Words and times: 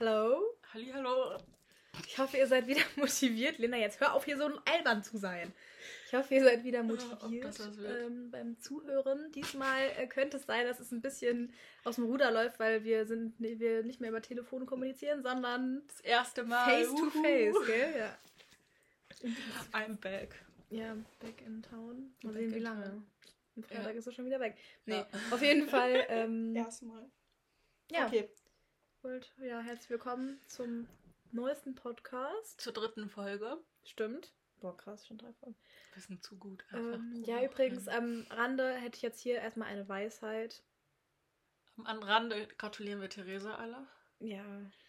Hallo? 0.00 0.42
Hallihallo. 0.72 1.38
Ich 2.06 2.18
hoffe, 2.18 2.36
ihr 2.36 2.46
seid 2.46 2.66
wieder 2.66 2.80
motiviert. 2.96 3.58
Lena, 3.58 3.76
jetzt 3.76 4.00
hör 4.00 4.14
auf, 4.14 4.24
hier 4.24 4.36
so 4.36 4.50
albern 4.64 5.04
zu 5.04 5.16
sein. 5.18 5.52
Ich 6.06 6.14
hoffe, 6.14 6.34
ihr 6.34 6.42
seid 6.44 6.64
wieder 6.64 6.82
motiviert 6.82 7.58
wird. 7.78 8.06
ähm, 8.06 8.30
beim 8.30 8.58
Zuhören. 8.58 9.30
Diesmal 9.32 9.90
äh, 9.96 10.06
könnte 10.06 10.36
es 10.38 10.46
sein, 10.46 10.66
dass 10.66 10.80
es 10.80 10.90
ein 10.90 11.00
bisschen 11.00 11.52
aus 11.84 11.96
dem 11.96 12.04
Ruder 12.04 12.30
läuft, 12.32 12.58
weil 12.58 12.82
wir 12.84 13.06
sind 13.06 13.38
nee, 13.40 13.58
wir 13.58 13.82
nicht 13.84 14.00
mehr 14.00 14.10
über 14.10 14.22
Telefon 14.22 14.66
kommunizieren, 14.66 15.22
sondern 15.22 15.82
Das 15.86 16.00
erste 16.00 16.42
Mal. 16.44 16.64
face 16.64 16.88
to 16.88 16.94
Uhu. 16.94 17.10
face, 17.22 17.66
gell? 17.66 17.94
Ja. 17.98 18.18
I'm 19.72 19.96
back. 20.00 20.34
Ja, 20.70 20.96
back 21.20 21.40
in 21.46 21.62
town. 21.62 22.14
Mal 22.22 22.32
Back 22.32 22.42
sehen, 22.42 22.54
wie 22.54 22.58
lange. 22.60 23.02
Am 23.56 23.62
Freitag 23.62 23.92
Ja. 23.92 23.98
ist 23.98 24.06
er 24.06 24.12
schon 24.12 24.26
wieder 24.26 24.40
weg. 24.40 24.56
Nee, 24.86 24.96
Ja. 24.96 25.06
auf 25.30 25.42
jeden 25.42 25.68
Fall. 25.68 26.04
Ähm, 26.08 26.56
Erstmal. 26.56 27.04
ja, 27.92 28.06
Okay. 28.06 28.28
Wollt, 29.04 29.30
ja, 29.36 29.60
herzlich 29.60 29.90
willkommen 29.90 30.40
zum 30.46 30.88
neuesten 31.30 31.74
Podcast. 31.74 32.58
Zur 32.58 32.72
dritten 32.72 33.10
Folge. 33.10 33.58
Stimmt. 33.84 34.32
Boah, 34.62 34.74
krass, 34.74 35.06
schon 35.06 35.18
drei 35.18 35.30
Folgen. 35.34 35.56
Wir 35.92 36.02
sind 36.02 36.24
zu 36.24 36.38
gut. 36.38 36.64
Ähm, 36.72 37.22
ja, 37.26 37.44
übrigens, 37.44 37.86
am 37.86 38.26
Rande 38.30 38.72
hätte 38.76 38.96
ich 38.96 39.02
jetzt 39.02 39.20
hier 39.20 39.34
erstmal 39.34 39.68
eine 39.68 39.86
Weisheit. 39.90 40.62
Am 41.84 42.02
Rande 42.02 42.48
gratulieren 42.56 43.02
wir 43.02 43.10
Theresa 43.10 43.56
alle. 43.56 43.86
Ja, 44.20 44.42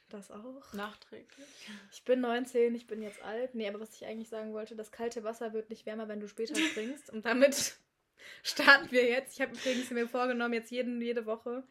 das 0.08 0.32
auch. 0.32 0.72
Nachträglich. 0.72 1.48
Ich 1.92 2.06
bin 2.06 2.22
19, 2.22 2.74
ich 2.74 2.88
bin 2.88 3.02
jetzt 3.02 3.22
alt. 3.22 3.54
Nee, 3.54 3.68
aber 3.68 3.82
was 3.82 3.96
ich 3.96 4.06
eigentlich 4.06 4.30
sagen 4.30 4.54
wollte, 4.54 4.78
das 4.78 4.94
kalte 4.94 5.26
Wasser 5.26 5.52
wird 5.52 5.70
nicht 5.70 5.86
wärmer, 5.86 6.08
wenn 6.08 6.22
du 6.22 6.30
später 6.30 6.56
springst. 6.72 7.10
Und 7.10 7.26
damit 7.26 7.76
starten 8.44 8.92
wir 8.92 9.10
jetzt. 9.10 9.34
Ich 9.34 9.42
habe 9.42 9.54
übrigens 9.54 9.90
mir 9.92 10.08
vorgenommen, 10.08 10.54
jetzt 10.54 10.72
jeden, 10.72 11.02
jede 11.02 11.26
Woche 11.26 11.68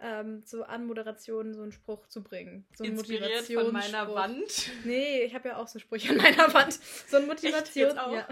ähm, 0.00 0.44
zur 0.44 0.68
Anmoderation 0.68 1.54
so 1.54 1.62
einen 1.62 1.72
Spruch 1.72 2.06
zu 2.08 2.22
bringen. 2.22 2.66
So 2.76 2.84
einen 2.84 2.98
Inspiriert 2.98 3.44
von 3.44 3.72
meiner. 3.72 4.12
Wand. 4.14 4.70
Nee, 4.84 5.22
ich 5.22 5.34
habe 5.34 5.48
ja 5.48 5.56
auch 5.56 5.68
so 5.68 5.78
Sprüche 5.78 6.10
an 6.10 6.16
meiner 6.18 6.52
Wand. 6.52 6.74
So 7.08 7.18
ein 7.18 7.26
Motivation. 7.26 7.96
Ja, 7.96 8.28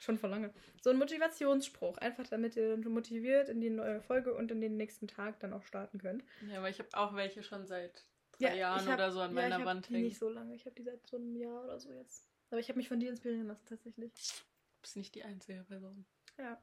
schon 0.00 0.18
vor 0.18 0.28
lange. 0.28 0.52
So 0.80 0.90
ein 0.90 0.98
Motivationsspruch. 0.98 1.98
Einfach 1.98 2.26
damit 2.28 2.56
ihr 2.56 2.76
dann 2.76 2.92
motiviert 2.92 3.48
in 3.48 3.60
die 3.60 3.70
neue 3.70 4.00
Folge 4.00 4.34
und 4.34 4.50
in 4.50 4.60
den 4.60 4.76
nächsten 4.76 5.08
Tag 5.08 5.40
dann 5.40 5.52
auch 5.52 5.64
starten 5.64 5.98
könnt. 5.98 6.24
Ja, 6.50 6.58
aber 6.58 6.70
ich 6.70 6.78
habe 6.78 6.88
auch 6.94 7.14
welche 7.14 7.42
schon 7.42 7.66
seit 7.66 8.04
drei 8.38 8.56
Jahren 8.56 8.82
ich 8.82 8.88
hab- 8.88 8.98
oder 8.98 9.12
so 9.12 9.20
an 9.20 9.34
ja, 9.34 9.42
meiner 9.42 9.58
ich 9.60 9.64
Wand 9.64 9.88
hängen. 9.90 10.04
nicht 10.04 10.18
so 10.18 10.28
lange. 10.28 10.54
Ich 10.54 10.64
habe 10.66 10.74
die 10.74 10.82
seit 10.82 11.06
so 11.06 11.16
einem 11.16 11.34
Jahr 11.36 11.64
oder 11.64 11.80
so 11.80 11.92
jetzt. 11.92 12.28
Aber 12.50 12.60
ich 12.60 12.68
habe 12.68 12.78
mich 12.78 12.88
von 12.88 13.00
dir 13.00 13.10
inspirieren 13.10 13.48
lassen, 13.48 13.66
tatsächlich. 13.66 14.12
Du 14.12 14.82
bist 14.82 14.96
nicht 14.96 15.14
die 15.14 15.24
einzige 15.24 15.64
Person. 15.64 16.04
Ja. 16.38 16.60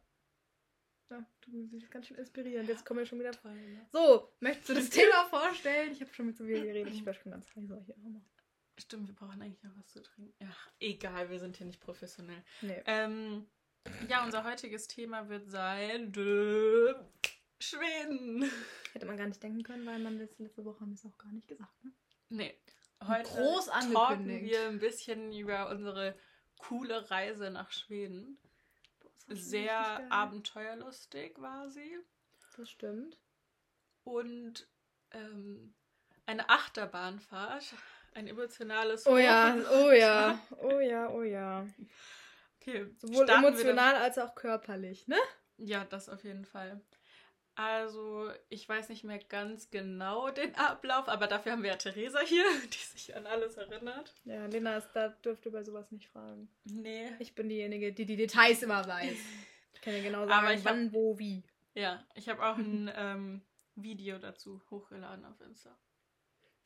Ja, 1.13 1.23
du 1.41 1.67
bist 1.67 1.91
ganz 1.91 2.07
schön 2.07 2.17
inspirierend. 2.17 2.67
Jetzt 2.67 2.85
kommen 2.85 3.01
wir 3.01 3.05
schon 3.05 3.19
wieder. 3.19 3.31
Toll, 3.31 3.53
ne? 3.53 3.85
So, 3.91 4.33
möchtest 4.39 4.69
du 4.69 4.73
das 4.73 4.89
Thema 4.89 5.25
vorstellen? 5.29 5.91
Ich 5.91 6.01
habe 6.01 6.11
schon 6.11 6.25
mit 6.25 6.37
so 6.37 6.43
viel 6.43 6.63
geredet. 6.63 6.91
Ich 6.91 7.05
war 7.05 7.13
schon 7.13 7.31
ganz 7.31 7.45
heiser 7.55 7.79
hier. 7.85 7.95
auch. 7.95 8.81
Stimmt, 8.81 9.07
wir 9.07 9.13
brauchen 9.13 9.39
eigentlich 9.39 9.61
noch 9.61 9.77
was 9.77 9.87
zu 9.89 10.01
trinken. 10.01 10.33
Ja, 10.39 10.49
egal, 10.79 11.29
wir 11.29 11.39
sind 11.39 11.57
hier 11.57 11.67
nicht 11.67 11.79
professionell. 11.79 12.43
Nee. 12.61 12.81
Ähm, 12.87 13.45
ja, 14.09 14.25
unser 14.25 14.43
heutiges 14.43 14.87
Thema 14.87 15.29
wird 15.29 15.51
sein 15.51 16.11
dö, 16.11 16.95
Schweden. 17.59 18.49
Hätte 18.93 19.05
man 19.05 19.15
gar 19.15 19.27
nicht 19.27 19.43
denken 19.43 19.61
können, 19.61 19.85
weil 19.85 19.99
man 19.99 20.17
das 20.17 20.39
letzte 20.39 20.65
Woche 20.65 20.79
haben 20.79 20.89
wir 20.89 20.95
es 20.95 21.05
auch 21.05 21.17
gar 21.19 21.31
nicht 21.31 21.47
gesagt. 21.47 21.83
Ne? 21.83 21.91
Nee, 22.29 22.57
heute 23.07 23.29
Groß 23.29 23.67
talken 23.67 24.27
wir 24.27 24.67
ein 24.67 24.79
bisschen 24.79 25.31
über 25.31 25.69
unsere 25.69 26.17
coole 26.57 27.11
Reise 27.11 27.51
nach 27.51 27.71
Schweden. 27.71 28.39
Boah, 28.99 29.11
das 29.11 29.12
war 29.12 29.12
schon 29.12 29.12
Sehr 29.27 30.11
abenteuerlustig 30.11 31.33
war 31.37 31.69
sie. 31.69 31.97
Das 32.57 32.69
stimmt. 32.69 33.19
Und 34.03 34.67
ähm, 35.11 35.73
eine 36.25 36.49
Achterbahnfahrt. 36.49 37.73
Ein 38.15 38.27
emotionales 38.27 39.07
Oh 39.07 39.17
ja, 39.17 39.55
oh 39.71 39.91
ja, 39.91 40.39
oh 40.61 40.79
ja, 40.79 41.09
oh 41.09 41.23
ja. 41.23 41.65
Okay, 42.61 42.85
Sowohl 42.99 43.27
emotional 43.27 43.95
als 43.95 44.19
auch 44.19 44.35
körperlich, 44.35 45.07
ne? 45.07 45.17
Ja, 45.57 45.83
das 45.85 46.09
auf 46.09 46.23
jeden 46.23 46.45
Fall. 46.45 46.79
Also, 47.55 48.31
ich 48.49 48.67
weiß 48.67 48.89
nicht 48.89 49.03
mehr 49.03 49.19
ganz 49.19 49.69
genau 49.69 50.31
den 50.31 50.55
Ablauf, 50.55 51.07
aber 51.07 51.27
dafür 51.27 51.51
haben 51.51 51.61
wir 51.63 51.69
ja 51.71 51.75
Theresa 51.77 52.19
hier, 52.21 52.43
die 52.73 52.77
sich 52.97 53.15
an 53.15 53.27
alles 53.27 53.57
erinnert. 53.57 54.13
Ja, 54.25 54.45
Lena 54.47 54.77
ist, 54.77 54.89
da 54.93 55.09
dürfte 55.09 55.51
bei 55.51 55.63
sowas 55.63 55.91
nicht 55.91 56.09
fragen. 56.09 56.49
Nee. 56.63 57.11
Ich 57.19 57.35
bin 57.35 57.49
diejenige, 57.49 57.93
die 57.93 58.05
die 58.05 58.15
Details 58.15 58.63
immer 58.63 58.87
weiß. 58.87 59.17
Ich 59.75 59.81
kann 59.81 59.93
dir 59.93 60.01
genau 60.01 60.19
sagen, 60.25 60.31
Aber 60.31 60.53
ich 60.53 60.59
hab- 60.65 60.71
wann, 60.73 60.91
wo, 60.93 61.19
wie. 61.19 61.43
Ja, 61.75 62.03
ich 62.15 62.27
habe 62.27 62.43
auch 62.43 62.57
ein 62.57 62.91
ähm, 62.95 63.41
Video 63.75 64.17
dazu 64.17 64.61
hochgeladen 64.71 65.23
auf 65.25 65.39
Insta. 65.41 65.77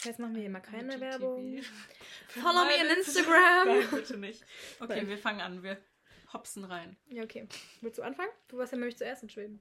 Jetzt 0.04 0.20
machen 0.20 0.36
wir 0.36 0.42
hier 0.42 0.50
mal 0.52 0.60
keine 0.62 0.94
IGTV. 0.94 1.02
Werbung. 1.02 1.62
Follow 2.30 2.66
me 2.66 2.74
on 2.80 2.98
Instagram. 2.98 3.68
Nein, 3.68 3.88
bitte 3.92 4.18
nicht. 4.18 4.46
Okay, 4.80 4.96
Nein. 4.98 5.08
wir 5.10 5.18
fangen 5.18 5.42
an. 5.42 5.64
Wir 5.64 5.78
hopsen 6.32 6.64
rein. 6.66 6.96
Ja, 7.10 7.24
okay. 7.24 7.48
Willst 7.82 7.98
du 7.98 8.04
anfangen? 8.04 8.30
Du 8.48 8.58
warst 8.58 8.72
ja 8.74 8.78
nämlich 8.78 8.96
zuerst 8.98 9.24
in 9.24 9.30
Schweden. 9.30 9.60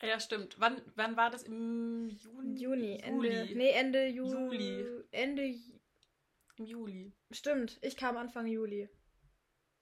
Ah 0.00 0.06
Ja, 0.06 0.20
stimmt. 0.20 0.58
Wann, 0.60 0.80
wann 0.94 1.16
war 1.16 1.30
das? 1.30 1.42
Im 1.42 2.08
Juni? 2.08 2.60
Juni, 2.60 2.98
Ende. 3.00 3.28
Juli. 3.42 3.54
Nee, 3.54 3.70
Ende 3.70 4.06
Ju 4.06 4.26
Juli. 4.26 4.86
Ende. 5.10 5.42
Ju- 5.42 5.80
Im 6.56 6.64
Juli. 6.66 7.12
Stimmt, 7.30 7.78
ich 7.82 7.96
kam 7.96 8.16
Anfang 8.16 8.46
Juli. 8.46 8.88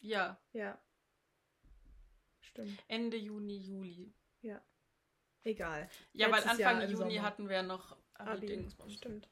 Ja, 0.01 0.39
Ja. 0.53 0.79
Stimmt. 2.41 2.83
Ende 2.89 3.17
Juni, 3.17 3.59
Juli. 3.59 4.13
Egal. 5.45 5.89
Ja, 6.13 6.27
weil 6.27 6.43
Letztes 6.43 6.51
Anfang 6.67 6.81
Juni 6.91 6.97
Sommer. 6.97 7.23
hatten 7.23 7.49
wir 7.49 7.63
noch 7.63 7.97
Abi. 8.15 8.31
Abi-Dingsbums. 8.31 8.95
Stimmt. 8.95 9.29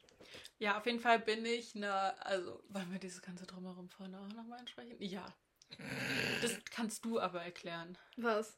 Ja, 0.59 0.77
auf 0.77 0.85
jeden 0.85 1.01
Fall 1.01 1.19
bin 1.19 1.45
ich 1.45 1.75
eine. 1.75 1.91
Also, 2.25 2.63
wollen 2.69 2.89
wir 2.89 2.99
dieses 2.99 3.21
ganze 3.21 3.45
Drumherum 3.45 3.89
vorne 3.89 4.17
auch 4.21 4.27
nochmal 4.29 4.59
ansprechen? 4.59 4.95
Ja. 4.99 5.25
Das 6.41 6.57
kannst 6.71 7.03
du 7.03 7.19
aber 7.19 7.41
erklären. 7.43 7.97
Was? 8.15 8.57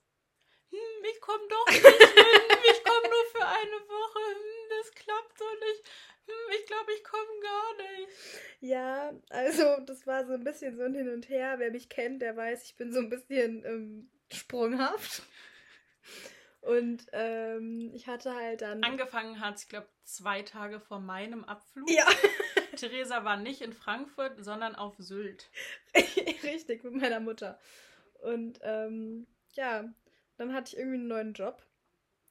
Hm, 0.70 1.06
ich 1.12 1.22
komme 1.22 1.44
doch 1.50 1.68
nicht 1.68 1.82
hin. 1.82 2.58
Ich 2.72 2.84
komme 2.84 3.08
nur 3.08 3.26
für 3.32 3.46
eine 3.46 3.90
Woche. 3.90 4.20
Hm, 4.20 4.70
das 4.70 4.92
klappt 4.94 5.38
so 5.38 5.46
nicht. 5.46 5.84
Hm, 6.26 6.60
ich 6.60 6.66
glaube, 6.66 6.92
ich 6.94 7.04
komme 7.04 7.40
gar 7.42 7.78
nicht. 7.78 8.10
Ja, 8.60 9.14
also 9.30 9.80
das 9.86 10.06
war 10.08 10.26
so 10.26 10.34
ein 10.34 10.44
bisschen 10.44 10.78
so 10.78 10.84
ein 10.84 10.94
Hin 10.94 11.10
und 11.10 11.30
Her. 11.30 11.56
Wer 11.60 11.72
mich 11.72 11.90
kennt, 11.90 12.22
der 12.22 12.36
weiß, 12.36 12.64
ich 12.64 12.76
bin 12.76 12.92
so 12.92 13.00
ein 13.00 13.10
bisschen 13.10 13.64
ähm, 13.66 14.10
sprunghaft. 14.32 15.24
Und 16.62 17.06
ähm, 17.14 17.92
ich 17.94 18.08
hatte 18.08 18.36
halt 18.36 18.62
dann. 18.62 18.84
Angefangen 18.84 19.40
hat 19.40 19.56
es, 19.56 19.64
ich 19.64 19.70
glaube, 19.70 19.88
zwei 20.04 20.42
Tage 20.42 20.82
vor 20.82 21.00
meinem 21.00 21.46
Abflug. 21.46 21.90
ja, 21.90 22.06
Theresa 22.76 23.24
war 23.24 23.38
nicht 23.38 23.62
in 23.62 23.74
Frankfurt, 23.74 24.44
sondern 24.44 24.76
auf 24.76 24.96
Sylt. 24.98 25.50
richtig, 26.44 26.84
mit 26.84 26.94
meiner 26.94 27.20
Mutter. 27.20 27.60
Und 28.22 28.60
ähm, 28.64 29.28
ja, 29.54 29.86
dann 30.38 30.54
hatte 30.54 30.74
ich 30.74 30.78
irgendwie 30.78 30.98
einen 30.98 31.08
neuen 31.08 31.34
Job 31.34 31.64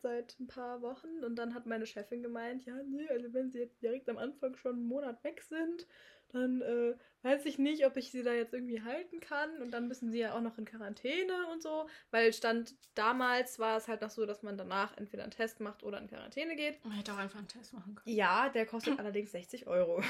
seit 0.03 0.39
ein 0.39 0.47
paar 0.47 0.83
Wochen. 0.83 1.25
Und 1.25 1.37
dann 1.37 1.55
hat 1.55 1.67
meine 1.67 1.87
Chefin 1.87 2.23
gemeint, 2.23 2.65
ja, 2.65 2.75
nee, 2.85 3.09
also 3.09 3.33
wenn 3.33 3.51
sie 3.51 3.59
jetzt 3.59 3.83
direkt 3.83 4.09
am 4.09 4.19
Anfang 4.19 4.57
schon 4.57 4.77
einen 4.77 4.87
Monat 4.87 5.23
weg 5.25 5.43
sind, 5.43 5.87
dann 6.33 6.61
äh, 6.61 6.95
weiß 7.23 7.47
ich 7.47 7.59
nicht, 7.59 7.87
ob 7.87 7.97
ich 7.97 8.11
sie 8.11 8.23
da 8.23 8.33
jetzt 8.33 8.53
irgendwie 8.53 8.83
halten 8.83 9.21
kann. 9.21 9.61
Und 9.63 9.71
dann 9.73 9.89
müssen 9.89 10.11
sie 10.11 10.19
ja 10.19 10.35
auch 10.35 10.41
noch 10.41 10.59
in 10.59 10.65
Quarantäne 10.65 11.47
und 11.53 11.63
so. 11.63 11.89
Weil 12.11 12.33
stand 12.33 12.75
damals 12.95 13.59
war 13.59 13.77
es 13.77 13.89
halt 13.89 14.03
noch 14.03 14.11
so, 14.11 14.27
dass 14.27 14.43
man 14.43 14.57
danach 14.57 14.97
entweder 14.97 15.23
einen 15.23 15.33
Test 15.33 15.61
macht 15.61 15.83
oder 15.83 15.99
in 15.99 16.09
Quarantäne 16.09 16.57
geht. 16.57 16.85
Man 16.85 16.95
hätte 16.95 17.13
auch 17.13 17.19
einfach 17.19 17.39
einen 17.39 17.49
Test 17.49 17.73
machen 17.73 17.95
können. 17.95 18.17
Ja, 18.17 18.49
der 18.49 18.67
kostet 18.67 18.99
allerdings 18.99 19.33
60 19.33 19.67
Euro. 19.67 20.03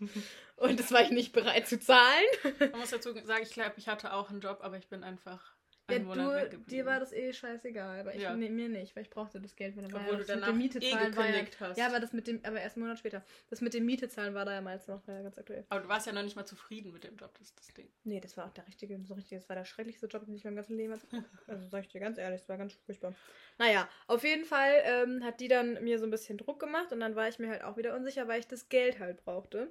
Und 0.56 0.78
das 0.78 0.92
war 0.92 1.02
ich 1.02 1.10
nicht 1.10 1.32
bereit 1.32 1.66
zu 1.66 1.78
zahlen. 1.78 2.24
Man 2.58 2.80
muss 2.80 2.90
dazu 2.90 3.12
sagen, 3.24 3.42
ich 3.42 3.52
glaube, 3.52 3.74
ich 3.76 3.88
hatte 3.88 4.12
auch 4.12 4.30
einen 4.30 4.40
Job, 4.40 4.58
aber 4.62 4.76
ich 4.76 4.88
bin 4.88 5.02
einfach 5.02 5.54
Ja, 5.92 5.98
du, 5.98 6.34
weggeblieben. 6.34 6.66
dir 6.66 6.86
war 6.86 7.00
das 7.00 7.12
eh 7.12 7.32
scheißegal, 7.32 8.00
aber 8.00 8.14
ich, 8.14 8.22
Ja. 8.22 8.34
nee, 8.34 8.48
mir 8.48 8.68
nicht, 8.68 8.94
weil 8.96 9.02
ich 9.02 9.10
brauchte 9.10 9.40
das 9.40 9.56
Geld, 9.56 9.76
weil 9.76 9.92
war 9.92 10.00
Obwohl 10.00 10.16
du 10.16 10.18
das 10.20 10.28
mit 10.28 10.36
danach 10.36 10.48
dem 10.48 10.58
Miete 10.58 10.78
eh 10.78 10.90
zahlen 10.90 11.16
war 11.16 11.24
ja, 11.26 11.30
gekündigt 11.32 11.60
hast. 11.60 11.78
ja, 11.78 11.86
aber 11.86 12.00
das 12.00 12.12
mit 12.12 12.26
dem, 12.26 12.40
aber 12.44 12.60
erst 12.60 12.76
einen 12.76 12.84
Monat 12.84 12.98
später. 12.98 13.24
Das 13.48 13.60
mit 13.60 13.74
dem 13.74 13.84
Miete 13.86 14.08
zahlen 14.08 14.34
war 14.34 14.44
da 14.44 14.54
ja 14.54 14.60
meist 14.60 14.88
noch 14.88 15.06
war 15.06 15.14
ja 15.14 15.22
ganz 15.22 15.38
aktuell. 15.38 15.64
Aber 15.68 15.80
du 15.80 15.88
warst 15.88 16.06
ja 16.06 16.12
noch 16.12 16.22
nicht 16.22 16.36
mal 16.36 16.46
zufrieden 16.46 16.92
mit 16.92 17.04
dem 17.04 17.16
Job, 17.16 17.30
das 17.38 17.48
ist 17.48 17.58
das 17.58 17.68
Ding. 17.74 17.88
Nee, 18.04 18.20
das 18.20 18.36
war 18.36 18.46
auch 18.46 18.52
der 18.52 18.66
richtige, 18.66 18.98
so 19.04 19.14
richtig, 19.14 19.38
das 19.38 19.48
war 19.48 19.56
der 19.56 19.64
schrecklichste 19.64 20.06
Job, 20.06 20.24
den 20.24 20.34
ich 20.34 20.44
mein 20.44 20.56
ganzes 20.56 20.74
Leben 20.76 20.92
hatte. 20.92 21.06
Also 21.46 21.66
sag 21.68 21.82
ich 21.82 21.88
dir 21.88 22.00
ganz 22.00 22.16
ehrlich, 22.18 22.40
das 22.40 22.48
war 22.48 22.58
ganz 22.58 22.74
furchtbar. 22.86 23.14
Naja, 23.58 23.88
auf 24.06 24.22
jeden 24.24 24.44
Fall 24.44 24.72
ähm, 24.84 25.24
hat 25.24 25.40
die 25.40 25.48
dann 25.48 25.82
mir 25.82 25.98
so 25.98 26.04
ein 26.04 26.10
bisschen 26.10 26.38
Druck 26.38 26.60
gemacht 26.60 26.92
und 26.92 27.00
dann 27.00 27.16
war 27.16 27.28
ich 27.28 27.38
mir 27.38 27.48
halt 27.48 27.62
auch 27.64 27.76
wieder 27.76 27.94
unsicher, 27.96 28.28
weil 28.28 28.40
ich 28.40 28.46
das 28.46 28.68
Geld 28.68 28.98
halt 28.98 29.24
brauchte. 29.24 29.68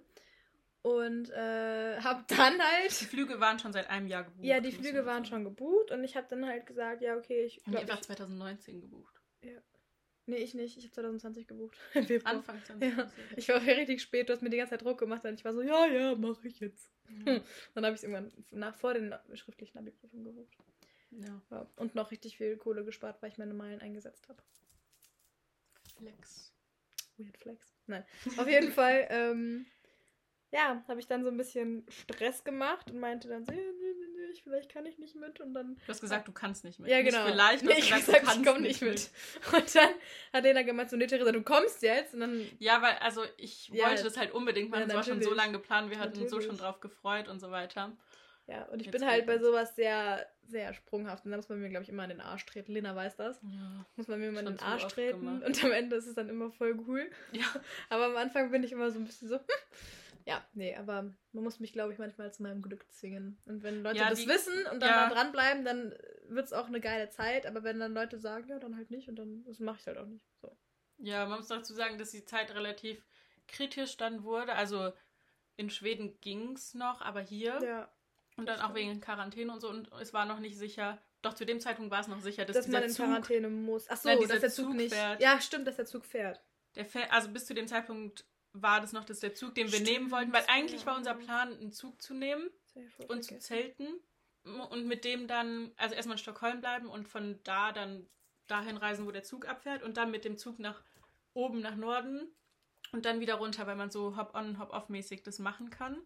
Und 0.81 1.29
äh, 1.31 1.99
hab 1.99 2.27
dann 2.29 2.53
Die 2.55 2.61
halt. 2.61 2.91
Flüge 2.91 3.39
waren 3.39 3.59
schon 3.59 3.73
seit 3.73 3.89
einem 3.89 4.07
Jahr 4.07 4.23
gebucht. 4.23 4.45
Ja, 4.45 4.59
die 4.61 4.71
Flüge 4.71 5.05
waren 5.05 5.25
schon 5.25 5.43
gebucht 5.43 5.91
und 5.91 6.03
ich 6.03 6.15
habe 6.15 6.27
dann 6.29 6.45
halt 6.45 6.65
gesagt, 6.65 7.01
ja, 7.01 7.17
okay, 7.17 7.43
ich. 7.43 7.61
Haben 7.65 7.71
die 7.73 7.77
einfach 7.79 7.95
ich 7.99 8.05
2019 8.05 8.79
gebucht. 8.81 9.13
nee, 10.25 10.37
ich 10.37 10.53
nicht. 10.53 10.77
Ich 10.77 10.85
habe 10.85 10.93
2020 10.93 11.47
gebucht. 11.47 11.77
Anfang 12.23 12.63
2020. 12.63 13.37
Ich 13.37 13.49
war 13.49 13.61
richtig 13.61 14.01
spät, 14.01 14.29
du 14.29 14.33
hast 14.33 14.41
mir 14.41 14.49
die 14.49 14.57
ganze 14.57 14.71
Zeit 14.71 14.83
Druck 14.83 14.99
gemacht 14.99 15.25
und 15.25 15.33
ich 15.33 15.43
war 15.43 15.53
so, 15.53 15.61
ja, 15.61 15.85
ja, 15.87 16.15
mache 16.15 16.47
ich 16.47 16.59
jetzt. 16.61 16.93
Ja. 17.25 17.41
Dann 17.73 17.85
habe 17.85 17.95
ich 17.95 18.01
es 18.01 18.03
irgendwann 18.03 18.31
nach 18.51 18.75
vor 18.77 18.93
den 18.93 19.13
schriftlichen 19.33 19.77
Abi-Prüfungen 19.79 20.23
gebucht. 20.23 20.55
ja. 21.11 21.41
Ja. 21.51 21.67
Und 21.75 21.93
noch 21.95 22.11
richtig 22.11 22.37
viel 22.37 22.55
Kohle 22.55 22.85
gespart, 22.85 23.21
weil 23.21 23.31
ich 23.31 23.37
meine 23.37 23.53
Meilen 23.53 23.81
eingesetzt 23.81 24.29
habe. 24.29 24.41
Flex. 25.97 26.53
Weird 27.17 27.37
Flex. 27.37 27.73
Nein. 27.87 28.05
Auf 28.37 28.47
jeden 28.47 28.71
Fall, 28.71 29.07
ähm, 29.09 29.65
ja, 30.51 30.83
habe 30.87 30.99
ich 30.99 31.07
dann 31.07 31.23
so 31.23 31.29
ein 31.29 31.37
bisschen 31.37 31.85
Stress 31.89 32.43
gemacht 32.43 32.89
und 32.89 32.99
meinte 32.99 33.27
dann 33.27 33.45
so, 33.45 33.51
ja, 33.51 33.57
nee, 33.57 33.63
nee, 33.63 34.05
nee, 34.15 34.31
ich, 34.33 34.41
vielleicht 34.43 34.71
kann 34.71 34.85
ich 34.85 34.97
nicht 34.97 35.15
mit. 35.15 35.39
Und 35.39 35.53
dann. 35.53 35.75
Du 35.75 35.87
hast 35.87 36.01
gesagt, 36.01 36.27
du 36.27 36.31
kannst 36.31 36.63
nicht 36.63 36.79
mit. 36.79 36.89
Ja, 36.89 37.01
genau. 37.01 37.23
Nicht 37.23 37.31
vielleicht, 37.33 37.61
du 37.61 37.65
nee, 37.67 37.73
hast 37.73 37.79
ich 37.79 37.89
gesagt, 38.05 38.19
gesagt, 38.21 38.37
ich 38.39 38.45
komme 38.45 38.61
nicht 38.61 38.81
mit. 38.81 39.09
Und 39.53 39.75
dann 39.75 39.89
hat 40.33 40.43
Lena 40.43 40.61
gemeint, 40.63 40.89
so, 40.89 40.97
nee, 40.97 41.07
Theresa, 41.07 41.31
du 41.31 41.41
kommst 41.43 41.81
jetzt. 41.83 42.13
Und 42.13 42.21
dann, 42.21 42.47
Ja, 42.59 42.81
weil, 42.81 42.95
also 42.99 43.23
ich 43.37 43.69
Ja. 43.69 43.87
wollte 43.89 44.03
das 44.03 44.17
halt 44.17 44.31
unbedingt 44.31 44.69
machen. 44.71 44.81
Ja, 44.81 44.87
es 44.87 44.93
war 44.95 45.03
schon 45.03 45.13
so 45.21 45.29
natürlich. 45.29 45.37
lange 45.37 45.53
geplant, 45.53 45.89
wir 45.91 45.99
hatten 45.99 46.19
uns 46.19 46.29
so 46.31 46.37
Natürlich. 46.37 46.45
schon 46.47 46.57
drauf 46.57 46.79
gefreut 46.79 47.27
und 47.27 47.39
so 47.39 47.51
weiter. 47.51 47.95
ja, 48.47 48.63
und 48.65 48.79
ich 48.79 48.87
Jetzt 48.87 48.93
bin 48.99 49.05
halt 49.07 49.25
bei 49.27 49.37
sowas 49.37 49.75
sehr, 49.75 50.25
sehr 50.47 50.73
sprunghaft. 50.73 51.25
Und 51.25 51.31
da 51.31 51.37
muss 51.37 51.47
man 51.49 51.59
mir, 51.61 51.69
glaube 51.69 51.83
ich, 51.83 51.89
immer 51.89 52.03
an 52.03 52.09
den 52.09 52.21
Arsch 52.21 52.45
treten. 52.47 52.71
Lena 52.73 52.95
weiß 52.95 53.15
das. 53.17 53.39
Ja. 53.43 53.85
Muss 53.95 54.07
man 54.07 54.19
mir 54.19 54.29
immer 54.29 54.39
in 54.39 54.47
den 54.47 54.59
Arsch 54.59 54.87
treten. 54.87 55.19
gemacht. 55.19 55.43
Und 55.45 55.63
am 55.63 55.71
Ende 55.71 55.95
ist 55.95 56.07
es 56.07 56.15
dann 56.15 56.27
immer 56.29 56.49
voll 56.51 56.75
cool. 56.87 57.09
Ja. 57.33 57.45
Aber 57.89 58.05
am 58.05 58.15
Anfang 58.17 58.49
bin 58.49 58.63
ich 58.63 58.71
immer 58.71 58.89
so 58.89 58.97
ein 58.97 59.05
bisschen 59.05 59.27
so, 59.29 59.35
hm. 59.37 59.43
Ja, 60.29 60.47
nee, 60.53 60.75
aber 60.75 61.01
man 61.31 61.43
muss 61.43 61.59
mich, 61.59 61.73
glaube 61.73 61.91
ich, 61.93 61.99
manchmal 61.99 62.31
zu 62.33 62.43
meinem 62.43 62.61
Glück 62.61 62.85
zwingen. 62.91 63.41
Und 63.45 63.63
wenn 63.63 63.83
Leute 63.83 63.97
Ja, 63.99 64.09
das 64.09 64.19
die- 64.19 64.27
wissen 64.27 64.53
und 64.71 64.79
dann 64.81 64.89
ja. 64.89 65.09
da 65.09 65.13
dranbleiben, 65.15 65.65
dann 65.65 65.93
wird 66.27 66.45
es 66.45 66.53
auch 66.53 66.67
eine 66.67 66.79
geile 66.79 67.09
Zeit. 67.09 67.45
Aber 67.45 67.63
wenn 67.63 67.79
dann 67.79 67.93
Leute 67.93 68.19
sagen, 68.19 68.47
ja, 68.47 68.59
dann 68.59 68.75
halt 68.77 68.91
nicht 68.91 69.09
und 69.09 69.15
dann, 69.17 69.43
das 69.45 69.59
mache 69.59 69.79
ich 69.79 69.87
halt 69.87 69.97
auch 69.97 70.05
nicht. 70.05 70.25
So. 70.41 70.55
Ja, 70.99 71.25
man 71.25 71.39
muss 71.39 71.47
dazu 71.47 71.73
sagen, 71.73 71.97
dass 71.97 72.11
die 72.11 72.25
Zeit 72.25 72.53
relativ 72.53 73.05
kritisch 73.47 73.97
dann 73.97 74.23
wurde. 74.23 74.53
Also 74.53 74.93
in 75.57 75.69
Schweden 75.69 76.19
ging 76.21 76.53
es 76.53 76.73
noch, 76.73 77.01
aber 77.01 77.21
hier 77.21 77.59
Ja, 77.63 77.91
und 78.37 78.45
dann 78.47 78.61
auch 78.61 78.73
wegen 78.75 79.01
Quarantäne 79.01 79.51
und 79.51 79.59
so 79.59 79.69
und 79.69 79.91
es 79.99 80.13
war 80.13 80.25
noch 80.25 80.39
nicht 80.39 80.57
sicher. 80.57 81.01
Doch 81.21 81.33
zu 81.33 81.45
dem 81.45 81.59
Zeitpunkt 81.59 81.91
war 81.91 81.99
es 81.99 82.07
noch 82.07 82.21
sicher, 82.21 82.45
dass, 82.45 82.55
dass 82.55 82.65
dieser 82.65 82.77
man 82.79 82.87
in 82.87 82.93
Zug, 82.93 83.05
Quarantäne 83.07 83.49
muss. 83.49 83.87
Ach 83.89 83.97
so, 83.97 84.07
Nein, 84.07 84.19
dass 84.27 84.39
der 84.39 84.49
Zug, 84.49 84.67
Zug 84.67 84.75
nicht. 84.75 84.93
fährt. 84.93 85.21
Ja, 85.21 85.41
stimmt, 85.41 85.67
dass 85.67 85.75
der 85.75 85.85
Zug 85.85 86.05
fährt. 86.05 86.41
der 86.75 86.85
fährt, 86.85 87.11
also 87.11 87.29
bis 87.29 87.45
zu 87.45 87.53
dem 87.53 87.67
Zeitpunkt 87.67 88.25
war 88.53 88.81
das 88.81 88.93
noch 88.93 89.05
das 89.05 89.19
der 89.19 89.35
Zug, 89.35 89.55
den 89.55 89.67
wir 89.71 89.79
Stimmt, 89.79 89.89
nehmen 89.89 90.11
wollten, 90.11 90.33
weil 90.33 90.43
eigentlich 90.47 90.85
war 90.85 90.97
unser 90.97 91.13
Plan, 91.13 91.53
einen 91.53 91.71
Zug 91.71 92.01
zu 92.01 92.13
nehmen 92.13 92.49
und 93.07 93.23
zu 93.23 93.37
zelten 93.39 93.87
und 94.69 94.85
mit 94.87 95.05
dem 95.05 95.27
dann, 95.27 95.71
also 95.77 95.95
erstmal 95.95 96.15
in 96.15 96.21
Stockholm 96.23 96.61
bleiben 96.61 96.87
und 96.87 97.07
von 97.07 97.39
da 97.43 97.71
dann 97.71 98.07
dahin 98.47 98.77
reisen, 98.77 99.05
wo 99.05 99.11
der 99.11 99.23
Zug 99.23 99.47
abfährt 99.47 99.83
und 99.83 99.97
dann 99.97 100.11
mit 100.11 100.25
dem 100.25 100.37
Zug 100.37 100.59
nach 100.59 100.81
oben 101.33 101.61
nach 101.61 101.75
Norden 101.75 102.27
und 102.91 103.05
dann 103.05 103.19
wieder 103.19 103.35
runter, 103.35 103.67
weil 103.67 103.75
man 103.75 103.91
so 103.91 104.17
Hop-on, 104.17 104.57
Hop-off-mäßig 104.57 105.21
das 105.23 105.37
machen 105.39 105.69
kann. 105.69 105.97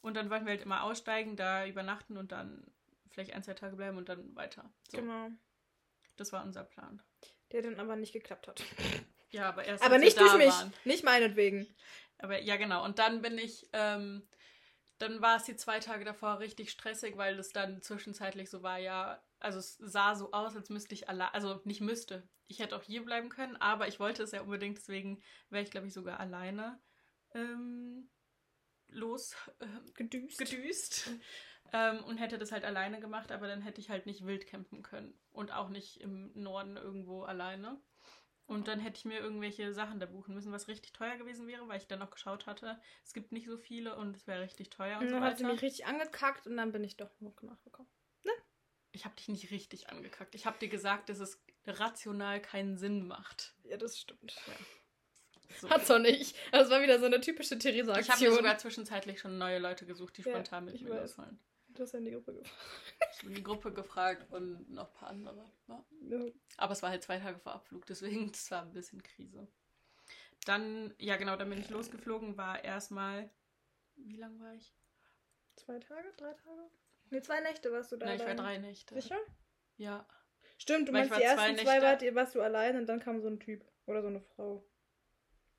Und 0.00 0.14
dann 0.16 0.30
wollten 0.30 0.46
wir 0.46 0.50
halt 0.52 0.62
immer 0.62 0.82
aussteigen, 0.82 1.36
da 1.36 1.66
übernachten 1.66 2.16
und 2.16 2.32
dann 2.32 2.66
vielleicht 3.10 3.32
ein, 3.34 3.42
zwei 3.44 3.54
Tage 3.54 3.76
bleiben 3.76 3.96
und 3.98 4.08
dann 4.08 4.34
weiter. 4.34 4.72
So, 4.90 4.98
Genau. 4.98 5.30
das 6.16 6.32
war 6.32 6.42
unser 6.42 6.64
Plan. 6.64 7.02
Der 7.52 7.62
dann 7.62 7.78
aber 7.78 7.94
nicht 7.96 8.12
geklappt 8.12 8.48
hat. 8.48 8.62
Ja, 9.30 9.48
aber 9.48 9.64
erst 9.64 9.84
Aber 9.84 9.98
nicht 9.98 10.18
durch 10.20 10.36
mich. 10.36 10.48
waren. 10.48 10.72
Nicht 10.84 11.04
meinetwegen. 11.04 11.66
Aber 12.18 12.40
ja, 12.40 12.56
genau. 12.56 12.84
Und 12.84 12.98
dann 12.98 13.22
bin 13.22 13.38
ich, 13.38 13.68
ähm, 13.72 14.28
dann 14.98 15.22
war 15.22 15.36
es 15.36 15.44
die 15.44 15.56
zwei 15.56 15.80
Tage 15.80 16.04
davor 16.04 16.40
richtig 16.40 16.70
stressig, 16.70 17.16
weil 17.16 17.38
es 17.38 17.50
dann 17.50 17.80
zwischenzeitlich 17.82 18.50
so 18.50 18.62
war, 18.62 18.78
ja, 18.78 19.22
also 19.38 19.58
es 19.58 19.76
sah 19.78 20.14
so 20.14 20.32
aus, 20.32 20.54
als 20.56 20.68
müsste 20.68 20.94
ich 20.94 21.08
allein, 21.08 21.30
also 21.32 21.60
nicht 21.64 21.80
müsste. 21.80 22.28
Ich 22.46 22.58
hätte 22.58 22.76
auch 22.76 22.82
hier 22.82 23.04
bleiben 23.04 23.28
können, 23.30 23.56
aber 23.56 23.88
ich 23.88 24.00
wollte 24.00 24.22
es 24.22 24.32
ja 24.32 24.42
unbedingt, 24.42 24.76
deswegen 24.76 25.22
wäre 25.48 25.62
ich, 25.62 25.70
glaube 25.70 25.86
ich, 25.86 25.94
sogar 25.94 26.20
alleine 26.20 26.78
ähm, 27.34 28.10
los 28.88 29.36
ähm, 29.60 29.92
Gedüst. 29.94 30.38
gedüst. 30.38 31.10
Ähm, 31.72 32.02
und 32.04 32.18
hätte 32.18 32.36
das 32.36 32.50
halt 32.50 32.64
alleine 32.64 33.00
gemacht, 33.00 33.30
aber 33.30 33.46
dann 33.46 33.62
hätte 33.62 33.80
ich 33.80 33.90
halt 33.90 34.04
nicht 34.04 34.26
wild 34.26 34.46
campen 34.46 34.82
können. 34.82 35.14
Und 35.30 35.52
auch 35.52 35.68
nicht 35.68 36.00
im 36.00 36.32
Norden 36.34 36.76
irgendwo 36.76 37.22
alleine. 37.22 37.80
Und 38.50 38.66
dann 38.66 38.80
hätte 38.80 38.96
ich 38.98 39.04
mir 39.04 39.20
irgendwelche 39.20 39.72
Sachen 39.72 40.00
da 40.00 40.06
buchen 40.06 40.34
müssen, 40.34 40.50
was 40.50 40.66
richtig 40.66 40.92
teuer 40.92 41.16
gewesen 41.16 41.46
wäre, 41.46 41.68
weil 41.68 41.78
ich 41.78 41.86
dann 41.86 42.00
noch 42.00 42.10
geschaut 42.10 42.46
hatte. 42.46 42.80
Es 43.04 43.12
gibt 43.12 43.30
nicht 43.30 43.46
so 43.46 43.56
viele 43.56 43.94
und 43.96 44.16
es 44.16 44.26
wäre 44.26 44.42
richtig 44.42 44.70
teuer 44.70 44.96
und 44.98 45.04
Und 45.04 45.08
so 45.10 45.14
dann 45.14 45.24
hat 45.24 45.38
sie 45.38 45.44
weiter. 45.44 45.52
mich 45.54 45.62
richtig 45.62 45.86
angekackt 45.86 46.46
und 46.48 46.56
dann 46.56 46.72
bin 46.72 46.82
ich 46.82 46.96
doch 46.96 47.10
noch 47.20 47.40
nachgekommen. 47.42 47.90
Ich 48.92 49.04
habe 49.04 49.14
dich 49.14 49.28
nicht 49.28 49.52
richtig 49.52 49.88
angekackt. 49.88 50.34
Ich 50.34 50.46
habe 50.46 50.58
dir 50.58 50.66
gesagt, 50.66 51.10
dass 51.10 51.20
es 51.20 51.40
rational 51.64 52.42
keinen 52.42 52.76
Sinn 52.76 53.06
macht. 53.06 53.54
Ja, 53.62 53.76
das 53.76 53.96
stimmt. 54.00 54.36
So. 55.60 55.70
Hat's 55.70 55.88
auch 55.92 56.00
nicht. 56.00 56.36
Das 56.50 56.70
war 56.70 56.82
wieder 56.82 56.98
so 56.98 57.06
eine 57.06 57.20
typische 57.20 57.54
Ich 57.54 57.64
habe 57.64 57.76
Theresa-Aktion. 57.76 58.34
sogar 58.34 58.58
zwischenzeitlich 58.58 59.20
schon 59.20 59.38
neue 59.38 59.60
Leute 59.60 59.86
gesucht, 59.86 60.16
die 60.16 60.22
Ja, 60.22 60.32
spontan 60.32 60.64
mit 60.64 60.80
mir 60.80 61.00
losfallen. 61.00 61.38
Du 61.74 61.82
hast 61.82 61.92
ja 61.92 61.98
in 61.98 62.04
die 62.04 62.10
Gruppe 62.12 62.32
gefragt. 62.34 62.56
Ich 63.12 63.18
habe 63.18 63.28
in 63.28 63.34
die 63.34 63.42
Gruppe 63.42 63.72
gefragt 63.72 64.26
und 64.32 64.70
noch 64.70 64.88
ein 64.88 64.94
paar 64.94 65.08
andere. 65.10 65.50
Ja. 65.68 65.84
Ja. 66.02 66.24
Aber 66.56 66.72
es 66.72 66.82
war 66.82 66.90
halt 66.90 67.02
zwei 67.02 67.18
Tage 67.18 67.38
vor 67.38 67.52
Abflug, 67.54 67.86
deswegen 67.86 68.30
das 68.32 68.50
war 68.50 68.62
ein 68.62 68.72
bisschen 68.72 69.02
Krise. 69.02 69.46
Dann, 70.46 70.94
ja 70.98 71.16
genau, 71.16 71.36
dann 71.36 71.50
bin 71.50 71.60
ich 71.60 71.70
losgeflogen, 71.70 72.36
war 72.36 72.64
erstmal. 72.64 73.30
Wie 73.96 74.16
lang 74.16 74.40
war 74.40 74.54
ich? 74.54 74.74
Zwei 75.56 75.78
Tage? 75.78 76.12
Drei 76.16 76.32
Tage? 76.32 76.70
Nee, 77.10 77.20
zwei 77.22 77.40
Nächte 77.40 77.70
warst 77.72 77.92
du 77.92 77.96
da. 77.96 78.06
Nein, 78.06 78.20
ich 78.20 78.26
war 78.26 78.34
drei 78.34 78.58
Nächte. 78.58 78.94
Sicher? 78.94 79.18
Ja. 79.76 80.06
Stimmt, 80.58 80.88
du 80.88 80.92
Weil 80.92 81.08
meinst, 81.08 81.14
die 81.16 81.20
zwei 81.20 81.24
ersten 81.24 81.56
zwei 81.64 81.78
Nächte- 81.78 82.06
wart, 82.06 82.14
warst 82.14 82.34
du 82.34 82.40
allein 82.40 82.76
und 82.76 82.86
dann 82.86 83.00
kam 83.00 83.20
so 83.20 83.28
ein 83.28 83.40
Typ. 83.40 83.64
Oder 83.86 84.02
so 84.02 84.08
eine 84.08 84.20
Frau. 84.20 84.64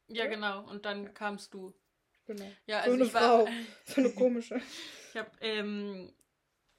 Ja, 0.08 0.26
Ja. 0.26 0.30
genau. 0.30 0.68
Und 0.70 0.86
dann 0.86 1.14
kamst 1.14 1.54
du. 1.54 1.74
Genau. 2.36 2.52
Ja, 2.66 2.84
So 2.84 2.92
also 2.92 2.94
eine 2.94 3.04
ich 3.06 3.14
war. 3.14 3.22
Frau. 3.22 3.48
So 3.86 4.02
eine 4.02 4.12
komische. 4.12 4.62
Ich 5.10 5.18
habe, 5.18 5.30
ähm, 5.42 6.14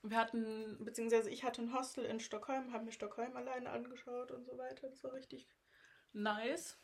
wir 0.02 0.16
hatten, 0.16 0.84
beziehungsweise 0.84 1.31
ich 1.31 1.44
hatte 1.44 1.62
ein 1.62 1.75
Hostel 1.75 2.04
in 2.04 2.20
Stockholm, 2.20 2.72
habe 2.72 2.84
mir 2.84 2.93
Stockholm 2.93 3.37
alleine 3.37 3.70
angeschaut 3.70 4.31
und 4.32 4.44
so 4.44 4.56
weiter. 4.58 4.88
Das 4.88 5.04
war 5.04 5.12
richtig 5.12 5.46
nice. 6.12 6.78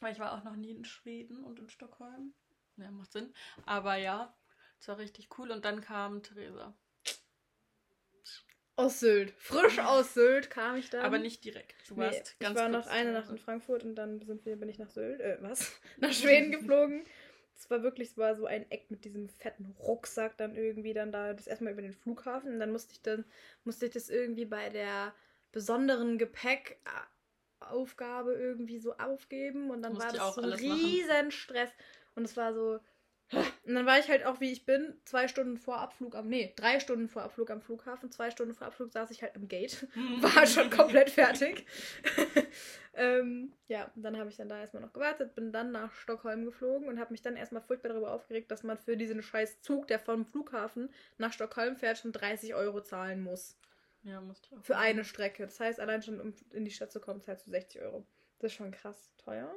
Weil 0.00 0.12
ich 0.12 0.18
war 0.18 0.32
auch 0.36 0.44
noch 0.44 0.56
nie 0.56 0.72
in 0.72 0.84
Schweden 0.84 1.44
und 1.44 1.58
in 1.58 1.68
Stockholm. 1.68 2.34
Ja, 2.76 2.90
macht 2.90 3.12
Sinn. 3.12 3.32
Aber 3.66 3.96
ja, 3.96 4.34
es 4.80 4.88
war 4.88 4.98
richtig 4.98 5.28
cool. 5.38 5.50
Und 5.50 5.64
dann 5.64 5.80
kam 5.80 6.22
Theresa. 6.22 6.74
Aus 8.76 9.00
Sylt. 9.00 9.32
Frisch 9.36 9.78
aus 9.78 10.14
Sylt 10.14 10.48
kam 10.48 10.76
ich 10.76 10.88
dann. 10.88 11.02
Aber 11.04 11.18
nicht 11.18 11.44
direkt. 11.44 11.74
Du 11.88 11.94
Nee, 11.94 12.00
warst 12.00 12.32
ich 12.32 12.38
ganz 12.38 12.58
war 12.58 12.70
kurz 12.70 12.86
noch 12.86 12.90
eine 12.92 13.12
Nacht 13.12 13.28
in 13.28 13.36
Frankfurt 13.36 13.84
und 13.84 13.94
dann 13.94 14.22
sind 14.22 14.46
wir, 14.46 14.56
bin 14.56 14.70
ich 14.70 14.78
nach 14.78 14.88
Sylt, 14.88 15.20
äh, 15.20 15.36
was? 15.42 15.70
Nach 15.98 16.12
Schweden 16.12 16.50
geflogen. 16.50 17.04
Es 17.60 17.68
war 17.68 17.82
wirklich, 17.82 18.12
es 18.12 18.16
war 18.16 18.36
so 18.36 18.46
ein 18.46 18.70
Eck 18.70 18.90
mit 18.90 19.04
diesem 19.04 19.28
fetten 19.28 19.66
Rucksack 19.78 20.38
dann 20.38 20.56
irgendwie 20.56 20.94
dann 20.94 21.12
da, 21.12 21.34
das 21.34 21.46
erstmal 21.46 21.74
über 21.74 21.82
den 21.82 21.92
Flughafen. 21.92 22.54
Und 22.54 22.60
dann 22.60 22.72
musste 22.72 22.94
ich 22.94 23.02
dann, 23.02 23.26
musste 23.64 23.84
ich 23.84 23.92
das 23.92 24.08
irgendwie 24.08 24.46
bei 24.46 24.70
der 24.70 25.12
besonderen 25.52 26.16
Gepäckaufgabe 26.16 28.32
irgendwie 28.32 28.78
so 28.78 28.96
aufgeben. 28.96 29.70
Und 29.70 29.82
dann 29.82 29.92
Musste 29.92 30.06
war 30.06 30.14
das 30.14 30.34
so 30.36 30.40
ein 30.40 30.48
machen. 30.48 30.64
riesen 30.64 31.32
Stress 31.32 31.68
und 32.14 32.24
es 32.24 32.34
war 32.38 32.54
so, 32.54 32.80
und 33.64 33.74
dann 33.74 33.86
war 33.86 33.98
ich 33.98 34.08
halt 34.08 34.24
auch, 34.24 34.40
wie 34.40 34.50
ich 34.50 34.64
bin, 34.64 34.94
zwei 35.04 35.28
Stunden 35.28 35.56
vor 35.56 35.78
Abflug 35.78 36.16
am, 36.16 36.28
nee, 36.28 36.52
drei 36.56 36.80
Stunden 36.80 37.08
vor 37.08 37.22
Abflug 37.22 37.50
am 37.50 37.60
Flughafen, 37.60 38.10
zwei 38.10 38.30
Stunden 38.30 38.54
vor 38.54 38.66
Abflug 38.66 38.92
saß 38.92 39.10
ich 39.12 39.22
halt 39.22 39.36
am 39.36 39.46
Gate 39.46 39.86
war 40.20 40.46
schon 40.46 40.70
komplett 40.70 41.10
fertig. 41.10 41.64
ähm, 42.94 43.52
ja, 43.68 43.90
dann 43.94 44.18
habe 44.18 44.30
ich 44.30 44.36
dann 44.36 44.48
da 44.48 44.58
erstmal 44.58 44.82
noch 44.82 44.92
gewartet, 44.92 45.34
bin 45.34 45.52
dann 45.52 45.70
nach 45.70 45.94
Stockholm 45.94 46.44
geflogen 46.44 46.88
und 46.88 46.98
habe 46.98 47.12
mich 47.12 47.22
dann 47.22 47.36
erstmal 47.36 47.62
furchtbar 47.62 47.90
darüber 47.90 48.12
aufgeregt, 48.12 48.50
dass 48.50 48.64
man 48.64 48.78
für 48.78 48.96
diesen 48.96 49.22
scheiß 49.22 49.62
Zug, 49.62 49.86
der 49.86 50.00
vom 50.00 50.26
Flughafen 50.26 50.90
nach 51.18 51.32
Stockholm 51.32 51.76
fährt, 51.76 51.98
schon 51.98 52.12
30 52.12 52.54
Euro 52.54 52.82
zahlen 52.82 53.22
muss. 53.22 53.56
Ja, 54.02 54.22
ich 54.22 54.56
auch. 54.56 54.64
Für 54.64 54.78
eine 54.78 55.04
Strecke. 55.04 55.44
Das 55.44 55.60
heißt, 55.60 55.78
allein 55.78 56.02
schon, 56.02 56.20
um 56.20 56.34
in 56.52 56.64
die 56.64 56.70
Stadt 56.70 56.90
zu 56.90 57.00
kommen, 57.00 57.22
zahlst 57.22 57.46
du 57.46 57.50
60 57.50 57.82
Euro. 57.82 58.06
Das 58.38 58.52
ist 58.52 58.56
schon 58.56 58.70
krass 58.70 59.12
teuer. 59.18 59.54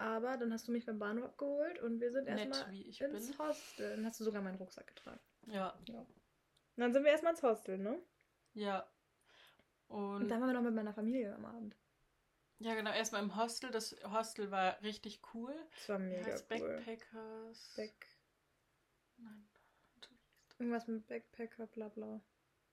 Aber 0.00 0.38
dann 0.38 0.50
hast 0.52 0.66
du 0.66 0.72
mich 0.72 0.86
beim 0.86 0.98
Bahnhof 0.98 1.24
abgeholt 1.24 1.78
und 1.82 2.00
wir 2.00 2.10
sind 2.10 2.26
erstmal 2.26 2.74
ins 2.74 2.98
bin. 2.98 3.38
Hostel. 3.38 3.96
Dann 3.96 4.06
hast 4.06 4.18
du 4.18 4.24
sogar 4.24 4.40
meinen 4.40 4.56
Rucksack 4.56 4.86
getragen. 4.86 5.20
Ja, 5.46 5.70
Und 5.70 6.06
dann 6.76 6.92
sind 6.94 7.04
wir 7.04 7.10
erstmal 7.10 7.32
ins 7.34 7.42
Hostel, 7.42 7.78
ne? 7.78 8.00
ja. 8.54 8.88
Und 9.88 10.22
Und 10.22 10.28
dann 10.28 10.40
waren 10.40 10.48
wir 10.50 10.54
noch 10.54 10.62
mit 10.62 10.74
meiner 10.74 10.94
Familie 10.94 11.34
am 11.34 11.44
Abend. 11.44 11.76
ja, 12.60 12.74
genau, 12.74 12.92
erstmal 12.92 13.22
im 13.22 13.36
Hostel. 13.36 13.70
Das 13.70 13.94
Hostel 14.04 14.50
war 14.50 14.80
richtig 14.82 15.20
cool. 15.34 15.54
Das 15.74 15.88
war 15.90 15.98
mega 15.98 16.24
heißt 16.24 16.46
cool. 16.50 16.58
Backpackers. 16.76 17.74
Back, 17.76 18.06
Nein. 19.18 19.48
irgendwas 20.58 20.86
mit 20.86 21.06
Backpacker, 21.08 21.66
bla 21.66 21.88
bla. 21.88 22.20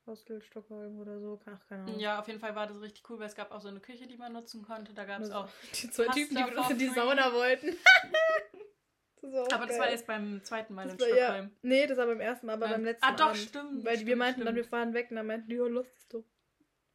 Hostel 0.08 0.42
Stockholm 0.42 1.00
oder 1.00 1.20
so. 1.20 1.40
Ach, 1.46 1.68
keine 1.68 1.84
Ahnung. 1.84 2.00
Ja, 2.00 2.20
auf 2.20 2.28
jeden 2.28 2.40
Fall 2.40 2.56
war 2.56 2.66
das 2.68 2.82
richtig 2.82 3.08
cool, 3.10 3.20
weil 3.20 3.28
es 3.28 3.36
gab 3.36 3.52
auch 3.52 3.62
so 3.62 3.68
eine 3.68 3.80
Küche, 3.80 4.08
die 4.08 4.18
man 4.18 4.34
nutzen 4.34 4.64
konnte. 4.64 4.94
Da 4.94 5.04
gab 5.06 5.22
es 5.22 5.30
auch. 5.32 5.48
Die 5.82 5.90
zwei 5.92 6.08
Typen, 6.08 6.36
die 6.38 6.44
for 6.54 6.72
in 6.72 6.78
die. 6.80 6.88
Sauna 6.90 7.32
wollten. 7.34 7.76
das 9.22 9.32
war 9.34 9.54
Aber 9.54 9.66
das 9.66 9.70
geil. 9.76 9.80
war 9.80 9.90
erst 9.90 10.08
beim 10.08 10.44
zweiten 10.44 10.74
Mal 10.74 10.90
in 10.90 10.98
das 10.98 11.00
war, 11.00 11.16
ja, 11.16 11.26
Stockholm. 11.26 11.52
Nee, 11.62 11.86
das 11.88 11.98
war 11.98 12.06
beim 12.08 12.22
ersten 12.22 12.46
Mal, 12.48 12.54
aber 12.54 12.66
Nein. 12.68 12.76
beim 12.76 12.86
letzten 12.86 13.06
Ah, 13.06 13.12
doch, 13.16 13.26
Abend. 13.28 13.38
stimmt, 13.38 13.86
Weil 13.86 13.96
stimmt, 13.96 14.08
wir 14.08 14.16
meinten 14.16 14.46
dann, 14.46 14.56
wir 14.56 14.64
stimmt. 14.64 14.72
fahren 14.72 14.94
weg 14.94 15.08
und 15.12 15.18
dann 15.18 15.28
meinten 15.28 15.50
die, 15.50 15.56
ja, 15.56 15.66
los 15.68 15.88
ist 15.98 16.14
doch. 16.14 16.24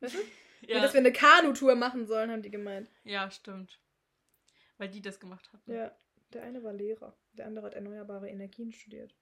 Weißt 0.01 0.15
du? 0.15 0.19
Ja, 0.65 0.81
dass 0.81 0.93
wir 0.93 1.01
eine 1.01 1.13
Kanutour 1.13 1.75
machen 1.75 2.07
sollen, 2.07 2.31
haben 2.31 2.43
die 2.43 2.51
gemeint. 2.51 2.89
ja, 3.03 3.29
stimmt. 3.33 3.81
Weil 4.79 4.89
die 4.91 5.03
das 5.03 5.19
gemacht 5.19 5.53
hatten. 5.53 5.73
Ja, 5.73 5.91
der 6.33 6.45
eine 6.45 6.63
war 6.63 6.73
Lehrer, 6.73 7.17
der 7.33 7.47
andere 7.47 7.67
hat 7.67 7.75
erneuerbare 7.75 8.29
Energien 8.31 8.71
studiert. 8.73 9.13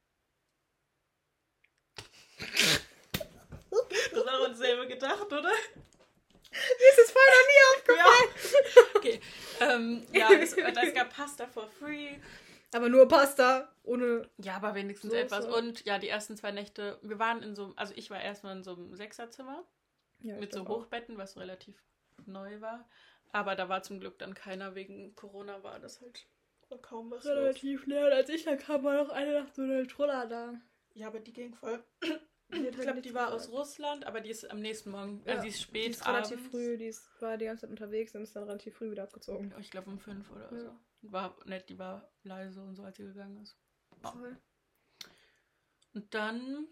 Das 4.13 4.27
hat 4.27 4.41
uns 4.49 4.59
selber 4.59 4.87
gedacht, 4.87 5.27
oder? 5.27 5.51
Mir 6.51 6.89
ist 6.91 6.99
es 6.99 7.11
vorher 7.13 7.33
noch 7.39 7.49
nie 7.49 7.63
aufgefallen. 7.77 8.31
Ja. 8.75 8.83
Okay. 8.97 9.21
Ähm, 9.61 10.07
ja, 10.13 10.33
es, 10.33 10.57
das 10.75 10.95
gab 10.95 11.15
Pasta 11.15 11.47
for 11.47 11.69
free. 11.69 12.17
Aber 12.73 12.89
nur 12.89 13.07
Pasta, 13.09 13.73
ohne. 13.83 14.29
Ja, 14.39 14.57
aber 14.57 14.75
wenigstens 14.75 15.11
Soße. 15.11 15.23
etwas. 15.23 15.47
Und 15.47 15.85
ja, 15.87 15.99
die 15.99 16.09
ersten 16.09 16.37
zwei 16.37 16.51
Nächte, 16.51 16.99
wir 17.03 17.19
waren 17.19 17.43
in 17.43 17.55
so, 17.55 17.73
also 17.77 17.95
ich 17.97 18.11
war 18.11 18.21
erstmal 18.21 18.57
in 18.57 18.63
so 18.65 18.75
einem 18.75 18.95
Sechserzimmer 18.95 19.65
Ja, 20.21 20.37
mit 20.37 20.53
so 20.53 20.65
glaub 20.65 20.77
auch. 20.77 20.83
Hochbetten, 20.83 21.19
was 21.19 21.37
relativ 21.37 21.77
neu 22.27 22.61
war. 22.61 22.89
Aber 23.33 23.55
da 23.55 23.69
war 23.69 23.83
zum 23.83 24.01
Glück 24.01 24.19
dann 24.19 24.35
keiner 24.35 24.75
wegen 24.75 25.15
Corona, 25.15 25.63
war 25.63 25.79
das 25.79 26.01
halt 26.01 26.27
war 26.69 26.79
kaum 26.79 27.11
was 27.11 27.25
los. 27.25 27.33
Relativ 27.35 27.87
leer. 27.87 28.07
Und 28.07 28.13
als 28.13 28.29
ich 28.29 28.45
da 28.45 28.57
kam, 28.57 28.85
war 28.85 28.95
noch 28.95 29.11
eine 29.11 29.41
Nacht 29.41 29.55
so 29.55 29.63
eine 29.63 29.87
Troller 29.87 30.27
da. 30.27 30.55
Ja, 30.95 31.09
aber 31.09 31.21
die 31.21 31.33
ging 31.33 31.55
voll. 31.55 31.83
Ich 32.53 32.77
glaube, 32.81 33.01
die 33.01 33.15
war 33.15 33.33
aus 33.33 33.49
Russland, 33.51 34.05
aber 34.07 34.21
die 34.21 34.31
ist 34.31 34.51
am 34.51 34.61
nächsten 34.61 34.91
Morgen, 34.91 35.23
Ja, 35.25 35.33
also 35.33 35.43
die 35.45 35.49
ist 35.51 35.61
spät 35.63 35.87
Die 35.87 35.91
ist 35.91 36.07
relativ 36.07 36.39
abends. 36.39 36.51
früh, 36.51 36.77
die 36.77 36.87
ist, 36.87 37.09
war 37.21 37.37
die 37.37 37.45
ganze 37.45 37.63
Zeit 37.63 37.71
unterwegs 37.71 38.15
und 38.15 38.23
ist 38.23 38.35
dann 38.35 38.45
relativ 38.45 38.77
früh 38.77 38.91
wieder 38.91 39.05
abgezogen. 39.05 39.55
Ich 39.59 39.71
glaube 39.71 39.91
um 39.91 39.99
fünf 39.99 40.31
oder 40.31 40.53
Ja. 40.53 40.59
so. 40.59 40.77
War 41.03 41.37
nett, 41.47 41.69
die 41.69 41.79
war 41.79 42.11
leise 42.25 42.61
und 42.63 42.75
so, 42.77 42.83
als 42.83 42.97
sie 42.97 43.05
gegangen 43.05 43.41
ist. 43.43 43.57
Ja. 44.03 44.11
Voll. 44.13 44.37
Und 45.95 46.13
dann 46.15 46.67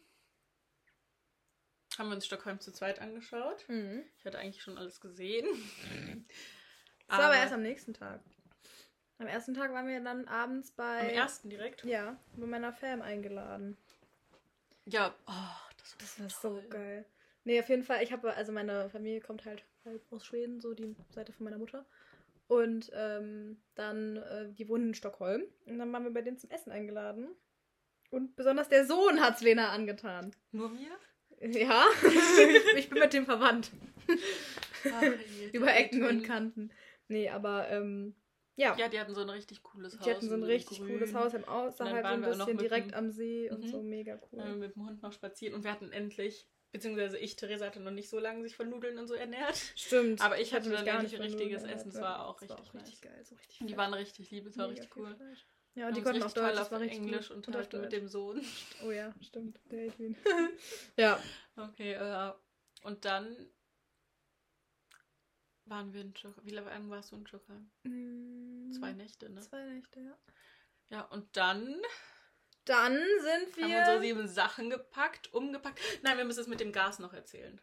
haben 1.98 2.08
wir 2.10 2.14
uns 2.16 2.26
Stockholm 2.26 2.60
zu 2.60 2.72
zweit 2.72 3.00
angeschaut. 3.00 3.64
Mhm. 3.68 4.04
Ich 4.18 4.24
hatte 4.24 4.38
eigentlich 4.38 4.62
schon 4.62 4.78
alles 4.78 5.00
gesehen. 5.00 5.46
Das 7.10 7.16
war 7.20 7.24
aber 7.28 7.36
erst 7.36 7.54
am 7.54 7.62
nächsten 7.62 7.94
Tag. 7.94 8.20
Am 9.16 9.26
ersten 9.26 9.54
Tag 9.54 9.72
waren 9.72 9.88
wir 9.88 9.98
dann 10.04 10.28
abends 10.28 10.72
bei. 10.72 11.00
am 11.00 11.06
ersten 11.08 11.48
direkt. 11.48 11.82
Ja, 11.84 12.20
bei 12.36 12.44
meiner 12.46 12.70
Fam 12.74 13.00
eingeladen. 13.00 13.78
Ja, 14.84 15.14
oh, 15.26 15.67
das 15.98 16.20
war, 16.20 16.28
so 16.28 16.62
geil. 16.68 17.04
Nee, 17.44 17.60
auf 17.60 17.68
jeden 17.68 17.84
Fall, 17.84 18.02
ich 18.02 18.12
habe, 18.12 18.34
also 18.34 18.52
meine 18.52 18.90
Familie 18.90 19.20
kommt 19.20 19.44
halt, 19.44 19.64
aus 20.10 20.26
Schweden, 20.26 20.60
so 20.60 20.74
die 20.74 20.94
Seite 21.10 21.32
von 21.32 21.44
meiner 21.44 21.58
Mutter. 21.58 21.86
Und 22.46 22.90
ähm, 22.94 23.60
dann, 23.74 24.16
äh, 24.16 24.52
die 24.52 24.68
wohnen 24.68 24.88
in 24.88 24.94
Stockholm. 24.94 25.42
Und 25.66 25.78
dann 25.78 25.92
waren 25.92 26.04
wir 26.04 26.12
bei 26.12 26.22
denen 26.22 26.38
zum 26.38 26.50
Essen 26.50 26.72
eingeladen. 26.72 27.28
Und 28.10 28.36
besonders 28.36 28.68
der 28.68 28.86
Sohn 28.86 29.20
hat's 29.20 29.42
Lena 29.42 29.70
angetan. 29.70 30.34
Nur 30.52 30.70
mir? 30.70 30.90
Ja, 31.40 31.84
ich, 32.02 32.76
ich 32.76 32.90
bin 32.90 32.98
mit 32.98 33.12
dem 33.12 33.26
verwandt. 33.26 33.70
Ach, 34.92 35.02
Über 35.52 35.74
Ecken 35.74 36.04
und. 36.04 36.22
Kanten. 36.22 36.70
Nee, 37.08 37.28
aber 37.28 37.68
ähm, 37.68 38.14
ja. 38.58 38.76
Ja, 38.76 38.88
die 38.88 39.00
hatten 39.00 39.14
so 39.14 39.22
ein 39.22 39.30
richtig 39.30 39.62
cooles 39.62 39.94
Haus. 39.98 40.04
die 40.04 40.10
hatten 40.10 40.28
so 40.28 40.34
ein 40.34 40.40
in 40.42 40.44
richtig 40.46 40.78
Grün. 40.78 40.88
cooles 40.88 41.14
Haus 41.14 41.32
im 41.32 41.44
Außerhalb, 41.44 41.72
so 41.76 41.84
waren 41.84 42.04
ein 42.06 42.20
wir 42.22 42.32
auch 42.32 42.36
noch 42.36 42.46
bisschen 42.46 42.58
direkt 42.58 42.90
dem- 42.90 42.94
am 42.98 43.10
See 43.10 43.50
und 43.50 43.60
Mhm. 43.64 43.68
so 43.68 43.82
mega 43.82 44.20
cool. 44.30 44.40
Haben 44.40 44.50
wir 44.60 44.66
mit 44.68 44.74
dem 44.76 44.84
Hund 44.86 45.02
noch 45.02 45.12
spazieren 45.12 45.54
und 45.54 45.64
wir 45.64 45.72
hatten 45.72 45.90
endlich, 45.92 46.46
beziehungsweise 46.72 47.16
ich, 47.18 47.36
Theresa, 47.36 47.66
hatte 47.66 47.80
noch 47.80 47.90
nicht 47.92 48.10
so 48.10 48.18
lange 48.18 48.42
sich 48.42 48.54
von 48.56 48.68
Nudeln 48.68 48.98
und 48.98 49.06
so 49.06 49.14
ernährt. 49.14 49.56
Stimmt. 49.76 50.20
Aber 50.20 50.38
ich 50.40 50.52
hatte 50.52 50.68
mich 50.68 50.80
dann 50.80 51.00
endlich 51.00 51.18
richtiges 51.20 51.62
Essen. 51.64 51.88
Es 51.88 52.00
war 52.00 52.26
auch 52.26 52.40
richtig 52.42 52.58
war 52.58 52.74
nice. 52.74 52.82
richtig 52.88 53.00
geil, 53.00 53.24
so 53.24 53.34
richtig 53.36 53.58
Die 53.66 53.76
waren 53.76 53.94
richtig 53.94 54.30
lieb, 54.30 54.46
es 54.46 54.58
war 54.58 54.68
richtig 54.68 54.94
cool. 54.96 55.14
Fleisch. 55.16 55.46
Ja, 55.74 55.86
und 55.88 55.96
die 55.96 56.00
haben 56.00 56.06
konnten 56.06 56.22
auch 56.24 56.32
Deutsch, 56.32 56.50
das 56.56 56.58
auf 56.66 56.72
war 56.72 56.80
richtig 56.80 56.98
Englisch 57.04 57.30
und 57.30 57.46
Und 57.46 57.72
mit 57.74 57.92
dem 57.92 58.08
Sohn. 58.08 58.44
Oh 58.84 58.90
ja, 58.90 59.14
stimmt. 59.20 59.60
Der 59.70 59.86
Edwin. 59.86 60.16
ja. 60.96 61.22
Okay, 61.56 61.92
äh, 61.92 62.32
und 62.82 63.04
dann 63.04 63.36
waren 65.68 65.92
wir 65.92 66.00
in 66.02 66.14
Stockholm. 66.16 66.46
Wie 66.46 66.50
lange 66.54 66.90
warst 66.90 67.12
du 67.12 67.16
in 67.16 67.26
Stockholm? 67.26 67.70
Zwei 68.72 68.92
Nächte, 68.92 69.28
ne? 69.30 69.40
Mm, 69.40 69.42
Zwei 69.42 69.64
Nächte, 69.64 70.00
ja. 70.00 70.16
Ja, 70.90 71.02
und 71.02 71.36
dann 71.36 71.74
Dann 72.64 72.94
sind 72.94 73.62
haben 73.62 73.70
wir 73.70 73.78
unsere 73.78 74.00
wir. 74.02 74.08
sieben 74.08 74.28
Sachen 74.28 74.70
gepackt, 74.70 75.32
umgepackt. 75.32 75.80
Nein, 76.02 76.16
wir 76.18 76.24
müssen 76.24 76.40
es 76.40 76.46
mit 76.48 76.60
dem 76.60 76.72
Gas 76.72 76.98
noch 76.98 77.12
erzählen. 77.12 77.60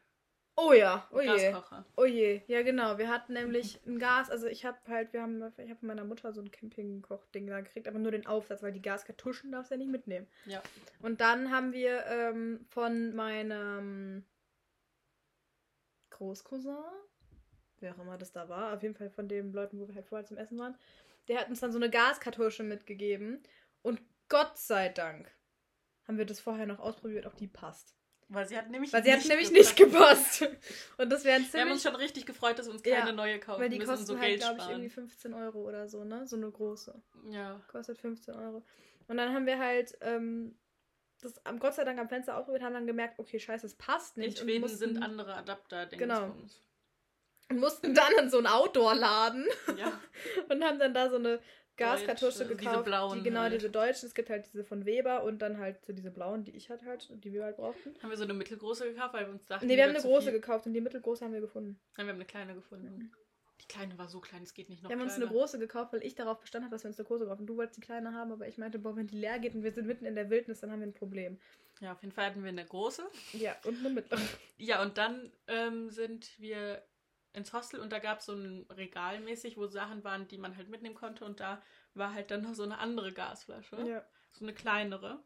Oh 0.58 0.72
ja, 0.72 1.06
oh 1.12 1.20
je. 1.20 1.28
Gaskocher. 1.52 1.86
Oh 1.98 2.06
je. 2.06 2.42
Ja, 2.48 2.62
genau. 2.64 2.98
Wir 2.98 3.10
hatten 3.10 3.34
nämlich 3.34 3.86
ein 3.86 4.00
Gas. 4.00 4.30
Also 4.30 4.48
ich 4.48 4.64
habe 4.64 4.78
halt, 4.88 5.12
wir 5.12 5.22
haben, 5.22 5.44
ich 5.58 5.70
habe 5.70 5.76
von 5.76 5.88
meiner 5.88 6.06
Mutter 6.06 6.32
so 6.32 6.40
ein 6.42 6.50
Campingkoch-Ding 6.50 7.46
da 7.48 7.60
gekriegt, 7.60 7.90
aber 7.90 8.00
nur 8.00 8.12
den 8.12 8.26
Aufsatz, 8.26 8.64
weil 8.64 8.72
die 8.72 8.82
Gaskartuschen 8.82 9.52
darfst 9.52 9.70
du 9.72 9.76
ja 9.76 9.80
nicht 9.80 9.92
mitnehmen. 9.92 10.28
Ja. 10.46 10.64
Und 11.02 11.20
dann 11.20 11.52
haben 11.52 11.74
wir 11.74 12.06
ähm, 12.06 12.66
von 12.70 13.14
meinem 13.16 14.24
Großcousin, 16.12 16.74
wer 17.86 17.96
auch 17.96 18.00
immer 18.00 18.18
das 18.18 18.32
da 18.34 18.50
war, 18.50 18.74
auf 18.76 18.84
jeden 18.84 18.96
Fall 18.96 19.10
von 19.10 19.28
den 19.30 19.54
Leuten, 19.54 19.80
wo 19.80 19.88
wir 19.88 19.96
halt 19.96 20.08
vorher 20.08 20.26
zum 20.26 20.38
Essen 20.38 20.58
waren, 20.60 20.76
der 21.30 21.40
hat 21.40 21.50
uns 21.50 21.60
dann 21.62 21.72
so 21.72 21.78
eine 21.80 21.90
Gaskartusche 21.90 22.64
mitgegeben. 22.64 23.42
Und 23.82 24.02
Gott 24.28 24.58
sei 24.58 24.90
Dank 24.90 25.32
haben 26.08 26.18
wir 26.18 26.26
das 26.26 26.40
vorher 26.40 26.66
noch 26.66 26.80
ausprobiert, 26.80 27.26
ob 27.26 27.36
die 27.38 27.48
passt. 27.48 27.96
Weil 28.28 28.48
sie 28.48 28.58
hat 28.58 28.72
nämlich 28.72 28.92
Weil 28.92 29.04
sie 29.04 29.12
hat 29.12 29.20
nicht 29.20 29.30
nämlich 29.30 29.76
gepasst. 29.76 30.42
nicht 30.42 30.52
gepasst. 30.52 30.60
Und 30.98 31.12
das 31.12 31.24
wären 31.26 31.44
Wir 31.52 31.62
haben 31.62 31.72
uns 31.72 31.82
ziemlich... 31.82 31.84
schon 31.84 31.96
richtig 31.96 32.26
gefreut, 32.26 32.58
dass 32.58 32.66
wir 32.66 32.74
uns 32.74 32.82
keine 32.82 33.10
Ja, 33.10 33.12
neue 33.12 33.40
kaufen 33.40 33.62
Weil 33.62 33.70
die 33.70 33.78
müssen 33.78 33.90
kosten 33.92 34.12
und 34.12 34.18
so 34.18 34.20
halt, 34.20 34.40
glaube 34.40 34.58
ich, 34.60 34.70
irgendwie 34.70 34.90
15 34.90 35.34
Euro 35.36 35.60
oder 35.68 35.88
so, 35.88 36.04
ne? 36.04 36.26
So 36.26 36.36
eine 36.36 36.50
große. 36.50 37.00
Ja. 37.30 37.62
Kostet 37.72 38.00
15 38.00 38.34
Euro. 38.34 38.66
Und 39.08 39.18
dann 39.18 39.32
haben 39.32 39.46
wir 39.46 39.60
halt 39.60 39.96
ähm, 40.02 40.58
das 41.22 41.46
am 41.46 41.60
Gott 41.60 41.76
sei 41.76 41.84
Dank 41.84 42.00
am 42.00 42.10
Fenster 42.10 42.36
ausprobiert, 42.36 42.64
haben 42.64 42.74
dann 42.74 42.88
gemerkt, 42.88 43.20
okay, 43.20 43.40
scheiße, 43.40 43.68
es 43.68 43.76
passt 43.76 44.18
In 44.18 44.24
nicht. 44.24 44.40
und 44.40 44.46
Schweden 44.50 44.68
sind 44.70 45.02
andere 45.04 45.36
Adapter, 45.36 45.86
Genau. 45.86 46.22
Dingsbums. 46.22 46.65
Und 47.50 47.60
mussten 47.60 47.94
dann 47.94 48.12
in 48.22 48.30
so 48.30 48.38
einen 48.38 48.48
Outdoor-Laden 48.48 49.46
Ja. 49.78 50.00
und 50.50 50.64
haben 50.64 50.80
dann 50.80 50.94
da 50.94 51.10
so 51.10 51.18
eine 51.18 51.40
Gaskartusche 51.78 52.40
Deutsche, 52.46 52.56
diese 52.56 52.70
gekauft. 52.70 52.86
blauen 52.86 53.18
die, 53.18 53.24
genau, 53.24 53.42
halt. 53.42 53.54
diese 53.54 53.70
deutschen. 53.70 54.06
Es 54.08 54.16
gibt 54.16 54.30
halt 54.30 54.46
diese 54.54 54.64
von 54.64 54.86
Weber 54.86 55.24
und 55.26 55.40
dann 55.40 55.58
halt 55.58 55.84
so 55.86 55.92
diese 55.92 56.10
blauen, 56.10 56.46
die 56.46 56.56
ich 56.56 56.70
halt 56.70 56.84
halt, 56.86 57.10
die 57.24 57.34
wir 57.34 57.44
halt 57.44 57.58
brauchten. 57.58 57.94
Haben 58.02 58.10
wir 58.10 58.16
so 58.18 58.24
eine 58.24 58.34
mittelgroße 58.34 58.86
gekauft, 58.94 59.14
weil 59.14 59.26
wir 59.26 59.34
uns 59.34 59.46
dachten, 59.46 59.68
Nee, 59.68 59.76
wir 59.76 59.84
haben 59.84 59.90
eine 59.90 60.02
große 60.02 60.24
viel. 60.28 60.32
gekauft 60.32 60.66
und 60.68 60.74
die 60.74 60.80
mittelgroße 60.80 61.26
haben 61.26 61.34
wir 61.34 61.42
gefunden. 61.42 61.78
Nein, 61.98 62.08
wir 62.08 62.14
haben 62.14 62.18
eine 62.20 62.26
kleine 62.26 62.56
gefunden. 62.56 63.12
Die 63.62 63.68
kleine 63.68 63.98
war 63.98 64.08
so 64.08 64.22
klein, 64.22 64.44
es 64.44 64.54
geht 64.54 64.70
nicht 64.70 64.84
noch 64.84 64.90
wir 64.90 64.96
haben 64.96 65.04
uns 65.04 65.16
kleiner. 65.16 65.30
eine 65.32 65.38
große 65.38 65.60
gekauft, 65.60 65.92
weil 65.92 66.04
ich 66.04 66.16
darauf 66.16 66.40
bestanden 66.40 66.66
habe, 66.68 66.76
dass 66.76 66.84
wir 66.86 66.90
uns 66.90 67.00
eine 67.00 67.08
große 67.08 67.26
kaufen. 67.26 67.46
Du 67.46 67.58
wolltest 67.58 67.76
die 67.78 67.82
kleine 67.82 68.14
haben, 68.14 68.32
aber 68.32 68.48
ich 68.48 68.58
meinte, 68.58 68.80
boah, 68.80 68.96
wenn 68.96 69.08
die 69.08 69.18
leer 69.18 69.40
geht 69.40 69.54
und 69.54 69.64
wir 69.64 69.72
sind 69.74 69.86
mitten 69.88 70.06
in 70.06 70.16
der 70.16 70.30
Wildnis, 70.30 70.62
dann 70.62 70.72
haben 70.72 70.80
wir 70.80 70.88
ein 70.88 70.94
Problem. 70.94 71.40
Ja, 71.82 71.92
auf 71.92 72.02
jeden 72.02 72.14
Fall 72.14 72.28
hatten 72.28 72.42
wir 72.44 72.50
eine 72.50 72.66
große. 72.66 73.04
Ja, 73.34 73.54
und 73.66 73.80
eine 73.80 73.90
mittlere. 73.90 74.22
Ja, 74.58 74.82
und 74.82 74.98
dann 74.98 75.30
ähm, 75.48 75.90
sind 75.90 76.40
wir 76.40 76.82
ins 77.36 77.54
Hostel 77.54 77.80
und 77.80 77.92
da 77.92 78.00
gab 78.00 78.20
es 78.20 78.26
so 78.26 78.34
ein 78.34 78.66
Regal 78.70 79.20
mäßig, 79.20 79.58
wo 79.58 79.68
Sachen 79.68 80.04
waren, 80.04 80.28
die 80.28 80.38
man 80.38 80.56
halt 80.56 80.70
mitnehmen 80.70 80.96
konnte 80.96 81.26
und 81.26 81.40
da 81.40 81.62
war 81.94 82.14
halt 82.14 82.32
dann 82.32 82.42
noch 82.42 82.54
so 82.54 82.64
eine 82.64 82.80
andere 82.80 83.12
Gasflasche. 83.14 83.78
Ja. 83.88 84.06
So 84.32 84.46
eine 84.46 84.54
kleinere, 84.54 85.20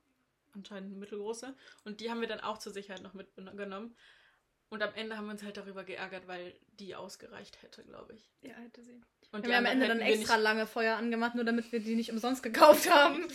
anscheinend 0.53 0.91
eine 0.91 0.99
mittelgroße. 0.99 1.55
Und 1.83 1.99
die 1.99 2.11
haben 2.11 2.21
wir 2.21 2.27
dann 2.27 2.41
auch 2.41 2.59
zur 2.59 2.71
Sicherheit 2.71 3.01
noch 3.01 3.13
mitgenommen. 3.13 3.95
Und 4.69 4.83
am 4.83 4.93
Ende 4.93 5.17
haben 5.17 5.25
wir 5.25 5.31
uns 5.31 5.43
halt 5.43 5.57
darüber 5.57 5.83
geärgert, 5.83 6.27
weil 6.27 6.53
die 6.73 6.95
ausgereicht 6.95 7.61
hätte, 7.63 7.83
glaube 7.83 8.13
ich. 8.13 8.29
Ja, 8.41 8.53
hätte 8.53 8.83
sie. 8.83 9.01
Und 9.31 9.45
Wir 9.45 9.55
haben 9.55 9.65
am 9.65 9.71
Ende 9.73 9.87
dann 9.87 9.99
extra 9.99 10.37
lange 10.37 10.65
Feuer 10.65 10.97
angemacht, 10.97 11.35
nur 11.35 11.43
damit 11.43 11.71
wir 11.71 11.79
die 11.79 11.95
nicht 11.95 12.11
umsonst 12.11 12.41
gekauft 12.41 12.89
haben. 12.89 13.27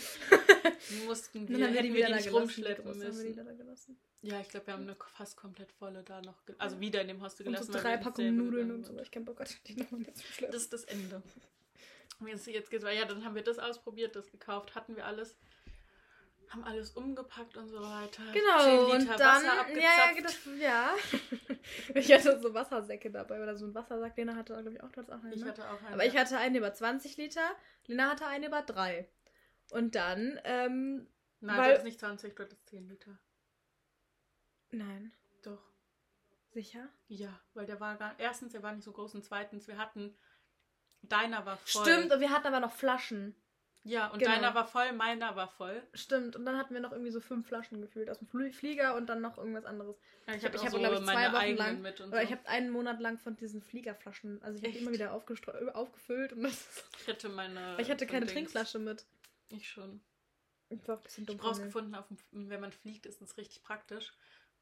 Mussten 1.07 1.47
Dann 1.47 1.57
wir, 1.57 1.57
wir 1.57 1.67
hätten 1.67 1.83
die 1.83 1.89
wir 1.93 1.95
wieder 1.95 2.07
die 2.07 2.13
nicht 2.15 2.33
rumschleppen 2.33 2.97
müssen. 2.97 3.97
Ja, 4.21 4.41
ich 4.41 4.49
glaube, 4.49 4.67
wir 4.67 4.73
haben 4.73 4.83
eine 4.83 4.95
fast 5.15 5.37
komplett 5.37 5.71
volle 5.71 6.03
da 6.03 6.19
noch, 6.21 6.35
also 6.57 6.79
wieder 6.79 7.01
in 7.01 7.07
dem 7.09 7.21
Hostel 7.21 7.45
Und 7.47 7.53
gelassen. 7.53 7.67
so 7.71 7.73
weil 7.75 7.81
drei 7.83 7.97
Packungen 7.97 8.35
Nudeln 8.35 8.71
und 8.71 8.85
so. 8.85 8.97
Ich 8.99 9.11
kann 9.11 9.23
Bock, 9.23 9.41
die 9.67 9.75
nochmal 9.75 10.01
mitzuschleppen. 10.01 10.51
Das 10.51 10.63
ist 10.63 10.73
das 10.73 10.83
Ende. 10.85 11.21
Und 12.19 12.27
Jetzt, 12.27 12.47
jetzt 12.47 12.71
geht's 12.71 12.83
weiter. 12.83 12.99
Ja, 12.99 13.05
dann 13.05 13.23
haben 13.23 13.35
wir 13.35 13.43
das 13.43 13.59
ausprobiert, 13.59 14.15
das 14.15 14.31
gekauft, 14.31 14.73
hatten 14.75 14.95
wir 14.95 15.05
alles. 15.05 15.35
Haben 16.49 16.63
alles 16.63 16.91
umgepackt 16.91 17.57
und 17.57 17.67
so 17.69 17.81
weiter. 17.81 18.21
Genau, 18.31 18.87
10 18.91 19.01
und 19.01 19.19
dann, 19.19 19.43
ja, 19.43 20.11
ja, 20.15 20.21
das, 20.21 20.39
ja. 20.59 20.93
ich 21.95 22.13
hatte 22.13 22.39
so 22.39 22.53
Wassersäcke 22.53 23.09
dabei 23.11 23.41
oder 23.41 23.55
so 23.57 23.65
ein 23.65 23.73
Wassersack, 23.73 24.15
Lena 24.15 24.35
hatte, 24.35 24.53
glaube 24.53 24.71
ich, 24.73 24.81
auch, 24.81 24.87
hattest 24.89 25.11
auch 25.11 25.23
einen, 25.23 25.33
Ich 25.33 25.41
ne? 25.41 25.49
hatte 25.49 25.69
auch 25.69 25.81
einen. 25.81 25.93
Aber 25.93 26.05
ich 26.05 26.15
hatte 26.15 26.37
einen 26.37 26.55
über 26.55 26.73
20 26.73 27.17
Liter, 27.17 27.55
Lena 27.87 28.11
hatte 28.11 28.27
einen 28.27 28.45
über 28.45 28.61
3. 28.61 29.09
Und 29.71 29.95
dann, 29.95 30.39
ähm, 30.43 31.07
Nein, 31.41 31.57
weil- 31.57 31.63
du 31.65 31.69
hattest 31.71 31.85
nicht 31.85 31.99
20, 31.99 32.35
du 32.35 32.43
hattest 32.43 32.67
10 32.67 32.87
Liter. 32.87 33.17
nein, 34.71 35.11
Doch. 35.43 35.63
sicher? 36.51 36.87
Ja, 37.07 37.39
weil 37.53 37.65
der 37.65 37.79
war 37.79 37.95
gar. 37.97 38.19
Erstens, 38.19 38.51
der 38.51 38.61
war 38.63 38.71
nicht 38.73 38.83
so 38.83 38.91
groß 38.91 39.15
und 39.15 39.23
zweitens, 39.25 39.67
wir 39.67 39.77
hatten. 39.77 40.15
Deiner 41.01 41.45
war 41.45 41.57
voll. 41.57 41.83
Stimmt, 41.83 42.11
und 42.11 42.19
wir 42.19 42.31
hatten 42.31 42.47
aber 42.47 42.59
noch 42.59 42.71
Flaschen. 42.73 43.35
Ja, 43.87 44.07
und 44.07 44.17
Genau. 44.19 44.31
deiner 44.31 44.55
war 44.55 44.65
voll, 44.67 44.91
meiner 44.93 45.35
war 45.35 45.47
voll. 45.47 45.81
Stimmt, 45.93 46.35
und 46.35 46.43
dann 46.45 46.57
hatten 46.57 46.73
wir 46.73 46.81
noch 46.81 46.91
irgendwie 46.91 47.11
so 47.11 47.19
fünf 47.19 47.47
Flaschen 47.47 47.81
gefühlt 47.81 48.09
aus 48.09 48.17
dem 48.17 48.27
Flie- 48.27 48.51
Flieger 48.51 48.95
und 48.95 49.05
dann 49.07 49.21
noch 49.21 49.37
irgendwas 49.37 49.65
anderes. 49.65 49.95
Ja, 50.27 50.33
ich 50.33 50.37
Ich 50.39 50.45
habe, 50.45 50.55
ich 50.55 50.61
so 50.61 50.67
hab, 50.67 50.73
glaube 50.79 50.95
ich, 50.95 51.01
zwei 51.03 51.13
meine 51.13 51.27
Wochen 51.33 51.41
eigenen 51.41 51.57
lang, 51.57 51.81
mit 51.83 52.01
und 52.01 52.07
oder 52.09 52.17
so. 52.17 52.23
ich 52.23 52.31
habe 52.31 52.47
einen 52.47 52.71
Monat 52.71 52.99
lang 52.99 53.19
von 53.19 53.35
diesen 53.35 53.61
Fliegerflaschen, 53.61 54.41
also 54.41 54.57
ich 54.59 54.67
habe 54.67 54.77
immer 54.79 54.91
wieder 54.91 55.13
aufgestreu- 55.13 55.69
aufgefüllt 55.69 56.33
und 56.33 56.41
das, 56.43 56.83
Ich 56.99 57.07
hatte 57.07 57.29
meine. 57.29 57.75
ich 57.79 57.91
hatte 57.91 58.07
keine 58.07 58.21
Dings. 58.25 58.33
Trinkflasche 58.33 58.79
mit. 58.79 59.05
Ich 59.49 59.69
schon. 59.69 60.01
Ich 60.69 60.87
war 60.87 60.97
ein 60.97 61.03
bisschen 61.03 61.21
Ich 61.23 61.27
dumm. 61.27 61.37
mir. 61.37 61.43
rausgefunden, 61.43 61.93
auf 61.93 62.07
dem, 62.07 62.49
wenn 62.49 62.59
man 62.61 62.71
fliegt, 62.71 63.05
ist 63.05 63.21
es 63.21 63.37
richtig 63.37 63.61
praktisch. 63.63 64.13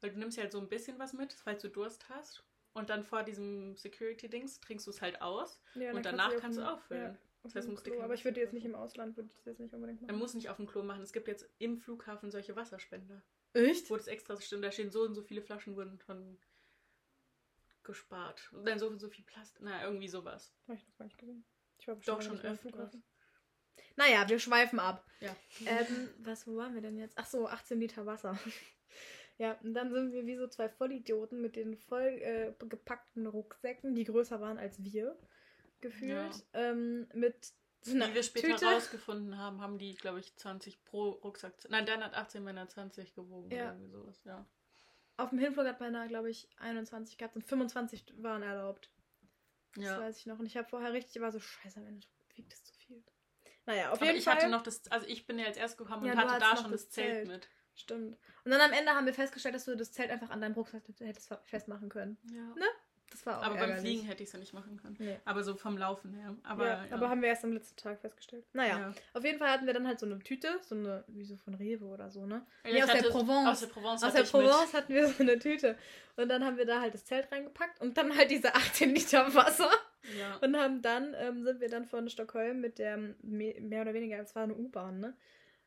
Weil 0.02 0.10
du 0.10 0.18
nimmst 0.18 0.36
ja 0.36 0.42
halt 0.42 0.52
so 0.52 0.58
ein 0.60 0.68
bisschen 0.68 0.98
was 0.98 1.14
mit, 1.14 1.32
falls 1.32 1.62
du 1.62 1.68
Durst 1.70 2.10
hast. 2.10 2.44
Und 2.74 2.90
dann 2.90 3.04
vor 3.04 3.22
diesem 3.22 3.74
Security-Dings 3.76 4.60
trinkst 4.60 4.86
du 4.86 4.90
es 4.90 5.00
halt 5.00 5.22
aus. 5.22 5.62
Ja, 5.76 5.86
dann 5.86 5.96
und 5.96 6.04
danach 6.04 6.28
auf 6.34 6.40
kannst 6.40 6.58
du 6.58 6.62
dem- 6.62 6.68
auffüllen. 6.68 7.12
Ja, 7.14 7.18
Das 7.44 7.54
heißt, 7.54 7.68
musst 7.68 7.84
Klo. 7.84 8.00
Aber 8.00 8.14
ich 8.14 8.24
würde 8.24 8.40
jetzt 8.40 8.54
nicht 8.54 8.64
im. 8.64 8.74
Ausland, 8.74 9.16
würde 9.16 9.28
ich 9.28 9.34
das 9.36 9.44
jetzt 9.44 9.60
nicht 9.60 9.74
unbedingt 9.74 10.00
machen. 10.00 10.10
Man 10.10 10.18
muss 10.18 10.34
nicht 10.34 10.48
auf 10.48 10.56
dem 10.56 10.66
Klo 10.66 10.82
machen. 10.82 11.02
Es 11.02 11.12
gibt 11.12 11.28
jetzt 11.28 11.48
im 11.58 11.78
Flughafen 11.78 12.30
solche 12.30 12.56
Wasserspender. 12.56 13.22
Echt? 13.52 13.88
Wo 13.90 13.96
das 13.96 14.08
extra 14.08 14.40
stimmt, 14.40 14.64
da 14.64 14.72
stehen 14.72 14.90
so 14.90 15.02
und 15.02 15.14
so 15.14 15.22
viele 15.22 15.42
Flaschen 15.42 15.76
wurden 15.76 16.00
schon 16.00 16.38
gespart. 17.84 18.50
Und 18.52 18.66
dann 18.66 18.78
so 18.78 18.88
und 18.88 18.98
so 18.98 19.08
viel 19.08 19.24
Plastik. 19.24 19.62
Na, 19.62 19.84
irgendwie 19.84 20.08
sowas. 20.08 20.54
Habe 20.66 20.78
ich 20.78 20.86
noch 20.86 20.96
gar 20.96 21.04
nicht 21.04 21.18
gesehen. 21.18 21.44
Ich 21.78 21.86
war 21.86 21.96
Doch, 21.96 22.22
schon. 22.22 22.38
Flughafen. 22.38 23.04
Naja, 23.96 24.28
wir 24.28 24.38
schweifen 24.38 24.80
ab. 24.80 25.06
Ja. 25.20 25.36
Ähm, 25.66 26.08
was, 26.18 26.46
wo 26.46 26.56
waren 26.56 26.74
wir 26.74 26.80
denn 26.80 26.96
jetzt? 26.96 27.16
Ach 27.18 27.26
so, 27.26 27.46
18 27.46 27.78
Liter 27.78 28.06
Wasser. 28.06 28.38
ja, 29.38 29.52
und 29.62 29.74
dann 29.74 29.92
sind 29.92 30.12
wir 30.12 30.26
wie 30.26 30.36
so 30.36 30.48
zwei 30.48 30.68
Vollidioten 30.68 31.40
mit 31.40 31.56
den 31.56 31.76
voll 31.76 32.18
äh, 32.22 32.54
gepackten 32.58 33.26
Rucksäcken, 33.26 33.94
die 33.94 34.04
größer 34.04 34.40
waren 34.40 34.58
als 34.58 34.82
wir, 34.82 35.16
gefühlt. 35.84 36.44
Ähm, 36.52 37.06
mit 37.14 37.52
so 37.82 37.94
einer 37.94 38.08
Wie 38.10 38.14
wir 38.14 38.22
später 38.22 38.48
Tüte. 38.48 38.66
rausgefunden 38.66 39.36
haben, 39.38 39.60
haben 39.60 39.78
die, 39.78 39.94
glaube 39.94 40.20
ich, 40.20 40.34
20 40.36 40.82
pro 40.84 41.10
Rucksack. 41.10 41.54
Nein, 41.68 41.84
deiner 41.86 42.06
hat 42.06 42.14
18, 42.14 42.42
meiner 42.42 42.68
20 42.68 43.14
gewogen 43.14 43.50
Ja. 43.50 43.64
oder 43.64 43.72
irgendwie 43.74 43.90
sowas, 43.90 44.24
ja. 44.24 44.46
Auf 45.16 45.30
dem 45.30 45.38
Hinflug 45.38 45.66
hat 45.66 45.80
meiner, 45.80 46.08
glaube 46.08 46.30
ich, 46.30 46.48
21 46.58 47.18
gehabt 47.18 47.36
und 47.36 47.42
25 47.44 48.14
waren 48.22 48.42
erlaubt. 48.42 48.90
Das 49.76 49.84
ja. 49.84 50.00
weiß 50.00 50.18
ich 50.18 50.26
noch. 50.26 50.38
Und 50.38 50.46
ich 50.46 50.56
habe 50.56 50.68
vorher 50.68 50.92
richtig, 50.92 51.20
war 51.20 51.30
so, 51.30 51.38
scheiße, 51.40 51.78
am 51.78 51.86
Ende 51.86 52.06
wiegt 52.34 52.52
es 52.52 52.64
zu 52.64 52.72
viel. 52.74 53.04
Naja, 53.66 53.90
auf 53.90 53.98
Aber 53.98 54.06
jeden 54.06 54.18
ich 54.18 54.24
Fall. 54.24 54.36
hatte 54.36 54.48
noch 54.48 54.62
das, 54.62 54.86
also 54.90 55.06
ich 55.06 55.26
bin 55.26 55.38
ja 55.38 55.46
als 55.46 55.56
erst 55.56 55.78
gekommen 55.78 56.04
Ja, 56.06 56.12
und 56.12 56.18
hatte 56.18 56.40
da 56.40 56.56
schon 56.56 56.70
das 56.72 56.82
das 56.86 56.90
Zelt, 56.90 57.14
Zelt. 57.14 57.28
mit. 57.28 57.48
Stimmt. 57.76 58.18
Und 58.44 58.50
dann 58.50 58.60
am 58.60 58.72
Ende 58.72 58.92
haben 58.92 59.06
wir 59.06 59.14
festgestellt, 59.14 59.54
dass 59.54 59.64
du 59.64 59.76
das 59.76 59.92
Zelt 59.92 60.10
einfach 60.10 60.30
an 60.30 60.40
deinem 60.40 60.54
Rucksack 60.54 60.82
hättest 61.00 61.32
festmachen 61.44 61.88
können. 61.88 62.18
Ja. 62.30 62.54
Ne? 62.54 62.66
Das 63.14 63.24
war 63.26 63.38
auch 63.38 63.42
Aber 63.44 63.54
beim 63.54 63.70
ärgerlich. 63.70 63.80
Fliegen 63.82 64.06
hätte 64.08 64.22
ich 64.24 64.28
es 64.28 64.32
ja 64.32 64.40
nicht 64.40 64.52
machen 64.54 64.76
können. 64.76 64.96
Nee. 64.98 65.16
Aber 65.24 65.44
so 65.44 65.54
vom 65.54 65.78
Laufen 65.78 66.12
her. 66.14 66.34
Aber, 66.42 66.66
ja, 66.66 66.84
ja. 66.84 66.94
aber 66.96 67.08
haben 67.08 67.22
wir 67.22 67.28
erst 67.28 67.44
am 67.44 67.52
letzten 67.52 67.76
Tag 67.76 68.00
festgestellt. 68.00 68.44
Naja, 68.52 68.78
Ja. 68.80 68.94
auf 69.12 69.24
jeden 69.24 69.38
Fall 69.38 69.50
hatten 69.50 69.66
wir 69.66 69.72
dann 69.72 69.86
halt 69.86 70.00
so 70.00 70.06
eine 70.06 70.18
Tüte, 70.18 70.58
so 70.62 70.74
eine, 70.74 71.04
wie 71.06 71.22
so 71.24 71.36
von 71.36 71.54
Rewe 71.54 71.84
oder 71.84 72.10
so, 72.10 72.26
ne? 72.26 72.44
Ja, 72.64 72.72
Nee, 72.72 72.82
aus 72.82 72.90
der 72.92 73.02
Provence. 73.08 73.48
Aus 73.48 73.60
der 73.60 73.66
Provence. 73.68 74.02
Aus 74.02 74.12
der 74.12 74.22
mit. 74.22 74.30
Provence 74.32 74.72
hatten 74.74 74.92
wir 74.94 75.06
so 75.06 75.22
eine 75.22 75.38
Tüte. 75.38 75.78
Und 76.16 76.28
dann 76.28 76.44
haben 76.44 76.56
wir 76.56 76.66
da 76.66 76.80
halt 76.80 76.92
das 76.94 77.04
Zelt 77.04 77.30
reingepackt 77.30 77.80
und 77.80 77.96
dann 77.96 78.16
halt 78.16 78.32
diese 78.32 78.52
18 78.52 78.90
Liter 78.94 79.32
Wasser. 79.32 79.70
Ja. 80.18 80.36
Und 80.42 80.56
haben 80.56 80.82
dann, 80.82 81.14
ähm, 81.16 81.44
sind 81.44 81.60
wir 81.60 81.68
dann 81.70 81.84
von 81.86 82.10
Stockholm 82.10 82.60
mit 82.60 82.78
der, 82.80 82.96
me- 83.22 83.54
mehr 83.60 83.82
oder 83.82 83.94
weniger, 83.94 84.18
es 84.18 84.34
war 84.34 84.42
eine 84.42 84.54
U-Bahn, 84.54 84.98
ne? 84.98 85.14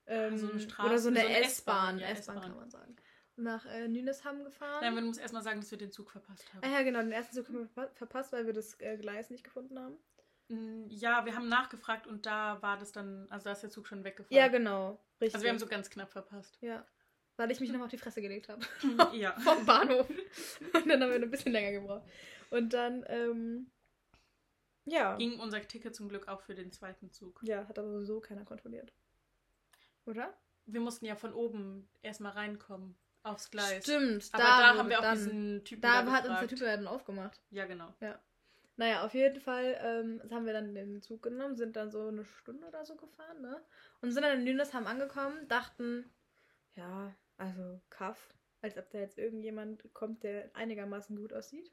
Ähm, 0.06 0.38
so 0.38 0.52
eine 0.52 0.60
Straße- 0.60 0.86
oder 0.86 1.00
so 1.00 1.10
eine 1.10 1.20
S-Bahn 1.44 2.00
S-Bahn. 2.00 2.42
kann 2.42 2.56
man 2.56 2.70
sagen. 2.70 2.96
Nach 3.40 3.66
äh, 3.68 3.88
Nynäshamn 3.88 4.44
gefahren. 4.44 4.80
Nein, 4.82 4.96
man 4.96 5.06
muss 5.06 5.18
erstmal 5.20 5.44
sagen, 5.44 5.60
dass 5.62 5.70
wir 5.72 5.78
den 5.78 5.92
Zug 5.92 6.10
verpasst 6.12 6.52
haben. 6.54 6.64
ah 6.64 6.70
ja, 6.70 6.82
genau, 6.84 7.00
den 7.02 7.12
ersten 7.12 7.36
Zug 7.36 7.48
haben 7.48 7.60
wir 7.60 7.68
verpa- 7.84 7.94
verpasst, 7.94 8.34
weil 8.34 8.46
wir 8.48 8.54
das 8.54 8.80
äh, 8.80 8.98
Gleis 8.98 9.30
nicht 9.30 9.44
gefunden 9.44 9.78
haben. 9.80 9.96
Mm, 10.50 10.88
Ja, 10.90 11.24
wir 11.26 11.36
haben 11.36 11.48
nachgefragt 11.48 12.08
und 12.08 12.26
da 12.26 12.60
war 12.64 12.78
das 12.78 12.92
dann, 12.92 13.28
also 13.30 13.46
da 13.46 13.52
ist 13.52 13.62
der 13.62 13.70
Zug 13.70 13.88
schon 13.88 14.04
weggefahren. 14.04 14.36
Ja, 14.36 14.48
genau. 14.48 15.00
Richtig. 15.22 15.36
Also 15.36 15.44
wir 15.46 15.52
haben 15.52 15.60
so 15.60 15.68
ganz 15.68 15.90
knapp 15.90 16.12
verpasst. 16.12 16.58
Ja. 16.62 16.84
Weil 17.36 17.52
ich 17.52 17.60
mich 17.60 17.72
noch 17.72 17.82
auf 17.82 17.90
die 17.90 18.00
Fresse 18.00 18.22
gelegt 18.24 18.50
habe. 18.50 18.66
ja. 19.16 19.34
Vom 19.40 19.64
Bahnhof. 19.68 20.10
Und 20.10 20.88
dann 20.88 21.02
haben 21.04 21.12
wir 21.12 21.22
ein 21.22 21.30
bisschen 21.30 21.52
länger 21.52 21.80
gebraucht. 21.80 22.08
Und 22.50 22.74
dann, 22.74 23.06
ähm, 23.08 23.70
ja. 24.86 25.16
Ging 25.18 25.40
unser 25.40 25.62
Ticket 25.62 25.96
zum 25.96 26.10
Glück 26.10 26.28
auch 26.28 26.42
für 26.42 26.56
den 26.56 26.72
zweiten 26.72 27.12
Zug. 27.12 27.40
Ja, 27.44 27.68
hat 27.68 27.78
aber 27.78 27.92
sowieso 27.92 28.20
keiner 28.20 28.46
kontrolliert. 28.46 28.92
Oder? 30.06 30.34
Wir 30.66 30.80
mussten 30.82 31.06
ja 31.06 31.16
von 31.16 31.34
oben 31.34 31.88
erstmal 32.02 32.32
reinkommen 32.32 32.98
aufs 33.32 33.50
Gleis. 33.50 33.84
Stimmt. 33.84 34.30
Aber 34.32 34.44
da, 34.44 34.70
wurde 34.70 34.80
haben 34.80 34.90
wir 34.90 35.00
auch 35.00 35.04
dann, 35.04 35.18
diesen 35.18 35.64
Typen 35.64 35.82
Da 35.82 36.04
da 36.04 36.12
hat 36.12 36.28
uns 36.28 36.40
der. 36.40 36.48
Typ 36.48 36.60
ja 36.62 36.76
dann 36.76 36.88
aufgemacht. 36.88 37.40
Ja, 37.52 37.66
genau. 37.66 37.94
Naja, 38.80 39.04
auf 39.04 39.16
jeden 39.16 39.42
Fall 39.42 39.76
ähm, 39.82 40.22
haben 40.32 40.46
wir 40.46 40.54
dann 40.54 40.76
den 40.76 41.02
Zug 41.02 41.24
genommen, 41.24 41.56
sind 41.56 41.76
dann 41.76 41.90
so 41.90 42.08
eine 42.08 42.26
Stunde 42.26 42.68
oder 42.68 42.86
so 42.86 42.96
gefahren, 42.96 43.42
ne? 43.42 43.60
Und 44.02 44.12
sind 44.12 44.22
dann 44.22 44.40
in 44.40 44.46
Lünersheim 44.46 44.86
angekommen, 44.86 45.48
dachten, 45.48 46.08
ja, 46.76 47.16
also 47.38 47.82
Kaff, 47.90 48.36
als 48.62 48.78
ob 48.78 48.88
da 48.92 49.00
jetzt 49.00 49.18
irgendjemand 49.18 49.84
kommt, 49.94 50.24
der 50.24 50.52
einigermaßen 50.54 51.16
gut 51.16 51.34
aussieht. 51.34 51.72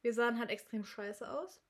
Wir 0.00 0.14
sahen 0.14 0.38
halt 0.38 0.48
extrem 0.48 0.84
scheiße 0.84 1.28
aus. 1.30 1.60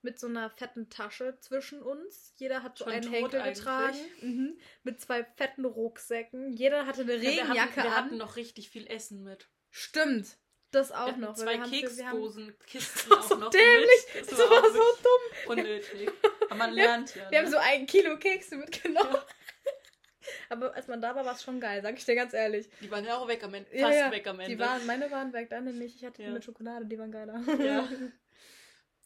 Mit 0.00 0.20
so 0.20 0.28
einer 0.28 0.48
fetten 0.50 0.90
Tasche 0.90 1.36
zwischen 1.40 1.82
uns. 1.82 2.32
Jeder 2.36 2.62
hat 2.62 2.78
so 2.78 2.84
Schon 2.84 2.92
einen 2.92 3.10
Henkel 3.12 3.42
getragen. 3.42 3.98
Mhm. 4.20 4.58
Mit 4.84 5.00
zwei 5.00 5.24
fetten 5.36 5.64
Rucksäcken. 5.64 6.52
Jeder 6.52 6.86
hatte 6.86 7.02
eine 7.02 7.16
Ja, 7.16 7.20
wir 7.22 7.28
Regenjacke 7.30 7.58
hatten, 7.60 7.76
wir 7.76 7.84
an. 7.84 8.04
hatten 8.04 8.16
noch 8.16 8.36
richtig 8.36 8.70
viel 8.70 8.86
Essen 8.86 9.24
mit. 9.24 9.48
Stimmt. 9.70 10.38
Das 10.70 10.92
auch 10.92 11.06
wir 11.06 11.16
noch. 11.16 11.34
zwei 11.34 11.54
wir 11.58 11.64
wir 11.70 11.80
Keksdosen, 11.80 12.54
Kisten 12.66 13.08
Das 13.10 13.18
auch 13.26 13.30
war 13.30 13.38
noch 13.38 13.50
dämlich. 13.50 13.88
mit. 14.14 14.30
Das 14.30 14.38
war 14.38 14.46
auch 14.52 14.66
so 14.66 14.72
dumm. 15.02 15.58
unnötig. 15.58 16.10
Aber 16.50 16.54
man 16.54 16.72
lernt 16.72 17.14
ja. 17.16 17.30
Wir 17.30 17.40
ne? 17.40 17.46
haben 17.46 17.52
so 17.52 17.58
ein 17.58 17.86
Kilo 17.86 18.18
Kekse 18.18 18.56
mitgenommen. 18.56 19.16
Aber 20.50 20.74
als 20.74 20.86
man 20.88 21.00
da 21.00 21.14
war, 21.14 21.24
war 21.24 21.34
es 21.34 21.42
schon 21.42 21.58
geil, 21.58 21.80
sag 21.82 21.96
ich 21.96 22.04
dir 22.04 22.14
ganz 22.14 22.34
ehrlich. 22.34 22.68
Die 22.82 22.90
waren 22.90 23.04
ja 23.04 23.16
auch 23.16 23.26
weg 23.28 23.42
am 23.44 23.54
Ende. 23.54 23.74
Ja, 23.74 23.86
Fast 23.86 23.98
ja, 23.98 24.10
weg 24.12 24.26
am 24.26 24.38
Ende. 24.40 24.52
Die 24.54 24.58
waren, 24.60 24.84
meine 24.86 25.10
waren 25.10 25.32
weg, 25.32 25.48
deine 25.48 25.72
nicht. 25.72 25.96
Ich 25.96 26.04
hatte 26.04 26.18
die 26.22 26.28
Ja. 26.28 26.34
mit 26.34 26.44
Schokolade, 26.44 26.84
die 26.86 26.98
waren 26.98 27.10
geiler. 27.10 27.40
Ja. 27.58 27.88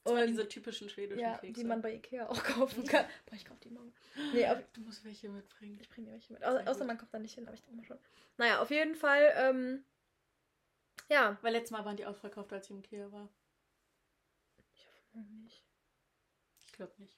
Das 0.05 0.15
waren 0.15 0.27
diese 0.27 0.49
typischen 0.49 0.89
schwedischen 0.89 1.21
ja, 1.21 1.39
Kekse. 1.39 1.53
die 1.61 1.65
man 1.65 1.81
bei 1.81 1.95
Ikea 1.95 2.29
auch 2.29 2.43
kaufen 2.43 2.85
kann. 2.87 3.05
Boah, 3.27 3.35
ich 3.37 3.45
kauf 3.45 3.59
die 3.61 3.71
morgen. 3.71 3.93
Nee, 4.33 4.47
auf, 4.49 4.59
Du 4.73 4.81
musst 4.81 5.05
welche 5.05 5.29
mitbringen. 5.29 5.79
ich 5.81 5.89
bringe 5.89 6.09
dir 6.09 6.13
welche 6.15 6.33
mit. 6.33 6.45
Au 6.45 6.53
Sehr 6.53 6.69
außer 6.69 6.79
gut. 6.81 6.87
man 6.89 6.99
kommt 6.99 7.15
da 7.15 7.19
nicht 7.21 7.35
hin, 7.35 7.45
aber 7.47 7.55
ich 7.55 7.63
denke 7.63 7.77
mal 7.77 7.85
schon. 7.85 7.99
Naja, 8.37 8.61
auf 8.61 8.71
jeden 8.71 8.95
Fall, 8.97 9.33
ähm, 9.37 9.85
ja. 11.09 11.39
Weil 11.43 11.53
letztes 11.53 11.71
Mal 11.71 11.85
waren 11.85 11.97
die 11.97 12.07
ausverkauft, 12.07 12.53
als 12.53 12.67
ich 12.67 12.71
im 12.73 12.79
Ikea 12.81 13.13
war. 13.13 13.29
Ich 14.75 14.89
hoffe 14.89 15.19
nicht. 15.43 15.65
Ich 16.67 16.73
glaube 16.73 16.93
nicht. 16.99 17.17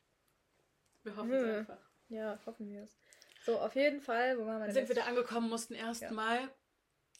Wir 1.05 1.17
hoffen 1.17 1.33
es 1.33 1.59
einfach. 1.59 1.91
Ja, 2.09 2.39
hoffen 2.45 2.69
wir 2.71 2.83
es. 2.83 2.99
So, 3.45 3.59
auf 3.61 3.75
jeden 3.75 4.01
Fall, 4.01 4.39
wo 4.39 4.47
waren 4.47 4.59
wir 4.61 4.67
denn 4.67 4.75
Sind 4.75 4.89
wir 4.89 4.95
da 4.95 5.05
angekommen, 5.05 5.49
mussten 5.49 5.75
erstmal 5.75 6.51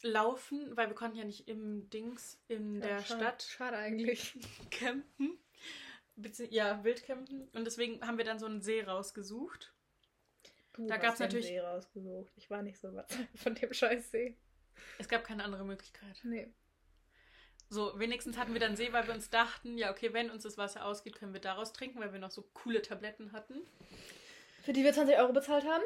laufen, 0.03 0.77
weil 0.77 0.89
wir 0.89 0.95
konnten 0.95 1.17
ja 1.17 1.25
nicht 1.25 1.49
im 1.49 1.89
Dings 1.91 2.39
in 2.49 2.81
Ja, 2.81 2.89
der 2.89 2.99
schade. 3.05 3.21
Stadt 3.23 3.43
Schade 3.43 3.77
eigentlich. 3.79 4.35
campen. 4.71 5.39
Ja, 6.51 6.83
wild 6.85 7.05
campen. 7.05 7.49
Und 7.53 7.65
deswegen 7.65 8.07
haben 8.07 8.19
wir 8.19 8.25
dann 8.25 8.39
so 8.39 8.47
einen 8.47 8.61
See 8.63 8.83
rausgesucht. 8.83 9.73
Du 10.75 10.87
Da 10.87 10.97
gab's 10.97 11.19
den 11.19 11.27
natürlich- 11.27 11.47
See 11.47 11.61
rausgesucht. 11.61 12.33
Ich 12.37 12.51
war 12.51 12.63
nicht 12.63 12.79
so 12.79 12.89
überzeugt 12.89 13.29
von 13.39 13.55
dem 13.55 13.73
Scheißsee. 13.73 14.37
Es 14.99 15.09
gab 15.09 15.25
keine 15.25 15.45
andere 15.45 15.65
Möglichkeit. 15.65 16.21
Nee. 16.25 16.53
So, 17.71 17.99
wenigstens 17.99 18.37
hatten 18.37 18.53
wir 18.53 18.61
dann 18.61 18.77
See, 18.77 18.93
weil 18.93 19.07
wir 19.07 19.15
uns 19.15 19.31
dachten, 19.31 19.79
ja, 19.79 19.91
okay, 19.91 20.13
wenn 20.13 20.31
uns 20.31 20.43
das 20.43 20.59
Wasser 20.59 20.85
ausgeht, 20.85 21.17
können 21.17 21.33
wir 21.33 21.41
daraus 21.41 21.73
trinken, 21.73 21.99
weil 22.01 22.13
wir 22.13 22.21
noch 22.21 22.31
so 22.31 22.43
coole 22.55 22.83
Tabletten 22.83 23.33
hatten. 23.33 23.63
Für 24.63 24.73
die 24.73 24.85
wir 24.85 24.93
20 24.93 25.17
Euro 25.17 25.33
bezahlt 25.33 25.65
haben? 25.65 25.83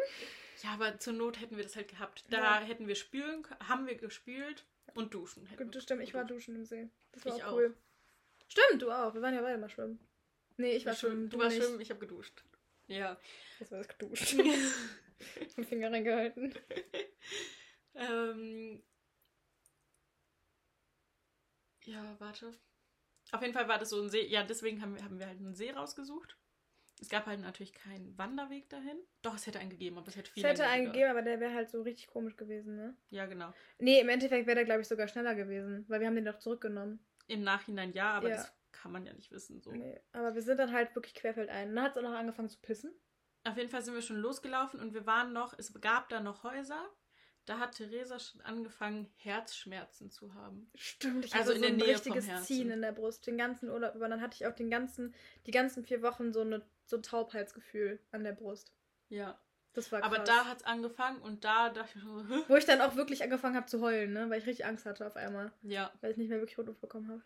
Ja, 0.63 0.71
aber 0.71 0.99
zur 0.99 1.13
Not 1.15 1.41
hätten 1.41 1.57
wir 1.57 1.63
das 1.65 1.77
halt 1.77 1.89
gehabt. 1.89 2.25
Da 2.31 2.39
Ja. 2.39 2.61
hätten 2.61 2.89
wir 2.89 2.97
spülen, 2.97 3.47
haben 3.67 3.87
wir 3.87 3.95
gespült 3.95 4.67
und 4.95 5.15
duschen. 5.15 5.47
hätten 5.47 5.65
Gut, 5.65 5.77
das 5.77 5.85
stimmt, 5.85 6.03
ich 6.03 6.15
war 6.15 6.25
duschen 6.25 6.57
im 6.57 6.65
See. 6.65 6.89
Das 7.13 7.25
war 7.25 7.37
Ich 7.37 7.45
auch 7.45 7.49
auch. 7.49 7.57
cool. 7.57 7.77
Stimmt, 8.49 8.83
du 8.83 8.91
auch. 8.91 9.15
Wir 9.15 9.23
waren 9.23 9.35
ja 9.35 9.41
beide 9.43 9.59
mal 9.59 9.69
schwimmen. 9.69 10.01
Nee, 10.59 10.73
ich 10.73 10.85
war 10.85 10.95
schwimmen. 10.95 11.31
Du 11.31 11.39
warst 11.39 11.57
nicht. 11.57 11.65
schwimmen, 11.65 11.81
ich 11.81 11.91
habe 11.91 12.01
geduscht. 12.01 12.45
Ja. 12.89 13.19
Jetzt 13.59 13.71
war 13.73 13.79
das 13.79 13.89
geduscht. 13.89 14.33
Den 15.57 15.65
Finger 15.65 15.91
reingehalten. 15.91 16.55
ähm, 17.95 18.83
ja, 21.85 22.17
warte. 22.19 22.53
Auf 23.33 23.43
jeden 23.43 23.55
Fall 23.55 23.69
war 23.69 23.79
das 23.79 23.91
so 23.91 24.01
ein 24.03 24.09
See. 24.09 24.27
Ja, 24.27 24.43
deswegen 24.43 24.81
haben 24.83 24.95
wir, 24.97 25.05
haben 25.05 25.19
wir 25.19 25.27
halt 25.27 25.39
einen 25.39 25.55
See 25.55 25.71
rausgesucht. 25.71 26.37
Es 27.01 27.09
gab 27.09 27.27
halt 27.27 27.41
natürlich 27.41 27.73
keinen 27.73 28.17
Wanderweg 28.19 28.69
dahin. 28.69 28.99
Doch, 29.23 29.37
es 29.37 29.47
hätte 29.47 29.61
einen 29.61 29.71
gegeben, 29.71 29.99
aber 29.99 30.09
es 30.09 30.17
hätte 30.17 30.31
viel 30.33 30.43
Es 30.45 30.51
hätte 30.51 30.65
einen 30.67 30.87
gegeben, 30.87 31.11
aber 31.11 31.23
der 31.23 31.39
wäre 31.39 31.55
halt 31.55 31.71
so 31.71 31.83
richtig 31.83 32.09
komisch 32.09 32.37
gewesen, 32.37 32.75
ne? 32.77 32.97
Ja, 33.11 33.27
genau. 33.27 33.55
Nee, 33.79 34.01
im 34.01 34.09
Endeffekt 34.09 34.47
wäre 34.47 34.57
der, 34.57 34.65
glaube 34.65 34.81
ich, 34.81 34.89
sogar 34.89 35.07
schneller 35.07 35.37
gewesen, 35.37 35.85
weil 35.89 36.01
wir 36.01 36.09
haben 36.09 36.17
den 36.17 36.25
doch 36.25 36.39
zurückgenommen. 36.39 36.99
Im 37.29 37.43
Nachhinein 37.43 37.93
ja, 37.93 38.13
aber 38.15 38.31
Ja. 38.31 38.37
das 38.37 38.53
kann 38.81 38.93
man 38.93 39.05
ja 39.07 39.13
nicht 39.13 39.31
wissen. 39.31 39.61
So. 39.61 39.73
Nee, 39.73 40.01
aber 40.13 40.35
wir 40.35 40.43
sind 40.43 40.59
dann 40.59 40.73
halt 40.73 40.95
wirklich 40.95 41.15
querfeldein. 41.15 41.75
Dann 41.75 41.85
hat 41.85 41.93
es 41.93 41.99
auch 41.99 42.03
noch 42.09 42.17
angefangen 42.17 42.49
zu 42.49 42.61
pissen. 42.61 42.93
Auf 43.45 43.57
jeden 43.57 43.71
Fall 43.71 43.83
sind 43.83 43.95
wir 43.95 44.03
schon 44.03 44.17
losgelaufen 44.17 44.81
und 44.81 44.95
wir 44.95 45.07
waren 45.07 45.33
noch, 45.33 45.55
es 45.59 45.73
gab 45.81 46.09
da 46.09 46.21
noch 46.21 46.43
Häuser. 46.43 46.89
Da 47.47 47.59
hat 47.59 47.77
Theresa 47.77 48.19
schon 48.19 48.43
angefangen, 48.43 49.11
Herzschmerzen 49.17 50.11
zu 50.11 50.35
haben. 50.35 50.71
Stimmt, 50.75 51.25
ich 51.25 51.35
Also 51.35 51.55
hatte 51.55 51.61
in 51.61 51.63
so 51.63 51.69
ein 51.69 51.77
Nähe 51.77 51.95
richtiges. 51.95 52.45
Ziehen 52.45 52.71
in 52.71 52.83
der 52.83 52.93
Brust, 52.93 53.27
den 53.27 53.39
ganzen 53.39 53.71
Urlaub 53.71 53.95
über. 53.95 54.07
Dann 54.09 54.21
hatte 54.21 54.35
ich 54.35 54.47
auch 54.47 54.55
den 54.55 54.71
ganzen, 54.71 55.15
die 55.47 55.51
ganzen 55.51 55.83
vier 55.83 56.03
Wochen 56.03 56.33
so, 56.33 56.43
eine, 56.43 56.63
so 56.85 56.97
ein 56.97 57.03
Taubheitsgefühl 57.03 58.01
an 58.11 58.23
der 58.23 58.33
Brust. 58.33 58.75
Ja. 59.09 59.41
Das 59.73 59.91
war 59.93 60.01
krass. 60.01 60.13
Aber 60.13 60.25
da 60.25 60.45
hat 60.45 60.59
es 60.59 60.65
angefangen 60.65 61.23
und 61.23 61.45
da 61.45 61.71
dachte 61.71 61.97
ich 61.97 62.03
so? 62.05 62.09
Wo 62.49 62.57
ich 62.57 62.67
dann 62.67 62.83
auch 62.83 62.97
wirklich 62.97 63.23
angefangen 63.23 63.57
habe 63.57 63.67
zu 63.67 63.81
heulen, 63.81 64.13
ne? 64.13 64.29
Weil 64.29 64.41
ich 64.41 64.47
richtig 64.47 64.67
Angst 64.67 64.85
hatte 64.85 65.07
auf 65.07 65.17
einmal. 65.17 65.51
ja. 65.63 65.91
Weil 66.03 66.11
ich 66.11 66.17
nicht 66.19 66.29
mehr 66.29 66.41
wirklich 66.41 66.59
Rotluft 66.59 66.81
bekommen 66.83 67.09
habe. 67.09 67.23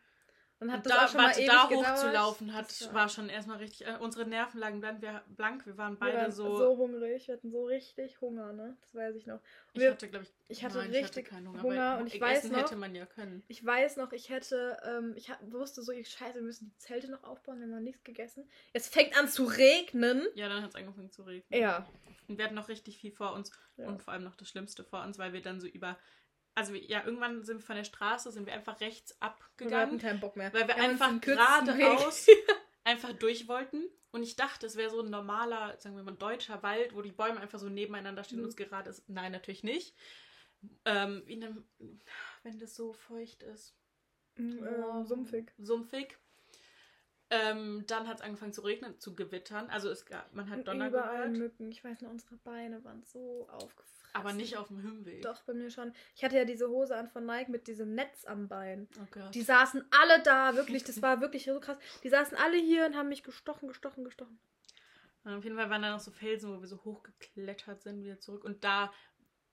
Dann 0.62 0.72
hat 0.72 0.86
das 0.86 0.92
da, 0.92 1.04
auch 1.04 1.08
schon 1.08 1.20
mal 1.20 1.32
ewig 1.32 1.46
da 1.46 1.68
hochzulaufen 1.68 2.52
hat, 2.54 2.94
war, 2.94 3.08
schon 3.08 3.28
erstmal 3.28 3.56
richtig. 3.58 3.86
Äh, 3.86 3.96
unsere 3.98 4.24
Nerven 4.26 4.60
lagen 4.60 4.80
blank 4.80 5.02
wir, 5.02 5.22
blank. 5.36 5.66
wir 5.66 5.76
waren 5.76 5.94
wir 5.94 5.98
beide 6.00 6.18
waren 6.18 6.32
so. 6.32 6.56
so 6.56 6.76
hungrig. 6.76 7.26
Wir 7.26 7.34
hatten 7.34 7.50
so 7.50 7.64
richtig 7.64 8.20
Hunger, 8.20 8.52
ne? 8.52 8.76
Das 8.80 8.94
weiß 8.94 9.16
ich 9.16 9.26
noch. 9.26 9.40
ich 9.72 9.80
wir- 9.80 9.90
hatte, 9.90 10.08
glaube 10.08 10.24
ich, 10.24 10.32
ich 10.48 10.64
hatte 10.64 10.78
nein, 10.78 10.90
richtig 10.90 11.26
keinen 11.28 11.48
Hunger. 11.48 11.62
Hunger 11.62 11.82
aber 11.82 12.00
und 12.02 12.06
ich 12.06 12.14
essen 12.14 12.22
weiß 12.22 12.44
noch- 12.50 12.58
hätte 12.60 12.76
man 12.76 12.94
ja 12.94 13.06
können. 13.06 13.42
Ich 13.48 13.64
weiß 13.66 13.96
noch, 13.96 14.12
ich 14.12 14.28
hätte, 14.30 14.76
ähm, 14.84 15.14
ich 15.16 15.30
wusste 15.50 15.82
so, 15.82 15.90
ich 15.92 16.08
scheiße, 16.08 16.36
wir 16.36 16.42
müssen 16.42 16.66
die 16.70 16.78
Zelte 16.78 17.10
noch 17.10 17.24
aufbauen, 17.24 17.58
wir 17.58 17.64
haben 17.66 17.72
noch 17.74 17.80
nichts 17.80 18.04
gegessen. 18.04 18.48
Es 18.72 18.88
fängt 18.88 19.18
an 19.18 19.28
zu 19.28 19.44
regnen. 19.44 20.22
Ja, 20.34 20.48
dann 20.48 20.62
hat 20.62 20.70
es 20.70 20.76
angefangen 20.76 21.10
zu 21.10 21.22
regnen. 21.22 21.60
Ja. 21.60 21.86
Und 22.28 22.38
wir 22.38 22.44
hatten 22.44 22.54
noch 22.54 22.68
richtig 22.68 22.98
viel 22.98 23.10
vor 23.12 23.32
uns 23.34 23.50
Ja. 23.76 23.88
und 23.88 24.02
vor 24.02 24.12
allem 24.12 24.22
noch 24.24 24.36
das 24.36 24.48
Schlimmste 24.48 24.84
vor 24.84 25.02
uns, 25.02 25.18
weil 25.18 25.32
wir 25.32 25.42
dann 25.42 25.60
so 25.60 25.66
über. 25.66 25.98
Also 26.54 26.74
wir, 26.74 26.82
ja, 26.84 27.04
irgendwann 27.04 27.44
sind 27.44 27.58
wir 27.58 27.64
von 27.66 27.76
der 27.76 27.84
Straße, 27.84 28.30
sind 28.30 28.46
wir 28.46 28.52
einfach 28.52 28.80
rechts 28.80 29.16
Wir 29.18 29.26
hatten 29.26 29.42
abgegangen, 29.42 29.98
keinen 29.98 30.20
Bock 30.20 30.36
mehr. 30.36 30.52
weil 30.52 30.68
wir 30.68 30.74
uns 30.76 31.00
einfach 31.00 31.20
geradeaus 31.20 32.26
einfach 32.84 33.12
durch 33.14 33.48
wollten. 33.48 33.84
Und 34.10 34.22
ich 34.22 34.36
dachte, 34.36 34.66
es 34.66 34.76
wäre 34.76 34.90
so 34.90 35.00
ein 35.00 35.08
normaler, 35.08 35.78
sagen 35.80 35.96
wir 35.96 36.02
mal, 36.02 36.12
deutscher 36.14 36.62
Wald, 36.62 36.94
wo 36.94 37.00
die 37.00 37.12
Bäume 37.12 37.40
einfach 37.40 37.58
so 37.58 37.70
nebeneinander 37.70 38.22
stehen 38.24 38.38
Mhm. 38.38 38.44
und 38.44 38.50
es 38.50 38.56
gerade 38.56 38.90
ist. 38.90 39.08
Nein, 39.08 39.32
natürlich 39.32 39.64
nicht. 39.64 39.96
Ähm, 40.84 41.22
in 41.26 41.42
einem, 41.42 41.64
wenn 42.42 42.58
das 42.58 42.74
so 42.74 42.92
feucht 42.92 43.42
ist. 43.42 43.74
Ähm, 44.36 45.04
sumpfig. 45.06 45.50
Sumpfig. 45.58 46.18
Ähm, 47.30 47.84
dann 47.86 48.06
hat 48.08 48.18
es 48.18 48.22
angefangen 48.22 48.52
zu 48.52 48.60
regnen, 48.60 49.00
zu 49.00 49.14
gewittern. 49.14 49.70
Also 49.70 49.88
es 49.88 50.04
gab, 50.04 50.34
man 50.34 50.50
hat 50.50 50.68
Donner 50.68 50.88
überall 50.88 51.16
gehört. 51.30 51.38
Mücken. 51.38 51.72
Ich 51.72 51.82
weiß 51.82 52.02
noch, 52.02 52.10
unsere 52.10 52.36
Beine 52.36 52.84
waren 52.84 53.02
so 53.04 53.48
aufgefressen. 53.50 54.01
Aber 54.14 54.32
nicht 54.32 54.56
auf 54.56 54.68
dem 54.68 54.80
Hinweg. 54.80 55.22
Doch, 55.22 55.42
bei 55.42 55.54
mir 55.54 55.70
schon. 55.70 55.92
Ich 56.14 56.22
hatte 56.24 56.36
ja 56.36 56.44
diese 56.44 56.68
Hose 56.68 56.96
an 56.96 57.08
von 57.08 57.24
Nike 57.24 57.50
mit 57.50 57.66
diesem 57.66 57.94
Netz 57.94 58.24
am 58.24 58.48
Bein. 58.48 58.88
Oh 59.00 59.06
Gott. 59.10 59.34
Die 59.34 59.42
saßen 59.42 59.84
alle 59.90 60.22
da, 60.22 60.54
wirklich, 60.56 60.84
das 60.84 61.00
war 61.02 61.20
wirklich 61.20 61.44
so 61.44 61.58
krass. 61.60 61.78
Die 62.02 62.08
saßen 62.10 62.36
alle 62.36 62.56
hier 62.58 62.86
und 62.86 62.96
haben 62.96 63.08
mich 63.08 63.22
gestochen, 63.22 63.68
gestochen, 63.68 64.04
gestochen. 64.04 64.38
Und 65.24 65.34
auf 65.34 65.44
jeden 65.44 65.56
Fall 65.56 65.70
waren 65.70 65.82
da 65.82 65.92
noch 65.92 66.00
so 66.00 66.10
Felsen, 66.10 66.50
wo 66.54 66.60
wir 66.60 66.66
so 66.68 66.82
hochgeklettert 66.84 67.82
sind, 67.82 68.02
wieder 68.02 68.18
zurück. 68.18 68.44
Und 68.44 68.64
da, 68.64 68.92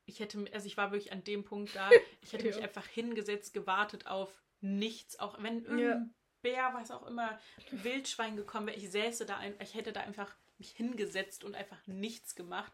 ich 0.05 0.19
hätte, 0.19 0.43
also 0.51 0.65
ich 0.65 0.77
war 0.77 0.91
wirklich 0.91 1.11
an 1.11 1.23
dem 1.23 1.43
Punkt 1.43 1.75
da, 1.75 1.89
ich 2.21 2.33
hätte 2.33 2.45
mich 2.47 2.57
Ja. 2.57 2.63
einfach 2.63 2.87
hingesetzt, 2.87 3.53
gewartet 3.53 4.07
auf 4.07 4.41
nichts. 4.61 5.19
Auch 5.19 5.41
wenn 5.41 5.63
irgendein 5.65 6.13
Bär, 6.41 6.71
was 6.73 6.89
auch 6.89 7.05
immer, 7.07 7.39
Wildschwein 7.71 8.35
gekommen 8.35 8.67
wäre, 8.67 8.77
ich 8.77 8.89
säße 8.89 9.25
da, 9.25 9.37
ein, 9.37 9.55
ich 9.61 9.75
hätte 9.75 9.93
da 9.93 10.01
einfach 10.01 10.35
mich 10.57 10.71
hingesetzt 10.71 11.43
und 11.43 11.55
einfach 11.55 11.85
nichts 11.87 12.35
gemacht. 12.35 12.73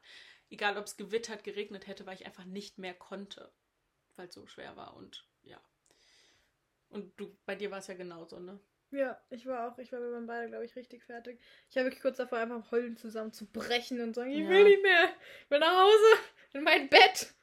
Egal, 0.56 0.78
ob 0.78 0.86
es 0.86 0.96
gewittert, 0.96 1.44
geregnet 1.44 1.86
hätte, 1.86 2.06
weil 2.06 2.16
ich 2.16 2.26
einfach 2.26 2.46
nicht 2.46 2.78
mehr 2.78 2.94
konnte, 2.94 3.52
weil 4.16 4.30
es 4.30 4.34
so 4.36 4.48
schwer 4.48 4.78
war 4.78 4.96
und 4.96 5.28
ja. 5.44 5.60
Und 6.88 7.20
du, 7.20 7.38
bei 7.46 7.56
dir 7.56 7.72
war 7.72 7.80
es 7.80 7.88
ja 7.88 7.94
genauso, 7.94 8.40
ne? 8.40 8.58
Ja, 8.92 9.22
ich 9.30 9.46
war 9.46 9.68
auch, 9.70 9.78
ich 9.80 9.92
war, 9.92 10.00
wir 10.00 10.14
waren 10.14 10.28
beide, 10.28 10.48
glaube 10.48 10.64
ich, 10.64 10.74
richtig 10.78 11.04
fertig. 11.04 11.42
Ich 11.70 11.76
war 11.76 11.84
wirklich 11.84 12.02
kurz 12.02 12.16
davor, 12.16 12.38
einfach 12.38 12.72
heulen 12.72 12.96
zusammen 12.96 13.34
zu 13.34 13.46
brechen 13.48 14.00
und 14.00 14.14
sagen, 14.14 14.32
ich 14.32 14.44
Ja. 14.44 14.50
will 14.50 14.64
nicht 14.64 14.82
mehr, 14.82 15.10
ich 15.44 15.50
will 15.52 15.60
nach 15.60 15.76
Hause, 15.76 16.22
in 16.54 16.64
mein 16.64 16.88
Bett. 16.88 17.34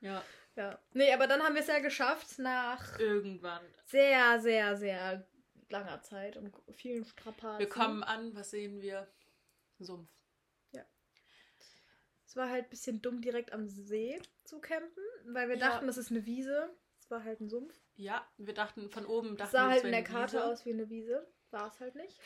Ja, 0.00 0.24
Ja. 0.54 0.78
Nee, 0.92 1.12
aber 1.12 1.26
dann 1.26 1.42
haben 1.42 1.54
wir 1.56 1.62
es 1.62 1.66
ja 1.66 1.80
geschafft, 1.80 2.38
nach 2.38 2.96
irgendwann. 3.00 3.66
sehr, 3.86 4.38
sehr, 4.40 4.76
sehr 4.76 5.26
langer 5.68 6.00
Zeit 6.02 6.36
und 6.36 6.54
vielen 6.70 7.04
Strapazen. 7.04 7.58
Wir 7.58 7.68
kommen 7.68 8.04
an, 8.04 8.32
was 8.36 8.50
sehen 8.50 8.80
wir? 8.80 9.10
Sumpf. 9.80 10.08
Es 12.32 12.36
war 12.36 12.48
halt 12.48 12.64
ein 12.64 12.70
bisschen 12.70 13.02
dumm, 13.02 13.20
direkt 13.20 13.52
am 13.52 13.68
See 13.68 14.18
zu 14.44 14.58
campen, 14.58 15.02
weil 15.26 15.50
wir 15.50 15.58
Ja. 15.58 15.68
dachten, 15.68 15.86
das 15.86 15.98
ist 15.98 16.10
eine 16.10 16.24
Wiese. 16.24 16.74
Es 16.98 17.10
war 17.10 17.22
halt 17.24 17.40
ein 17.42 17.50
Sumpf. 17.50 17.78
Ja, 17.94 18.26
wir 18.38 18.54
dachten 18.54 18.88
von 18.88 19.04
oben, 19.04 19.32
Es 19.32 19.36
dachten 19.36 19.50
sah 19.50 19.62
wir, 19.64 19.68
halt 19.68 19.78
es 19.80 19.84
in 19.84 19.92
der 19.92 20.02
Karte 20.02 20.36
Wiese. 20.38 20.44
aus 20.46 20.64
wie 20.64 20.72
eine 20.72 20.88
Wiese. 20.88 21.30
War 21.50 21.68
es 21.68 21.78
halt 21.78 21.94
nicht. 21.94 22.18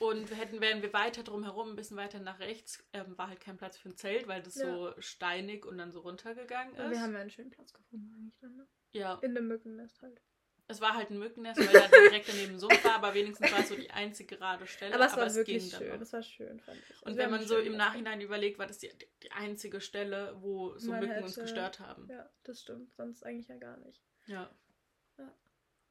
Und 0.00 0.36
hätten, 0.36 0.60
wären 0.60 0.82
wir 0.82 0.92
weiter 0.92 1.22
drum 1.22 1.44
herum, 1.44 1.70
ein 1.70 1.76
bisschen 1.76 1.96
weiter 1.96 2.18
nach 2.18 2.40
rechts, 2.40 2.84
ähm, 2.92 3.16
war 3.16 3.28
halt 3.28 3.38
kein 3.38 3.56
Platz 3.56 3.78
für 3.78 3.90
ein 3.90 3.96
Zelt, 3.96 4.26
weil 4.26 4.42
das 4.42 4.56
Ja. 4.56 4.66
so 4.68 5.00
steinig 5.00 5.64
und 5.64 5.78
dann 5.78 5.92
so 5.92 6.00
runtergegangen 6.00 6.74
Und 6.74 6.80
ist. 6.86 6.90
wir 6.90 7.00
haben 7.00 7.12
ja 7.14 7.20
einen 7.20 7.30
schönen 7.30 7.50
Platz 7.50 7.72
gefunden 7.72 8.12
eigentlich 8.18 8.36
dann, 8.40 8.56
ne? 8.56 8.66
ja, 8.90 9.14
In 9.22 9.36
dem 9.36 9.46
Mückennest 9.46 10.02
halt. 10.02 10.20
Es 10.68 10.80
war 10.80 10.94
halt 10.94 11.10
ein 11.10 11.18
Mückennest, 11.18 11.60
weil 11.60 11.72
da 11.72 11.88
direkt 11.88 12.28
daneben 12.28 12.58
Sumpf 12.58 12.82
war, 12.84 12.94
aber 12.94 13.12
wenigstens 13.14 13.52
war 13.52 13.58
es 13.60 13.68
so 13.68 13.76
die 13.76 13.90
einzige 13.90 14.36
gerade 14.36 14.66
Stelle. 14.66 14.94
Aber 14.94 15.06
es 15.06 15.16
war 15.16 15.34
wirklich 15.34 15.62
ging 15.62 15.70
dann 15.70 15.80
schön. 15.82 16.02
Es 16.02 16.12
war 16.12 16.22
schön, 16.22 16.60
fand 16.60 16.78
ich. 16.88 17.02
Und 17.06 17.16
wenn 17.16 17.30
man 17.30 17.44
so 17.44 17.58
im 17.58 17.76
Nachhinein 17.76 18.20
überlegt, 18.20 18.58
war 18.58 18.66
das 18.66 18.78
die, 18.78 18.90
die 19.22 19.32
einzige 19.32 19.80
Stelle, 19.80 20.34
wo 20.40 20.78
so 20.78 20.90
Man 20.92 21.00
Mücken 21.00 21.22
uns 21.22 21.32
hätte- 21.32 21.42
gestört 21.42 21.80
haben. 21.80 22.08
Ja, 22.08 22.28
das 22.44 22.60
stimmt. 22.62 22.94
Sonst 22.94 23.22
eigentlich 23.24 23.48
ja 23.48 23.56
gar 23.56 23.76
nicht. 23.78 24.00
Ja. 24.26 24.50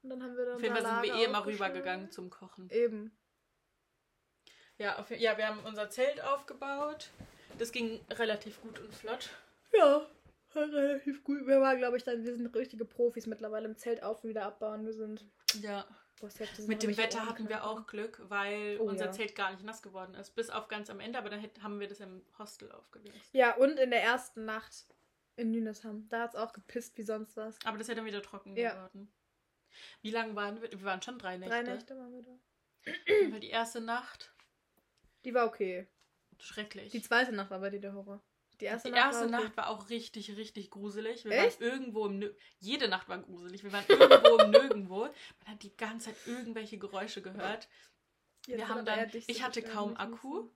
Und 0.03 0.10
dann 0.10 0.23
haben 0.23 0.36
wir 0.36 0.45
dann 0.45 0.55
Auf 0.55 0.63
jeden 0.63 0.75
Fall 0.75 0.86
sind 0.86 1.03
wir 1.03 1.21
eh 1.21 1.25
immer 1.25 1.45
rübergegangen 1.45 2.10
zum 2.10 2.31
Kochen. 2.31 2.67
Eben. 2.71 3.15
Ja, 4.79 4.97
auf, 4.97 5.12
ja, 5.12 5.38
wir 5.38 5.45
haben 5.47 5.63
unser 5.63 5.89
Zelt 5.91 6.21
aufgebaut. 6.23 7.12
Das 7.60 7.71
ging 7.71 8.03
relativ 8.10 8.60
gut 8.62 8.79
und 8.79 8.91
flott. 8.95 9.29
Ja, 9.73 10.10
relativ 10.74 11.24
gut. 11.24 11.46
Wir 11.48 11.62
waren, 11.62 11.78
glaube 11.78 11.98
ich, 11.98 12.04
dann, 12.04 12.24
wir 12.24 12.36
sind 12.36 12.56
richtige 12.56 12.86
Profis 12.86 13.26
mittlerweile 13.28 13.68
im 13.68 13.78
Zelt 13.78 14.04
auf 14.04 14.24
und 14.24 14.30
wieder 14.30 14.46
abbauen. 14.46 14.86
Wir 14.86 14.94
sind. 14.94 15.26
Ja. 15.62 15.86
Mit 16.68 16.84
dem 16.84 16.96
Wetter 16.98 17.26
hatten 17.26 17.50
wir 17.50 17.64
auch 17.64 17.88
Glück, 17.88 18.22
weil 18.30 18.78
Oh, 18.80 18.84
unser 18.84 19.06
ja. 19.06 19.12
Zelt 19.12 19.36
gar 19.36 19.50
nicht 19.52 19.64
nass 19.64 19.82
geworden 19.82 20.14
ist. 20.14 20.36
Bis 20.36 20.52
auf 20.52 20.68
ganz 20.68 20.92
am 20.92 21.00
Ende, 21.00 21.18
aber 21.18 21.32
dann 21.32 21.42
haben 21.64 21.80
wir 21.80 21.88
das 21.88 22.00
im 22.00 22.22
Hostel 22.38 22.72
aufgelöst. 22.72 23.16
Ja, 23.34 23.56
und 23.56 23.80
in 23.80 23.90
der 23.90 24.04
ersten 24.04 24.46
Nacht 24.46 24.86
in 25.36 25.50
Nynesham. 25.50 26.08
Da 26.10 26.22
hat 26.22 26.36
es 26.36 26.40
auch 26.40 26.54
gepisst 26.54 26.96
wie 27.00 27.04
sonst 27.04 27.36
was. 27.38 27.58
Aber 27.66 27.78
das 27.80 27.86
ist 27.86 27.90
ja 27.90 27.96
dann 27.96 28.06
wieder 28.06 28.22
trocken 28.22 28.56
Ja. 28.56 28.74
geworden. 28.76 29.12
Wie 30.04 30.12
lange 30.12 30.36
waren 30.36 30.62
wir? 30.62 30.70
Wir 30.72 30.84
waren 30.84 31.02
schon 31.02 31.18
drei 31.18 31.38
Nächte. 31.38 31.56
Drei 31.56 31.64
Nächte 31.64 31.98
waren 31.98 32.14
wir 32.14 32.22
da. 32.22 32.40
Weil 33.32 33.40
die 33.40 33.50
erste 33.50 33.82
Nacht, 33.82 34.32
Die 35.26 35.34
war 35.34 35.48
okay. 35.48 35.88
schrecklich. 36.38 36.92
Die 36.92 37.02
zweite 37.02 37.32
Nacht 37.32 37.50
war 37.50 37.60
bei 37.60 37.72
dir 37.72 37.80
der 37.80 37.94
Horror. 37.94 38.22
Die 38.62 38.65
erste, 38.65 38.89
Die 38.89 38.95
Nacht, 38.95 39.13
erste 39.13 39.32
war. 39.32 39.41
Nacht 39.41 39.58
war 39.58 39.69
auch 39.69 39.89
richtig, 39.89 40.38
richtig 40.38 40.69
gruselig. 40.69 41.26
Wir 41.26 41.32
Echt? 41.32 41.60
waren 41.60 41.67
irgendwo 41.67 42.06
im 42.06 42.19
Nö 42.19 42.32
Jede 42.60 42.88
Nacht 42.88 43.10
war 43.10 43.17
gruselig. 43.17 43.63
Wir 43.63 43.74
waren 43.74 43.86
irgendwo 43.89 44.38
im 44.38 44.52
Nirgendwo. 44.52 45.00
Man 45.00 45.47
hat 45.47 45.63
die 45.63 45.76
ganze 45.76 46.12
Zeit 46.12 46.17
irgendwelche 46.28 46.78
Geräusche 46.78 47.24
gehört. 47.24 47.67
Jetzt 48.45 48.58
wir 48.60 48.69
haben 48.69 48.86
dann. 48.86 49.10
Ich 49.28 49.43
hatte 49.43 49.63
kaum. 49.63 49.97
Akku, 49.97 50.50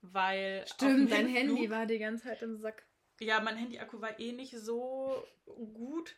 weil. 0.00 0.64
Stimmt, 0.66 1.12
dein 1.12 1.28
Handy 1.28 1.70
war 1.70 1.86
die 1.86 1.98
ganze 1.98 2.24
Zeit 2.24 2.42
im 2.42 2.56
Sack. 2.58 2.84
Ja, 3.20 3.40
mein 3.40 3.56
Handy-Akku 3.56 4.00
war 4.00 4.18
eh 4.18 4.32
nicht 4.32 4.56
so 4.58 5.24
gut. 5.46 6.16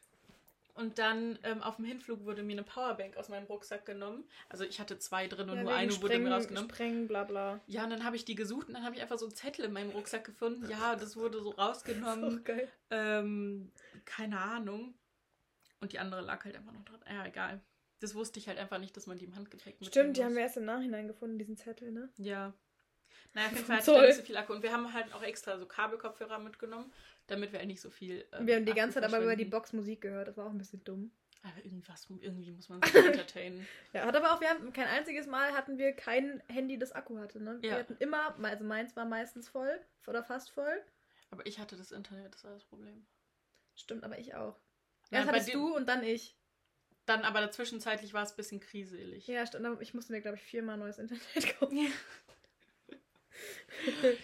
Und 0.75 0.99
dann 0.99 1.39
ähm, 1.45 1.63
auf 1.63 1.77
dem 1.77 1.85
Hinflug 1.85 2.25
wurde 2.25 2.43
mir 2.43 2.53
eine 2.53 2.65
Powerbank 2.65 3.17
aus 3.17 3.29
meinem 3.29 3.47
Rucksack 3.47 3.87
genommen. 3.87 4.25
Also 4.49 4.65
ich 4.65 4.81
hatte 4.81 4.99
zwei 4.99 5.29
drin 5.29 5.49
und 5.49 5.57
Ja, 5.59 5.63
nur 5.63 5.73
eine 5.73 6.03
wurde 6.03 6.19
mir 6.19 6.33
rausgenommen. 6.33 6.69
Sprengen, 6.69 7.07
bla 7.07 7.23
bla. 7.23 7.61
Ja, 7.69 7.85
und 7.85 7.91
dann 7.91 8.05
habe 8.05 8.17
ich 8.17 8.25
die 8.25 8.35
gesucht 8.35 8.67
und 8.67 8.75
dann 8.75 8.83
habe 8.85 8.97
ich 8.97 9.01
einfach 9.03 9.17
so 9.19 9.27
einen 9.27 9.35
Zettel 9.37 9.67
in 9.67 9.73
meinem 9.73 9.91
Rucksack 9.91 10.25
gefunden. 10.25 10.69
Ja, 10.69 10.97
das 10.97 11.17
wurde 11.17 11.41
so 11.41 11.53
Das 11.53 11.79
ist 11.79 11.87
rausgenommen. 11.89 12.41
auch 12.41 12.45
geil. 12.45 12.69
Ähm, 12.91 13.71
keine 14.05 14.41
Ahnung. 14.41 14.95
Und 15.81 15.93
die 15.93 16.01
andere 16.01 16.23
lag 16.23 16.45
halt 16.45 16.57
einfach 16.57 16.73
noch 16.73 16.85
dran. 16.85 17.01
Ja, 17.09 17.25
egal. 17.25 17.61
Das 18.01 18.15
wusste 18.17 18.41
ich 18.41 18.49
halt 18.49 18.59
einfach 18.59 18.79
nicht, 18.79 18.97
dass 18.97 19.07
man 19.07 19.17
die 19.17 19.25
im 19.27 19.37
Handgepäck 19.37 19.75
mitnehmen 19.81 19.91
Stimmt, 19.93 20.17
die 20.17 20.25
haben 20.25 20.35
wir 20.35 20.43
erst 20.43 20.57
im 20.57 20.65
Nachhinein 20.65 21.07
gefunden, 21.07 21.39
diesen 21.39 21.57
Zettel, 21.57 21.93
ne? 21.93 22.11
Ja. 22.17 22.53
Naja, 23.33 23.47
auf 23.49 23.53
jeden 23.55 23.65
Fall 23.67 23.77
hatte 23.79 23.91
ich 23.91 23.97
da 23.97 24.07
nicht 24.07 24.17
so 24.17 24.23
viel 24.23 24.37
Akku. 24.37 24.53
Und 24.53 24.63
wir 24.63 24.73
haben 24.73 24.93
halt 24.93 25.13
auch 25.15 25.23
extra 25.23 25.59
so 25.59 25.67
Kabelkopfhörer 25.67 26.39
mitgenommen, 26.39 26.93
damit 27.27 27.53
wir 27.53 27.59
halt 27.59 27.69
nicht 27.69 27.81
so 27.81 27.91
viel. 27.91 28.25
ähm, 28.33 28.47
wir 28.47 28.57
haben 28.57 28.65
die 28.65 28.73
Akku 28.73 28.81
ganze 28.81 29.01
Zeit 29.01 29.05
aber 29.05 29.23
über 29.23 29.37
die. 29.37 29.45
Box 29.45 29.73
Musik 29.73 30.01
gehört, 30.03 30.29
das 30.29 30.37
war 30.37 30.47
auch 30.47 30.51
ein 30.51 30.59
bisschen 30.59 30.85
dumm. 30.85 31.11
Aber 31.43 31.63
irgendwas, 31.65 32.07
irgendwie 32.21 32.51
muss 32.53 32.69
man 32.71 32.81
sich 32.83 32.95
entertainen. 32.95 33.67
Ja, 33.93 34.07
hat 34.07 34.17
aber 34.17 34.33
auch, 34.33 34.41
wir 34.41 34.49
haben 34.49 34.73
kein 34.73 34.87
einziges 34.89 35.27
Mal 35.27 35.53
hatten 35.53 35.77
wir 35.77 35.93
kein 35.93 36.43
Handy, 36.49 36.79
das 36.79 36.93
Akku 36.93 37.19
hatte, 37.19 37.39
ne? 37.43 37.59
Wir 37.61 37.71
Ja. 37.71 37.77
hatten 37.79 37.97
immer, 37.99 38.35
also 38.43 38.65
meins 38.65 38.97
war 38.97 39.05
meistens 39.05 39.49
voll 39.49 39.79
oder 40.07 40.23
fast 40.25 40.51
voll. 40.51 40.83
Aber 41.31 41.45
ich 41.47 41.59
hatte 41.59 41.77
das 41.77 41.93
Internet, 41.93 42.33
das 42.35 42.45
war 42.45 42.53
das 42.53 42.65
Problem. 42.65 43.05
Stimmt, 43.75 44.05
aber 44.05 44.19
ich 44.19 44.35
auch. 44.35 44.57
Erst 45.11 45.27
bei 45.27 45.33
hattest 45.35 45.49
dir- 45.49 45.53
du 45.55 45.75
und 45.77 45.87
dann 45.89 46.03
ich. 46.03 46.35
Dann 47.07 47.23
aber 47.25 47.43
dazwischenzeitlich 47.43 48.15
war 48.15 48.23
es 48.23 48.33
ein 48.33 48.37
bisschen 48.37 48.61
kriselig. 48.61 49.27
Ja, 49.27 49.45
stimmt. 49.47 49.83
Ich 49.83 49.93
musste 49.93 50.13
mir, 50.13 50.23
glaube 50.23 50.39
ich, 50.39 50.43
viermal 50.43 50.79
neues 50.79 50.97
Internet 50.97 51.23
kaufen. 51.61 51.77
Ja, 51.77 51.91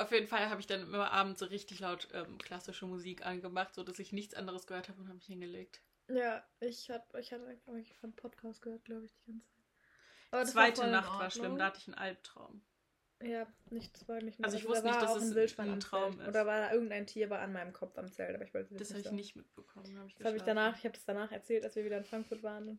auf 0.00 0.10
jeden 0.10 0.26
Fall 0.26 0.48
habe 0.48 0.60
ich 0.60 0.66
dann 0.66 0.82
immer 0.82 1.12
abends 1.12 1.40
so 1.40 1.46
richtig 1.46 1.80
laut 1.80 2.08
ähm, 2.14 2.38
klassische 2.38 2.86
Musik 2.86 3.26
angemacht, 3.26 3.74
sodass 3.74 3.98
ich 3.98 4.12
nichts 4.12 4.34
anderes 4.34 4.66
gehört 4.66 4.88
habe 4.88 5.00
und 5.00 5.08
habe 5.08 5.16
mich 5.16 5.26
hingelegt. 5.26 5.82
Ja, 6.08 6.44
ich 6.60 6.88
hatte, 6.90 7.18
ich 7.20 7.32
hatte 7.32 7.58
aber 7.66 7.78
ich 7.78 7.92
fand 7.94 8.16
Podcast 8.16 8.62
gehört, 8.62 8.84
glaube 8.84 9.04
ich, 9.06 9.12
die 9.12 9.32
ganze 9.32 9.46
Zeit. 9.48 9.64
Aber 10.30 10.42
das 10.42 10.54
war 10.54 10.64
Zweite 10.64 10.84
in 10.84 10.90
Nacht 10.92 11.18
war 11.18 11.30
schlimm, 11.30 11.58
da 11.58 11.66
hatte 11.66 11.78
ich 11.78 11.88
einen 11.88 11.98
Albtraum. 11.98 12.62
Ja, 13.22 13.46
nicht, 13.70 13.94
das 13.94 14.06
war 14.08 14.20
nicht 14.20 14.42
Also 14.44 14.56
ich 14.58 14.64
da 14.64 14.68
wusste 14.68 14.84
war 14.84 14.90
nicht, 14.92 15.02
dass 15.02 15.16
es 15.16 15.22
ein 15.22 15.28
ein 15.30 15.34
Wildschwein 15.34 15.80
Traum 15.80 16.20
ist. 16.20 16.28
Oder 16.28 16.46
war 16.46 16.60
da 16.60 16.72
irgendein 16.72 17.06
Tier 17.06 17.30
war 17.30 17.40
an 17.40 17.52
meinem 17.52 17.72
Kopf 17.72 17.96
am 17.96 18.12
Zelt, 18.12 18.34
aber 18.34 18.44
ich 18.44 18.52
wollte 18.52 18.74
Das 18.74 18.90
habe 18.90 19.00
ich 19.00 19.10
nicht 19.10 19.36
mitbekommen. 19.36 19.98
Hab 19.98 20.06
ich 20.06 20.14
Das 20.16 20.26
habe 20.26 20.36
ich 20.36 20.42
danach, 20.42 20.76
ich 20.76 20.84
habe 20.84 20.94
das 20.94 21.04
danach 21.04 21.32
erzählt, 21.32 21.64
als 21.64 21.76
wir 21.76 21.84
wieder 21.84 21.96
in 21.96 22.04
Frankfurt 22.04 22.42
waren. 22.42 22.78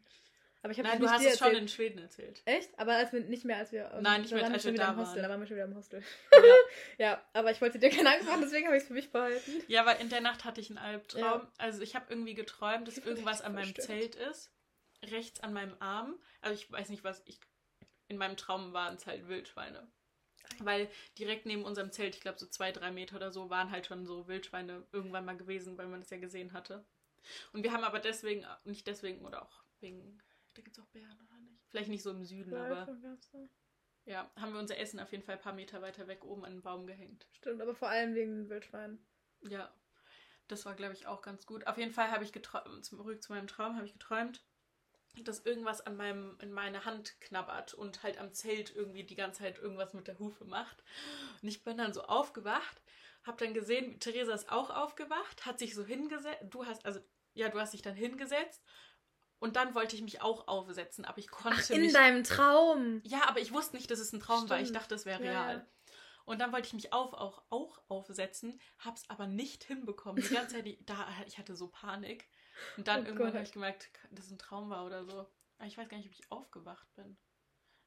Aber 0.67 0.73
ich 0.73 0.80
habe 0.80 0.89
Nein, 0.89 0.99
du 0.99 1.10
hast 1.10 1.25
es 1.25 1.39
schon 1.39 1.56
in 1.56 1.69
Schweden 1.69 1.99
erzählt. 1.99 2.41
Echt? 2.43 2.77
Aber 2.77 2.91
als 2.97 3.13
wir 3.13 3.21
nicht 3.21 3.45
mehr, 3.45 3.56
als 3.56 3.71
wir. 3.71 3.89
Nein, 4.01 4.23
nicht 4.23 4.34
mehr, 4.34 4.43
waren 4.43 4.51
als 4.51 4.65
wir 4.65 4.73
da 4.73 4.91
im 4.91 4.97
Hostel. 4.97 5.15
waren. 5.15 5.23
Da 5.23 5.30
waren 5.30 5.39
wir 5.39 5.47
schon 5.47 5.56
wieder 5.56 5.65
im 5.65 5.75
Hostel. 5.75 6.03
Ja. 6.34 6.39
Ja, 6.97 7.23
aber 7.32 7.51
ich 7.51 7.62
wollte 7.62 7.80
dir 7.80 7.89
keine 7.89 8.10
Angst 8.10 8.27
machen, 8.27 8.41
deswegen 8.41 8.65
habe 8.65 8.75
ich 8.75 8.82
es 8.82 8.88
für 8.88 8.93
mich 8.93 9.10
behalten. 9.13 9.63
ja, 9.67 9.86
weil 9.86 10.01
in 10.01 10.10
der 10.10 10.19
Nacht 10.19 10.43
hatte 10.43 10.60
ich 10.60 10.69
einen 10.69 10.77
Albtraum. 10.77 11.21
Ja. 11.21 11.51
Also 11.58 11.82
ich 11.82 11.95
habe 11.95 12.08
irgendwie 12.10 12.34
geträumt, 12.34 12.86
dass 12.86 12.97
irgendwas 12.97 13.41
an 13.41 13.53
meinem. 13.53 13.73
Zelt 13.75 14.15
ist. 14.15 14.51
Rechts 15.06 15.39
an 15.39 15.53
meinem 15.53 15.77
Arm. 15.80 16.19
Also 16.41 16.53
ich 16.62 16.69
weiß 16.69 16.89
nicht, 16.89 17.06
was 17.06 17.21
ich. 17.25 17.39
In 18.10 18.17
meinem 18.17 18.36
Traum 18.36 18.73
waren 18.73 18.95
es 18.95 19.08
halt 19.08 19.30
Wildschweine. 19.30 19.88
Weil 20.60 20.89
direkt 21.17 21.45
neben 21.45 21.63
unserem 21.63 21.93
Zelt, 21.93 22.15
ich 22.15 22.21
glaube 22.21 22.39
so 22.39 22.47
zwei, 22.47 22.73
drei 22.73 22.91
Meter 22.91 23.15
oder 23.15 23.32
so, 23.32 23.49
waren 23.49 23.71
halt 23.71 23.86
schon 23.86 24.06
so 24.06 24.27
Wildschweine 24.27 24.86
irgendwann 24.91 25.23
mal 25.23 25.38
gewesen, 25.38 25.77
weil 25.77 25.88
man 25.88 26.01
das 26.01 26.10
ja 26.10 26.17
gesehen 26.17 26.51
hatte. 26.51 26.86
Und 27.53 27.63
wir 27.63 27.71
haben 27.71 27.84
aber 27.84 27.99
deswegen, 27.99 28.45
nicht 28.63 28.88
deswegen 28.88 29.25
oder 29.25 29.43
auch 29.43 29.63
wegen, 29.80 30.21
da 30.58 30.63
gibt 30.63 30.78
es 30.78 30.84
auch 30.84 30.88
Bären 30.88 31.20
oder 31.22 31.39
nicht? 31.39 31.62
Vielleicht 31.70 31.89
nicht 31.89 32.04
so 32.04 32.12
im 32.12 32.24
Süden, 32.24 32.54
aber 32.54 32.86
gab's 32.86 33.30
da. 33.32 33.48
ja, 34.06 34.32
haben 34.36 34.54
wir 34.54 34.60
unser 34.60 34.78
Essen 34.78 35.00
auf 35.00 35.12
jeden 35.12 35.24
Fall 35.24 35.36
ein 35.36 35.41
paar 35.41 35.54
Meter 35.54 35.82
weiter 35.82 36.08
weg 36.08 36.24
oben 36.24 36.46
an 36.46 36.54
den 36.54 36.62
Baum 36.62 36.88
gehängt. 36.88 37.28
Stimmt, 37.32 37.62
aber 37.62 37.76
vor 37.76 37.89
allem 37.89 38.15
wegen 38.15 38.36
den 38.36 38.50
Wildschweinen. 38.50 39.06
Ja, 39.41 39.74
das 40.48 40.65
war, 40.65 40.76
glaube 40.76 40.93
ich, 40.93 41.08
auch 41.08 41.22
ganz 41.22 41.46
gut. 41.46 41.67
Auf 41.67 41.78
jeden 41.78 41.91
Fall 41.91 42.10
habe 42.10 42.24
ich 42.24 42.32
geträumt, 42.32 42.84
zurück 42.84 43.22
zu 43.22 43.34
meinem 43.34 43.48
Traum, 43.48 43.76
habe 43.76 43.86
ich 43.86 43.93
geträumt, 43.93 44.43
dass 45.24 45.46
irgendwas 45.46 45.82
an 45.82 45.96
meinem, 45.96 46.38
in 46.41 46.52
meine 46.52 46.86
Hand 46.86 47.20
knabbert 47.22 47.74
und 47.74 48.04
halt 48.04 48.17
am 48.17 48.34
Zelt 48.34 48.76
irgendwie 48.76 49.04
die 49.04 49.15
ganze 49.15 49.41
Zeit 49.41 49.60
irgendwas 49.60 49.93
mit 49.93 50.08
der 50.08 50.20
Hufe 50.20 50.46
macht. 50.46 50.84
Und 51.41 51.50
ich 51.50 51.63
bin 51.63 51.78
dann 51.78 51.93
so 51.93 52.04
aufgewacht, 52.04 52.82
hab 53.24 53.38
dann 53.38 53.54
gesehen, 53.54 54.00
Theresa 54.00 54.34
ist 54.34 54.50
auch 54.50 54.70
aufgewacht, 54.70 55.46
hat 55.46 55.60
sich 55.60 55.76
so 55.76 55.86
hingesetzt. 55.86 56.43
Du 56.50 56.65
hast, 56.65 56.86
also, 56.86 57.00
ja, 57.34 57.50
du 57.50 57.60
hast 57.60 57.74
dich 57.74 57.82
dann 57.82 57.96
hingesetzt. 57.96 58.63
Und 59.39 59.56
dann 59.56 59.76
wollte 59.76 59.95
ich 59.95 60.02
mich 60.02 60.21
auch 60.21 60.47
aufsetzen, 60.47 61.06
aber 61.06 61.19
ich 61.19 61.30
konnte 61.30 61.60
Ach, 61.62 61.69
in 61.69 61.82
mich. 61.82 61.93
deinem 61.93 62.23
Traum. 62.23 63.02
Ja, 63.04 63.28
aber 63.28 63.39
ich 63.39 63.52
wusste 63.54 63.76
nicht, 63.76 63.89
dass 63.91 64.00
es 64.00 64.12
ein 64.13 64.19
Traum 64.19 64.50
war. 64.50 64.58
Ich 64.60 64.67
Stimmt. 64.69 64.82
dachte, 64.82 64.95
es 64.95 65.06
wäre 65.06 65.23
Ja, 65.23 65.45
real. 65.47 65.67
Und 66.26 66.39
dann 66.39 66.52
wollte 66.52 66.67
ich 66.67 66.73
mich 66.73 66.91
auf, 66.91 67.13
auch, 67.13 67.43
auch 67.50 67.80
aufsetzen, 67.88 68.60
hab's 68.80 69.04
aber 69.10 69.28
nicht 69.28 69.63
hinbekommen. 69.63 70.21
Die 70.21 70.34
ganze 70.34 70.56
Zeit, 70.56 70.65
die, 70.65 70.84
da, 70.86 71.08
ich 71.26 71.38
hatte 71.38 71.56
so 71.56 71.67
Panik. 71.69 72.28
Und 72.76 72.88
dann 72.88 73.04
Oh 73.04 73.06
irgendwann 73.06 73.34
habe 73.34 73.43
ich 73.43 73.52
gemerkt, 73.54 73.89
dass 74.12 74.26
es 74.26 74.32
ein 74.32 74.39
Traum 74.39 74.69
war 74.69 74.86
oder 74.86 75.06
so. 75.06 75.19
Aber 75.60 75.67
ich 75.67 75.78
weiß 75.78 75.88
gar 75.88 75.97
nicht, 75.97 76.08
ob 76.08 76.13
ich 76.13 76.30
aufgewacht 76.32 76.88
bin. 76.95 77.17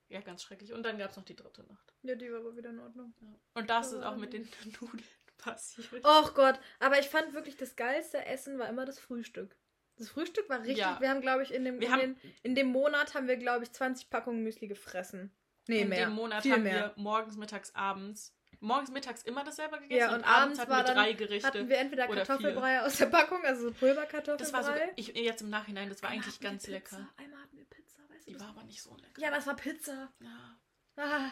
Ja, 0.09 0.21
ganz 0.21 0.43
schrecklich. 0.43 0.73
Und 0.73 0.83
dann 0.85 0.99
gab 0.99 1.11
es 1.11 1.17
noch 1.17 1.25
die 1.25 1.37
dritte 1.37 1.65
Nacht. 1.65 1.93
Ja, 2.03 2.15
die 2.15 2.33
war 2.33 2.41
aber 2.41 2.57
wieder 2.57 2.71
in 2.71 2.79
Ordnung. 2.81 3.15
Ja. 3.21 3.29
Und 3.55 3.69
das 3.71 3.93
Oh, 3.93 3.99
ist 3.99 4.05
auch 4.05 4.17
mit 4.17 4.33
den 4.33 4.49
Nudeln 4.81 5.05
passiert. 5.39 6.05
Och 6.05 6.35
Gott, 6.35 6.59
aber 6.79 6.99
ich 6.99 7.09
fand 7.09 7.33
wirklich 7.35 7.57
das 7.57 7.77
geilste 7.77 8.25
Essen 8.25 8.59
war 8.59 8.69
immer 8.69 8.85
das 8.87 8.99
Frühstück. 8.99 9.57
Das 10.01 10.09
Frühstück 10.09 10.49
war 10.49 10.61
richtig. 10.61 10.79
Ja. 10.79 10.99
Wir 11.01 11.11
haben, 11.11 11.21
glaube 11.21 11.43
ich, 11.43 11.53
in 11.53 11.63
dem, 11.65 11.79
in, 11.81 11.91
haben- 11.93 12.01
den, 12.01 12.21
in 12.43 12.55
dem 12.55 12.69
Monat 12.69 13.15
haben 13.15 13.29
wir, 13.29 13.37
glaube 13.37 13.65
ich, 13.65 13.73
20 13.73 14.09
Packungen 14.09 14.43
Müsli 14.43 14.67
gefressen. 14.67 15.31
Nee, 15.69 15.83
in 15.83 15.91
mehr. 15.91 16.07
dem 16.07 16.15
Monat 16.15 16.43
Viel 16.43 16.53
haben 16.55 16.63
mehr. 16.63 16.95
wir 16.97 17.03
morgens, 17.03 17.37
mittags, 17.37 17.75
abends. 17.75 18.35
Morgens, 18.61 18.91
mittags 18.91 19.23
immer 19.23 19.45
dasselbe 19.45 19.79
gegessen. 19.79 19.99
Ja, 20.11 20.15
und 20.15 20.25
abends 20.25 20.59
hatten 20.59 20.71
war 20.71 20.79
wir 20.81 20.85
dann- 20.85 20.97
drei 20.97 21.13
Gerichte. 21.13 21.47
Hatten 21.47 21.69
wir 21.69 21.77
entweder 21.79 22.09
Kartoffelbrei 22.09 22.81
aus 22.81 22.97
der 22.97 23.07
Packung, 23.07 23.45
also 23.45 23.69
so 23.69 23.75
Pulverkartoffelbrei. 23.75 24.37
das 24.39 24.53
war 24.53 24.65
so, 24.65 24.73
ich, 24.97 25.09
jetzt 25.09 25.43
im 25.43 25.51
Nachhinein, 25.51 25.89
das 25.91 26.03
war 26.03 26.09
Einmal 26.11 26.25
eigentlich 26.25 26.35
hatten 26.37 26.45
ganz 26.45 26.63
Pizza. 26.65 26.73
lecker. 26.73 27.09
Einmal 27.19 27.43
hatten 27.43 27.57
wir 27.59 27.65
Pizza, 27.67 28.03
weißt 28.09 28.27
du 28.27 28.33
Die 28.33 28.41
war 28.41 28.49
aber 28.49 28.65
nicht 28.65 28.83
so 28.83 28.97
lecker. 28.97 29.21
Ja, 29.21 29.29
aber 29.29 29.37
es 29.39 29.47
war 29.47 29.57
Pizza. 29.57 30.11
Ja. 30.21 30.57
Ah, 30.97 31.31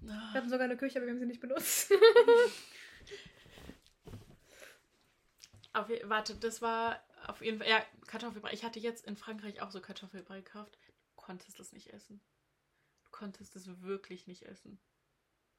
wir 0.00 0.34
hatten 0.34 0.48
sogar 0.48 0.64
eine 0.64 0.76
Küche, 0.76 0.98
aber 0.98 1.06
wir 1.06 1.12
haben 1.12 1.20
sie 1.20 1.26
nicht 1.26 1.40
benutzt. 1.40 1.92
Auf, 5.72 5.86
warte, 6.04 6.34
das 6.36 6.62
war 6.62 7.00
auf 7.28 7.40
jeden 7.42 7.58
Fall. 7.58 7.68
Ja, 7.68 7.82
Kartoffelbrei. 8.06 8.52
Ich 8.52 8.64
hatte 8.64 8.78
jetzt 8.80 9.06
in 9.06 9.16
Frankreich 9.16 9.60
auch 9.62 9.70
so 9.70 9.80
Kartoffelbrei 9.80 10.38
gekauft. 10.40 10.78
Du 10.86 10.92
konntest 11.16 11.58
das 11.58 11.72
nicht 11.72 11.92
essen. 11.92 12.20
Du 13.04 13.10
konntest 13.10 13.54
das 13.54 13.80
wirklich 13.82 14.26
nicht 14.26 14.42
essen. 14.44 14.80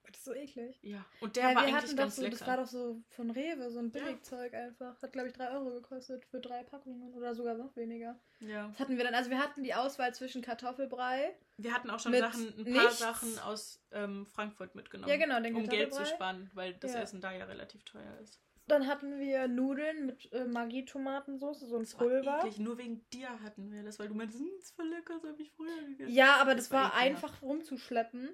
das 0.06 0.18
ist 0.18 0.26
so 0.26 0.34
eklig. 0.34 0.80
Ja. 0.82 1.06
Und 1.20 1.36
der 1.36 1.50
ja, 1.52 1.56
war 1.56 1.64
eigentlich 1.64 1.96
ganz 1.96 2.16
so, 2.16 2.22
lecker. 2.24 2.38
das 2.38 2.48
war 2.48 2.58
doch 2.58 2.66
so 2.68 3.02
von 3.10 3.30
Rewe, 3.30 3.70
so 3.70 3.78
ein 3.80 3.92
Ja. 3.94 4.04
Billigzeug 4.04 4.54
einfach. 4.56 5.00
Hat, 5.02 5.14
glaube 5.14 5.28
ich, 5.28 5.34
3 5.36 5.52
Euro 5.52 5.70
gekostet 5.72 6.26
für 6.26 6.40
drei 6.40 6.64
Packungen 6.64 7.14
oder 7.14 7.36
sogar 7.36 7.54
noch 7.56 7.76
weniger. 7.76 8.20
ja. 8.40 8.70
Was 8.72 8.80
hatten 8.80 8.98
wir 8.98 9.04
dann? 9.04 9.14
Also 9.14 9.30
wir 9.30 9.38
hatten 9.40 9.64
die 9.64 9.76
Auswahl 9.76 10.14
zwischen 10.16 10.42
Kartoffelbrei. 10.42 11.36
Wir 11.58 11.74
hatten 11.74 11.90
auch 11.92 12.00
schon 12.00 12.14
Sachen, 12.14 12.48
ein 12.58 12.74
paar 12.74 12.84
nichts. 12.84 13.00
Sachen 13.00 13.38
aus 13.40 13.84
ähm, 13.92 14.26
Frankfurt 14.26 14.74
mitgenommen. 14.74 15.10
Ja, 15.12 15.18
genau, 15.18 15.40
den 15.42 15.56
Um 15.56 15.68
Geld 15.68 15.94
zu 15.94 16.06
sparen, 16.06 16.50
weil 16.54 16.74
das 16.76 16.94
Ja. 16.94 17.02
Essen 17.02 17.22
da 17.22 17.32
ja 17.32 17.46
relativ 17.46 17.84
teuer 17.84 18.18
ist. 18.20 18.40
Dann 18.70 18.88
hatten 18.88 19.20
wir 19.20 19.48
Nudeln 19.48 20.06
mit 20.06 20.32
äh, 20.32 20.46
Maggi-Tomatensauce, 20.46 21.60
so 21.62 21.76
ein 21.76 21.84
Das 21.84 21.94
war 22.00 22.08
Pulver. 22.08 22.40
eklig. 22.40 22.60
Nur 22.60 22.78
wegen 22.78 23.08
dir 23.10 23.42
hatten 23.42 23.72
wir 23.72 23.84
das, 23.84 24.00
weil 24.00 24.08
du 24.08 24.14
meinst, 24.16 24.38
"Hm, 24.38 24.50
das 24.58 24.66
ist 24.66 24.76
voll 24.76 24.88
lecker, 24.88 25.16
das 25.22 25.32
habe 25.32 25.42
ich 25.42 25.52
früher 25.52 25.84
gegessen. 25.88 26.14
Ja, 26.14 26.38
aber 26.38 26.56
das, 26.56 26.66
Das 26.70 26.72
war 26.72 26.84
war 26.86 26.94
einfach 26.96 27.42
rumzuschleppen. 27.42 28.30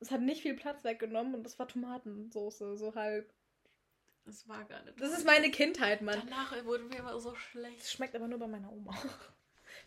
Es 0.00 0.10
hat 0.10 0.20
nicht 0.22 0.42
viel 0.42 0.54
Platz 0.54 0.84
weggenommen 0.84 1.34
und 1.34 1.42
das 1.42 1.58
war 1.58 1.68
Tomatensauce, 1.68 2.58
so 2.58 2.94
halb. 2.94 3.32
Das 4.24 4.46
war 4.48 4.64
gar 4.64 4.82
nicht. 4.84 5.00
Das 5.00 5.12
ist 5.16 5.26
meine 5.26 5.50
Kindheit, 5.50 6.02
Mann. 6.02 6.20
Danach 6.24 6.64
wurden 6.64 6.90
wir 6.90 6.98
immer 7.00 7.18
so 7.18 7.34
schlecht. 7.34 7.80
Das 7.80 7.92
schmeckt 7.92 8.14
aber 8.14 8.28
nur 8.28 8.38
bei 8.38 8.46
meiner 8.46 8.70
Oma. 8.72 8.92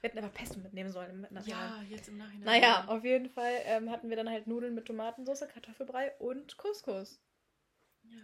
Wir 0.02 0.10
hätten 0.10 0.18
aber 0.18 0.30
Pesto 0.30 0.60
mitnehmen 0.60 0.92
sollen. 0.92 1.26
Im. 1.30 1.38
Ja, 1.46 1.82
jetzt 1.90 2.08
im 2.10 2.18
Nachhinein. 2.18 2.44
Naja, 2.46 2.86
auf 2.88 3.04
jeden 3.04 3.30
Fall 3.30 3.54
ähm, 3.66 3.90
hatten 3.92 4.10
wir 4.10 4.16
dann 4.18 4.30
halt 4.30 4.48
Nudeln 4.48 4.74
mit 4.76 4.86
Tomatensauce, 4.86 5.48
Kartoffelbrei 5.48 6.14
und 6.20 6.58
Couscous. 6.58 7.22
Ja. 8.04 8.20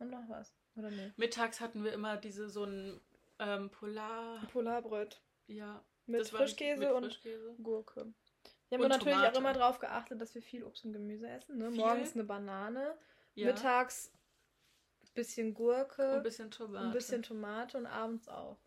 Und 0.00 0.10
noch 0.10 0.28
was. 0.28 0.52
Oder 0.76 0.90
nee? 0.90 1.12
Mittags 1.16 1.60
hatten 1.60 1.84
wir 1.84 1.92
immer 1.92 2.16
diese 2.16 2.48
so 2.50 2.64
ein 2.64 3.00
ähm, 3.38 3.70
Polar. 3.70 4.44
Polarbröt. 4.52 5.22
Ja. 5.46 5.84
Mit 6.06 6.20
das 6.22 6.30
Frischkäse 6.30 6.80
mit 6.80 6.90
und 6.92 7.04
Frischkäse. 7.04 7.54
Gurke. 7.62 8.12
Wir 8.68 8.78
haben 8.78 8.84
Und 8.84 8.88
natürlich 8.90 9.14
Tomate. 9.16 9.32
auch 9.34 9.38
immer 9.40 9.52
drauf 9.52 9.78
geachtet, 9.78 10.20
dass 10.20 10.34
wir 10.34 10.42
viel 10.42 10.64
Obst 10.64 10.84
und 10.84 10.92
Gemüse 10.92 11.28
essen. 11.28 11.58
Ne? 11.58 11.70
Viel? 11.70 11.80
Morgens 11.80 12.14
eine 12.14 12.24
Banane, 12.24 12.96
Ja. 13.34 13.46
mittags 13.48 14.12
bisschen 15.14 15.48
Und 15.48 15.54
Gurke, 15.54 16.16
ein 16.16 16.22
bisschen 16.22 16.50
Tomate. 16.50 16.86
ein 16.86 16.92
bisschen 16.92 17.22
Tomate 17.22 17.78
und 17.78 17.86
abends 17.86 18.28
auch. 18.28 18.58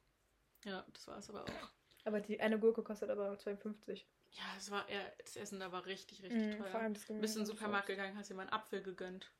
Ja, 0.66 0.86
das 0.94 1.08
war 1.08 1.18
es 1.18 1.30
aber 1.30 1.44
auch. 1.44 1.70
Aber 2.06 2.20
die 2.20 2.40
eine 2.42 2.60
Gurke 2.60 2.84
kostet 2.84 3.10
aber 3.10 3.32
2,50. 3.38 4.04
Ja, 4.32 4.44
es 4.58 4.70
war 4.72 4.88
eher, 4.90 5.10
das 5.24 5.36
Essen 5.38 5.60
da 5.62 5.72
war 5.72 5.86
richtig, 5.86 6.22
richtig 6.22 6.42
Mhm, 6.42 6.58
vor 6.58 6.66
teuer. 6.68 6.76
allem 6.82 6.94
das 6.94 7.04
Du 7.04 7.08
Gemüse. 7.08 7.22
bist 7.22 7.36
in 7.38 7.44
den 7.44 7.50
und 7.52 7.58
Supermarkt 7.58 7.88
gegangen, 7.88 8.18
hast 8.18 8.30
dir 8.30 8.34
mal 8.36 8.42
einen 8.44 8.52
Apfel 8.52 8.82
gegönnt. 8.84 9.32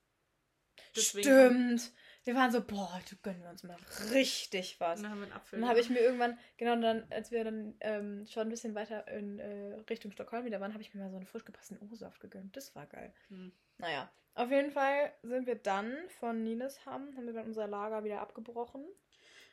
Stimmt. 0.96 1.92
Wir 2.26 2.36
waren 2.36 2.52
so, 2.52 2.64
boah, 2.64 2.96
heute 2.96 3.18
gönnen 3.18 3.42
wir 3.42 3.50
uns 3.50 3.64
mal 3.64 3.76
richtig 4.14 4.80
was. 4.80 5.00
Und 5.00 5.04
dann 5.04 5.12
haben 5.12 5.20
wir 5.20 5.26
einen 5.26 5.36
Apfel. 5.36 5.60
Dann 5.60 5.68
habe 5.68 5.82
ich 5.82 5.90
mir 5.90 6.00
irgendwann, 6.00 6.38
genau 6.56 6.80
dann, 6.80 7.06
als 7.10 7.32
wir 7.32 7.44
dann 7.44 7.76
ähm, 7.82 8.26
schon 8.28 8.44
ein 8.44 8.50
bisschen 8.50 8.76
weiter 8.76 9.08
in 9.10 9.40
äh, 9.40 9.74
Richtung 9.90 10.12
Stockholm 10.12 10.46
wieder 10.46 10.62
waren, 10.62 10.72
habe 10.72 10.82
ich 10.82 10.94
mir 10.94 11.02
mal 11.02 11.10
so 11.10 11.18
einen 11.18 11.26
frisch 11.26 11.44
gepressten 11.44 11.78
O-Saft 11.80 12.22
gegönnt. 12.22 12.56
Das 12.56 12.76
war 12.76 12.86
geil. 12.86 13.14
Hm. 13.28 13.52
Naja, 13.78 14.10
auf 14.36 14.50
jeden 14.50 14.72
Fall 14.72 15.14
sind 15.22 15.48
wir 15.48 15.56
dann 15.56 15.94
von 16.20 16.44
Nynäshamn, 16.44 17.16
haben 17.18 17.26
wir 17.26 17.34
dann 17.34 17.46
unser 17.46 17.68
Lager 17.68 18.04
wieder 18.06 18.22
abgebrochen. 18.22 18.86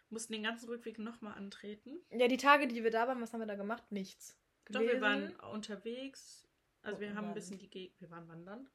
mussten 0.09 0.33
den 0.33 0.44
ganzen 0.44 0.68
Rückweg 0.68 0.98
nochmal 0.98 1.37
antreten. 1.37 1.98
Ja, 2.11 2.28
die 2.28 2.37
Tage, 2.37 2.68
die 2.68 2.85
wir 2.85 2.90
da 2.90 3.09
waren, 3.09 3.20
was 3.20 3.33
haben 3.33 3.40
wir 3.40 3.46
da 3.46 3.56
gemacht? 3.56 3.90
Nichts. 3.90 4.38
Doch, 4.68 4.80
wir 4.80 5.00
waren 5.00 5.35
unterwegs. 5.52 6.46
Also 6.83 6.96
Wo 6.96 7.00
wir 7.00 7.14
haben 7.14 7.28
ein 7.28 7.35
bisschen 7.35 7.59
die 7.59 7.68
Gegend. 7.68 8.00
Wir 8.00 8.11
waren 8.11 8.28
wandern. 8.28 8.70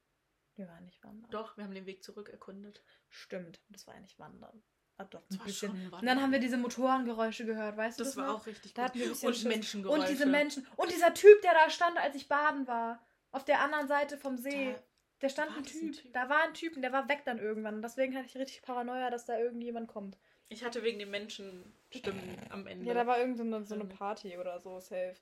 Wir 0.55 0.67
waren 0.67 0.85
nicht 0.85 1.03
wandern. 1.03 1.29
Doch, 1.31 1.57
wir 1.57 1.63
haben 1.65 1.73
den 1.73 1.85
Weg 1.85 2.03
zurück 2.03 2.29
erkundet. 2.29 2.81
Stimmt, 3.09 3.59
das 3.69 3.87
war 3.87 3.95
ja 3.95 3.99
nicht 4.01 4.17
wandern. 4.19 4.63
Ah, 4.97 5.03
doch, 5.03 5.21
Das 5.27 5.39
ein 5.39 5.45
bisschen. 5.45 5.91
Und 5.91 6.05
dann 6.05 6.21
haben 6.21 6.31
wir 6.31 6.39
diese 6.39 6.55
Motorengeräusche 6.57 7.45
gehört, 7.45 7.75
weißt 7.75 7.99
du 7.99 8.03
Das 8.05 8.13
das 8.13 8.17
war 8.23 8.27
noch? 8.31 8.41
auch 8.41 8.45
richtig 8.45 8.73
Da 8.73 8.87
gut. 8.87 9.01
Und 9.23 9.35
Schiss. 9.35 9.43
Menschengeräusche. 9.43 9.99
Und 10.01 10.09
diese 10.09 10.25
Menschen. 10.25 10.65
Und 10.77 10.89
dieser 10.91 11.13
Typ, 11.13 11.41
der 11.41 11.53
da 11.53 11.69
stand, 11.69 11.97
als 11.97 12.15
ich 12.15 12.29
baden 12.29 12.65
war. 12.67 13.05
Auf 13.31 13.43
der 13.43 13.59
anderen 13.59 13.87
Seite 13.89 14.17
vom 14.17 14.37
See. 14.37 14.71
Da- 14.73 14.79
Da 15.19 15.29
stand 15.29 15.51
ein 15.57 15.63
das 15.63 15.71
typ. 15.73 15.83
ein 15.83 15.91
Typ? 15.93 16.13
Da 16.13 16.29
war 16.29 16.43
ein 16.43 16.53
Typ 16.53 16.75
und 16.77 16.81
der 16.81 16.93
war 16.93 17.09
weg 17.09 17.23
dann 17.25 17.39
irgendwann. 17.39 17.75
Und 17.75 17.81
deswegen 17.81 18.15
hatte 18.15 18.27
ich 18.27 18.37
richtig 18.37 18.61
Paranoia, 18.61 19.09
dass 19.09 19.25
da 19.25 19.37
irgendjemand 19.37 19.89
kommt. 19.89 20.17
Ich 20.47 20.63
hatte 20.63 20.83
wegen 20.83 20.99
den 20.99 21.09
Menschenstimmen 21.11 22.37
am 22.49 22.65
Ende. 22.67 22.85
Ja, 22.85 22.93
da 22.93 23.05
war 23.07 23.19
irgend 23.19 23.37
so 23.67 23.75
eine. 23.75 23.85
Party 23.85 24.37
oder 24.37 24.59
so, 24.61 24.79
safe. 24.79 25.15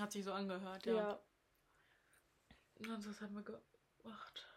Hat 0.00 0.12
sich 0.12 0.24
so 0.24 0.32
angehört, 0.32 0.86
Ja. 0.86 0.94
ja. 0.94 1.20
Und 2.78 3.06
was 3.08 3.20
haben 3.20 3.34
wir 3.34 3.42
gemacht? 3.42 4.47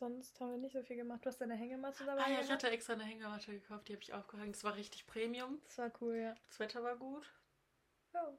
Sonst 0.00 0.40
haben 0.40 0.52
wir 0.52 0.56
nicht 0.58 0.72
so 0.72 0.82
viel 0.82 0.96
gemacht. 0.96 1.24
Du 1.24 1.28
hast 1.28 1.40
deine 1.42 1.54
Hängematte 1.54 2.04
dabei 2.06 2.22
Ah 2.24 2.30
ja, 2.30 2.40
ich 2.40 2.50
hatte 2.50 2.70
extra 2.70 2.94
eine 2.94 3.04
Hängematte 3.04 3.52
gekauft, 3.52 3.86
die 3.86 3.92
habe 3.92 4.02
ich 4.02 4.14
aufgehangen. 4.14 4.52
Das 4.52 4.64
war 4.64 4.74
richtig 4.74 5.06
Premium. 5.06 5.60
Das 5.66 5.76
war 5.76 5.92
cool, 6.00 6.16
ja. 6.16 6.34
Das 6.48 6.58
Wetter 6.58 6.82
war 6.82 6.96
gut. 6.96 7.30
ja. 8.14 8.32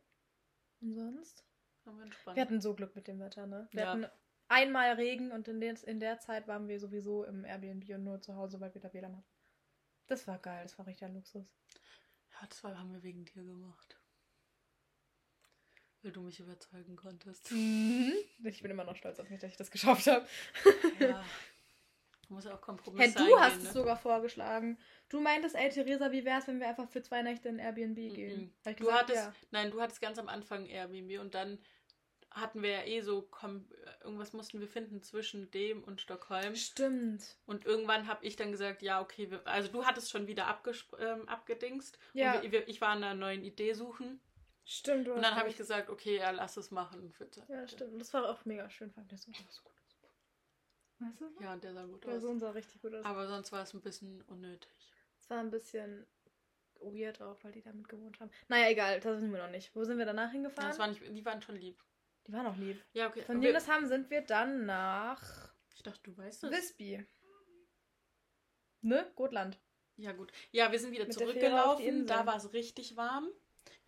Und 0.82 0.96
sonst? 0.96 1.46
Haben 1.86 1.98
wir 1.98 2.04
entspannt. 2.06 2.36
Wir 2.36 2.42
hatten 2.42 2.62
so 2.62 2.74
Glück 2.74 2.96
mit 2.96 3.08
dem 3.08 3.20
Wetter, 3.20 3.46
ne? 3.46 3.68
Wir 3.72 3.84
Ja. 3.84 3.92
hatten 3.92 4.08
einmal 4.48 4.94
Regen 4.94 5.32
und 5.32 5.48
in 5.48 5.62
der, 5.62 5.82
in 5.88 6.00
der 6.00 6.20
Zeit 6.20 6.48
waren 6.48 6.68
wir 6.68 6.80
sowieso 6.80 7.24
im 7.26 7.46
Airbnb 7.46 7.88
und 7.92 8.04
nur 8.04 8.20
zu 8.22 8.36
Hause, 8.36 8.60
weil 8.60 8.74
wir 8.74 8.82
da 8.82 8.92
WLAN 8.92 9.16
hatten. 9.18 9.30
Das 10.08 10.28
war 10.28 10.40
geil, 10.40 10.64
das 10.64 10.78
war 10.80 10.88
richtig 10.88 11.06
ein 11.06 11.14
Luxus. 11.14 11.46
ja, 12.32 12.48
das 12.48 12.64
haben 12.64 12.92
wir 12.92 13.04
wegen 13.04 13.24
dir 13.26 13.44
gemacht. 13.44 14.01
Weil 16.04 16.12
du 16.12 16.22
mich 16.22 16.40
überzeugen 16.40 16.96
konntest. 16.96 17.52
Ich 17.52 18.62
bin 18.62 18.72
immer 18.72 18.84
noch 18.84 18.96
stolz 18.96 19.20
auf 19.20 19.30
mich, 19.30 19.40
dass 19.40 19.52
ich 19.52 19.58
das 19.58 19.72
geschafft 19.72 20.08
habe. 20.08 20.26
ja. 21.00 21.24
Du 22.28 22.36
musst 22.36 22.48
ja 22.48 22.56
auch 22.56 22.62
Kompromisse 22.62 23.20
Hey, 23.20 23.28
du 23.28 23.38
hast 23.38 23.56
eingehen, 23.56 23.68
es 23.68 23.74
ne? 23.74 23.80
sogar 23.82 23.98
vorgeschlagen. 23.98 24.78
Du 25.10 25.20
meintest, 25.20 25.54
ey 25.54 25.68
Theresa, 25.68 26.14
wie 26.14 26.24
wär's, 26.24 26.48
wenn 26.48 26.62
wir 26.62 26.70
einfach 26.70 26.88
für 26.88 27.02
zwei 27.04 27.22
Nächte 27.22 27.50
in 27.50 27.60
Airbnb 27.60 27.98
gehen? 27.98 28.44
Mhm. 28.44 28.54
Hab 28.64 28.72
ich 28.72 28.78
Du 28.78 28.86
gesagt, 28.86 29.02
hattest, 29.02 29.18
ja. 29.26 29.34
nein, 29.52 29.70
du 29.70 29.82
hattest 29.82 30.00
ganz 30.00 30.18
am 30.18 30.30
Anfang 30.30 30.66
Airbnb 30.66 31.20
und 31.20 31.36
dann 31.36 31.60
hatten 32.30 32.64
wir 32.64 32.70
ja 32.70 32.84
eh 32.86 33.02
so, 33.02 33.28
komm, 33.30 33.68
irgendwas 34.02 34.32
mussten 34.32 34.62
wir 34.62 34.70
finden 34.70 35.04
zwischen 35.04 35.52
dem 35.52 35.84
und 35.84 36.00
Stockholm. 36.00 36.56
Stimmt. 36.56 37.36
Und 37.46 37.66
irgendwann 37.66 38.08
habe 38.08 38.26
ich 38.26 38.38
dann 38.38 38.54
gesagt, 38.54 38.82
ja, 38.82 39.02
okay, 39.02 39.30
wir, 39.30 39.46
also 39.46 39.68
du 39.70 39.86
hattest 39.86 40.10
schon 40.10 40.28
wieder 40.28 40.48
ähm, 41.00 41.28
abgedingst. 41.28 42.00
Ja. 42.14 42.42
Wir, 42.42 42.52
wir, 42.54 42.68
ich 42.70 42.80
war 42.80 42.90
an 42.90 43.04
einer 43.04 43.14
neuen 43.14 43.44
Idee 43.44 43.74
suchen. 43.74 44.22
Stimmt, 44.64 45.08
Und 45.08 45.22
dann 45.22 45.36
habe 45.36 45.50
ich 45.50 45.58
gesagt, 45.58 45.90
okay, 45.90 46.18
ja, 46.18 46.32
lass 46.32 46.56
es 46.58 46.72
machen. 46.72 47.14
Ja, 47.48 47.68
stimmt. 47.68 48.00
Das 48.00 48.14
war 48.14 48.30
auch 48.30 48.46
mega 48.46 48.70
schön. 48.70 48.92
Fand 48.92 49.12
ich 49.12 49.20
das 49.20 49.24
so 49.24 49.32
gut 49.32 49.42
aus. 49.48 49.64
Weißt 51.00 51.20
du? 51.20 51.44
Ja, 51.44 51.54
und 51.54 51.64
der 51.64 51.74
sah 51.74 51.86
gut 51.86 52.04
Der 52.06 52.14
aus. 52.14 52.22
Sohn 52.22 52.40
sah 52.40 52.52
richtig 52.52 52.80
gut 52.82 52.94
aus. 52.94 53.04
Aber 53.04 53.28
sonst 53.28 53.52
war 53.52 53.64
es 53.64 53.74
ein 53.74 53.82
bisschen 53.82 54.22
unnötig. 54.24 54.72
Es 55.20 55.30
war 55.30 55.40
ein 55.40 55.50
bisschen 55.50 56.06
weird 56.80 57.22
auch, 57.22 57.44
weil 57.44 57.52
die 57.52 57.62
da 57.62 57.74
mit 57.74 57.90
gewohnt 57.90 58.20
haben. 58.20 58.32
Naja, 58.48 58.70
egal, 58.70 59.00
das 59.00 59.18
wissen 59.18 59.32
wir 59.34 59.42
noch 59.42 59.52
nicht. 59.52 59.76
Wo 59.76 59.84
sind 59.84 59.98
wir 59.98 60.06
danach 60.06 60.28
Ja, 60.28 60.32
hingefahren? 60.34 60.70
das 60.70 60.80
war 60.80 60.88
nicht, 60.88 61.02
die 61.02 61.26
waren 61.26 61.42
schon 61.42 61.56
lieb. 61.56 61.84
die 62.28 62.34
waren 62.34 62.46
auch 62.46 62.58
lieb. 62.58 62.84
Ja, 62.94 63.08
okay. 63.08 63.24
Von 63.24 63.42
wir, 63.42 63.50
Nynäshamn 63.50 63.88
sind 63.88 64.10
wir 64.12 64.22
dann 64.22 64.66
nach 64.68 65.52
ich 65.82 65.84
dachte, 65.84 66.04
du 66.04 66.16
weißt 66.16 66.44
es. 66.44 66.52
Visby. 66.52 67.04
Ne? 68.82 69.12
Gotland. 69.16 69.60
Ja, 69.98 70.12
gut. 70.12 70.32
Ja, 70.52 70.72
wir 70.72 70.78
sind 70.78 70.92
wieder 70.92 71.08
Mit 71.08 71.20
der 71.20 71.26
zurückgelaufen. 71.26 72.06
Da 72.06 72.28
war 72.28 72.36
es 72.36 72.54
richtig 72.54 72.96
warm. 72.96 73.28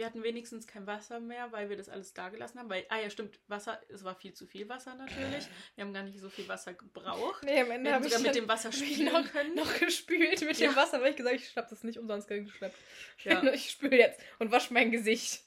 Wir 0.03 0.07
hatten 0.07 0.23
wenigstens 0.23 0.67
kein 0.67 0.85
Wasser 0.85 1.21
mehr, 1.21 1.53
weil 1.53 1.69
wir 1.69 1.77
das 1.77 1.87
alles 1.87 2.13
da 2.13 2.27
gelassen 2.27 2.59
haben. 2.59 2.69
Weil, 2.69 2.85
ah 2.89 2.99
ja, 2.99 3.09
stimmt, 3.09 3.39
Wasser, 3.47 3.81
es 3.87 4.03
war 4.03 4.15
viel 4.15 4.33
zu 4.33 4.45
viel 4.45 4.67
Wasser 4.67 4.95
natürlich. 4.95 5.47
Wir 5.75 5.85
haben 5.85 5.93
gar 5.93 6.03
nicht 6.03 6.19
so 6.19 6.29
viel 6.29 6.45
Wasser 6.49 6.73
gebraucht. 6.73 7.41
Nee, 7.45 7.61
am 7.61 7.71
Ende 7.71 7.85
wir 7.89 7.95
haben 7.95 8.03
habe 8.03 8.07
ich 8.07 8.13
sogar 8.13 8.27
mit 8.27 8.35
dem 8.35 8.49
Wasser 8.49 8.71
spielen 8.73 9.13
noch, 9.13 9.31
können. 9.31 9.55
noch 9.55 9.79
gespült 9.79 10.41
mit 10.41 10.57
Ja. 10.59 10.71
dem 10.71 10.75
Wasser, 10.75 10.99
weil 10.99 11.11
ich 11.11 11.15
gesagt 11.15 11.37
ich 11.37 11.55
habe 11.55 11.67
das 11.69 11.85
nicht 11.85 11.97
umsonst 11.99 12.27
geschleppt. 12.27 12.75
Ja. 13.23 13.41
Ich 13.53 13.71
spüle 13.71 13.97
jetzt 13.97 14.19
und 14.39 14.51
wasche 14.51 14.73
mein 14.73 14.91
Gesicht. 14.91 15.41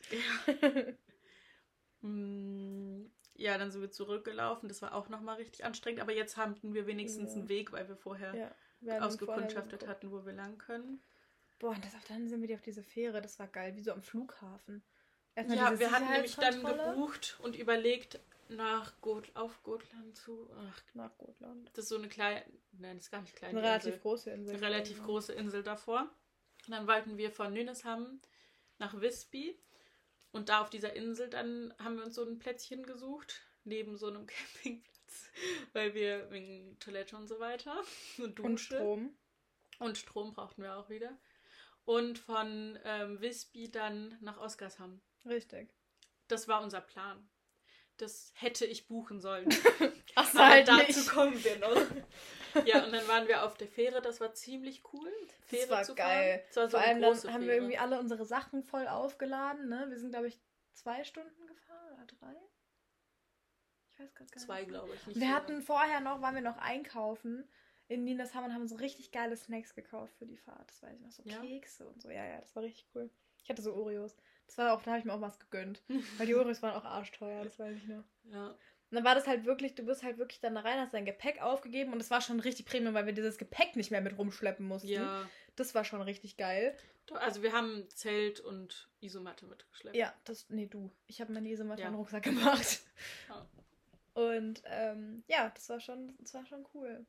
Mm, 2.00 3.06
Ja, 3.34 3.58
dann 3.58 3.70
sind 3.70 3.82
wir 3.82 3.90
zurückgelaufen. 3.90 4.68
Das 4.68 4.80
war 4.80 4.94
auch 4.94 5.08
nochmal 5.10 5.36
richtig 5.36 5.64
anstrengend. 5.66 6.00
Aber 6.00 6.12
jetzt 6.12 6.36
hatten 6.38 6.72
wir 6.72 6.86
wenigstens 6.86 7.32
Ja. 7.32 7.40
einen 7.40 7.48
Weg, 7.50 7.72
weil 7.72 7.88
wir 7.88 7.96
vorher 7.96 8.34
Ja, 8.34 8.50
wir 8.80 9.04
ausgekundschaftet 9.04 9.80
vorher 9.80 9.88
hatten, 9.94 10.10
wo 10.12 10.24
wir 10.24 10.32
lang 10.32 10.56
können. 10.58 11.02
Boah, 11.58 11.70
und 11.70 11.84
das, 11.84 11.92
dann 12.08 12.28
sind 12.28 12.46
wir 12.46 12.54
auf 12.54 12.62
diese 12.62 12.82
Fähre. 12.82 13.22
Das 13.22 13.38
war 13.38 13.46
geil, 13.48 13.74
wie 13.76 13.82
so 13.82 13.92
am 13.92 14.02
Flughafen. 14.02 14.82
Erstmal 15.34 15.56
Ja, 15.58 15.78
wir 15.78 15.90
hatten 15.90 16.10
nämlich 16.10 16.36
dann 16.36 16.62
gebucht 16.62 17.38
und 17.42 17.56
überlegt, 17.56 18.20
nach 18.48 19.00
Got 19.00 19.34
auf 19.34 19.62
Gotland 19.62 20.16
zu. 20.16 20.48
Ach, 20.56 20.82
Nach 20.94 21.16
Gotland. 21.18 21.68
das 21.74 21.84
ist 21.84 21.88
so 21.88 21.96
eine 21.96 22.08
kleine. 22.08 22.44
Nein, 22.72 22.96
das 22.96 23.06
ist 23.06 23.10
gar 23.10 23.20
nicht 23.22 23.34
klein. 23.36 23.50
Eine 23.50 23.62
relativ 23.62 23.94
Insel. 23.94 24.00
große 24.02 24.30
Insel. 24.30 24.54
Eine 24.54 24.66
relativ 24.66 25.02
große 25.02 25.32
Insel 25.32 25.62
davor. 25.62 26.02
Und 26.66 26.72
dann 26.72 26.86
wollten 26.86 27.16
wir 27.16 27.30
von 27.30 27.52
Nynäshamn 27.52 28.20
nach 28.78 29.00
Visby. 29.00 29.58
Und 30.32 30.48
da 30.48 30.60
auf 30.60 30.70
dieser 30.70 30.94
Insel 30.94 31.28
dann 31.28 31.74
haben 31.78 31.96
wir 31.96 32.04
uns 32.04 32.14
so 32.14 32.24
ein 32.24 32.38
Plätzchen 32.38 32.84
gesucht, 32.84 33.40
neben 33.64 33.96
so 33.96 34.08
einem 34.08 34.26
Campingplatz, 34.62 35.30
weil 35.72 35.94
wir 35.94 36.30
wegen 36.30 36.78
Toilette 36.78 37.16
und 37.16 37.26
so 37.26 37.40
weiter 37.40 37.82
und 38.18 38.38
Dusche. 38.38 38.48
Und 38.48 38.58
Strom. 38.60 39.16
Und 39.78 39.98
Strom 39.98 40.32
brauchten 40.32 40.62
wir 40.62 40.76
auch 40.76 40.88
wieder. 40.88 41.18
Und 41.86 42.18
von 42.18 42.78
ähm, 42.84 43.20
Visby 43.20 43.70
dann 43.70 44.16
nach 44.20 44.38
Oskarshamn. 44.38 45.00
Richtig. 45.24 45.74
Das 46.28 46.46
war 46.48 46.62
unser 46.62 46.80
Plan. 46.82 47.28
Das 47.96 48.32
hätte 48.34 48.66
ich 48.66 48.86
buchen 48.88 49.20
sollen. 49.20 49.48
Ach, 50.16 50.34
Aber 50.34 50.48
halt 50.48 50.68
dazu 50.68 50.98
nicht. 51.00 51.08
kommen 51.08 51.42
wir 51.44 51.58
noch. 51.58 51.76
Ja, 52.64 52.82
und 52.86 52.90
dann 52.92 53.06
waren 53.06 53.28
wir 53.28 53.44
auf 53.44 53.58
der 53.58 53.68
Fähre. 53.68 54.00
Das 54.00 54.18
war 54.18 54.32
ziemlich 54.32 54.82
cool. 54.94 55.12
Fähre 55.44 55.60
Das 55.66 55.70
war 55.70 55.82
zu 55.84 55.94
geil. 55.94 56.38
Fahren. 56.38 56.46
Das 56.48 56.56
war 56.56 56.64
so 56.70 56.76
Vor 56.78 56.86
allem 56.86 57.00
dann 57.02 57.14
haben 57.14 57.24
wir 57.24 57.32
Fähre. 57.48 57.54
irgendwie 57.56 57.76
alle 57.76 57.98
unsere 58.00 58.24
Sachen 58.24 58.62
voll 58.62 58.88
aufgeladen. 58.88 59.68
Ne? 59.68 59.84
Wir 59.90 59.98
sind, 59.98 60.08
glaube 60.10 60.28
ich, 60.28 60.40
zwei 60.72 61.04
Stunden 61.04 61.46
gefahren 61.46 61.92
oder 61.92 62.06
drei. 62.06 62.34
Ich 63.92 64.00
weiß 64.00 64.14
gerade 64.14 64.30
gar 64.30 64.42
Zwei, 64.42 64.60
nicht. 64.60 64.68
glaube 64.70 64.94
ich. 64.94 65.06
Nicht 65.06 65.20
Wir 65.20 65.34
hatten 65.34 65.60
vorher 65.60 66.00
noch, 66.00 66.22
waren 66.22 66.34
wir 66.34 66.40
noch 66.42 66.56
einkaufen 66.56 67.46
in 67.88 68.04
Niedershamn 68.04 68.44
und 68.44 68.54
haben 68.54 68.66
so 68.68 68.76
richtig 68.76 69.12
geile 69.12 69.36
Snacks 69.36 69.74
gekauft 69.74 70.14
für 70.18 70.26
die 70.26 70.36
Fahrt. 70.36 70.68
Das 70.70 70.82
weiß 70.82 70.94
ich 70.96 71.00
noch, 71.00 71.10
so 71.12 71.22
Ja? 71.24 71.40
Kekse 71.40 71.86
und 71.86 72.02
so. 72.02 72.10
Ja, 72.10 72.24
ja, 72.26 72.40
das 72.40 72.54
war 72.56 72.62
richtig 72.62 72.86
cool. 72.94 73.10
Ich 73.42 73.48
hatte 73.50 73.62
so 73.62 73.74
Oreos. 73.74 74.16
Das 74.46 74.58
war 74.58 74.72
auch, 74.74 74.82
da 74.82 74.90
habe 74.92 74.98
ich 75.00 75.04
mir 75.04 75.12
auch 75.14 75.20
was 75.20 75.38
gegönnt. 75.38 75.82
Weil 76.18 76.26
die 76.26 76.34
Oreos 76.34 76.62
waren 76.62 76.74
auch 76.74 76.84
arschteuer, 76.84 77.44
das 77.44 77.58
weiß 77.58 77.76
ich 77.76 77.86
noch. 77.86 78.04
Ja. 78.24 78.48
Und 78.88 78.94
dann 78.94 79.04
war 79.04 79.14
das 79.16 79.26
halt 79.26 79.44
wirklich, 79.44 79.74
du 79.74 79.84
bist 79.84 80.04
halt 80.04 80.18
wirklich 80.18 80.38
dann 80.40 80.54
da 80.54 80.60
rein, 80.60 80.78
hast 80.78 80.94
dein 80.94 81.04
Gepäck 81.04 81.42
aufgegeben 81.42 81.92
und 81.92 82.00
es 82.00 82.10
war 82.10 82.20
schon 82.20 82.38
richtig 82.38 82.66
Premium, 82.66 82.94
weil 82.94 83.06
wir 83.06 83.12
dieses 83.12 83.36
Gepäck 83.36 83.74
nicht 83.74 83.90
mehr 83.90 84.00
mit 84.00 84.16
rumschleppen 84.16 84.66
mussten. 84.66 84.88
ja. 84.88 85.28
Das 85.56 85.74
war 85.74 85.84
schon 85.84 86.02
richtig 86.02 86.36
geil. 86.36 86.76
Also 87.14 87.42
wir 87.42 87.52
haben 87.52 87.88
Zelt 87.88 88.40
und 88.40 88.90
Isomatte 89.00 89.46
mitgeschleppt. 89.46 89.96
Ja, 89.96 90.12
das, 90.24 90.50
nee, 90.50 90.66
du. 90.66 90.90
Ich 91.06 91.20
habe 91.22 91.32
meine 91.32 91.48
Isomatte 91.48 91.80
Ja. 91.80 91.88
in 91.88 91.94
den 91.94 91.98
Rucksack 91.98 92.22
gemacht. 92.24 92.80
Ja. 93.28 93.46
Und 94.12 94.62
ähm, 94.66 95.24
ja, 95.28 95.50
das 95.54 95.68
war 95.70 95.80
schon, 95.80 96.14
das 96.20 96.34
war 96.34 96.44
schon 96.46 96.66
cool. 96.74 97.06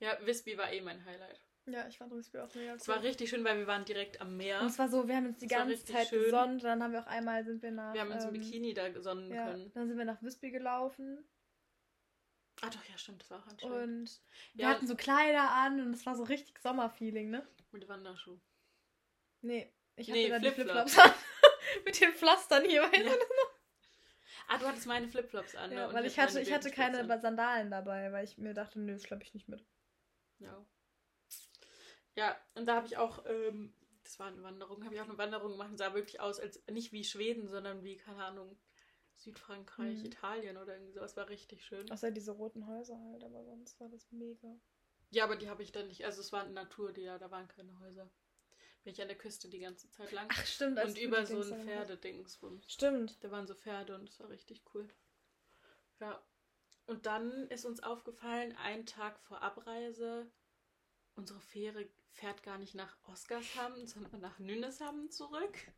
Ja, 0.00 0.16
Visby 0.24 0.56
war 0.58 0.72
eh 0.72 0.80
mein 0.80 1.04
Highlight. 1.04 1.40
Ja, 1.66 1.86
ich 1.88 1.98
fand 1.98 2.12
Spiel 2.24 2.40
auch 2.40 2.54
mega 2.54 2.72
cool. 2.72 2.76
Es 2.76 2.86
war 2.86 3.02
richtig 3.02 3.28
schön, 3.28 3.42
weil 3.44 3.58
wir 3.58 3.66
waren 3.66 3.84
direkt 3.84 4.20
am 4.20 4.36
Meer. 4.36 4.60
Und 4.60 4.68
es 4.68 4.78
war 4.78 4.88
so, 4.88 5.08
wir 5.08 5.16
haben 5.16 5.26
uns 5.26 5.38
die 5.38 5.46
Es 5.46 5.50
ganze 5.50 5.84
Zeit 5.84 6.08
schön. 6.08 6.22
gesonnt. 6.24 6.62
Dann 6.62 6.80
haben 6.82 6.92
wir 6.92 7.00
auch 7.00 7.06
einmal 7.06 7.44
sind 7.44 7.60
wir 7.62 7.72
nach. 7.72 7.92
wir 7.92 8.00
haben 8.02 8.12
uns 8.12 8.24
im 8.24 8.34
ähm, 8.34 8.40
Bikini 8.40 8.72
da 8.72 8.88
gesonnen 8.88 9.32
Ja, 9.32 9.46
können. 9.46 9.72
dann 9.74 9.88
sind 9.88 9.98
wir 9.98 10.04
nach 10.04 10.22
Visby 10.22 10.50
gelaufen 10.50 11.24
Ah 12.62 12.70
doch, 12.70 12.82
ja 12.88 12.96
stimmt, 12.96 13.20
das 13.20 13.30
war 13.30 13.40
auch 13.42 13.46
anstrengend. 13.48 13.82
und 13.82 14.20
wir 14.54 14.64
Ja. 14.64 14.70
hatten 14.70 14.86
so 14.86 14.96
Kleider 14.96 15.50
an 15.50 15.78
und 15.80 15.92
es 15.92 16.06
war 16.06 16.16
so 16.16 16.22
richtig 16.22 16.58
Sommerfeeling, 16.58 17.28
ne? 17.28 17.46
Mit 17.70 17.86
Wanderschuh. 17.86 18.38
Nee, 19.42 19.70
ich 19.96 20.08
hatte 20.08 20.18
Nee, 20.18 20.28
da 20.30 20.38
die 20.38 20.50
Flipflops. 20.50 20.98
An. 20.98 21.10
Mit 21.84 22.00
den 22.00 22.12
Pflastern 22.14 22.64
hier, 22.64 22.82
weißt 22.82 22.96
Ja. 22.96 23.10
du? 23.12 23.18
Ah, 24.48 24.58
du 24.58 24.66
hattest 24.66 24.86
meine 24.86 25.08
Flipflops 25.08 25.54
an, 25.56 25.70
ne? 25.70 25.76
Ja, 25.76 25.92
weil 25.92 26.06
ich 26.06 26.18
hatte, 26.18 26.40
ich 26.40 26.52
hatte 26.52 26.70
keine 26.70 27.00
an. 27.00 27.20
Sandalen 27.20 27.70
dabei, 27.70 28.10
weil 28.12 28.24
ich 28.24 28.38
mir 28.38 28.54
dachte, 28.54 28.80
nö, 28.80 28.92
das 28.94 29.02
schleppe 29.02 29.24
ich 29.24 29.34
nicht 29.34 29.48
mit. 29.48 29.62
Ja. 30.38 30.64
Ja, 32.14 32.36
und 32.54 32.66
da 32.66 32.76
habe 32.76 32.86
ich 32.86 32.96
auch, 32.96 33.24
ähm, 33.26 33.74
das 34.04 34.18
war 34.18 34.28
eine 34.28 34.42
Wanderung, 34.42 34.84
habe 34.84 34.94
ich 34.94 35.00
auch 35.00 35.08
eine 35.08 35.18
Wanderung 35.18 35.52
gemacht 35.52 35.70
und 35.70 35.76
sah 35.78 35.94
wirklich 35.94 36.20
aus, 36.20 36.40
als 36.40 36.62
nicht 36.70 36.92
wie 36.92 37.04
Schweden, 37.04 37.48
sondern 37.48 37.82
wie, 37.84 37.96
keine 37.96 38.24
Ahnung, 38.24 38.56
Südfrankreich, 39.16 39.98
Mhm. 39.98 40.06
Italien 40.06 40.56
oder 40.56 40.74
irgendwie 40.74 40.92
sowas. 40.92 41.16
War 41.16 41.28
richtig 41.28 41.64
schön. 41.64 41.90
Außer 41.90 42.10
diese 42.10 42.32
roten 42.32 42.66
Häuser 42.66 42.98
halt, 42.98 43.24
aber 43.24 43.44
sonst 43.44 43.78
war 43.80 43.88
das 43.88 44.10
mega. 44.12 44.58
Ja, 45.10 45.24
aber 45.24 45.36
die 45.36 45.48
habe 45.48 45.62
ich 45.62 45.72
dann 45.72 45.88
nicht, 45.88 46.04
also 46.04 46.20
es 46.20 46.32
war 46.32 46.46
Natur, 46.46 46.92
die 46.92 47.04
da, 47.04 47.18
da 47.18 47.30
waren 47.30 47.48
keine 47.48 47.78
Häuser. 47.80 48.10
Bin 48.84 48.92
ich 48.92 49.02
an 49.02 49.08
der 49.08 49.18
Küste 49.18 49.48
die 49.48 49.58
ganze 49.58 49.90
Zeit 49.90 50.12
lang. 50.12 50.28
Ach, 50.30 50.46
stimmt. 50.46 50.78
und 50.82 50.98
über 50.98 51.26
so 51.26 51.40
ein 51.40 51.50
da 51.50 51.56
Pferdedingsbums. 51.56 52.70
Stimmt. 52.70 53.22
Da 53.24 53.30
waren 53.30 53.46
so 53.46 53.54
Pferde 53.54 53.94
und 53.94 54.08
es 54.08 54.20
war 54.20 54.28
richtig 54.28 54.62
cool. 54.74 54.88
Ja. 56.00 56.22
Und 56.86 57.06
dann 57.06 57.48
ist 57.48 57.64
uns 57.64 57.82
aufgefallen, 57.82 58.56
einen 58.56 58.86
Tag 58.86 59.18
vor 59.20 59.42
Abreise, 59.42 60.30
unsere 61.16 61.40
Fähre 61.40 61.88
fährt 62.12 62.42
gar 62.42 62.58
nicht 62.58 62.74
nach 62.74 62.96
Oskarshamn, 63.04 63.86
sondern 63.86 64.20
nach 64.20 64.38
Nynäshamn 64.38 65.10
zurück. 65.10 65.72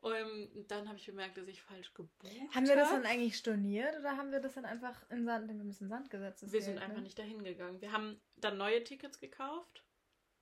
Und 0.00 0.66
dann 0.68 0.88
habe 0.88 0.98
ich 0.98 1.06
bemerkt, 1.06 1.36
dass 1.36 1.48
ich 1.48 1.62
falsch 1.62 1.92
gebucht 1.92 2.30
Haben 2.54 2.68
wir 2.68 2.76
das 2.76 2.90
dann 2.90 3.06
eigentlich 3.06 3.36
storniert 3.36 3.98
oder 3.98 4.16
haben 4.16 4.30
wir 4.30 4.40
das 4.40 4.54
dann 4.54 4.64
einfach 4.64 5.08
in 5.10 5.24
Sand, 5.24 5.48
wir 5.48 5.54
müssen 5.64 5.88
Sand 5.88 6.10
gesetzt? 6.10 6.42
Wir 6.42 6.50
Geld, 6.50 6.64
sind 6.64 6.78
einfach 6.78 6.98
ne? 6.98 7.02
nicht 7.02 7.18
dahin 7.18 7.42
gegangen. 7.42 7.80
Wir 7.80 7.90
haben 7.92 8.20
dann 8.36 8.56
neue 8.56 8.84
Tickets 8.84 9.18
gekauft. 9.18 9.82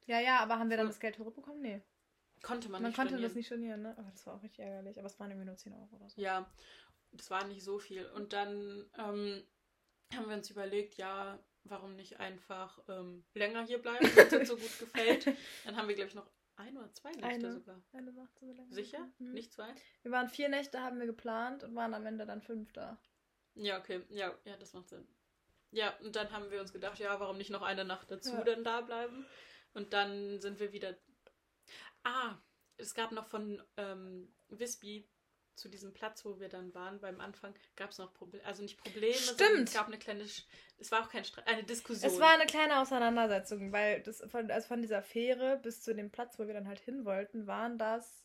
Ja, 0.07 0.21
ja, 0.21 0.41
aber 0.41 0.59
haben 0.59 0.69
wir 0.69 0.77
dann 0.77 0.89
das 0.89 1.01
Geld 1.01 1.17
zurückbekommen? 1.17 1.63
Nee. 1.63 1.81
Konnte 2.43 2.69
man, 2.69 2.83
Man, 2.83 2.91
nicht 2.91 2.97
konnte 2.97 3.11
stornieren. 3.11 3.31
das 3.31 3.37
nicht 3.37 3.47
stornieren, 3.47 3.83
ne? 3.83 3.95
Aber 3.97 4.11
das 4.11 4.27
war 4.27 4.35
auch 4.35 4.43
richtig 4.43 4.61
ärgerlich. 4.61 4.99
Aber 4.99 5.07
es 5.07 5.19
waren 5.19 5.31
irgendwie 5.31 5.47
nur 5.47 5.57
10 5.57 5.73
Euro 5.73 5.89
oder 5.97 6.11
so. 6.11 6.21
Ja, 6.21 6.47
das 7.17 7.31
war 7.31 7.45
nicht 7.47 7.63
so 7.63 7.79
viel. 7.79 8.07
Und 8.11 8.33
dann 8.33 8.85
ähm, 8.99 9.43
haben 10.15 10.29
wir 10.29 10.37
uns 10.37 10.51
überlegt, 10.51 10.97
ja, 10.97 11.39
warum 11.65 11.97
nicht 11.97 12.21
einfach 12.21 12.79
ähm, 12.89 13.25
länger 13.35 13.65
hier 13.65 13.81
bleiben, 13.81 14.05
wenn 14.15 14.27
es 14.27 14.33
uns 14.33 14.49
so 14.49 14.57
gut 14.57 14.79
gefällt. 14.79 15.27
Dann 15.65 15.77
haben 15.77 15.89
wir, 15.89 15.95
glaube 15.95 16.09
ich, 16.09 16.15
noch 16.15 16.31
ein 16.57 16.77
oder 16.77 16.93
zwei 16.93 17.11
Nächte 17.13 17.27
Eine. 17.27 17.53
sogar. 17.53 17.83
Eine 17.93 18.13
Nacht 18.13 18.41
wir 18.41 18.55
länger 18.55 18.73
Sicher? 18.73 19.11
Mhm. 19.19 19.33
Nicht 19.33 19.53
zwei? 19.53 19.75
Wir 20.03 20.13
waren 20.13 20.29
vier 20.29 20.49
Nächte, 20.49 20.81
haben 20.81 20.99
wir 21.01 21.07
geplant 21.07 21.65
und 21.65 21.75
waren 21.75 21.95
am 21.95 22.07
Ende 22.07 22.27
dann 22.27 22.43
fünf 22.43 22.73
da. 22.73 23.01
Ja, 23.55 23.79
okay. 23.79 24.03
Ja, 24.11 24.37
ja, 24.45 24.57
das 24.57 24.73
macht 24.73 24.89
Sinn. 24.89 25.07
Ja, 25.71 25.97
und 26.01 26.15
dann 26.15 26.31
haben 26.31 26.51
wir 26.51 26.61
uns 26.61 26.73
gedacht, 26.73 26.99
ja, 26.99 27.19
warum 27.19 27.39
nicht 27.39 27.51
noch 27.51 27.63
eine 27.63 27.85
Nacht 27.85 28.11
dazu 28.11 28.33
Ja. 28.33 28.45
dann 28.45 28.63
da 28.63 28.81
bleiben? 28.83 29.27
Und 29.73 29.93
dann 29.93 30.41
sind 30.41 30.61
wir 30.61 30.73
wieder. 30.73 30.97
Ah, 32.05 32.37
es 32.77 32.95
gab 32.95 33.11
noch 33.11 33.27
von 33.27 33.63
ähm, 33.77 34.33
Visby 34.49 35.09
zu 35.57 35.69
diesem 35.69 35.93
Platz, 35.93 36.25
wo 36.25 36.41
wir 36.41 36.49
dann 36.49 36.75
waren, 36.75 37.01
beim 37.01 37.21
Anfang, 37.21 37.55
gab 37.77 37.91
es 37.91 37.99
noch 37.99 38.13
Probleme. 38.13 38.45
Also 38.45 38.63
nicht 38.63 38.77
Probleme, 38.77 39.15
sondern 39.15 39.47
Stimmt. 39.49 39.69
es 39.69 39.75
gab 39.75 39.87
eine 39.87 39.99
kleine. 39.99 40.25
Es 40.79 40.91
war 40.91 41.03
auch 41.05 41.09
kein 41.09 41.25
Streit, 41.25 41.47
eine 41.47 41.63
Diskussion. 41.65 42.11
Es 42.13 42.19
war 42.19 42.31
eine 42.31 42.47
kleine 42.47 42.81
Auseinandersetzung, 42.81 43.71
weil 43.73 44.03
das 44.03 44.23
von, 44.31 44.51
also 44.51 44.67
von 44.69 44.83
dieser 44.83 45.03
Fähre 45.03 45.59
bis 45.63 45.83
zu 45.83 45.95
dem 45.95 46.11
Platz, 46.11 46.39
wo 46.39 46.47
wir 46.47 46.55
dann 46.55 46.67
halt 46.69 46.81
hin 46.81 47.05
wollten, 47.05 47.47
waren 47.47 47.79
das 47.79 48.23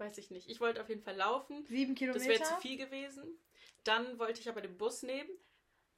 Weiß 0.00 0.16
ich 0.18 0.30
nicht. 0.30 0.48
Ich 0.48 0.60
wollte 0.60 0.80
auf 0.80 0.88
jeden 0.88 1.02
Fall 1.02 1.16
laufen. 1.16 1.66
sieben 1.66 1.94
Das 1.94 1.98
Kilometer. 1.98 2.28
wäre 2.28 2.42
zu 2.44 2.54
viel 2.60 2.76
gewesen. 2.76 3.36
Dann 3.82 4.16
wollte 4.20 4.40
ich 4.40 4.48
aber 4.48 4.60
den 4.60 4.76
Bus 4.78 5.02
nehmen. 5.02 5.28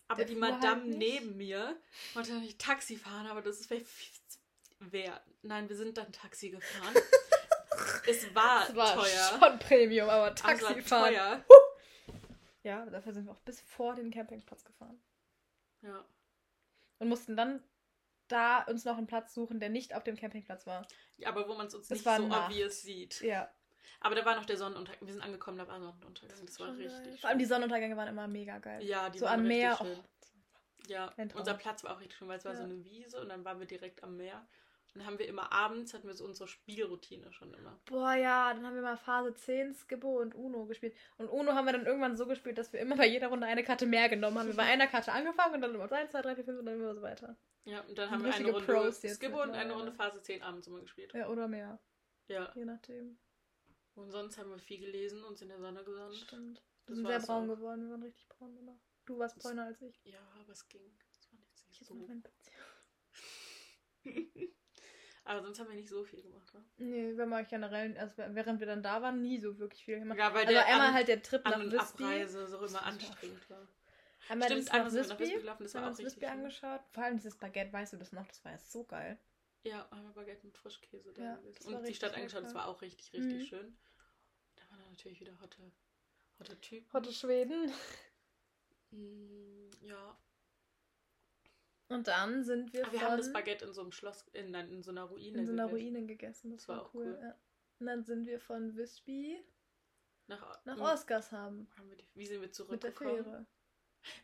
Aber 0.09 0.25
Der 0.25 0.35
die 0.35 0.41
halt 0.41 0.55
Madame 0.55 0.85
nicht. 0.87 0.99
neben 0.99 1.37
mir 1.37 1.77
wollte 2.15 2.33
nicht 2.41 2.59
Taxi 2.59 2.97
fahren, 2.97 3.27
aber 3.27 3.43
das 3.43 3.69
wäre 3.69 3.83
viel 3.83 4.11
zu- 4.27 4.39
wer. 4.79 5.23
Nein, 5.43 5.69
wir 5.69 5.77
sind 5.77 5.99
dann 5.99 6.11
Taxi 6.13 6.49
gefahren. 6.49 6.95
es 8.09 8.35
war, 8.35 8.67
Das 8.67 8.75
war 8.77 8.95
teuer. 8.95 9.39
schon 9.41 9.59
Premium, 9.59 10.09
aber 10.09 10.33
es 10.35 10.41
Taxifahren. 10.41 11.15
teuer. 11.15 11.45
Ja, 12.63 12.85
dafür 12.87 13.13
sind 13.13 13.25
wir 13.27 13.33
auch 13.33 13.41
bis 13.41 13.61
vor 13.63 13.95
den 13.95 14.11
Campingplatz 14.11 14.65
gefahren. 14.65 15.01
Ja. 15.83 16.05
Und 16.99 17.09
mussten 17.09 17.37
dann 17.37 17.63
da 18.29 18.63
uns 18.65 18.85
noch 18.85 18.99
einen 18.99 19.07
Platz 19.07 19.33
suchen, 19.35 19.61
der 19.61 19.71
nicht 19.71 19.95
auf 19.95 20.05
dem 20.05 20.17
Campingplatz 20.17 20.67
war. 20.67 20.87
ja, 21.17 21.29
aber 21.31 21.49
wo 21.49 21.55
man 21.55 21.67
es 21.69 21.75
uns 21.75 21.87
Es 21.87 21.91
nicht 21.91 22.05
so 22.05 22.27
Nacht. 22.29 22.51
obvious 22.51 22.83
sieht. 22.83 23.21
Ja. 23.23 23.51
Aber 24.01 24.15
da 24.15 24.25
war 24.25 24.37
noch 24.37 24.45
der 24.47 24.57
Sonnenuntergang. 24.57 25.07
Wir 25.07 25.13
sind 25.15 25.23
angekommen, 25.23 25.59
da 25.59 25.67
war 25.69 25.81
Sonnenuntergang. 25.81 26.39
Das 26.47 26.59
war 26.61 26.67
Schon 26.69 26.79
geil. 26.79 26.87
richtig 26.89 27.21
Vor 27.21 27.31
allem 27.31 27.39
die. 27.39 27.45
Sonnenuntergänge 27.45 27.97
waren 27.97 28.09
immer 28.09 28.29
mega 28.29 28.59
geil. 28.59 28.83
Ja, 28.85 29.11
die 29.11 29.19
so 29.19 29.27
waren 29.27 29.41
am 29.41 29.47
richtig 29.47 29.59
Meer. 29.63 29.77
schön. 29.77 29.99
Oh, 29.99 30.05
Ja, 30.89 31.13
unser 31.35 31.55
Platz 31.55 31.85
war 31.85 31.95
auch 31.95 32.01
richtig 32.01 32.17
schön, 32.19 32.29
weil 32.29 32.39
es 32.39 32.45
war 32.45 32.55
so 32.55 32.63
Ja. 32.63 32.69
eine 32.69 32.85
Wiese 32.85 33.21
und 33.21 33.29
dann 33.31 33.45
waren 33.45 33.59
wir 33.59 33.67
direkt 33.67 34.03
am 34.03 34.17
Meer. 34.17 34.47
Dann 34.95 35.07
haben 35.07 35.19
wir 35.21 35.29
immer 35.29 35.53
abends, 35.53 35.95
hatten 35.95 36.09
wir 36.09 36.15
so 36.15 36.25
unsere 36.25 36.49
Spielroutine 36.49 37.33
schon 37.33 37.55
immer. 37.55 37.81
Boah, 37.85 38.15
ja, 38.15 38.53
dann 38.53 38.67
haben 38.67 38.75
wir 38.75 38.83
mal 38.83 38.97
Phase 38.97 39.33
10 39.35 39.75
Skippo 39.75 40.21
und 40.21 40.35
Uno 40.35 40.67
gespielt. 40.67 40.97
Und 41.17 41.29
Uno 41.29 41.53
haben 41.53 41.65
wir 41.67 41.73
dann 41.73 41.87
irgendwann 41.87 42.17
so 42.17 42.27
gespielt, 42.27 42.59
dass 42.59 42.73
wir 42.73 42.81
immer 42.81 42.97
bei 42.97 43.07
jeder 43.07 43.29
Runde 43.29 43.47
eine 43.47 43.63
Karte 43.63 43.87
mehr 43.87 44.09
genommen 44.09 44.39
haben. 44.39 44.49
Wir 44.49 44.57
bei 44.57 44.65
einer 44.65 44.89
Karte 44.89 45.13
angefangen 45.13 45.55
und 45.55 45.61
dann 45.61 45.75
immer 45.75 45.91
1, 45.91 46.11
2, 46.11 46.23
3, 46.23 46.35
4, 46.35 46.45
5 46.45 46.59
und 46.59 46.67
dann 46.67 46.75
immer 46.75 46.95
so 46.95 47.03
weiter. 47.03 47.37
Ja, 47.65 47.83
und 47.83 47.97
dann 47.97 48.11
haben 48.11 48.25
wir 48.25 48.35
eine 48.35 48.51
Runde 48.51 48.67
Pros 48.67 49.01
Skibbo 49.01 49.43
und 49.43 49.51
eine. 49.51 49.73
Runde 49.75 49.93
Phase 49.93 50.21
10 50.23 50.43
abends 50.43 50.67
immer 50.67 50.81
gespielt. 50.81 51.13
Ja, 51.15 51.29
oder 51.29 51.47
mehr. 51.47 51.79
Ja. 52.27 52.51
Je 52.57 52.65
nachdem. 52.65 53.19
Und 53.95 54.11
sonst 54.11 54.39
haben 54.39 54.51
wir 54.51 54.59
viel 54.59 54.81
gelesen, 54.81 55.23
uns 55.25 55.41
in 55.43 55.49
der 55.49 55.59
Sonne 55.61 55.85
gesonnt. 55.85 56.17
Stimmt. 56.17 56.63
Wir 56.87 56.95
sind 56.97 57.07
sehr 57.07 57.21
braun 57.21 57.49
auch. 57.51 57.55
geworden. 57.55 57.85
Wir 57.85 57.91
waren 57.93 58.03
richtig 58.03 58.29
braun 58.29 58.57
danach. 58.57 58.81
Du 59.07 59.19
warst 59.19 59.37
Das- 59.37 59.43
bräuner 59.45 59.67
als 59.67 59.81
ich. 59.83 60.01
Ja, 60.05 60.19
aber 60.41 60.51
es 60.53 60.67
ging. 60.69 60.83
Das 61.13 61.31
war 61.31 61.39
nicht 61.69 61.81
Ich 61.81 61.87
so. 61.87 61.95
mein 61.95 62.23
PC. 62.23 62.51
aber 65.25 65.43
sonst 65.43 65.59
haben 65.61 65.69
wir 65.69 65.77
nicht 65.77 65.89
so 65.89 66.03
viel 66.05 66.23
gemacht, 66.23 66.53
ne? 66.55 66.65
Nee, 66.79 67.17
wir 67.17 67.23
haben 67.23 67.33
eigentlich 67.33 67.49
generell, 67.49 67.97
also 67.99 68.15
während 68.19 68.61
wir 68.61 68.67
dann 68.67 68.83
da 68.83 69.03
waren, 69.03 69.21
nie 69.23 69.39
so 69.39 69.59
wirklich 69.59 69.85
viel 69.85 69.99
gemacht. 70.01 70.19
Ja, 70.19 70.33
weil 70.33 70.41
also 70.47 70.53
der 70.53 70.67
einmal 70.67 70.89
An- 70.89 70.95
halt 70.95 71.09
der 71.09 71.23
Trip 71.23 71.45
nach 71.45 71.61
Visby. 71.61 71.79
Abreise 72.05 72.47
so 72.47 72.65
immer 72.65 72.83
anstrengend 72.83 73.51
war. 73.51 73.67
Einmal 74.29 74.49
Stimmt, 74.49 74.69
das 74.69 74.75
nach. 75.09 75.19
Visby 75.19 75.39
gelaufen, 75.41 75.63
das 75.65 75.75
haben 75.75 75.83
war 75.83 75.89
wir 75.89 75.91
uns 75.91 75.99
schön. 76.31 76.39
angeschaut. 76.39 76.81
Vor 76.93 77.03
allem 77.05 77.17
dieses 77.17 77.37
Baguette, 77.37 77.73
weißt 77.73 77.93
du 77.93 77.97
das 77.97 78.13
noch? 78.13 78.27
Das 78.27 78.45
war 78.45 78.53
ja 78.53 78.59
so 78.59 78.85
geil. 78.85 79.19
Ja, 79.63 79.87
einmal 79.91 80.13
Baguette 80.13 80.47
mit 80.47 80.57
Frischkäse 80.57 81.13
Ja, 81.19 81.39
Und 81.67 81.87
die 81.87 81.95
Stadt 81.95 82.15
angeschaut, 82.15 82.45
das 82.45 82.55
war 82.55 82.67
auch 82.69 82.81
richtig, 82.81 83.13
richtig 83.13 83.43
Mhm. 83.43 83.47
schön. 83.47 83.77
Da 84.57 84.63
waren 84.71 84.81
dann 84.81 84.91
natürlich 84.91 85.21
wieder 85.21 85.39
hotte, 85.41 85.71
hotte 86.39 86.61
Typen. 86.61 86.91
Heute 86.93 87.13
Schweden. 87.13 87.73
Mm, 88.91 89.71
ja. 89.83 90.17
Und 91.91 92.07
dann 92.07 92.45
sind 92.45 92.73
wir 92.73 92.85
Aber 92.85 92.93
wir 92.93 93.01
von 93.01 93.09
haben 93.11 93.19
das 93.19 93.33
Baguette 93.33 93.65
in 93.65 93.73
so 93.73 93.81
einem 93.83 93.91
Schloss, 93.93 94.25
in, 94.33 94.55
in 94.55 94.83
so 94.83 94.93
einer 94.93 95.05
Ruine. 95.05 95.39
in 95.39 95.47
so 95.47 95.53
einer 95.53 95.67
gegessen. 95.69 95.87
Ruine 95.87 96.07
gegessen. 96.07 96.51
Das, 96.53 96.61
Das 96.61 96.69
war, 96.69 96.77
war 96.77 96.85
auch 96.87 96.95
cool. 96.95 97.07
cool. 97.07 97.19
Ja. 97.21 97.35
Und 97.81 97.87
dann 97.87 98.05
sind 98.05 98.27
wir 98.27 98.39
von 98.41 98.77
Visby 98.77 99.43
Nach, 100.29 100.65
nach 100.65 100.77
mm, 100.77 100.83
Oskarshamn 100.83 101.69
haben 101.77 101.91
wir 101.91 101.97
die, 101.97 102.07
Wie 102.15 102.27
sind 102.27 102.35
wir 102.37 102.41
mit 102.43 102.51
der 102.51 102.53
zurückgekommen? 102.55 103.25
Fähre. 103.25 103.47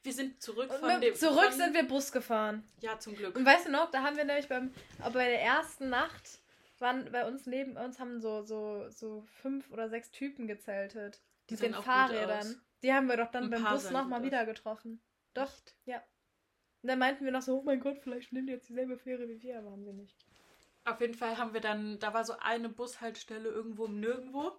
Wir 0.03 0.13
sind 0.13 0.41
zurück 0.43 0.71
Und 0.71 0.79
von 0.79 1.01
dem. 1.01 1.15
zurück 1.15 1.45
von, 1.45 1.53
sind 1.53 1.75
wir 1.75 1.83
Bus 1.89 2.13
gefahren. 2.13 2.63
Ja, 2.81 2.99
zum 2.99 3.15
Glück. 3.17 3.37
Und 3.37 3.45
weißt 3.45 3.67
du 3.67 3.73
noch, 3.73 3.91
da 3.91 4.03
haben 4.03 4.17
wir 4.17 4.25
nämlich 4.25 4.49
beim, 4.49 4.73
bei 5.13 5.29
der 5.29 5.43
ersten 5.43 5.91
Nacht 5.91 6.41
waren 6.79 7.11
bei 7.11 7.27
uns 7.27 7.47
neben 7.47 7.77
uns 7.77 7.99
haben 7.99 8.21
so, 8.21 8.43
so, 8.43 8.89
so 8.91 9.23
fünf 9.23 9.71
oder 9.73 9.89
sechs 9.89 10.11
Typen 10.11 10.47
gezeltet. 10.47 11.21
Die 11.51 11.57
auch 11.57 11.61
gut 11.61 11.85
Fahrrädern. 11.85 12.61
Die 12.83 12.93
haben 12.93 13.09
wir 13.09 13.17
doch 13.17 13.31
dann 13.31 13.51
beim 13.51 13.65
Bus 13.65 13.91
nochmal 13.91 14.23
wieder 14.23 14.45
getroffen. 14.47 15.03
Doch. 15.35 15.51
Echt? 15.51 15.77
Und 16.87 16.91
dann 16.91 17.01
meinten 17.01 17.25
wir 17.25 17.33
noch 17.33 17.43
so, 17.43 17.59
oh 17.59 17.63
mein 17.65 17.81
Gott, 17.81 17.99
vielleicht 17.99 18.33
nehmen 18.33 18.47
die 18.47 18.53
jetzt 18.53 18.69
dieselbe 18.69 18.97
Fähre 18.97 19.29
wie 19.29 19.43
wir, 19.43 19.59
aber 19.59 19.73
haben 19.73 19.85
sie 19.85 19.93
nicht. 19.93 20.15
Auf 20.85 21.01
jeden 21.01 21.15
Fall 21.15 21.37
haben 21.37 21.53
wir 21.53 21.61
dann, 21.61 21.99
da 21.99 22.15
war 22.15 22.25
so 22.25 22.35
eine 22.39 22.69
Bushaltestelle 22.69 23.49
irgendwo 23.49 23.87
im 23.87 23.99
Nirgendwo. 23.99 24.53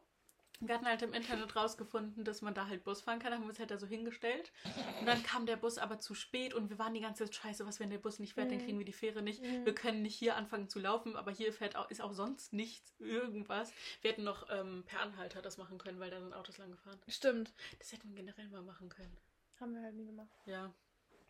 Wir 0.60 0.76
hatten 0.76 0.88
halt 0.88 1.02
im 1.04 1.14
Internet 1.14 1.56
rausgefunden, 1.56 2.26
dass 2.26 2.42
man 2.42 2.54
da 2.54 2.68
halt 2.68 2.84
Bus 2.84 3.00
fahren 3.00 3.20
kann, 3.20 3.32
haben 3.32 3.44
wir 3.44 3.48
uns 3.48 3.60
halt 3.60 3.72
da 3.72 3.78
so 3.78 3.88
hingestellt. 3.88 4.52
Und 5.00 5.06
dann 5.06 5.24
kam 5.24 5.46
der 5.46 5.56
Bus 5.56 5.78
aber 5.78 6.02
zu 6.02 6.16
spät 6.16 6.54
und 6.54 6.70
wir 6.70 6.78
waren 6.78 6.94
die 6.94 7.00
ganze 7.00 7.24
Zeit 7.24 7.34
scheiße, 7.36 7.66
was 7.66 7.80
wenn 7.80 7.92
der 7.92 7.98
Bus 7.98 8.20
nicht 8.20 8.34
fährt, 8.34 8.52
dann 8.52 8.58
Mhm. 8.58 8.64
kriegen 8.66 8.78
wir 8.80 8.86
die 8.86 8.92
Fähre 8.92 9.22
nicht. 9.22 9.42
Mhm. 9.42 9.64
Wir 9.64 9.74
können 9.74 10.02
nicht 10.02 10.16
hier 10.16 10.36
anfangen 10.36 10.68
zu 10.68 10.80
laufen, 10.80 11.16
aber 11.16 11.32
hier 11.32 11.54
fährt 11.54 11.78
auch, 11.78 11.90
ist 11.90 12.02
auch 12.02 12.12
sonst 12.12 12.52
nichts, 12.52 12.94
irgendwas. 13.00 13.72
Wir 14.02 14.12
hätten 14.12 14.26
noch 14.26 14.48
ähm, 14.50 14.84
per 14.86 15.00
Anhalter 15.00 15.42
das 15.42 15.58
machen 15.58 15.78
können, 15.78 16.02
weil 16.02 16.12
da 16.12 16.20
sind 16.20 16.34
Autos 16.34 16.58
lang 16.58 16.72
gefahren. 16.72 17.00
Stimmt. 17.08 17.54
Das 17.80 17.94
hätten 17.94 18.10
wir 18.10 18.16
generell 18.16 18.50
mal 18.50 18.64
machen 18.64 18.90
können. 18.90 19.16
Haben 19.62 19.76
wir 19.76 19.82
halt 19.82 19.96
nie 19.96 20.08
gemacht. 20.08 20.28
Ja. 20.46 20.74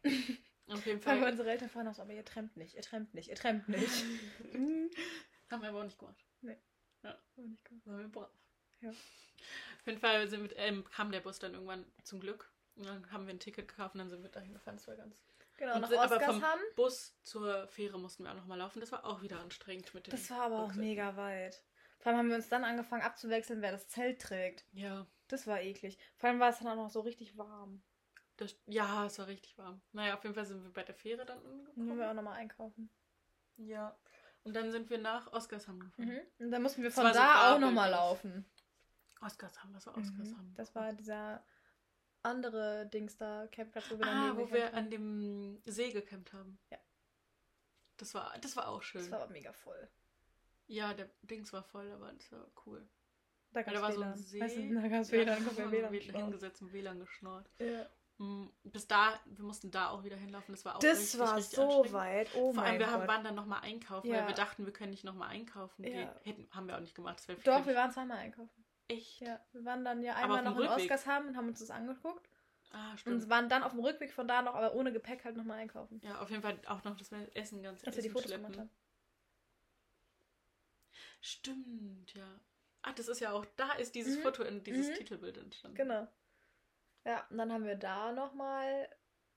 Auf 0.69 0.85
jeden 0.85 0.99
Fall. 0.99 1.23
unsere 1.23 1.49
Eltern 1.49 1.69
fahren 1.69 1.87
auch 1.87 1.93
so, 1.95 2.01
aber 2.01 2.13
ihr 2.13 2.25
trennt 2.25 2.57
nicht, 2.57 2.75
ihr 2.75 2.81
trennt 2.81 3.13
nicht, 3.13 3.29
ihr 3.29 3.35
trennt 3.35 3.67
nicht. 3.69 4.03
Mhm. 4.53 4.89
Haben 5.49 5.61
wir 5.61 5.69
aber 5.69 5.79
auch 5.79 5.83
nicht 5.85 5.97
gemacht. 5.97 6.25
War 7.01 7.17
nicht 7.37 7.63
gut. 7.63 7.85
Waren 7.85 7.99
wir 7.99 8.07
brav. 8.09 8.29
Ja. 8.81 8.89
Auf 8.89 9.85
jeden 9.85 9.99
Fall 9.99 10.27
sind 10.27 10.49
wir, 10.49 10.57
ähm, 10.57 10.83
kam 10.85 11.11
der 11.11 11.21
Bus 11.21 11.39
dann 11.39 11.53
irgendwann 11.53 11.85
zum 12.03 12.19
Glück. 12.19 12.51
Und 12.75 12.85
dann 12.85 13.09
haben 13.11 13.25
wir 13.27 13.33
ein 13.33 13.39
Ticket 13.39 13.67
gekauft 13.67 13.95
und 13.95 13.99
dann 13.99 14.09
sind 14.09 14.21
wir 14.23 14.29
dahin 14.29 14.53
gefahren. 14.53 14.75
Das 14.75 14.87
war 14.87 14.95
ganz. 14.95 15.15
Genau, 15.57 15.75
Und 15.75 15.81
nach 15.81 15.89
sind 15.89 15.99
aber 15.99 16.19
vom 16.19 16.35
Oskarshamn. 16.35 16.59
Bus 16.75 17.15
zur 17.23 17.67
Fähre 17.67 17.97
mussten 17.99 18.23
wir 18.23 18.31
auch 18.31 18.35
nochmal 18.35 18.57
laufen. 18.59 18.79
Das 18.79 18.91
war 18.91 19.05
auch 19.05 19.21
wieder 19.21 19.39
anstrengend 19.39 19.93
mit 19.93 20.05
dem. 20.07 20.11
Das 20.11 20.29
war 20.29 20.41
aber 20.41 20.57
auch 20.59 20.63
Rucksack. 20.65 20.79
mega 20.83 21.15
weit. 21.15 21.63
Vor 21.99 22.11
allem 22.11 22.19
haben 22.19 22.29
wir 22.29 22.35
uns 22.35 22.49
dann 22.49 22.63
angefangen 22.63 23.01
abzuwechseln, 23.03 23.61
wer 23.61 23.71
das 23.71 23.87
Zelt 23.87 24.21
trägt. 24.21 24.65
Ja, 24.73 25.07
Das 25.29 25.47
war 25.47 25.61
eklig. 25.61 25.97
Vor 26.17 26.29
allem 26.29 26.39
war 26.39 26.49
es 26.49 26.59
dann 26.59 26.67
auch 26.67 26.75
noch 26.75 26.89
so 26.91 26.99
richtig 26.99 27.37
warm. 27.37 27.81
Das, 28.37 28.55
ja, 28.67 29.05
es 29.05 29.19
war 29.19 29.27
richtig 29.27 29.57
warm. 29.57 29.81
Naja, 29.93 30.15
auf 30.15 30.23
jeden 30.23 30.35
Fall 30.35 30.45
sind 30.45 30.63
wir 30.63 30.71
bei 30.71 30.83
der 30.83 30.95
Fähre 30.95 31.25
dann 31.25 31.37
Dann 31.43 31.53
müssen 31.53 31.67
angekommen. 31.81 31.99
wir 31.99 32.09
auch 32.09 32.13
nochmal 32.13 32.33
einkaufen. 32.39 32.89
Ja. 33.57 33.97
Und 34.43 34.53
dann 34.55 34.71
sind 34.71 34.89
wir 34.89 34.97
nach 34.99 35.31
Oskarshamn 35.33 35.79
gefahren. 35.79 36.07
Mhm. 36.09 36.21
Und 36.45 36.51
dann 36.51 36.61
mussten 36.61 36.83
wir 36.83 36.91
von 36.91 37.07
so 37.07 37.13
da 37.13 37.53
auch 37.55 37.59
nochmal 37.59 37.89
laufen. 37.91 38.45
Oskarshamn, 39.21 39.73
was 39.73 39.85
war 39.87 39.97
Mhm. 39.97 40.03
Oskarshamn? 40.03 40.53
Das 40.55 40.73
war 40.75 40.93
dieser 40.93 41.43
andere 42.23 42.87
Dings 42.87 43.17
da, 43.17 43.47
Campingplatz, 43.47 43.89
wo 43.91 43.97
wir 43.99 44.05
dann 44.05 44.31
Ah, 44.31 44.37
wo 44.37 44.51
wir 44.51 44.73
an 44.73 44.89
dem 44.89 45.61
See 45.65 45.91
gecampt 45.91 46.33
haben. 46.33 46.59
Ja. 46.71 46.77
Das 47.97 48.13
war, 48.13 48.37
das 48.39 48.55
war 48.55 48.67
auch 48.69 48.81
schön. 48.83 49.01
Das 49.01 49.11
war 49.11 49.21
aber 49.23 49.31
mega 49.31 49.51
voll. 49.53 49.89
Ja, 50.67 50.93
der 50.93 51.09
Dings 51.23 51.51
war 51.53 51.63
voll, 51.63 51.89
aber 51.91 52.11
das 52.13 52.31
war 52.31 52.45
cool. 52.65 52.87
Da 53.53 53.61
Ja, 53.61 53.65
gab 53.65 53.75
es 53.75 53.81
war 53.81 53.91
so 53.93 54.01
ein 54.01 54.07
WLAN. 54.13 54.17
See. 54.17 54.39
Weißt 54.41 54.57
du, 54.57 54.73
da 54.81 54.87
gab 54.87 55.01
es 55.01 55.11
Ja, 55.11 55.17
WLAN, 55.19 55.25
da 55.27 55.33
da 55.39 55.45
haben 55.45 55.57
wir 55.57 55.71
WLAN 55.71 55.91
WLAN 55.91 56.21
hingesetzt 56.23 56.61
und 56.61 56.73
WLAN 56.73 56.99
geschnort. 56.99 57.49
Ja. 57.59 57.89
Mm, 58.19 58.47
Bis 58.63 58.87
da, 58.87 59.19
wir 59.25 59.43
mussten 59.45 59.69
da 59.69 59.89
auch 59.89 60.03
wieder 60.03 60.15
hinlaufen. 60.15 60.53
Das 60.53 60.65
war 60.65 60.75
auch 60.75 60.79
Das 60.79 60.97
richtig, 60.99 61.19
war 61.19 61.35
richtig 61.37 61.55
so 61.57 61.93
weit. 61.93 62.29
Oh 62.35 62.51
Vor 62.53 62.63
allem, 62.63 62.79
wir 62.79 62.89
haben, 62.91 63.07
waren 63.07 63.23
dann 63.23 63.35
nochmal 63.35 63.61
einkaufen, 63.61 64.07
Ja. 64.07 64.21
weil 64.21 64.27
wir 64.29 64.35
dachten, 64.35 64.65
wir 64.65 64.73
können 64.73 64.89
nicht 64.91 65.03
nochmal 65.03 65.29
einkaufen 65.29 65.83
Ja. 65.83 65.89
gehen. 65.91 66.09
Hätten, 66.23 66.49
haben 66.51 66.67
wir 66.67 66.75
auch 66.75 66.81
nicht 66.81 66.95
gemacht. 66.95 67.21
Doch, 67.43 67.65
wir 67.67 67.75
waren 67.75 67.91
zweimal 67.91 68.17
einkaufen. 68.17 68.65
echt. 68.87 69.19
Ja, 69.21 69.39
wir 69.51 69.65
waren 69.65 69.83
dann 69.85 70.01
ja 70.01 70.15
einmal 70.15 70.41
noch 70.43 70.55
in 70.57 70.67
Rückweg? 70.67 70.91
Oskarshamn 70.91 71.27
und 71.27 71.37
haben 71.37 71.47
uns 71.49 71.59
das 71.59 71.69
angeguckt. 71.69 72.27
Ah, 72.71 72.91
Und 72.91 72.99
stimmt. 72.99 73.29
waren 73.29 73.47
dann 73.49 73.63
auf 73.63 73.71
dem 73.71 73.81
Rückweg 73.81 74.11
von 74.11 74.27
da 74.27 74.41
noch, 74.41 74.55
aber 74.55 74.73
ohne 74.73 74.91
Gepäck 74.91 75.23
halt 75.23 75.37
nochmal 75.37 75.59
einkaufen. 75.59 76.01
Ja, 76.03 76.19
auf 76.19 76.29
jeden 76.29 76.41
Fall 76.41 76.59
auch 76.67 76.83
noch 76.83 76.97
das 76.97 77.11
Essen 77.33 77.61
ganz 77.63 77.83
Als 77.83 77.95
wir 77.95 78.01
die 78.01 78.07
Essen 78.09 78.13
Fotos 78.13 78.25
schleppen. 78.31 78.51
gemacht 78.51 78.59
haben. 78.59 78.69
Stimmt, 81.21 82.13
ja. 82.13 82.39
Ach, 82.83 82.93
das 82.93 83.07
ist 83.07 83.19
ja 83.19 83.31
auch, 83.31 83.45
da 83.57 83.73
ist 83.73 83.95
dieses 83.95 84.17
Mhm. 84.17 84.21
Foto 84.23 84.43
in 84.43 84.63
dieses 84.63 84.89
Mhm. 84.89 84.93
Titelbild 84.95 85.37
entstanden. 85.37 85.75
Genau. 85.77 86.07
Ja, 87.07 87.25
und 87.29 87.37
dann 87.37 87.51
haben 87.53 87.63
wir 87.65 87.75
da 87.75 88.11
nochmal 88.11 88.89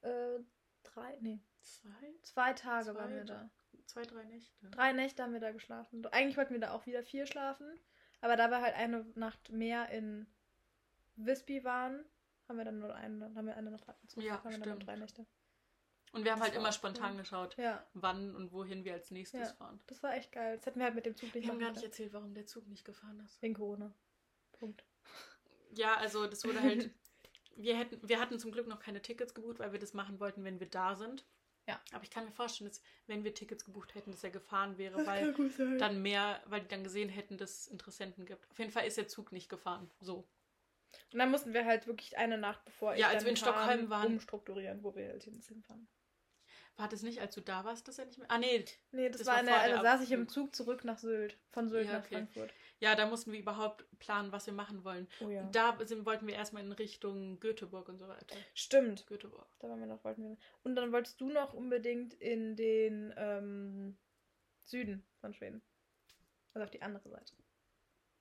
äh, 0.02 0.38
drei, 0.82 1.16
nee, 1.20 1.40
Zwei, 1.60 2.14
zwei 2.22 2.52
Tage 2.54 2.86
Zwei 2.86 2.94
waren 2.94 3.14
wir 3.14 3.24
da. 3.24 3.50
zwei, 3.86 4.02
drei 4.02 4.24
Nächte. 4.24 4.70
Drei 4.70 4.92
Nächte 4.92 5.22
haben 5.22 5.32
wir 5.34 5.40
da 5.40 5.52
geschlafen. 5.52 6.04
Eigentlich 6.06 6.36
wollten 6.36 6.54
wir 6.54 6.60
da 6.60 6.72
auch 6.72 6.86
wieder 6.86 7.02
vier 7.04 7.26
schlafen. 7.26 7.78
Aber 8.22 8.34
da 8.36 8.48
wir 8.50 8.60
halt 8.60 8.74
eine 8.74 9.04
Nacht 9.14 9.50
mehr 9.50 9.88
in 9.90 10.26
Visby 11.16 11.62
waren, 11.64 12.04
haben 12.48 12.56
wir 12.56 12.64
dann 12.64 12.78
nur 12.80 12.94
eine, 12.94 13.34
haben 13.34 13.46
wir 13.46 13.56
eine 13.56 13.70
Nacht 13.70 13.88
abgezogen. 13.88 14.26
Ja, 14.26 14.42
haben 14.42 14.50
wir 14.50 14.58
dann 14.58 14.62
stimmt. 14.70 14.86
drei 14.86 14.96
Nächte. 14.96 15.26
Und 16.12 16.24
wir 16.24 16.32
haben 16.32 16.40
Das 16.40 16.48
halt 16.48 16.58
immer 16.58 16.72
spontan 16.72 17.12
cool. 17.12 17.18
geschaut, 17.18 17.56
Ja, 17.56 17.86
wann 17.94 18.34
und 18.34 18.50
wohin 18.52 18.84
wir 18.84 18.94
als 18.94 19.10
nächstes 19.12 19.48
Ja. 19.50 19.54
fahren. 19.54 19.80
das 19.86 20.02
war 20.02 20.14
echt 20.14 20.32
geil. 20.32 20.56
Das 20.56 20.66
hätten 20.66 20.80
wir 20.80 20.86
halt 20.86 20.96
mit 20.96 21.06
dem 21.06 21.14
Zug 21.14 21.32
nicht 21.34 21.44
Wir 21.44 21.52
haben 21.52 21.60
gar 21.60 21.70
nicht 21.70 21.84
erzählt, 21.84 22.12
warum 22.12 22.34
der 22.34 22.46
Zug 22.46 22.66
nicht 22.66 22.84
gefahren 22.84 23.20
ist. 23.20 23.40
Wegen 23.42 23.54
Corona. 23.54 23.94
Punkt. 24.52 24.84
Ja, 25.72 25.94
also 25.98 26.26
das 26.26 26.42
wurde 26.44 26.60
halt. 26.62 26.90
wir, 27.56 27.76
hätten, 27.76 27.98
wir 28.08 28.20
hatten 28.20 28.38
zum 28.38 28.52
Glück 28.52 28.66
noch 28.66 28.80
keine 28.80 29.02
Tickets 29.02 29.34
gebucht, 29.34 29.58
weil 29.58 29.72
wir 29.72 29.78
das 29.78 29.94
machen 29.94 30.20
wollten, 30.20 30.44
wenn 30.44 30.60
wir 30.60 30.68
da 30.68 30.94
sind. 30.94 31.24
Ja. 31.68 31.80
Aber 31.92 32.02
ich 32.02 32.10
kann 32.10 32.24
mir 32.24 32.32
vorstellen, 32.32 32.68
dass 32.68 32.82
wenn 33.06 33.22
wir 33.22 33.34
Tickets 33.34 33.64
gebucht 33.64 33.94
hätten, 33.94 34.10
dass 34.10 34.24
er 34.24 34.30
gefahren 34.30 34.76
wäre, 34.78 35.06
weil 35.06 35.32
gut 35.34 35.52
sein. 35.52 35.78
dann 35.78 36.02
mehr, 36.02 36.42
weil 36.46 36.62
die 36.62 36.68
dann 36.68 36.82
gesehen 36.82 37.08
hätten, 37.08 37.36
dass 37.38 37.60
es 37.60 37.66
Interessenten 37.68 38.26
gibt. 38.26 38.50
Auf 38.50 38.58
jeden 38.58 38.70
Fall 38.72 38.86
ist 38.86 38.96
der 38.96 39.08
Zug 39.08 39.30
nicht 39.32 39.48
gefahren. 39.48 39.90
So. 40.00 40.26
Und 41.12 41.18
dann 41.18 41.30
mussten 41.30 41.52
wir 41.54 41.64
halt 41.66 41.86
wirklich 41.86 42.16
eine 42.18 42.38
Nacht 42.38 42.64
bevor 42.64 42.94
Ja, 42.94 42.96
ich 42.96 43.04
als 43.06 43.12
dann 43.18 43.24
wir 43.24 43.30
in 43.30 43.34
kam, 43.36 43.54
Stockholm 43.54 43.90
waren. 43.90 44.06
umstrukturieren, 44.14 44.82
wo 44.82 44.94
wir 44.96 45.08
halt 45.10 45.22
hinfahren. 45.22 45.86
War 46.76 46.88
das 46.88 47.02
nicht, 47.02 47.20
als 47.20 47.34
du 47.34 47.42
da 47.42 47.64
warst, 47.64 47.86
dass 47.88 47.98
er 47.98 48.06
nicht 48.06 48.18
mehr. 48.18 48.30
Ah, 48.30 48.38
nee. 48.38 48.64
Nee, 48.90 49.08
das, 49.10 49.18
Das 49.18 49.26
war, 49.26 49.34
war 49.34 49.40
in 49.40 49.46
der, 49.46 49.54
vor 49.56 49.64
der 49.68 49.76
da 49.76 49.82
saß 49.82 50.00
ich 50.02 50.12
im. 50.12 50.28
Zug 50.28 50.54
zurück 50.56 50.82
nach 50.84 50.98
Sylt. 50.98 51.36
Von 51.50 51.68
Sylt 51.68 51.86
Ja, 51.86 51.92
nach 51.98 52.04
okay. 52.04 52.14
Frankfurt. 52.14 52.50
Ja, 52.80 52.94
da 52.94 53.06
mussten 53.06 53.30
wir 53.32 53.38
überhaupt 53.38 53.84
planen, 53.98 54.32
was 54.32 54.46
wir 54.46 54.54
machen 54.54 54.84
wollen. 54.84 55.06
Oh 55.20 55.28
ja. 55.28 55.42
Und 55.42 55.54
da 55.54 55.76
sind, 55.84 56.06
wollten 56.06 56.26
wir 56.26 56.34
erstmal 56.34 56.64
in 56.64 56.72
Richtung 56.72 57.38
Göteborg 57.38 57.88
und 57.88 57.98
so 57.98 58.08
weiter. 58.08 58.34
Stimmt. 58.54 59.06
Göteborg. 59.06 59.46
Da 59.58 59.68
waren 59.68 59.80
wir 59.80 59.86
noch, 59.86 60.02
wollten 60.02 60.22
wir. 60.22 60.36
Und 60.62 60.76
dann 60.76 60.90
wolltest 60.90 61.20
du 61.20 61.28
noch 61.30 61.52
unbedingt 61.52 62.14
in 62.14 62.56
den 62.56 63.12
ähm, 63.16 63.98
Süden 64.64 65.04
von 65.20 65.34
Schweden. 65.34 65.62
Also 66.54 66.64
auf 66.64 66.70
die 66.70 66.80
andere 66.82 67.08
Seite. 67.10 67.34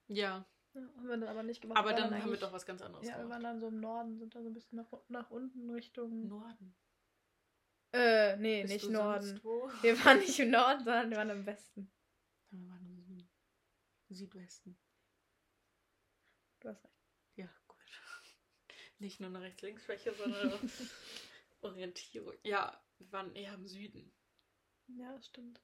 Ja. 0.08 0.46
Ja, 0.74 0.82
haben 0.82 1.08
wir 1.08 1.18
dann 1.18 1.30
aber 1.30 1.44
nicht 1.44 1.62
gemacht. 1.62 1.80
Aber 1.80 1.90
Wir 1.90 1.96
dann 1.96 2.12
waren 2.12 2.22
haben 2.22 2.32
wir 2.32 2.38
doch 2.38 2.52
was 2.54 2.66
ganz 2.66 2.82
anderes 2.82 3.08
Ja, 3.08 3.14
wir 3.16 3.24
gemacht. 3.24 3.36
waren 3.36 3.44
dann 3.44 3.60
so 3.62 3.68
im 3.68 3.80
Norden, 3.80 4.20
sind 4.20 4.36
da 4.36 4.42
so 4.44 4.50
ein 4.50 4.54
bisschen 4.54 4.78
nach, 4.78 5.00
nach 5.08 5.32
unten 5.32 5.70
Richtung. 5.72 6.28
Norden. 6.28 6.76
Äh, 7.92 8.36
nee, 8.38 8.62
Bist 8.62 8.74
nicht 8.74 8.90
Norden. 8.92 9.42
Wir 9.82 10.06
waren 10.06 10.20
nicht 10.20 10.40
im 10.40 10.52
Norden, 10.52 10.84
sondern 10.84 11.10
wir 11.10 11.18
waren 11.18 11.30
im 11.32 11.46
Westen. 11.46 11.92
Wir 12.52 12.68
waren 12.70 12.86
im. 12.88 12.99
Südwesten. 14.16 14.78
Du 16.60 16.70
hast 16.70 16.84
recht. 16.84 16.94
Ja, 17.36 17.50
gut. 17.68 17.78
Nicht 19.00 19.20
nur 19.20 19.30
eine 19.30 19.42
Rechts-Links-Schwäche, 19.42 20.14
sondern 20.14 20.54
auch 20.54 20.60
Orientierung. 21.62 22.34
Ja, 22.44 22.82
wir 22.98 23.12
waren 23.12 23.36
eher 23.36 23.54
im 23.54 23.68
Süden. 23.68 24.12
Ja, 24.88 25.14
das 25.16 25.28
stimmt. 25.28 25.62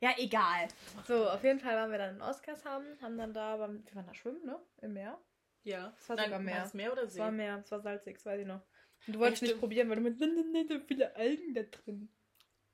Ja, 0.00 0.14
egal. 0.18 0.68
So, 1.06 1.28
auf 1.28 1.42
jeden 1.42 1.58
Fall 1.60 1.74
waren 1.74 1.90
wir 1.90 1.98
dann 1.98 2.16
in 2.16 2.22
Oskarshamn, 2.22 3.00
haben 3.00 3.16
dann 3.16 3.32
da, 3.32 3.56
beim, 3.56 3.84
wir 3.86 3.94
waren 3.94 4.06
da 4.06 4.14
schwimmen, 4.14 4.44
ne? 4.44 4.60
Im 4.82 4.92
Meer. 4.92 5.18
Ja. 5.64 5.94
Es 5.98 6.08
war 6.08 6.18
sogar 6.18 6.38
Meer. 6.38 6.56
War 6.58 6.66
es 6.66 6.74
Meer 6.74 6.92
oder 6.92 7.02
Es 7.04 7.14
See? 7.14 7.18
war 7.20 7.32
Meer, 7.32 7.58
es 7.58 7.70
war 7.70 7.80
salzig, 7.80 8.16
das 8.16 8.26
weiß 8.26 8.40
ich 8.40 8.46
noch. 8.46 8.62
Und 9.06 9.14
du 9.14 9.18
wolltest 9.18 9.42
Ja, 9.42 9.48
nicht 9.48 9.58
probieren, 9.58 9.88
weil 9.88 9.96
du 9.96 10.02
mit, 10.02 10.18
nein, 10.20 10.34
nein, 10.34 10.52
nein, 10.52 10.68
so 10.68 10.80
viele 10.86 11.14
Algen 11.16 11.54
da 11.54 11.62
drin. 11.62 12.08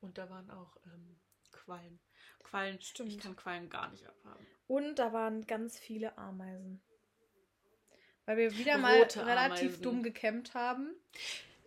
Und 0.01 0.19
da 0.19 0.29
waren 0.29 0.51
auch 0.51 0.77
ähm, 0.87 1.21
Quallen. 1.53 2.01
Quallen, 2.43 2.81
Stimmt. 2.81 3.11
ich 3.11 3.19
kann 3.19 3.37
Quallen 3.37 3.69
gar 3.71 3.91
nicht 3.91 4.07
abhaben. 4.07 4.47
Und 4.69 4.97
da 4.99 5.13
waren 5.13 5.47
ganz 5.47 5.79
viele 5.79 6.17
Ameisen. 6.19 6.81
Weil 8.27 8.37
wir 8.37 8.57
wieder 8.57 8.79
mal 8.79 8.99
Rote 8.99 9.27
relativ 9.27 9.67
Ameisen. 9.69 9.83
dumm 9.83 10.03
gecampt 10.03 10.55
haben. 10.55 10.95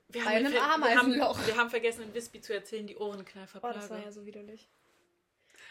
Wir 0.07 0.23
Bei 0.23 0.29
einem 0.31 0.53
wir 0.53 0.61
Ameisenloch. 0.63 1.37
haben, 1.37 1.47
wir 1.47 1.57
haben 1.57 1.69
vergessen, 1.69 2.03
in 2.03 2.13
Visby 2.13 2.39
zu 2.41 2.53
erzählen, 2.53 2.87
die 2.87 2.95
Oh, 2.95 3.07
Ohrenkneiferplage. 3.07 3.75
das 3.79 3.89
war 3.89 3.99
ja 3.99 4.11
so 4.11 4.25
widerlich. 4.25 4.69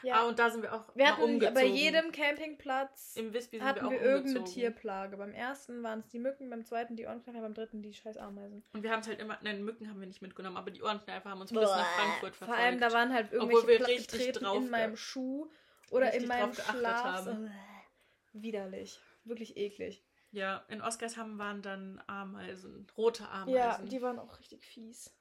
Ah, 0.05 0.07
Ja, 0.07 0.23
und 0.27 0.39
da 0.39 0.51
sind 0.51 0.63
wir 0.63 0.73
auch 0.75 0.95
wir 0.95 1.07
hatten 1.09 1.23
umgezogen. 1.23 1.55
bei 1.55 1.65
jedem 1.67 2.13
Campingplatz 2.13 3.17
Im 3.17 3.33
sind 3.33 3.63
hatten 3.63 3.85
wir 3.91 3.91
wir 3.91 4.01
irgendeine. 4.03 4.45
Tierplage. 4.45 5.17
Beim 5.17 5.33
ersten 5.33 5.83
waren 5.83 6.01
es 6.01 6.09
die 6.09 6.19
Mücken, 6.19 6.51
beim 6.51 6.65
zweiten 6.65 6.97
die 6.97 7.07
Ohrenkneifer, 7.07 7.41
beim 7.41 7.55
dritten 7.55 7.83
die 7.83 7.95
scheiß 7.95 8.17
Ameisen. 8.17 8.63
Und 8.73 8.83
wir 8.83 8.91
haben 8.91 9.01
es 9.01 9.09
halt 9.09 9.21
immer, 9.21 9.39
nein, 9.43 9.63
Mücken 9.65 9.89
haben 9.89 10.01
wir 10.01 10.07
nicht 10.07 10.23
mitgenommen, 10.23 10.57
aber 10.57 10.71
die 10.71 10.83
Ohrenkneifer 10.83 11.31
haben 11.31 11.41
uns 11.41 11.51
bis 11.53 11.61
nach 11.63 11.87
Frankfurt 11.97 12.37
Vor 12.37 12.47
verfolgt. 12.49 12.61
allem, 12.63 12.81
da 12.81 12.93
waren 12.93 13.13
halt 13.13 13.33
irgendwelche 13.33 13.67
wir 13.69 13.77
Pla- 13.79 13.87
richtig 13.87 14.11
getreten 14.13 14.45
drauf 14.45 14.57
in 14.59 14.71
meinem 14.71 14.97
Schuh 14.97 15.51
oder 15.91 16.13
in 16.15 16.27
meinem 16.27 16.53
Schlaf. 16.55 17.27
Widerlich. 18.33 19.01
Wirklich 19.25 19.57
eklig. 19.57 20.05
Ja, 20.33 20.65
in 20.69 20.83
Oskarshamn 20.83 21.39
waren 21.39 21.63
dann 21.63 22.03
Ameisen, 22.09 22.87
rote 22.97 23.29
Ameisen. 23.29 23.55
Ja, 23.55 23.79
die 23.79 24.03
waren 24.03 24.19
auch 24.19 24.39
richtig 24.41 24.65
fies. 24.67 25.15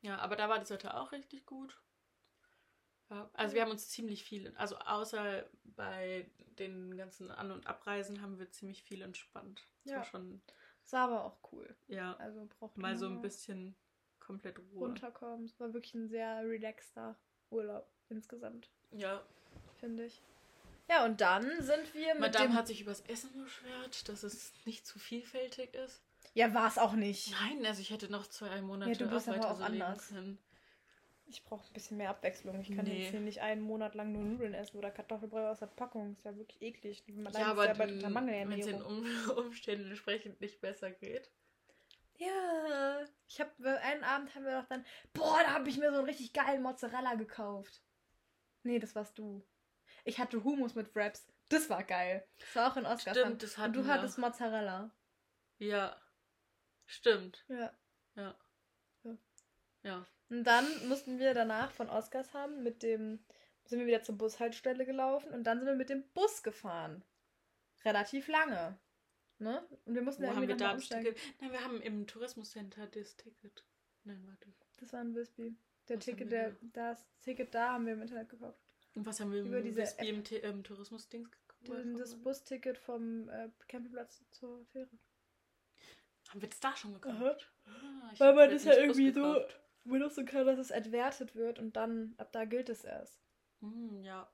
Ja, 0.00 0.18
aber 0.18 0.36
da 0.36 0.48
war 0.48 0.58
das 0.58 0.70
Wetter 0.70 0.98
auch 0.98 1.12
richtig 1.12 1.44
gut. 1.44 1.78
Ja, 3.10 3.30
also 3.32 3.54
wir 3.54 3.62
haben 3.62 3.70
uns 3.70 3.88
ziemlich 3.88 4.22
viel, 4.24 4.54
also 4.56 4.76
außer 4.78 5.44
bei 5.76 6.30
den 6.58 6.96
ganzen 6.96 7.30
An- 7.30 7.52
und 7.52 7.66
Abreisen 7.66 8.20
haben 8.20 8.38
wir 8.38 8.50
ziemlich 8.50 8.82
viel 8.82 9.00
entspannt. 9.02 9.62
Das 9.84 9.92
Ja. 9.92 9.96
war 9.98 10.04
schon, 10.04 10.42
Es 10.84 10.92
war 10.92 11.08
aber 11.08 11.24
auch 11.24 11.38
cool. 11.52 11.74
ja, 11.86 12.14
Also 12.16 12.46
braucht 12.58 12.76
mal 12.76 12.96
so 12.96 13.06
ein 13.06 13.20
bisschen 13.22 13.74
komplett 14.20 14.58
Ruhe. 14.58 14.88
runterkommen. 14.88 15.46
Es 15.46 15.58
war 15.58 15.72
wirklich 15.72 15.94
ein 15.94 16.08
sehr 16.08 16.40
relaxter 16.44 17.16
Urlaub 17.50 17.88
insgesamt, 18.10 18.68
Ja, 18.90 19.22
finde 19.78 20.04
ich. 20.06 20.20
Ja, 20.90 21.04
und 21.04 21.20
dann 21.20 21.44
sind 21.62 21.94
wir 21.94 22.14
mit 22.14 22.20
Madame 22.20 22.48
dem... 22.48 22.54
hat 22.54 22.66
sich 22.66 22.80
übers 22.80 23.00
Essen 23.02 23.32
beschwert, 23.42 24.08
dass 24.08 24.22
es 24.22 24.52
nicht 24.64 24.86
zu 24.86 24.98
vielfältig 24.98 25.74
ist. 25.74 26.02
ja, 26.34 26.52
war 26.54 26.66
es 26.66 26.78
auch 26.78 26.92
nicht. 26.94 27.30
Nein, 27.42 27.64
also 27.66 27.80
ich 27.80 27.90
hätte 27.90 28.10
noch 28.10 28.26
zwei 28.26 28.60
Monate 28.62 28.90
Ja, 28.92 28.96
du 28.98 29.08
bist 29.08 29.28
auch 29.28 29.32
aber 29.34 29.42
weiter 29.42 29.50
auch 29.52 29.58
so 29.58 29.66
leben 29.66 29.82
anders. 29.82 30.08
können. 30.08 30.38
Ich 31.30 31.44
brauche 31.44 31.66
ein 31.66 31.72
bisschen 31.74 31.98
mehr 31.98 32.08
Abwechslung. 32.10 32.58
Ich 32.60 32.74
kann 32.74 32.86
Nee. 32.86 33.02
jetzt 33.02 33.10
hier 33.10 33.20
nicht 33.20 33.40
einen 33.42 33.60
Monat 33.60 33.94
lang 33.94 34.12
nur 34.12 34.24
Nudeln 34.24 34.54
essen 34.54 34.78
oder 34.78 34.90
Kartoffelbrei 34.90 35.48
aus 35.50 35.58
der 35.58 35.66
Packung. 35.66 36.12
Ist 36.12 36.24
ja 36.24 36.34
wirklich 36.36 36.62
eklig. 36.62 37.04
Man 37.06 37.32
Ja, 37.34 37.48
aber 37.48 37.66
ja 37.66 37.74
bei 37.74 37.80
wenn 37.88 38.52
es 38.52 38.66
den 38.66 38.80
um 38.82 39.04
Umständen 39.36 39.90
entsprechend 39.90 40.40
nicht 40.40 40.60
besser 40.62 40.90
geht. 40.90 41.30
Ja, 42.16 43.04
ich 43.28 43.40
habe 43.40 43.80
einen 43.80 44.02
Abend 44.04 44.34
haben 44.34 44.44
wir 44.44 44.60
doch 44.60 44.68
dann, 44.68 44.84
boah, 45.12 45.38
da 45.44 45.52
habe 45.52 45.68
ich 45.68 45.76
mir 45.76 45.90
so 45.90 45.98
einen 45.98 46.06
richtig 46.06 46.32
geilen 46.32 46.62
Mozzarella 46.62 47.14
gekauft. 47.14 47.82
Nee, 48.62 48.78
das 48.78 48.94
warst 48.96 49.18
du. 49.18 49.46
Ich 50.04 50.18
hatte 50.18 50.42
Hummus 50.42 50.74
mit 50.74 50.94
Wraps. 50.96 51.28
Das 51.50 51.68
war 51.70 51.84
geil. 51.84 52.26
Das 52.38 52.56
war 52.56 52.72
auch 52.72 52.76
in 52.76 52.86
Oskarshamn. 52.86 53.24
Stimmt, 53.24 53.42
das 53.42 53.56
Und 53.56 53.62
hatten 53.62 53.72
du 53.74 53.84
wir. 53.84 53.92
hattest 53.92 54.18
Mozzarella. 54.18 54.90
Ja, 55.58 55.96
stimmt. 56.86 57.44
Ja. 57.48 57.72
Ja. 58.16 58.34
Ja. 59.04 59.16
Ja. 59.82 60.06
Und 60.30 60.44
dann 60.44 60.66
mussten 60.88 61.18
wir 61.18 61.34
danach 61.34 61.72
von 61.72 61.88
Oskarshamn 61.88 62.62
mit 62.62 62.82
dem, 62.82 63.18
sind 63.64 63.78
wir 63.80 63.86
wieder 63.86 64.02
zur 64.02 64.16
Bushaltestelle 64.18 64.84
gelaufen 64.84 65.32
und 65.32 65.44
dann 65.44 65.58
sind 65.58 65.66
wir 65.66 65.74
mit 65.74 65.90
dem 65.90 66.04
Bus 66.14 66.42
gefahren. 66.42 67.02
Relativ 67.84 68.28
lange. 68.28 68.78
Ne? 69.38 69.64
Und 69.84 69.94
wir 69.94 70.02
mussten 70.02 70.22
Wo 70.22 70.26
ja 70.26 70.34
haben 70.34 70.48
wir 70.48 70.56
da 70.56 70.72
umsteigen. 70.72 71.14
Nein, 71.40 71.52
wir 71.52 71.64
haben 71.64 71.80
im 71.80 72.06
Tourismuscenter 72.06 72.86
das 72.86 73.16
Ticket. 73.16 73.64
Nein, 74.04 74.22
warte. 74.26 74.52
Das 74.78 74.92
war 74.92 75.00
in 75.00 75.14
Visby. 75.14 75.56
Der 75.88 75.96
Was 75.96 76.04
Ticket, 76.04 76.22
haben 76.22 76.30
der, 76.30 76.56
das 76.72 77.06
Ticket 77.22 77.54
da 77.54 77.72
haben 77.72 77.86
wir 77.86 77.94
im 77.94 78.02
Internet 78.02 78.28
gekauft. 78.28 78.58
Und 78.94 79.06
was 79.06 79.20
haben 79.20 79.32
wir 79.32 79.42
Über 79.42 79.62
diese 79.62 79.82
Visby 79.82 80.08
im, 80.08 80.24
im 80.42 80.64
Tourismusdings 80.64 81.30
Das, 81.62 81.84
das 81.96 82.16
Busticket 82.16 82.76
vom 82.76 83.28
äh, 83.28 83.48
Campingplatz 83.68 84.24
zur 84.30 84.64
Fähre. 84.66 84.90
Haben 86.28 86.42
wir 86.42 86.48
das 86.48 86.60
da 86.60 86.76
schon 86.76 86.94
gekauft? 86.94 87.50
Aha. 87.64 87.78
Ah, 88.02 88.12
Weil 88.18 88.34
man 88.34 88.50
jetzt 88.50 88.66
das 88.66 88.76
ja 88.76 88.82
irgendwie 88.82 89.12
so 89.12 89.40
gekauft. 89.88 90.14
benutzen 90.14 90.26
kann, 90.26 90.46
dass 90.46 90.58
es 90.58 90.70
entwertet 90.70 91.34
wird 91.34 91.58
und 91.58 91.76
dann, 91.76 92.14
ab 92.18 92.32
da 92.32 92.44
gilt 92.44 92.68
es 92.68 92.84
erst. 92.84 93.20
Hm, 93.60 94.02
ja. 94.02 94.28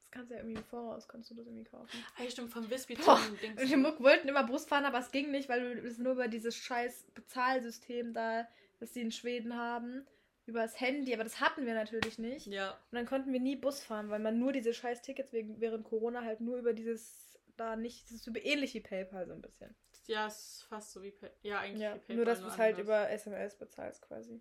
Das 0.00 0.10
kannst 0.10 0.30
du 0.30 0.34
ja 0.34 0.40
irgendwie 0.40 0.58
im 0.58 0.64
Voraus, 0.64 1.08
kannst 1.08 1.30
du 1.30 1.34
das 1.34 1.46
irgendwie 1.46 1.64
kaufen. 1.64 2.04
Ah, 2.18 2.28
stimmt, 2.28 2.52
vom 2.52 2.68
Boah, 2.68 3.20
zum 3.24 3.38
Dings. 3.38 3.60
Wir 3.62 3.98
wollten 4.00 4.28
immer 4.28 4.44
Bus 4.44 4.64
fahren, 4.66 4.84
aber 4.84 4.98
es 4.98 5.10
ging 5.10 5.30
nicht, 5.30 5.48
weil 5.48 5.78
es 5.78 5.98
nur 5.98 6.12
über 6.12 6.28
dieses 6.28 6.56
scheiß 6.56 7.06
Bezahlsystem 7.14 8.12
da, 8.12 8.46
das 8.80 8.92
die 8.92 9.00
in 9.00 9.12
Schweden 9.12 9.56
haben, 9.56 10.06
über 10.46 10.60
das 10.62 10.80
Handy, 10.80 11.14
aber 11.14 11.24
das 11.24 11.40
hatten 11.40 11.66
wir 11.66 11.74
natürlich 11.74 12.18
nicht. 12.18 12.46
Ja, 12.46 12.72
Und 12.90 12.96
dann 12.96 13.06
konnten 13.06 13.32
wir 13.32 13.40
nie 13.40 13.56
Bus 13.56 13.82
fahren, 13.82 14.10
weil 14.10 14.18
man 14.20 14.38
nur 14.38 14.52
diese 14.52 14.74
scheiß 14.74 15.02
Tickets 15.02 15.32
wegen, 15.32 15.60
während 15.60 15.84
Corona 15.84 16.22
halt 16.22 16.40
nur 16.40 16.58
über 16.58 16.72
dieses 16.72 17.32
da 17.56 17.76
nicht, 17.76 18.04
das 18.06 18.12
ist 18.12 18.24
so 18.24 18.32
ähnlich 18.34 18.74
wie 18.74 18.80
PayPal 18.80 19.26
so 19.26 19.32
ein 19.34 19.42
bisschen. 19.42 19.74
ja, 20.06 20.26
ist 20.26 20.64
fast 20.68 20.92
so 20.92 21.02
wie 21.02 21.10
Pay 21.10 21.30
Ja, 21.42 21.60
eigentlich 21.60 21.82
Ja, 21.82 21.92
PayPal. 21.92 22.16
nur 22.16 22.24
dass 22.24 22.40
du 22.40 22.46
es 22.46 22.58
halt 22.58 22.78
über 22.78 23.08
SMS 23.10 23.56
bezahlst 23.56 24.02
quasi. 24.02 24.40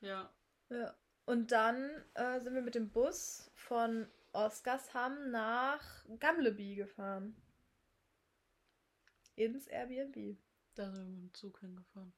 Ja. 0.00 0.30
Ja. 0.68 0.94
Und 1.26 1.52
dann 1.52 1.90
äh, 2.14 2.40
sind 2.40 2.54
wir 2.54 2.62
mit 2.62 2.74
dem 2.74 2.90
Bus 2.90 3.50
von 3.54 4.08
Oskarshamn 4.32 5.30
nach 5.30 6.04
Gamleby 6.18 6.74
gefahren. 6.76 7.36
Ins 9.36 9.66
Airbnb. 9.66 10.36
Da 10.74 10.90
sind 10.90 10.98
wir 10.98 11.04
mit 11.06 11.22
dem 11.22 11.34
Zug 11.34 11.60
hingefahren. 11.60 12.12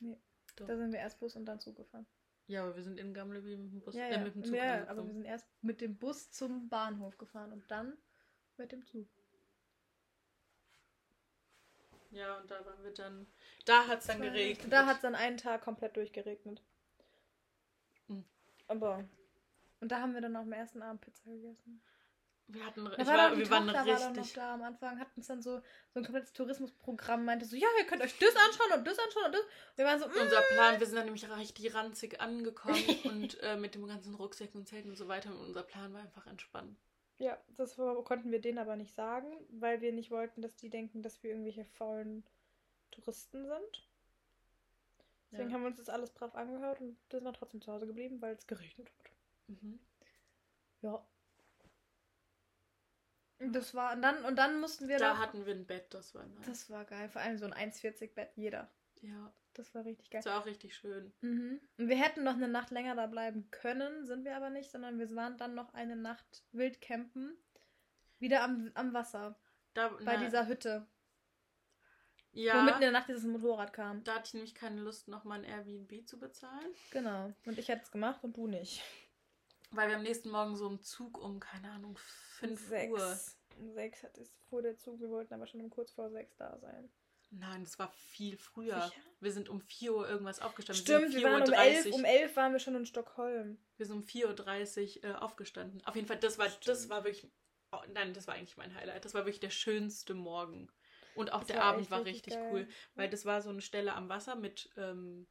Nee. 0.00 0.18
Doch. 0.56 0.66
Da 0.66 0.76
sind 0.76 0.92
wir 0.92 0.98
erst 0.98 1.18
Bus 1.18 1.36
und 1.36 1.44
dann 1.46 1.60
Zug 1.60 1.76
gefahren. 1.76 2.06
Ja, 2.46 2.64
aber 2.64 2.76
wir 2.76 2.82
sind 2.82 2.98
in 2.98 3.14
Gamleby 3.14 3.56
mit 3.56 3.72
dem 3.72 3.80
Bus, 3.80 3.94
Ja, 3.94 4.06
äh, 4.06 4.12
ja. 4.12 4.18
mit 4.18 4.34
dem 4.34 4.44
Zug 4.44 4.54
ja, 4.54 4.62
angekommen. 4.74 4.88
aber 4.90 5.06
wir 5.06 5.14
sind 5.14 5.24
erst 5.24 5.46
mit 5.62 5.80
dem 5.80 5.96
Bus 5.96 6.30
zum 6.30 6.68
Bahnhof 6.68 7.16
gefahren 7.18 7.52
und 7.52 7.70
dann 7.70 7.96
mit 8.58 8.72
dem 8.72 8.84
Zug. 8.84 9.08
Ja, 12.10 12.36
und 12.38 12.50
da 12.50 12.64
waren 12.66 12.82
wir 12.84 12.92
dann. 12.92 13.26
Da 13.64 13.86
hat 13.86 14.00
es 14.00 14.06
dann 14.06 14.20
geregnet. 14.20 14.70
Da 14.70 14.84
hat 14.84 14.96
es 14.96 15.02
dann 15.02 15.14
einen 15.14 15.38
Tag 15.38 15.62
komplett 15.62 15.96
durchgeregnet. 15.96 16.62
Aber. 18.76 19.04
Und 19.80 19.90
da 19.92 20.00
haben 20.00 20.14
wir 20.14 20.20
dann 20.20 20.36
auch 20.36 20.42
am 20.42 20.52
ersten 20.52 20.82
Abend 20.82 21.00
Pizza 21.00 21.24
gegessen. 21.30 21.82
Wir 22.48 22.66
hatten. 22.66 22.84
Da 22.84 22.92
Ich 22.98 23.06
war 23.06 23.16
war, 23.16 23.36
wir 23.36 23.50
waren 23.50 23.66
Tochter 23.66 23.86
war 23.86 24.10
noch 24.10 24.16
richtig. 24.16 24.32
da 24.34 24.54
am 24.54 24.62
Anfang, 24.62 24.98
hatten 24.98 25.12
uns 25.16 25.26
dann 25.26 25.42
so, 25.42 25.58
so 25.90 26.00
ein 26.00 26.04
komplettes 26.04 26.32
Tourismusprogramm, 26.32 27.24
meinte 27.24 27.46
so, 27.46 27.56
ja, 27.56 27.68
ihr 27.78 27.86
könnt 27.86 28.02
euch 28.02 28.18
das 28.18 28.34
anschauen 28.36 28.78
und 28.78 28.86
das 28.86 28.98
anschauen 28.98 29.24
und 29.26 29.34
das. 29.34 29.42
Wir 29.76 29.84
waren 29.86 29.98
so, 30.00 30.06
mm, 30.08 30.12
Unser 30.20 30.42
Plan, 30.42 30.78
wir 30.78 30.86
sind 30.86 30.96
dann 30.96 31.04
nämlich 31.06 31.28
richtig 31.30 31.74
ranzig 31.74 32.20
angekommen 32.20 32.76
und 33.04 33.40
äh, 33.42 33.56
mit 33.56 33.74
dem 33.74 33.86
ganzen 33.86 34.14
Rucksäcken 34.14 34.60
und 34.60 34.66
Zelten 34.68 34.90
und 34.90 34.96
so 34.96 35.08
weiter. 35.08 35.30
Und 35.30 35.38
unser 35.38 35.62
Plan 35.62 35.92
war 35.94 36.00
einfach 36.02 36.26
entspannen. 36.26 36.76
ja, 37.18 37.38
das 37.56 37.76
konnten 37.76 38.30
wir 38.32 38.40
denen 38.40 38.58
aber 38.58 38.76
nicht 38.76 38.94
sagen, 38.94 39.28
weil 39.50 39.80
wir 39.80 39.92
nicht 39.92 40.10
wollten, 40.10 40.42
dass 40.42 40.56
die 40.56 40.70
denken, 40.70 41.02
dass 41.02 41.22
wir 41.22 41.30
irgendwelche 41.30 41.64
faulen 41.64 42.24
Touristen 42.90 43.46
sind. 43.46 43.88
Deswegen 45.32 45.48
Ja. 45.50 45.54
haben 45.54 45.62
wir 45.62 45.68
uns 45.68 45.78
das 45.78 45.88
alles 45.88 46.10
brav 46.10 46.34
angehört 46.36 46.80
und 46.80 46.96
sind 47.10 47.24
dann 47.24 47.34
trotzdem 47.34 47.60
zu 47.60 47.72
Hause 47.72 47.86
geblieben, 47.86 48.20
weil 48.20 48.34
es 48.36 48.46
geregnet 48.46 48.88
hat. 48.98 49.10
Mhm. 49.48 49.80
Ja. 50.82 51.04
Und 53.38 53.52
Das 53.54 53.74
war, 53.74 53.92
und 53.94 54.02
dann, 54.02 54.24
und 54.24 54.36
dann 54.36 54.60
mussten 54.60 54.86
wir 54.88 54.98
Da 54.98 55.14
noch- 55.14 55.20
hatten 55.20 55.46
wir 55.46 55.54
ein 55.54 55.66
Bett, 55.66 55.92
das 55.94 56.14
war 56.14 56.24
nice. 56.26 56.46
Das 56.46 56.70
war 56.70 56.84
geil, 56.84 57.08
vor 57.08 57.22
allem 57.22 57.38
so 57.38 57.46
ein 57.46 57.52
1,40 57.52 58.14
Bett 58.14 58.30
jeder. 58.36 58.70
ja, 59.00 59.32
Das 59.54 59.74
war 59.74 59.84
richtig 59.84 60.10
geil. 60.10 60.22
das 60.22 60.32
war 60.32 60.40
auch 60.40 60.46
richtig 60.46 60.76
schön. 60.76 61.12
Mhm. 61.22 61.60
Und 61.76 61.88
wir 61.88 61.96
hätten 61.96 62.22
noch 62.22 62.34
eine 62.34 62.46
Nacht 62.48 62.70
länger 62.70 62.94
da 62.94 63.06
bleiben 63.06 63.50
können, 63.50 64.06
sind 64.06 64.24
wir 64.24 64.36
aber 64.36 64.50
nicht, 64.50 64.70
sondern 64.70 64.98
wir 64.98 65.12
waren 65.16 65.38
dann 65.38 65.54
noch 65.54 65.74
eine 65.74 65.96
Nacht 65.96 66.44
wild 66.52 66.80
campen. 66.80 67.36
Wieder 68.20 68.44
am, 68.44 68.70
am 68.74 68.92
Wasser, 68.94 69.36
Da, 69.74 69.88
bei 69.88 70.16
na, 70.16 70.16
dieser 70.24 70.46
Hütte. 70.46 70.86
Wo 72.32 72.40
ja, 72.40 72.62
mitten 72.62 72.76
in 72.76 72.80
der 72.80 72.92
Nacht 72.92 73.08
dieses 73.08 73.24
Motorrad 73.24 73.72
kam. 73.72 74.02
da 74.04 74.14
hatte 74.14 74.28
ich 74.28 74.34
nämlich 74.34 74.54
keine 74.54 74.80
Lust, 74.80 75.08
nochmal 75.08 75.40
ein 75.40 75.44
Airbnb 75.44 76.06
zu 76.06 76.18
bezahlen. 76.18 76.74
Genau. 76.90 77.32
Und 77.44 77.58
ich 77.58 77.68
hätte 77.68 77.82
es 77.82 77.90
gemacht 77.90 78.24
und 78.24 78.36
du 78.36 78.46
nicht. 78.46 78.82
Weil 79.70 79.88
wir 79.88 79.96
am 79.96 80.02
nächsten 80.02 80.30
Morgen 80.30 80.56
so 80.56 80.66
im 80.66 80.80
Zug 80.80 81.18
um, 81.18 81.40
keine 81.40 81.70
Ahnung, 81.70 81.98
5 82.40 82.52
Uhr. 82.52 82.68
sechs. 82.68 83.36
Um 83.58 83.72
sechs 83.72 84.02
hat 84.02 84.16
es 84.18 84.30
vor 84.48 84.62
der 84.62 84.78
Zug. 84.78 85.00
Wir 85.00 85.10
wollten 85.10 85.34
aber 85.34 85.46
schon 85.46 85.60
um 85.60 85.70
kurz 85.70 85.92
vor 85.92 86.10
sechs 86.10 86.36
da 86.36 86.58
sein. 86.58 86.90
Nein, 87.30 87.64
das 87.64 87.78
war 87.78 87.88
viel 87.88 88.36
früher. 88.36 88.82
Sicher? 88.82 89.00
Wir 89.20 89.32
sind 89.32 89.48
um 89.48 89.60
4 89.60 89.94
Uhr 89.94 90.08
irgendwas 90.08 90.40
aufgestanden. 90.40 90.84
Stimmt, 90.84 91.14
wir 91.14 91.22
wir 91.22 91.32
waren 91.32 91.42
um 91.42 91.52
elf, 91.52 91.86
4.30 91.86 91.92
um 91.92 92.04
elf 92.04 92.36
waren 92.36 92.52
wir 92.52 92.58
schon 92.58 92.74
in 92.74 92.86
Stockholm. 92.86 93.58
Wir 93.78 93.86
sind 93.86 93.96
um 93.96 94.02
4.30 94.02 95.02
Uhr 95.02 95.10
äh, 95.10 95.14
aufgestanden. 95.14 95.82
Auf 95.86 95.96
jeden 95.96 96.06
Fall, 96.06 96.18
das 96.18 96.38
war, 96.38 96.48
das 96.64 96.88
war 96.90 97.04
wirklich. 97.04 97.30
Oh, 97.72 97.80
nein, 97.94 98.12
das 98.12 98.26
war 98.26 98.34
eigentlich 98.34 98.58
mein 98.58 98.74
Highlight. 98.74 99.06
Das 99.06 99.14
war 99.14 99.24
wirklich 99.24 99.40
der 99.40 99.50
schönste 99.50 100.12
Morgen. 100.12 100.70
Und 101.14 101.32
auch 101.32 101.40
Das 101.40 101.48
der 101.48 101.56
war 101.58 101.64
Abend 101.64 101.90
war 101.90 102.04
richtig 102.04 102.34
geil. 102.34 102.50
cool. 102.52 102.68
Weil 102.94 103.08
das 103.10 103.24
war 103.26 103.40
so 103.42 103.50
eine 103.50 103.60
Stelle 103.60 103.94
am 103.94 104.08
Wasser 104.08 104.34
mit, 104.34 104.70
ähm, 104.76 105.26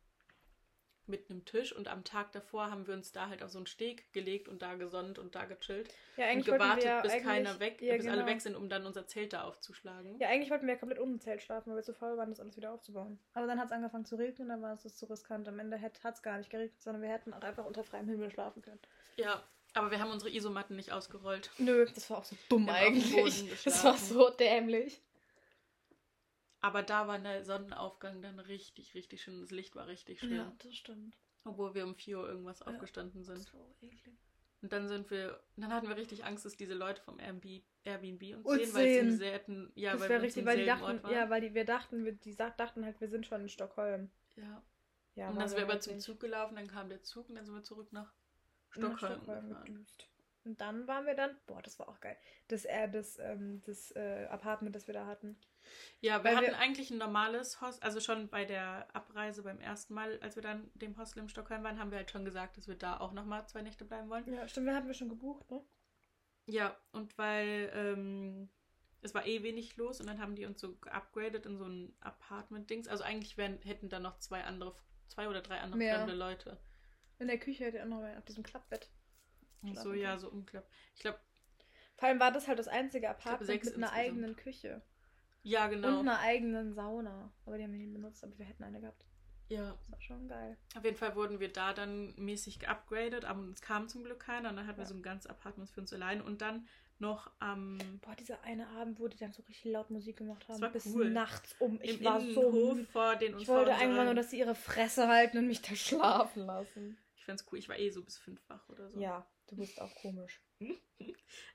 mit 1.08 1.30
einem 1.30 1.44
Tisch 1.44 1.74
und 1.76 1.88
am 1.90 2.04
Tag 2.04 2.32
davor 2.32 2.70
haben 2.72 2.88
wir 2.88 2.94
uns 2.94 3.12
da 3.12 3.28
halt 3.28 3.44
auf 3.44 3.50
so 3.50 3.58
einen 3.58 3.66
Steg 3.66 4.14
gelegt 4.14 4.48
und 4.48 4.62
da 4.62 4.76
gesonnt 4.76 5.20
und 5.20 5.36
da 5.36 5.46
gechillt. 5.46 5.90
Ja, 6.16 6.26
Und 6.26 6.32
eigentlich 6.32 6.48
wollten 6.48 6.64
gewartet, 6.64 6.86
wir 6.86 7.02
bis 7.02 7.24
keiner 7.24 7.60
weg, 7.60 7.82
ja, 7.82 7.98
bis 7.98 8.06
alle 8.08 8.18
genau. 8.18 8.28
weg 8.30 8.42
sind, 8.42 8.56
um 8.56 8.70
dann 8.70 8.86
unser 8.86 9.08
Zelt 9.08 9.34
da 9.34 9.44
aufzuschlagen. 9.44 10.18
Ja, 10.20 10.30
eigentlich 10.30 10.52
wollten 10.52 10.68
wir 10.68 10.78
komplett 10.78 11.02
ohne 11.02 11.18
Zelt 11.20 11.42
schlafen, 11.42 11.72
weil 11.72 11.78
wir 11.78 11.84
zu 11.84 11.94
faul 11.94 12.16
waren, 12.18 12.30
das 12.30 12.40
alles 12.40 12.56
wieder 12.56 12.72
aufzubauen. 12.72 13.20
Aber 13.34 13.48
dann 13.48 13.60
hat 13.60 13.66
es 13.66 13.72
angefangen 13.72 14.06
zu 14.06 14.16
regnen 14.16 14.48
und 14.48 14.50
dann 14.50 14.62
war 14.62 14.74
es 14.74 14.96
zu 14.96 15.06
riskant. 15.10 15.48
Am 15.48 15.60
Ende 15.60 15.82
hat 15.82 16.00
es 16.04 16.22
gar 16.22 16.38
nicht 16.38 16.50
geregnet, 16.50 16.82
sondern 16.82 17.02
wir 17.02 17.10
hätten 17.10 17.34
auch 17.34 17.42
einfach 17.42 17.66
unter 17.66 17.84
freiem 17.84 18.08
Himmel 18.08 18.32
schlafen 18.32 18.62
können. 18.62 18.80
Ja, 19.18 19.44
Aber 19.74 19.92
wir 19.92 20.00
haben 20.00 20.12
unsere 20.12 20.32
Isomatten 20.32 20.76
nicht 20.76 20.92
ausgerollt. 20.94 21.50
Nö, 21.58 21.86
das 21.94 22.10
war 22.10 22.20
auch 22.20 22.26
so 22.26 22.38
dumm 22.48 22.70
eigentlich. 22.70 23.64
Das 23.66 23.84
war 23.84 23.98
so 23.98 24.30
dämlich. 24.30 25.02
Aber 26.62 26.84
da 26.84 27.08
war 27.08 27.18
der 27.20 27.44
Sonnenaufgang 27.44 28.22
dann 28.22 28.40
richtig, 28.40 28.94
richtig 28.94 29.22
schön. 29.24 29.42
Das 29.42 29.52
Licht 29.52 29.76
war 29.76 29.88
richtig 29.88 30.20
schön. 30.20 30.52
das 30.60 30.76
stimmt. 30.76 31.16
Obwohl 31.44 31.74
wir 31.74 31.84
um 31.86 31.96
4 31.96 32.20
Uhr 32.20 32.30
irgendwas 32.30 32.60
Ja. 32.60 32.68
aufgestanden 32.68 33.24
sind. 33.24 33.52
Auch 33.56 33.82
eklig. 33.82 34.16
Und 34.62 34.72
dann 34.72 34.88
sind 34.88 35.10
wir, 35.10 35.42
dann 35.58 35.74
hatten 35.74 35.88
wir 35.90 35.98
richtig 35.98 36.24
Angst, 36.24 36.46
dass 36.46 36.56
diese 36.56 36.76
Leute 36.76 37.02
vom 37.02 37.20
Airbnb, 37.20 37.64
Airbnb 37.84 38.36
uns, 38.38 38.46
Uns 38.46 38.62
sehen, 38.62 38.74
weil 38.76 38.88
sie 38.90 38.98
im 39.00 39.12
selten, 39.18 39.72
ja, 39.74 39.94
das 39.94 40.02
weil 40.02 40.10
wäre 40.10 40.22
wir 40.22 40.26
richtig, 40.28 40.46
weil 40.46 40.58
die 40.58 40.66
selben 40.66 40.80
dachten, 40.82 40.96
Ort 40.98 41.04
waren. 41.04 41.14
ja, 41.14 41.30
weil 41.32 41.42
die, 41.42 41.54
wir 41.56 41.66
dachten, 41.66 42.06
wir, 42.06 42.12
die 42.14 42.36
dachten 42.36 42.86
halt, 42.86 43.02
wir 43.02 43.08
sind 43.10 43.26
schon 43.26 43.42
in 43.42 43.50
Stockholm. 43.50 44.12
ja. 44.36 44.64
Ja, 45.16 45.28
und 45.30 45.36
dann 45.36 45.50
sind 45.50 45.58
wir 45.58 45.66
aber 45.66 45.80
zum. 45.82 46.00
Zug 46.00 46.22
gelaufen, 46.22 46.56
dann 46.56 46.68
kam 46.68 46.88
der 46.88 47.04
Zug 47.04 47.28
und 47.28 47.36
dann 47.36 47.44
sind 47.44 47.54
wir 47.54 47.64
zurück 47.64 47.92
nach 47.92 48.14
Nach 48.78 48.98
Stockholm, 48.98 48.98
Stockholm 49.24 49.50
gefahren. 49.50 49.86
Und 50.46 50.62
dann 50.62 50.88
waren 50.88 51.06
wir 51.06 51.16
dann, 51.16 51.36
boah, 51.48 51.62
das 51.62 51.78
war 51.80 51.90
auch 51.90 52.00
geil. 52.00 52.18
Das, 52.48 52.64
äh, 52.64 52.90
das, 52.90 53.20
ähm, 53.20 53.62
das 53.66 53.92
äh, 53.96 54.28
Apartment, 54.30 54.74
das 54.74 54.88
wir 54.88 54.94
da 54.94 55.06
hatten. 55.08 55.38
Ja, 56.00 56.20
wir 56.20 56.24
Weil 56.32 56.36
hatten 56.38 56.46
wir- 56.48 56.58
eigentlich 56.58 56.90
ein 56.92 56.98
normales 56.98 57.62
Hostel, 57.62 57.84
also 57.84 58.00
schon 58.00 58.30
bei 58.30 58.46
der 58.46 58.88
Abreise 58.96 59.44
beim 59.44 59.60
ersten 59.60 59.94
Mal, 59.94 60.20
als 60.22 60.36
wir 60.36 60.44
dann 60.44 60.72
dem 60.76 60.98
Hostel 60.98 61.20
in 61.20 61.30
Stockholm 61.30 61.64
waren, 61.64 61.80
haben 61.80 61.92
wir 61.92 61.98
halt 62.00 62.12
schon 62.12 62.26
gesagt, 62.26 62.58
dass 62.58 62.68
wir 62.68 62.76
da 62.76 63.00
auch 63.00 63.12
nochmal 63.14 63.48
zwei 63.48 63.62
Nächte 63.62 63.86
bleiben 63.86 64.10
wollen. 64.10 64.32
Ja, 64.34 64.48
stimmt, 64.48 64.66
wir 64.68 64.76
hatten 64.76 64.88
wir 64.88 64.94
schon 64.94 65.10
gebucht, 65.10 65.50
ne? 65.52 65.64
Ja, 66.48 66.76
und 66.92 67.18
weil 67.18 67.72
ähm, 67.76 68.50
es 69.02 69.14
war 69.14 69.26
eh 69.26 69.44
wenig 69.44 69.78
los 69.78 70.00
und 70.02 70.08
dann 70.08 70.20
haben 70.20 70.36
die 70.36 70.46
uns 70.46 70.60
so 70.60 70.76
geupgradet 70.78 71.46
in 71.46 71.58
so 71.58 71.66
ein 71.66 71.96
Apartment-Dings. 72.02 72.88
Also 72.88 73.04
eigentlich 73.04 73.38
wären, 73.38 73.62
hätten 73.62 73.90
da 73.90 74.00
noch 74.00 74.18
zwei 74.18 74.44
andere, 74.44 74.76
zwei 75.08 75.28
oder 75.30 75.42
drei 75.42 75.60
andere 75.60 75.78
Mehr. 75.78 75.96
fremde 75.98 76.16
Leute. 76.16 76.60
In 77.20 77.28
der 77.28 77.38
Küche 77.38 77.66
hätte 77.66 77.78
er 77.78 77.86
auch 77.86 77.90
noch 77.90 78.18
auf 78.18 78.26
diesem 78.26 78.44
Klappbett. 78.44 78.90
So, 79.76 79.94
ja, 79.94 80.18
so 80.18 80.30
umklappt. 80.30 80.72
Ich 80.96 81.02
glaube, 81.02 81.20
Vor 81.98 82.08
allem 82.10 82.20
war 82.20 82.32
das 82.32 82.48
halt 82.48 82.58
das 82.58 82.68
einzige 82.68 83.10
Apartment 83.12 83.42
mit 83.42 83.50
einer 83.52 83.62
insgesamt. 83.62 83.94
eigenen 83.94 84.36
Küche. 84.36 84.82
Ja, 85.44 85.68
genau. 85.68 86.00
Und 86.00 86.08
einer 86.08 86.20
eigenen 86.20 86.74
Sauna. 86.74 87.32
Aber 87.46 87.58
die 87.58 87.64
haben 87.64 87.72
wir 87.72 87.80
nie 87.80 87.88
benutzt, 87.92 88.24
aber 88.24 88.38
wir 88.38 88.46
hätten 88.46 88.64
eine 88.64 88.80
gehabt. 88.82 89.06
ja, 89.50 89.72
Das 89.72 89.92
war 89.92 90.02
schon 90.02 90.28
geil. 90.28 90.58
auf 90.78 90.84
jeden 90.84 90.98
Fall 90.98 91.16
wurden 91.16 91.40
wir 91.40 91.52
da 91.52 91.74
dann 91.74 92.14
mäßig 92.16 92.60
geupgradet, 92.60 93.26
aber 93.26 93.42
es 93.50 93.62
kam 93.62 93.88
zum 93.88 94.04
Glück 94.04 94.20
keiner. 94.20 94.50
Und 94.50 94.56
dann 94.58 94.68
hatten 94.68 94.78
wir 94.78 94.84
Ja. 94.84 94.90
so 94.90 94.96
ein 94.96 95.04
ganz 95.04 95.26
Apartment 95.26 95.70
für 95.70 95.82
uns 95.82 95.92
allein. 95.94 96.22
Und 96.22 96.42
dann 96.42 96.68
noch 97.00 97.32
am 97.40 97.80
Boah, 98.02 98.16
dieser 98.16 98.44
eine 98.44 98.68
Abend, 98.68 99.00
wo 99.00 99.08
die 99.08 99.18
dann 99.18 99.32
so 99.34 99.42
richtig 99.44 99.72
laut 99.72 99.90
Musik 99.90 100.18
gemacht 100.18 100.48
haben. 100.48 100.62
war 100.62 100.70
bis 100.70 100.86
cool. 100.86 101.10
nachts 101.10 101.56
um. 101.60 101.80
Ich 101.82 101.98
im 102.00 102.06
war 102.06 102.22
so 102.22 102.28
Innenhof 102.28 102.76
müde. 102.76 102.86
vor 102.92 103.16
den 103.16 103.40
Ich 103.40 103.48
wollte 103.48 103.74
einfach 103.74 104.04
nur, 104.06 104.14
dass 104.14 104.30
sie 104.30 104.38
ihre 104.40 104.54
Fresse 104.54 105.08
halten 105.08 105.40
und 105.40 105.48
mich 105.48 105.62
da 105.64 105.74
schlafen 105.76 106.46
lassen. 106.46 106.98
Ich 107.16 107.26
fand's 107.26 107.44
cool. 107.52 107.58
Ich 107.58 107.68
war 107.70 107.78
eh 107.80 107.90
so 107.90 108.04
bis 108.04 108.18
fünf 108.20 108.40
wach 108.50 108.70
oder 108.70 108.90
so. 108.92 109.00
Ja, 109.00 109.26
du 109.48 109.56
bist 109.56 109.82
auch 109.82 109.94
komisch. 109.96 110.42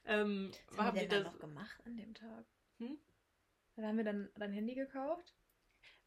Ähm, 0.05 0.51
Was 0.71 0.79
haben 0.87 0.95
wir 0.97 1.03
die 1.03 1.09
denn 1.09 1.23
dann 1.23 1.25
das 1.25 1.33
noch 1.35 1.41
gemacht 1.41 1.81
an 1.87 1.97
dem 1.97 2.15
Tag? 2.15 2.45
Hm? 2.79 2.99
Dann 3.77 3.87
haben 3.87 3.97
wir 3.97 4.05
dann 4.05 4.31
dein 4.37 4.53
Handy 4.53 4.75
gekauft. 4.75 5.35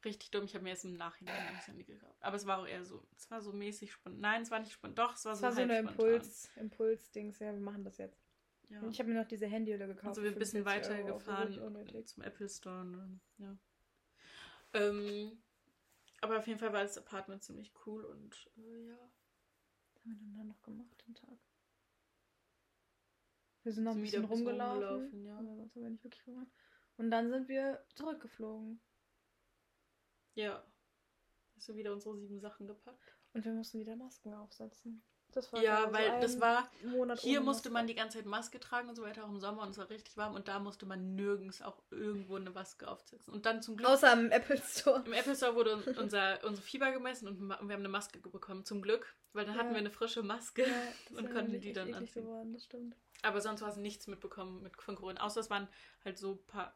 richtig 0.04 0.32
dumm. 0.32 0.46
Ich 0.46 0.54
habe 0.56 0.64
mir 0.64 0.72
erst 0.72 0.86
im 0.86 0.94
Nachhinein 0.98 1.54
das 1.56 1.68
Handy 1.68 1.84
gekauft. 1.84 2.22
Aber 2.22 2.36
es 2.36 2.46
war 2.46 2.60
auch 2.60 2.68
eher 2.68 2.84
so, 2.84 3.06
es 3.16 3.30
war 3.30 3.42
so 3.42 3.54
mäßig 3.54 3.92
spontan. 3.92 4.20
Nein, 4.22 4.42
es 4.42 4.52
war 4.52 4.60
nicht 4.60 4.72
spontan. 4.72 4.96
Doch, 4.96 5.16
es 5.16 5.26
war 5.26 5.34
Das 5.34 5.40
so 5.40 5.46
war 5.46 5.52
so 5.54 5.62
eine. 5.62 5.80
Impuls, 5.80 6.50
Impuls-Dings. 6.56 7.40
Ja, 7.40 7.54
wir 7.54 7.60
machen 7.60 7.84
das 7.84 7.98
jetzt. 7.98 8.26
Ja. 8.70 8.80
Und 8.82 8.92
ich 8.92 9.00
habe 9.00 9.10
mir 9.10 9.20
noch 9.20 9.28
diese 9.28 9.48
Handyhülle 9.48 9.88
gekauft. 9.88 10.08
Also 10.08 10.24
wir 10.24 10.32
ein 10.32 10.38
bisschen 10.38 10.64
45 10.64 10.92
weiter 10.92 11.04
Euro, 11.06 11.18
gefahren 11.18 12.06
zum 12.06 12.24
Apple 12.24 12.50
Store. 12.50 12.86
Ne? 12.86 13.20
Ja. 13.38 13.58
Ähm, 14.74 15.42
aber 16.22 16.38
auf 16.38 16.48
jeden 16.48 16.60
Fall 16.60 16.72
war 16.74 16.84
das 16.84 16.98
Apartment 16.98 17.44
ziemlich 17.44 17.74
cool 17.86 18.04
und 18.06 18.50
äh, 18.58 18.88
ja. 18.90 18.98
Was 19.96 20.04
haben 20.06 20.12
wir 20.12 20.18
denn 20.18 20.36
da 20.38 20.44
noch 20.44 20.62
gemacht 20.62 21.04
den 21.08 21.16
Tag? 21.16 21.38
Wir 23.64 23.74
sind 23.74 23.84
noch 23.84 23.92
ein 23.96 23.96
Sind 23.96 24.02
ein 24.02 24.22
bisschen 24.22 24.26
rumgelaufen. 24.26 24.84
rumgelaufen, 24.84 25.26
ja. 25.26 25.38
Aber 25.38 25.56
sonst 25.56 25.76
haben 25.76 25.82
wir 25.84 25.90
nicht 25.90 26.04
wirklich 26.04 26.24
gemacht. 26.24 26.48
Und 27.00 27.12
dann 27.12 27.30
sind 27.30 27.48
wir 27.48 27.82
zurückgeflogen. 27.96 28.80
Ja. 30.36 30.64
Hast 31.56 31.70
du 31.70 31.76
wieder 31.76 31.94
unsere 31.94 32.18
sieben 32.18 32.40
Sachen 32.40 32.68
gepackt? 32.68 33.16
Und 33.34 33.46
wir 33.46 33.54
mussten 33.54 33.80
wieder 33.80 33.96
Masken 33.96 34.34
aufsetzen. 34.34 35.02
Das 35.32 35.54
war 35.54 35.62
Ja, 35.62 35.94
weil 35.94 36.20
das 36.22 36.42
war, 36.42 36.70
Monat 36.84 37.20
hier 37.20 37.40
musste 37.40 37.70
man 37.70 37.86
die 37.86 37.94
ganze 37.94 38.18
Zeit 38.18 38.26
Maske 38.26 38.60
tragen 38.60 38.90
und 38.90 38.96
so 38.96 39.04
weiter, 39.04 39.24
auch 39.24 39.30
im 39.30 39.40
Sommer 39.40 39.62
und 39.62 39.70
es 39.70 39.78
war 39.78 39.88
richtig 39.92 40.18
warm 40.18 40.34
und 40.34 40.48
da 40.48 40.58
musste 40.58 40.88
man 40.88 41.14
nirgends 41.14 41.62
auch 41.62 41.84
irgendwo 41.92 42.36
eine 42.38 42.50
Maske 42.50 42.88
aufsetzen. 42.88 43.32
Und 43.34 43.46
dann 43.46 43.62
zum 43.62 43.78
Glück 43.78 43.90
Außer 43.90 44.12
am 44.12 44.32
Apple 44.32 44.58
Store. 44.58 45.04
Im 45.06 45.14
Apple 45.14 45.36
Store 45.36 45.54
wurde 45.56 45.76
un- 45.76 45.98
unser, 46.00 46.44
unser 46.46 46.62
Fieber 46.64 46.92
gemessen 46.92 47.28
und 47.28 47.40
wir 47.48 47.56
haben 47.58 47.70
eine 47.72 47.90
Maske 47.90 48.18
bekommen, 48.20 48.66
zum 48.66 48.82
Glück. 48.82 49.16
Weil 49.34 49.46
dann 49.46 49.56
hatten 49.56 49.68
Ja. 49.68 49.74
wir 49.76 49.80
eine 49.80 49.92
frische 49.92 50.24
Maske 50.24 50.64
Ja, 50.64 50.72
und 51.18 51.32
konnten 51.32 51.62
die 51.62 51.74
dann 51.74 51.94
anziehen. 51.94 52.24
geworden, 52.24 52.52
das 52.52 52.64
stimmt. 52.66 52.96
Aber 53.22 53.40
sonst 53.40 53.62
war 53.62 53.70
es 53.70 53.78
nichts 53.78 54.08
mitbekommen 54.08 54.64
mit, 54.64 54.82
von 54.82 54.96
Corona. 54.96 55.22
Außer 55.22 55.42
es 55.42 55.52
waren 55.52 55.68
halt 56.04 56.18
so 56.18 56.32
ein 56.34 56.46
paar. 56.48 56.76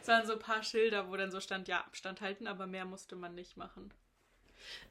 Es 0.00 0.08
waren 0.08 0.26
so 0.26 0.34
ein 0.34 0.38
paar 0.38 0.62
Schilder, 0.62 1.08
wo 1.08 1.16
dann 1.16 1.30
so 1.30 1.40
stand, 1.40 1.68
ja, 1.68 1.80
Abstand 1.80 2.20
halten, 2.20 2.46
aber 2.46 2.66
mehr 2.66 2.84
musste 2.84 3.16
man 3.16 3.34
nicht 3.34 3.56
machen. 3.56 3.92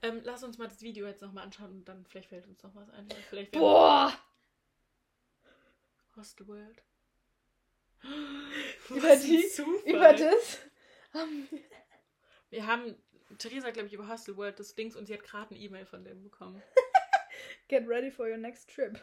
Ähm, 0.01 0.21
lass 0.23 0.43
uns 0.43 0.57
mal 0.57 0.67
das 0.67 0.81
Video 0.81 1.05
jetzt 1.07 1.21
nochmal 1.21 1.45
anschauen 1.45 1.71
und 1.71 1.85
dann 1.85 2.05
vielleicht 2.05 2.29
fällt 2.29 2.47
uns 2.47 2.61
noch 2.63 2.75
was 2.75 2.89
ein. 2.89 3.07
Vielleicht 3.29 3.51
Boah! 3.51 4.13
Hostel 6.15 6.47
World. 6.47 6.83
Über 8.89 9.15
die-. 9.15 9.45
Über 9.85 10.13
das 10.13 10.59
haben 11.13 11.47
wir 11.51 11.59
Wir 12.49 12.65
haben, 12.67 12.95
Theresa, 13.37 13.69
glaube 13.71 13.87
ich, 13.87 13.93
über 13.93 14.07
Hostel 14.07 14.35
World 14.37 14.59
das 14.59 14.75
Dings 14.75 14.95
und 14.95 15.05
sie 15.05 15.13
hat 15.13 15.23
gerade 15.23 15.51
eine 15.51 15.63
E-Mail 15.63 15.85
von 15.85 16.03
dem 16.03 16.23
bekommen. 16.23 16.61
Get 17.67 17.87
ready 17.87 18.09
for 18.09 18.27
your 18.27 18.37
next 18.37 18.69
trip. 18.69 18.97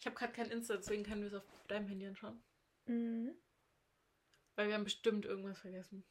Ich 0.00 0.06
habe 0.06 0.16
gerade 0.16 0.32
kein 0.32 0.50
Insta, 0.50 0.76
deswegen 0.76 1.04
können 1.04 1.20
wir 1.20 1.28
es 1.28 1.34
auf 1.34 1.44
deinem 1.68 1.88
Handy 1.88 2.06
anschauen. 2.06 2.42
Mhm. 2.86 3.34
Weil 4.56 4.68
wir 4.68 4.74
haben 4.74 4.84
bestimmt 4.84 5.24
irgendwas 5.24 5.58
vergessen. 5.58 6.04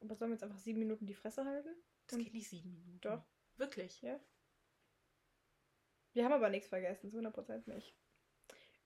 Aber 0.00 0.14
sollen 0.16 0.30
wir 0.30 0.34
jetzt 0.34 0.42
einfach 0.42 0.58
sieben 0.58 0.80
Minuten 0.80 1.06
die 1.06 1.14
Fresse 1.14 1.44
halten? 1.44 1.74
Das 2.06 2.16
Und- 2.18 2.24
geht 2.24 2.34
nicht 2.34 2.48
sieben 2.48 2.70
Minuten. 2.72 3.00
Doch. 3.00 3.24
Wirklich? 3.56 4.02
Ja. 4.02 4.20
Wir 6.12 6.24
haben 6.24 6.32
aber 6.32 6.48
nichts 6.50 6.68
vergessen, 6.68 7.10
zu 7.10 7.18
100% 7.18 7.66
nicht. 7.68 7.94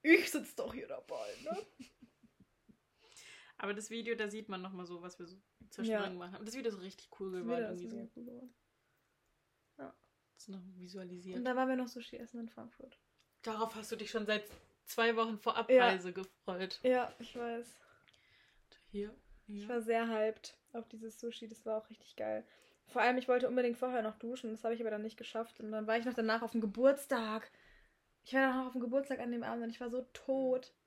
Ich 0.02 0.30
sitze 0.30 0.56
doch 0.56 0.72
hier 0.74 0.86
dabei, 0.88 1.34
ne? 1.42 1.66
Aber 3.58 3.74
das 3.74 3.90
Video, 3.90 4.14
da 4.14 4.28
sieht 4.30 4.48
man 4.48 4.62
nochmal 4.62 4.86
so, 4.86 5.02
was 5.02 5.18
wir 5.18 5.26
so 5.26 5.36
zwischendrin 5.68 6.02
Ja. 6.04 6.08
gemacht 6.08 6.32
haben. 6.32 6.46
Das 6.46 6.54
Video 6.56 6.72
ist 6.72 6.80
richtig 6.80 7.10
cool 7.20 7.30
Das 7.32 7.42
geworden. 7.42 7.78
Video 7.78 7.98
ist 8.04 8.14
so. 8.14 8.20
cool 8.20 8.24
geworden. 8.26 8.54
Das 9.76 9.94
ist 10.44 10.48
noch 10.48 10.62
visualisiert. 10.78 11.36
Und 11.36 11.44
da 11.44 11.54
waren 11.54 11.68
wir 11.68 11.76
noch 11.76 11.88
Sushi 11.88 12.16
essen 12.16 12.40
in 12.40 12.48
Frankfurt. 12.48 12.98
Darauf 13.42 13.74
hast 13.74 13.92
du 13.92 13.96
dich 13.96 14.10
schon 14.10 14.24
seit 14.24 14.48
zwei 14.86 15.14
Wochen 15.16 15.38
vor 15.38 15.52
Ja. 15.52 15.58
Abreise 15.60 16.14
gefreut. 16.14 16.80
Ja, 16.82 17.14
ich 17.18 17.36
weiß. 17.36 17.78
Hier. 18.90 19.14
Ich 19.46 19.68
war 19.68 19.80
sehr 19.82 20.08
hyped 20.08 20.56
auf 20.72 20.88
dieses 20.88 21.18
Sushi, 21.18 21.48
das 21.48 21.66
war 21.66 21.78
auch 21.78 21.90
richtig 21.90 22.14
geil. 22.16 22.44
Vor 22.86 23.02
allem, 23.02 23.18
ich 23.18 23.28
wollte 23.28 23.48
unbedingt 23.48 23.78
vorher 23.78 24.02
noch 24.02 24.16
duschen, 24.18 24.50
das 24.50 24.64
habe 24.64 24.74
ich 24.74 24.80
aber 24.80 24.90
dann 24.90 25.02
nicht 25.02 25.16
geschafft. 25.16 25.60
Und 25.60 25.70
dann 25.72 25.86
war 25.86 25.96
ich 25.98 26.04
noch 26.04 26.14
danach 26.14 26.42
auf 26.42 26.52
dem 26.52 26.60
Geburtstag. 26.60 27.50
Ich 28.24 28.34
war 28.34 28.40
danach 28.42 28.66
auf 28.66 28.72
dem 28.72 28.80
Geburtstag 28.80 29.20
an 29.20 29.32
dem 29.32 29.42
Abend 29.42 29.64
und 29.64 29.70
ich 29.70 29.80
war 29.80 29.90
so 29.90 30.02
tot. 30.12 30.72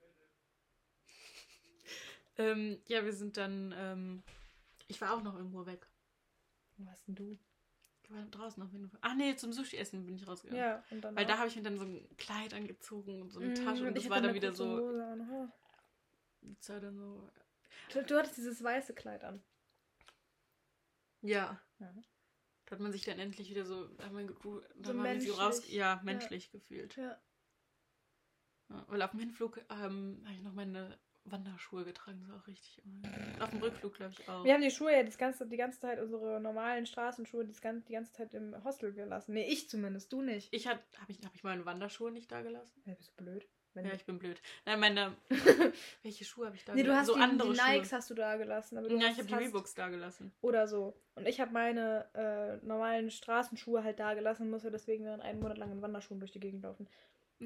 Ähm, 2.35 2.81
ja, 2.87 3.05
wir 3.05 3.13
sind 3.13 3.37
dann. 3.37 3.75
Ähm, 3.77 4.23
ich 4.87 4.99
war 5.01 5.13
auch 5.13 5.21
noch 5.21 5.35
irgendwo 5.35 5.67
weg. 5.67 5.87
Wo 6.77 6.87
warst 6.87 7.07
denn 7.07 7.13
du? 7.13 7.37
Ich 8.01 8.09
war 8.09 8.25
draußen 8.25 8.63
auf 8.63 8.71
jeden 8.71 8.89
Fall. 8.89 8.99
Ach 9.03 9.13
nee, 9.13 9.35
zum 9.35 9.53
Sushi-Essen 9.53 10.03
bin 10.07 10.15
ich 10.15 10.27
rausgegangen. 10.27 10.59
Ja, 10.59 10.83
und 10.89 11.01
dann. 11.01 11.15
Weil 11.15 11.27
da 11.27 11.37
habe 11.37 11.47
ich 11.47 11.55
mir 11.55 11.61
dann 11.61 11.77
so 11.77 11.85
ein 11.85 12.09
Kleid 12.17 12.55
angezogen 12.55 13.21
und 13.21 13.29
so 13.31 13.39
eine 13.39 13.49
Mhm, 13.49 13.55
Tasche 13.55 13.83
und 13.85 13.95
ich 13.95 14.05
das 14.05 14.09
war 14.09 14.19
dann 14.19 14.33
wieder 14.33 14.51
so. 14.51 14.91
Das 16.41 16.69
war 16.69 16.79
dann 16.79 16.97
so. 16.97 17.29
Du, 17.91 18.03
du 18.03 18.17
hattest 18.17 18.37
dieses 18.37 18.63
weiße 18.63 18.93
Kleid 18.93 19.23
an. 19.23 19.43
Ja. 21.21 21.61
Ja. 21.79 21.93
Da 22.65 22.71
hat 22.71 22.79
man 22.79 22.91
sich 22.91 23.03
dann 23.03 23.19
endlich 23.19 23.49
wieder 23.49 23.65
so, 23.65 23.89
hat 23.99 23.99
da 23.99 24.93
So 24.93 25.03
hat 25.03 25.21
so 25.21 25.33
raus, 25.33 25.55
menschlich. 25.57 25.73
ja, 25.73 26.01
menschlich 26.03 26.51
gefühlt. 26.51 26.95
Ja. 26.95 27.21
Ja, 28.69 28.85
weil 28.87 29.01
auf 29.01 29.11
dem 29.11 29.19
Hinflug 29.19 29.59
ähm, 29.69 30.21
habe 30.25 30.35
ich 30.35 30.41
noch 30.41 30.53
meine 30.53 30.97
Wanderschuhe 31.25 31.85
getragen, 31.85 32.19
das 32.19 32.29
war 32.29 32.39
auch 32.39 32.47
richtig. 32.47 32.81
Auf 33.39 33.49
dem 33.49 33.59
Rückflug, 33.59 33.93
glaube 33.93 34.13
ich, 34.17 34.27
auch. 34.27 34.43
Wir 34.43 34.53
haben 34.53 34.61
die 34.61 34.71
Schuhe 34.71 34.91
ja 34.91 35.03
das 35.03 35.17
ganze, 35.17 35.47
die 35.47 35.57
ganze 35.57 35.79
Zeit, 35.79 35.99
unsere 35.99 36.41
normalen 36.41 36.85
Straßenschuhe, 36.85 37.45
das 37.45 37.61
ganze, 37.61 37.85
die 37.87 37.93
ganze 37.93 38.11
Zeit 38.11 38.33
im 38.33 38.61
Hostel 38.63 38.93
gelassen. 38.93 39.33
Nee, 39.33 39.49
ich 39.49 39.69
zumindest, 39.69 40.11
du 40.11 40.21
nicht. 40.21 40.53
Ich 40.53 40.67
habe 40.67 40.81
ich, 41.07 41.19
hab 41.23 41.33
ich 41.35 41.43
meine 41.43 41.65
Wanderschuhe 41.65 42.11
nicht 42.11 42.31
da 42.31 42.41
gelassen? 42.41 42.81
Ja, 42.85 42.95
bist 42.95 43.11
du 43.11 43.23
blöd? 43.23 43.47
Wenn 43.73 43.85
Ja, 43.85 43.93
ich 43.93 44.05
bin 44.05 44.19
blöd. 44.19 44.39
Nein, 44.65 44.79
meine. 44.79 45.15
welche 46.03 46.25
Schuhe 46.25 46.45
habe 46.45 46.55
ich 46.55 46.63
da 46.63 46.73
nee, 46.73 46.83
du 46.83 46.89
gelassen? 46.89 46.99
hast 46.99 47.07
so 47.07 47.15
die, 47.15 47.21
andere 47.21 47.49
die 47.51 47.59
Schuhe. 47.59 47.71
Nikes 47.71 47.93
hast 47.93 48.09
du 48.09 48.13
da 48.13 48.37
gelassen. 48.37 48.77
Aber 48.77 48.87
du 48.87 48.97
ja, 48.97 49.07
ich 49.07 49.17
habe 49.17 49.27
die 49.27 49.33
Reeboks 49.33 49.73
da 49.73 49.89
gelassen. 49.89 50.31
Oder 50.41 50.67
so. 50.67 50.95
Und 51.15 51.27
ich 51.27 51.39
habe 51.39 51.51
meine 51.51 52.07
äh, 52.13 52.65
normalen 52.65 53.09
Straßenschuhe 53.09 53.83
halt 53.83 53.99
da 53.99 54.13
gelassen 54.13 54.49
musste 54.49 54.71
deswegen 54.71 55.05
dann 55.05 55.21
einen 55.21 55.39
Monat 55.39 55.57
lang 55.57 55.71
in 55.71 55.81
Wanderschuhen 55.81 56.19
durch 56.19 56.31
die 56.31 56.39
Gegend 56.39 56.63
laufen. 56.63 56.87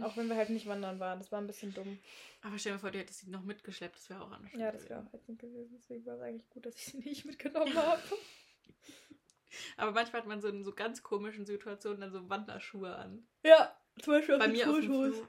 Auch 0.02 0.16
wenn 0.18 0.28
wir 0.28 0.36
halt 0.36 0.50
nicht 0.50 0.68
wandern 0.68 1.00
waren. 1.00 1.20
Das 1.20 1.32
war 1.32 1.40
ein 1.40 1.48
bisschen 1.48 1.74
dumm. 1.74 1.98
Aber 2.42 2.58
stell 2.58 2.74
dir 2.74 2.80
vor, 2.80 2.92
du 2.92 3.00
hättest 3.00 3.22
sie 3.22 3.32
noch 3.32 3.44
mitgeschleppt, 3.44 3.96
das 3.96 4.10
wäre 4.10 4.22
auch 4.22 4.32
anders. 4.32 4.52
Ja, 4.54 4.72
das 4.72 4.88
wäre 4.90 5.02
auch 5.02 5.14
ätzend 5.14 5.40
gewesen. 5.40 5.76
Deswegen 5.78 6.06
war 6.06 6.16
es 6.16 6.22
eigentlich 6.22 6.50
gut, 6.50 6.66
dass 6.66 6.76
ich 6.76 6.86
sie 6.86 6.98
nicht 6.98 7.26
mitgenommen 7.26 7.76
habe. 7.76 8.02
Aber 9.78 9.92
manchmal 9.92 10.22
hat 10.22 10.28
man 10.28 10.42
so 10.42 10.50
in 10.50 10.64
so 10.64 10.74
ganz 10.74 11.02
komischen 11.04 11.46
Situationen 11.46 12.02
dann 12.02 12.12
so 12.12 12.30
Wanderschuhe 12.30 12.96
an. 12.96 13.28
Ja, 13.44 13.76
zum 14.02 14.14
Beispiel 14.14 14.36
auf 14.36 14.40
Bei 14.40 14.50
mir 14.50 14.70
auf 14.70 14.80
dem 14.80 14.92
Fotos. 14.92 15.28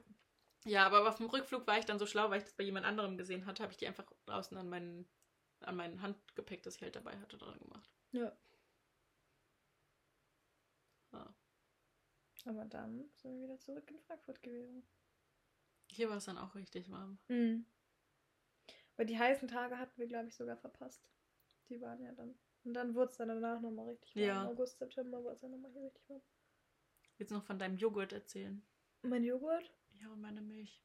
Ja, 0.64 0.86
aber 0.86 1.08
auf 1.08 1.16
dem 1.16 1.26
Rückflug 1.26 1.66
war 1.66 1.78
ich 1.78 1.84
dann 1.84 1.98
so 1.98 2.06
schlau, 2.06 2.30
weil 2.30 2.38
ich 2.38 2.44
das 2.44 2.54
bei 2.54 2.64
jemand 2.64 2.84
anderem 2.84 3.16
gesehen 3.16 3.46
hatte, 3.46 3.62
habe 3.62 3.72
ich 3.72 3.78
die 3.78 3.86
einfach 3.86 4.04
draußen 4.26 4.56
an 4.56 4.68
meinen, 4.68 5.08
an 5.60 5.76
meinen 5.76 6.02
Handgepäck, 6.02 6.62
das 6.62 6.76
ich 6.76 6.82
halt 6.82 6.96
dabei 6.96 7.18
hatte, 7.18 7.38
dran 7.38 7.58
gemacht. 7.58 7.90
Ja. 8.12 8.36
Ja. 11.12 11.34
Aber 12.44 12.64
dann 12.64 13.10
sind 13.16 13.34
wir 13.34 13.44
wieder 13.44 13.58
zurück 13.60 13.90
in 13.90 14.00
Frankfurt 14.00 14.42
gewesen. 14.42 14.86
Hier 15.90 16.10
war 16.10 16.18
es 16.18 16.26
dann 16.26 16.38
auch 16.38 16.54
richtig 16.54 16.90
warm. 16.90 17.18
Mhm. 17.28 17.66
Weil 18.96 19.06
die 19.06 19.18
heißen 19.18 19.48
Tage 19.48 19.78
hatten 19.78 19.98
wir, 19.98 20.06
glaube 20.06 20.28
ich, 20.28 20.34
sogar 20.34 20.56
verpasst. 20.56 21.08
Die 21.68 21.80
waren 21.80 22.02
ja 22.02 22.12
dann. 22.12 22.38
Und 22.64 22.74
dann 22.74 22.94
wurde 22.94 23.10
es 23.10 23.16
dann 23.16 23.28
danach 23.28 23.60
nochmal 23.60 23.88
richtig 23.88 24.14
warm. 24.16 24.24
Ja. 24.24 24.42
Im 24.42 24.48
August, 24.48 24.78
September 24.78 25.22
wurde 25.22 25.34
es 25.34 25.40
dann 25.40 25.52
nochmal 25.52 25.70
hier 25.72 25.84
richtig 25.84 26.08
warm. 26.08 26.22
Willst 27.16 27.30
du 27.30 27.36
noch 27.36 27.44
von 27.44 27.58
deinem 27.58 27.76
Joghurt 27.76 28.12
erzählen? 28.12 28.62
Mein 29.02 29.24
Joghurt? 29.24 29.72
Ja, 30.00 30.08
und 30.10 30.20
meine 30.20 30.40
Milch. 30.40 30.82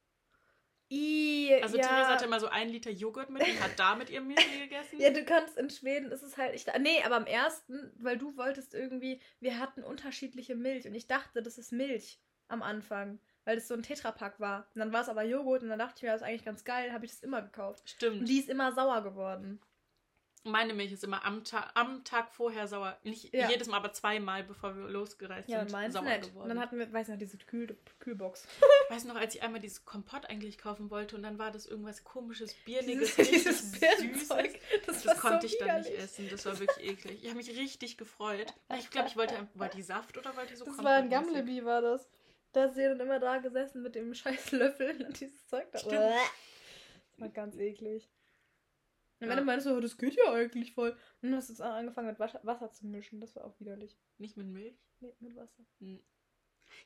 I, 0.92 1.60
Also 1.62 1.78
ja. 1.78 1.88
Theresa 1.88 2.10
hatte 2.10 2.26
immer 2.26 2.40
so 2.40 2.48
einen 2.48 2.70
Liter 2.70 2.92
Joghurt 2.92 3.30
mit 3.30 3.42
und 3.42 3.64
hat 3.64 3.80
damit 3.80 4.10
ihr 4.10 4.22
Müsli 4.22 4.60
gegessen. 4.64 5.00
Ja, 5.00 5.10
du 5.10 5.24
kannst 5.24 5.58
in 5.58 5.70
Schweden, 5.70 6.12
ist 6.12 6.22
es 6.22 6.38
halt, 6.38 6.54
ich, 6.54 6.66
nee, 6.80 7.02
aber 7.04 7.16
am 7.16 7.26
ersten, 7.26 7.92
weil 7.98 8.18
du 8.18 8.38
wolltest 8.38 8.74
irgendwie, 8.76 9.20
wir 9.40 9.58
hatten 9.60 9.84
unterschiedliche 9.84 10.56
Milch 10.56 10.86
und 10.86 10.94
ich 10.94 11.08
dachte, 11.08 11.42
das 11.42 11.58
ist 11.58 11.72
Milch 11.72 12.20
am 12.48 12.62
Anfang, 12.62 13.20
weil 13.46 13.56
das 13.56 13.68
so 13.68 13.74
ein 13.74 13.82
Tetrapack 13.82 14.40
war. 14.40 14.68
Und 14.76 14.80
dann 14.80 14.94
war 14.94 15.02
es 15.02 15.10
aber 15.10 15.24
Joghurt 15.24 15.64
und 15.64 15.70
dann 15.70 15.80
dachte 15.80 15.96
ich 15.98 16.04
mir, 16.04 16.12
das 16.12 16.22
ist 16.22 16.28
eigentlich 16.28 16.46
ganz 16.46 16.64
geil, 16.64 16.94
habe 16.94 17.06
ich 17.06 17.12
das 17.12 17.24
immer 17.24 17.42
gekauft. 17.42 17.82
Und 17.82 17.90
Stimmt. 17.90 18.30
die 18.30 18.40
ist 18.40 18.50
immer 18.50 18.74
sauer 18.74 19.02
geworden. 19.02 19.60
Meine 20.46 20.74
Milch 20.74 20.92
ist 20.92 21.06
immer 21.06 21.24
am, 21.24 21.46
Ta 21.46 21.72
am 21.74 22.04
Tag 22.04 22.30
vorher 22.34 22.68
sauer. 22.68 22.98
Nicht 23.04 23.34
Ja. 23.34 23.50
jedes 23.50 23.70
Mal, 23.70 23.78
aber 23.78 23.94
zweimal, 23.94 24.44
bevor 24.44 24.76
wir 24.76 24.90
losgereist 24.90 25.48
Ja, 25.48 25.60
sind, 25.68 25.92
sauer 25.94 26.04
nicht. 26.04 26.22
geworden. 26.30 26.44
Und 26.44 26.50
dann 26.50 26.60
hatten 26.60 26.78
wir, 26.78 26.92
weiß 26.92 27.08
noch, 27.08 27.18
diese 27.18 27.38
Kühl 27.38 27.78
Kühlbox. 28.00 28.46
Weißt 28.90 29.06
du 29.06 29.10
noch, 29.10 29.16
als 29.16 29.36
ich 29.36 29.42
einmal 29.42 29.62
dieses 29.62 29.86
Kompott 29.86 30.26
eigentlich 30.30 30.58
kaufen 30.58 30.90
wollte 30.90 31.16
und 31.16 31.24
dann 31.24 31.40
war 31.40 31.50
das 31.52 31.66
irgendwas 31.66 32.04
komisches, 32.04 32.54
bierniges, 32.66 33.16
Dieses, 33.16 33.72
dieses. 33.72 33.80
Birnenzeug. 33.80 34.60
Das, 34.86 35.04
Das 35.04 35.06
war 35.08 35.16
konnte 35.32 35.48
so 35.48 35.54
ich 35.54 35.60
dann 35.60 35.80
nicht 35.80 35.92
essen. 35.92 36.28
Das 36.30 36.46
war 36.46 36.60
wirklich 36.60 36.90
eklig. 36.92 37.20
Ich 37.24 37.30
habe 37.30 37.38
mich 37.38 37.50
richtig 37.58 37.98
gefreut. 37.98 38.54
Ich 38.78 38.90
glaube, 38.90 39.08
ich 39.08 39.16
wollte, 39.16 39.48
wollte 39.54 39.78
die 39.78 39.84
Saft 39.84 40.18
oder 40.18 40.36
wollte 40.36 40.50
die 40.52 40.58
so 40.58 40.66
Das 40.66 40.78
war 40.80 40.96
ein? 40.96 41.10
Gamlebi, 41.10 41.64
war 41.64 41.82
das. 41.82 42.10
Da 42.52 42.66
ist 42.66 42.76
sie 42.76 42.84
dann 42.84 43.00
immer 43.00 43.20
da 43.20 43.38
gesessen 43.38 43.82
mit 43.82 43.96
dem 43.96 44.14
scheiß 44.14 44.52
Löffel 44.52 45.06
und 45.06 45.20
dieses 45.20 45.48
Zeug 45.48 45.72
da. 45.72 45.80
Stimmt. 45.80 45.94
Das 45.94 46.22
war 47.18 47.30
ganz 47.30 47.56
eklig. 47.56 48.10
Und 49.24 49.30
Ja. 49.30 49.36
wenn 49.38 49.44
du 49.44 49.46
meinst, 49.46 49.66
oh, 49.68 49.80
das 49.80 49.98
geht 49.98 50.16
ja 50.16 50.34
eigentlich 50.34 50.74
voll. 50.74 50.92
Und 50.92 50.98
dann 51.32 51.36
hast 51.36 51.50
du 51.50 51.64
angefangen 51.64 52.08
mit 52.08 52.20
Wasser, 52.20 52.42
Wasser 52.44 52.72
zu 52.72 52.86
mischen. 52.86 53.22
Das 53.22 53.36
war 53.36 53.46
auch 53.46 53.60
widerlich. 53.60 53.98
Nicht 54.18 54.36
mit 54.38 54.48
Milch. 54.48 54.78
Nee, 55.00 55.16
mit 55.20 55.36
Wasser. 55.36 55.64
Hm. 55.80 56.04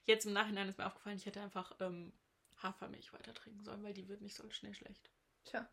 Jetzt 0.06 0.26
im 0.26 0.34
Nachhinein 0.34 0.68
ist 0.70 0.78
mir 0.78 0.86
aufgefallen, 0.86 1.18
ich 1.18 1.26
hätte 1.26 1.42
einfach 1.42 1.76
ähm, 1.80 2.14
Hafermilch 2.58 3.12
weiter 3.14 3.34
trinken 3.34 3.64
sollen, 3.64 3.84
weil 3.84 3.94
die 3.94 4.08
wird 4.08 4.22
nicht 4.22 4.36
so 4.36 4.50
schnell 4.52 4.74
schlecht. 4.74 5.10
Tja. 5.46 5.68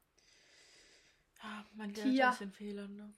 Ja, 1.43 1.67
man 1.75 1.93
lernt 1.93 2.15
Tja. 2.15 2.31
aus 2.31 2.39
den 2.39 2.53
Fehlern, 2.53 2.97
ne? 2.97 3.13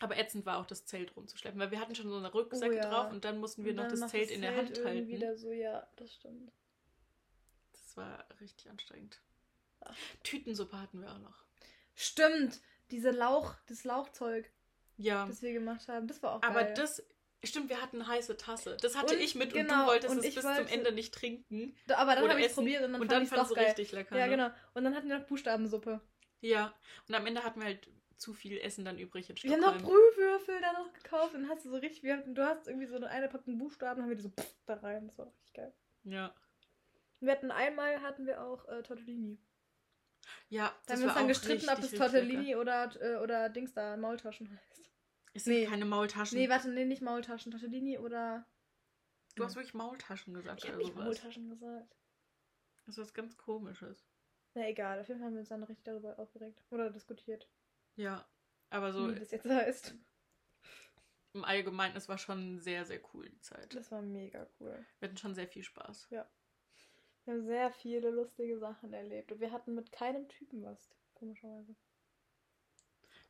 Aber 0.00 0.16
ätzend 0.18 0.44
war 0.44 0.58
auch 0.58 0.66
das 0.66 0.84
Zelt 0.86 1.16
rumzuschleppen, 1.16 1.58
weil 1.58 1.70
wir 1.70 1.80
hatten 1.80 1.94
schon 1.94 2.08
so 2.08 2.16
eine 2.16 2.30
Rucksäcke 2.30 2.74
Oh 2.74 2.76
ja. 2.76 2.88
drauf 2.90 3.10
und 3.12 3.24
dann 3.24 3.38
mussten 3.38 3.64
wir 3.64 3.70
Und 3.70 3.76
noch 3.76 3.88
dann 3.88 4.00
das 4.00 4.10
Zelt 4.10 4.30
in 4.30 4.42
der 4.42 4.56
Hand 4.56 4.84
halten. 4.84 5.08
Wieder 5.08 5.36
so, 5.36 5.50
ja, 5.50 5.88
das 5.96 6.12
stimmt. 6.14 6.52
Das 7.72 7.96
war 7.96 8.24
richtig 8.40 8.68
anstrengend. 8.70 9.20
Ach. 9.80 9.96
Tütensuppe 10.22 10.80
hatten 10.80 11.00
wir 11.00 11.12
auch 11.12 11.18
noch. 11.18 11.43
Stimmt. 11.94 12.60
Diese 12.90 13.10
Lauch, 13.10 13.54
das 13.66 13.84
Lauchzeug, 13.84 14.50
Ja, 14.96 15.26
das 15.26 15.42
wir 15.42 15.52
gemacht 15.52 15.88
haben, 15.88 16.06
das 16.06 16.22
war 16.22 16.32
auch 16.36 16.42
aber 16.42 16.64
geil. 16.64 16.74
das, 16.74 17.02
stimmt, 17.42 17.68
wir 17.70 17.80
hatten 17.80 18.02
eine 18.02 18.06
heiße 18.08 18.36
Tasse. 18.36 18.76
Das 18.80 18.96
hatte 18.96 19.14
Und- 19.14 19.20
ich 19.20 19.34
mit 19.34 19.52
und 19.52 19.60
genau, 19.60 19.82
du 19.82 19.86
wolltest 19.88 20.12
und 20.12 20.18
es 20.24 20.34
bis 20.34 20.42
zum 20.42 20.44
wollte- 20.56 20.70
Ende 20.72 20.92
nicht 20.92 21.14
trinken. 21.14 21.74
Aber 21.94 22.14
dann 22.14 22.28
habe 22.28 22.40
ich 22.40 22.46
es 22.46 22.54
probiert 22.54 22.82
und 22.84 22.92
dann 22.92 23.00
und 23.00 23.08
fand 23.10 23.32
dann 23.32 23.44
ich 23.46 23.50
es 23.50 23.56
richtig 23.56 23.92
lecker. 23.92 24.16
Ja, 24.18 24.26
ne? 24.26 24.30
genau. 24.36 24.50
Und 24.74 24.84
dann 24.84 24.94
hatten 24.94 25.08
wir 25.08 25.18
noch 25.18 25.26
Buchstabensuppe. 25.26 26.00
Ja, 26.40 26.74
und 27.08 27.14
am 27.14 27.26
Ende 27.26 27.42
hatten 27.42 27.60
wir 27.60 27.66
halt 27.66 27.88
zu 28.16 28.32
viel 28.34 28.58
Essen 28.58 28.84
dann 28.84 28.98
übrig 28.98 29.28
in 29.30 29.36
Wir 29.42 29.52
haben 29.52 29.60
Stockholm. 29.60 29.82
noch 29.82 29.88
Brühwürfel 29.90 30.60
da 30.60 30.72
noch 30.74 30.92
gekauft 30.92 31.34
und 31.34 31.42
dann 31.42 31.50
hast 31.50 31.64
du 31.64 31.70
so 31.70 31.76
richtig, 31.78 32.02
wir 32.02 32.16
hatten, 32.18 32.34
du 32.34 32.44
hast 32.46 32.68
irgendwie 32.68 32.86
so 32.86 32.96
eine, 32.96 33.08
eine 33.08 33.28
Packung 33.28 33.58
Buchstaben, 33.58 34.02
haben 34.02 34.08
wir 34.10 34.16
die 34.16 34.22
so 34.22 34.28
pff, 34.30 34.54
da 34.66 34.74
rein. 34.74 35.06
Das 35.06 35.18
war 35.18 35.26
richtig 35.26 35.52
geil. 35.54 35.74
ja. 36.04 36.34
Wir 37.20 37.32
hatten 37.32 37.50
einmal 37.50 38.02
hatten 38.02 38.26
wir 38.26 38.42
auch 38.42 38.68
äh, 38.68 38.82
Tortellini. 38.82 39.38
Ja, 40.48 40.68
Da 40.86 40.94
das 40.94 40.96
haben 40.96 41.00
wir 41.00 41.04
uns 41.06 41.14
war 41.14 41.20
dann 41.22 41.28
gestritten, 41.28 41.68
ob 41.68 41.78
richtig 41.78 41.98
Tortellini 41.98 42.56
oder, 42.56 42.90
äh, 43.00 43.16
oder 43.22 43.48
Dings 43.48 43.72
da, 43.72 43.96
Maultaschen 43.96 44.50
heißt. 44.50 44.90
Es 45.34 45.44
sind 45.44 45.54
Nee. 45.54 45.66
keine 45.66 45.84
Maultaschen. 45.84 46.38
Nee, 46.38 46.48
warte, 46.48 46.68
nee, 46.70 46.84
nicht 46.84 47.02
Maultaschen. 47.02 47.50
Tortellini 47.52 47.98
oder. 47.98 48.46
du 49.36 49.44
hast 49.44 49.56
wirklich 49.56 49.74
Maultaschen 49.74 50.34
gesagt 50.34 50.62
Ich 50.62 50.68
habe 50.68 50.78
nicht 50.78 50.92
sowas. 50.92 51.04
Maultaschen 51.04 51.48
gesagt. 51.50 51.96
Das 52.86 52.96
ist 52.96 53.02
was 53.02 53.14
ganz 53.14 53.36
komisches. 53.36 54.06
Na 54.54 54.68
egal, 54.68 55.00
auf 55.00 55.08
jeden 55.08 55.18
Fall 55.20 55.26
haben 55.26 55.34
wir 55.34 55.40
uns 55.40 55.48
dann 55.48 55.64
richtig 55.64 55.84
darüber 55.84 56.16
aufgeregt. 56.18 56.62
Oder 56.70 56.90
diskutiert, 56.90 57.48
Ja, 57.96 58.24
aber 58.70 58.92
so 58.92 59.10
wie 59.10 59.18
das 59.18 59.32
jetzt 59.32 59.44
heißt. 59.46 59.94
im 61.32 61.44
Allgemeinen, 61.44 61.96
es 61.96 62.08
war 62.08 62.18
schon 62.18 62.60
sehr, 62.60 62.84
sehr 62.84 63.00
cool, 63.12 63.28
die 63.28 63.40
Zeit. 63.40 63.74
Das 63.74 63.90
war 63.90 64.02
mega 64.02 64.46
cool. 64.60 64.86
Wir 65.00 65.08
hatten 65.08 65.16
schon 65.16 65.34
sehr 65.34 65.48
viel 65.48 65.64
Spaß. 65.64 66.06
Wir 67.24 67.34
haben 67.34 67.44
sehr 67.46 67.70
viele 67.70 68.10
lustige 68.10 68.58
Sachen 68.58 68.92
erlebt. 68.92 69.32
Und 69.32 69.40
wir 69.40 69.50
hatten 69.52 69.74
mit 69.74 69.92
keinem 69.92 70.28
Typen 70.28 70.62
was, 70.62 70.90
komischerweise. 71.14 71.74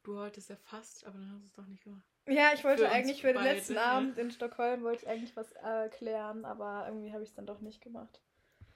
Du 0.02 0.16
wolltest 0.16 0.50
ja 0.50 0.56
fast, 0.56 1.06
aber 1.06 1.18
dann 1.18 1.32
hast 1.32 1.42
du 1.42 1.46
es 1.46 1.52
doch 1.54 1.66
nicht 1.66 1.84
gemacht. 1.84 2.04
Ja, 2.26 2.52
ich 2.54 2.64
wollte 2.64 2.82
Für 2.84 2.90
eigentlich 2.90 3.20
für 3.20 3.28
den 3.28 3.36
beide, 3.36 3.54
letzten 3.54 3.74
ne? 3.74 3.82
Abend 3.82 4.18
in 4.18 4.30
Stockholm 4.30 4.82
wollte 4.82 5.02
ich 5.04 5.08
eigentlich 5.08 5.36
was 5.36 5.52
äh, 5.52 5.88
klären, 5.90 6.44
aber 6.44 6.84
irgendwie 6.86 7.12
habe 7.12 7.22
ich 7.22 7.30
es 7.30 7.34
dann 7.34 7.46
doch 7.46 7.60
nicht 7.60 7.80
gemacht. 7.80 8.20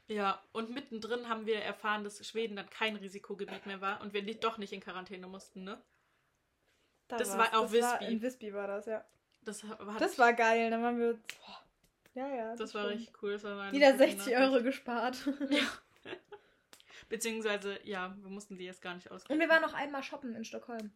Ja, 0.07 0.43
und 0.53 0.71
mittendrin 0.71 1.29
haben 1.29 1.45
wir 1.45 1.59
erfahren, 1.61 2.03
dass 2.05 2.27
Schweden 2.27 2.57
dann 2.57 2.71
kein 2.71 2.97
Risikogebiet 2.97 3.67
mehr 3.67 3.83
war 3.83 4.01
und 4.01 4.15
wir 4.15 4.23
nicht, 4.23 4.43
doch 4.43 4.57
nicht 4.57 4.73
in 4.73 4.81
Quarantäne 4.81 5.27
mussten, 5.27 5.65
ne? 5.65 5.83
Da 7.09 7.17
Das 7.19 7.37
war's. 7.37 7.53
war 7.53 7.61
auf 7.61 7.73
das 7.73 7.83
War, 7.83 8.01
Visby. 8.01 8.13
in 8.13 8.23
Visby 8.23 8.55
war 8.55 8.67
das, 8.67 8.87
ja. 8.87 9.05
Das 9.43 9.69
war, 9.69 9.99
Das 9.99 10.19
war 10.19 10.33
geil. 10.33 10.71
Dann 10.71 10.83
waren 10.83 10.99
wir. 10.99 11.15
Boah. 11.15 11.63
Ja, 12.19 12.29
ja. 12.35 12.57
das 12.57 12.75
war 12.75 12.87
stimmt. 12.87 13.01
richtig 13.01 13.23
cool. 13.23 13.33
Das 13.33 13.45
war 13.45 13.73
Wieder 13.73 13.93
gute 13.93 13.99
60 14.05 14.19
Nachricht. 14.19 14.39
Euro 14.39 14.63
gespart. 14.65 15.29
Ja. 15.51 15.63
Beziehungsweise, 17.09 17.79
ja, 17.85 18.15
wir 18.21 18.29
mussten 18.29 18.59
die 18.59 18.65
jetzt 18.65 18.83
gar 18.83 18.95
nicht 18.95 19.11
ausgeben. 19.11 19.35
Und 19.35 19.41
wir 19.41 19.49
waren 19.49 19.63
noch 19.63 19.73
einmal 19.73 20.03
shoppen 20.03 20.35
in 20.35 20.45
Stockholm. 20.45 20.91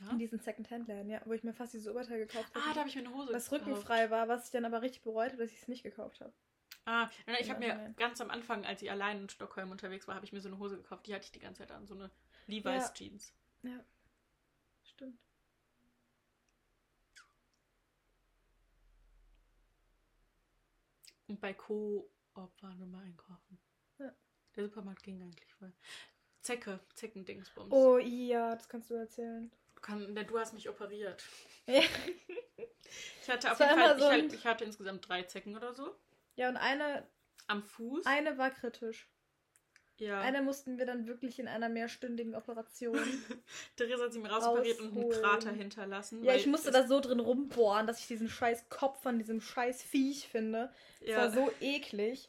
Ja? 0.00 0.10
In 0.10 0.18
diesen 0.18 0.40
Second-Hand-Läden, 0.40 1.08
ja, 1.08 1.20
wo 1.24 1.32
ich 1.32 1.44
mir 1.44 1.52
fast 1.54 1.72
dieses 1.72 1.86
Oberteil 1.86 2.18
gekauft 2.18 2.52
habe. 2.54 2.64
Ah, 2.66 2.72
da 2.74 2.80
habe 2.80 2.88
ich 2.88 2.96
mir 2.96 3.02
eine 3.06 3.14
Hose 3.14 3.32
was 3.32 3.48
gekauft. 3.48 3.68
rückenfrei 3.68 4.10
war, 4.10 4.28
was 4.28 4.46
ich 4.46 4.50
dann 4.50 4.64
aber 4.64 4.82
richtig 4.82 5.02
bereut 5.02 5.28
habe, 5.32 5.36
dass 5.42 5.52
ich 5.52 5.62
es 5.62 5.68
nicht 5.68 5.82
gekauft 5.84 6.20
habe. 6.20 6.32
Ah, 6.86 7.08
nein, 7.26 7.36
ich 7.40 7.48
habe 7.50 7.60
mir 7.60 7.74
nein. 7.74 7.94
ganz 7.96 8.20
am 8.20 8.30
Anfang, 8.30 8.64
als 8.64 8.82
ich 8.82 8.90
allein 8.90 9.22
in 9.22 9.28
Stockholm 9.28 9.70
unterwegs 9.70 10.08
war, 10.08 10.14
habe 10.16 10.24
ich 10.24 10.32
mir 10.32 10.40
so 10.40 10.48
eine 10.48 10.58
Hose 10.58 10.76
gekauft. 10.78 11.06
Die 11.06 11.14
hatte 11.14 11.26
ich 11.26 11.32
die 11.32 11.38
ganze 11.38 11.60
Zeit 11.60 11.70
an, 11.70 11.86
so 11.86 11.94
eine 11.94 12.10
Levi's 12.46 12.64
Ja. 12.64 12.92
Jeans. 12.92 13.32
Ja. 13.62 13.84
Stimmt. 14.82 15.18
Und 21.30 21.40
bei 21.40 21.54
Coop 21.54 22.10
waren 22.34 22.80
wir 22.80 22.86
mal 22.86 23.04
einkaufen. 23.04 23.60
Ja. 24.00 24.12
Der 24.56 24.64
Supermarkt 24.64 25.04
ging 25.04 25.22
eigentlich 25.22 25.54
voll. 25.54 25.72
Zecke, 26.42 26.80
Zeckendingsbums. 26.94 27.72
Oh, 27.72 27.98
ja, 27.98 28.56
das 28.56 28.68
kannst 28.68 28.90
du 28.90 28.94
erzählen. 28.94 29.48
Du, 29.76 29.80
kann, 29.80 30.12
du 30.12 30.38
hast 30.40 30.54
mich 30.54 30.68
operiert. 30.68 31.24
Ja. 31.66 31.82
Ich 33.22 33.30
hatte 33.30 33.52
auf 33.52 33.60
jeden 33.60 33.78
Fall, 33.78 34.00
so 34.00 34.10
ich, 34.10 34.32
ich 34.32 34.44
hatte 34.44 34.64
insgesamt 34.64 35.08
drei 35.08 35.22
Zecken 35.22 35.54
oder 35.56 35.72
so. 35.72 35.94
Ja, 36.34 36.48
und 36.48 36.56
eine, 36.56 37.06
Am 37.46 37.62
Fuß. 37.62 38.04
eine 38.06 38.36
war 38.36 38.50
kritisch. 38.50 39.08
Ja. 40.00 40.20
Eine 40.20 40.42
mussten 40.42 40.78
wir 40.78 40.86
dann 40.86 41.06
wirklich 41.06 41.38
in 41.38 41.46
einer 41.46 41.68
mehrstündigen 41.68 42.34
Operation. 42.34 42.98
Theresa 43.76 44.04
hat 44.04 44.12
sie 44.12 44.18
mir 44.18 44.30
rausoperiert 44.30 44.80
und 44.80 44.96
einen. 44.96 45.10
Krater 45.10 45.52
hinterlassen. 45.52 46.24
ja, 46.24 46.34
ich 46.34 46.46
musste 46.46 46.70
da 46.72 46.86
so 46.86 46.98
drin 47.00 47.20
rumbohren, 47.20 47.86
dass 47.86 48.00
ich 48.00 48.08
diesen 48.08 48.28
scheiß 48.28 48.68
Kopf 48.68 49.00
von 49.02 49.18
diesem 49.18 49.40
scheiß 49.40 49.82
Viech 49.82 50.26
finde. 50.28 50.72
Das 51.00 51.08
Ja. 51.08 51.16
war 51.18 51.30
so 51.30 51.50
eklig. 51.60 52.28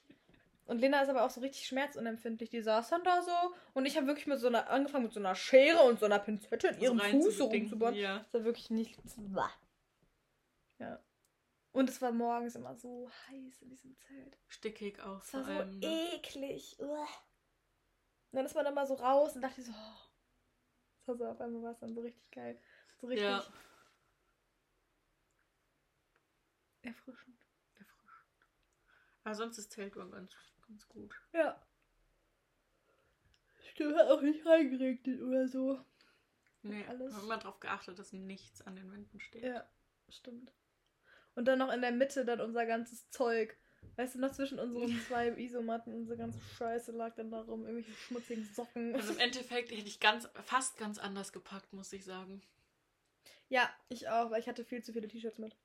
Und 0.65 0.79
Lena 0.79 1.01
ist 1.01 1.09
aber 1.09 1.23
auch 1.23 1.29
so 1.31 1.41
richtig 1.41 1.65
schmerzunempfindlich. 1.67 2.49
Die 2.49 2.61
saß 2.61 2.89
dann 2.89 3.03
da 3.03 3.21
so 3.23 3.31
und 3.73 3.85
ich 3.85 3.97
habe 3.97 4.07
wirklich 4.07 4.27
mit 4.27 4.39
so 4.39 4.47
einer, 4.47 4.69
angefangen 4.69 5.05
mit 5.05 5.13
so 5.13 5.19
einer 5.19 5.35
Schere 5.35 5.81
und 5.83 5.99
so 5.99 6.05
einer 6.05 6.19
Pinzette 6.19 6.67
in 6.69 6.79
ihrem 6.79 6.99
so 6.99 7.05
Fuß 7.05 7.37
so 7.37 7.45
rumzubohren. 7.45 7.95
Ja. 7.95 8.19
Das 8.19 8.33
war 8.33 8.43
wirklich 8.45 8.69
nicht. 8.69 8.95
Ja. 10.79 10.99
Und 11.73 11.89
es 11.89 12.01
war 12.01 12.11
morgens 12.11 12.55
immer 12.55 12.75
so 12.75 13.09
heiß 13.29 13.61
in 13.61 13.69
diesem 13.69 13.95
Zelt. 13.97 14.37
Stickig 14.47 14.99
auch 15.01 15.21
Es 15.23 15.33
war 15.33 15.43
so 15.45 15.51
allem. 15.51 15.79
Ne? 15.79 16.13
eklig. 16.15 16.75
Uah. 16.79 17.07
Und 18.31 18.37
dann 18.37 18.45
ist 18.45 18.55
man 18.55 18.65
immer 18.65 18.85
so 18.85 18.93
raus 18.93 19.35
und 19.35 19.41
dachte 19.41 19.61
so, 19.61 19.71
oh. 19.71 20.09
Das 20.99 21.07
war 21.07 21.15
so, 21.15 21.25
auf 21.27 21.41
einmal 21.41 21.63
war 21.63 21.71
es 21.71 21.79
dann 21.79 21.93
so 21.93 22.01
richtig 22.01 22.29
geil. 22.31 22.61
So 22.99 23.07
richtig 23.07 23.25
Ja. 23.25 23.37
erfrischend. 26.83 27.37
Erfrischend. 27.75 28.17
Aber 29.23 29.35
sonst 29.35 29.57
ist 29.57 29.71
Zelttour 29.71 30.09
ganz, 30.09 30.35
ganz 30.67 30.87
gut. 30.87 31.13
Ja. 31.33 31.61
Stimmt, 33.71 33.97
hat 33.97 34.09
auch 34.09 34.21
nicht 34.21 34.45
reingeregnet 34.45 35.21
oder 35.21 35.47
so. 35.47 35.83
Nee, 36.63 36.85
alles. 36.87 37.09
ich 37.09 37.15
habe 37.15 37.25
immer 37.25 37.37
darauf 37.37 37.59
geachtet, 37.59 37.97
dass 37.99 38.13
nichts 38.13 38.61
an 38.61 38.75
den 38.75 38.91
Wänden 38.91 39.19
steht. 39.19 39.43
Ja, 39.43 39.67
stimmt. 40.09 40.53
Und 41.35 41.45
dann 41.45 41.59
noch 41.59 41.71
in 41.71 41.81
der 41.81 41.91
Mitte 41.91 42.25
dann 42.25 42.41
unser 42.41 42.65
ganzes 42.65 43.09
Zeug. 43.09 43.57
Weißt 43.97 44.15
du, 44.15 44.19
noch 44.19 44.31
zwischen 44.31 44.59
unseren 44.59 44.99
zwei 45.01 45.29
Isomatten, 45.37 45.93
unsere 45.93 46.17
ganze 46.17 46.39
Scheiße 46.57 46.91
lag 46.91 47.13
dann 47.15 47.29
da 47.29 47.41
rum, 47.41 47.65
irgendwelche 47.65 47.91
schmutzigen 47.91 48.45
Socken. 48.45 48.95
Also 48.95 49.13
im 49.13 49.19
Endeffekt 49.19 49.71
hätte 49.71 49.87
ich 49.87 49.99
ganz, 49.99 50.29
fast 50.45 50.77
ganz 50.77 50.97
anders 50.97 51.33
gepackt, 51.33 51.73
muss 51.73 51.93
ich 51.93 52.05
sagen. 52.05 52.41
Ja, 53.49 53.69
ich 53.89 54.07
auch, 54.09 54.31
weil 54.31 54.39
ich 54.39 54.47
hatte 54.47 54.63
viel 54.63 54.81
zu 54.81 54.93
viele 54.93 55.07
T-Shirts 55.07 55.37
mit. 55.37 55.55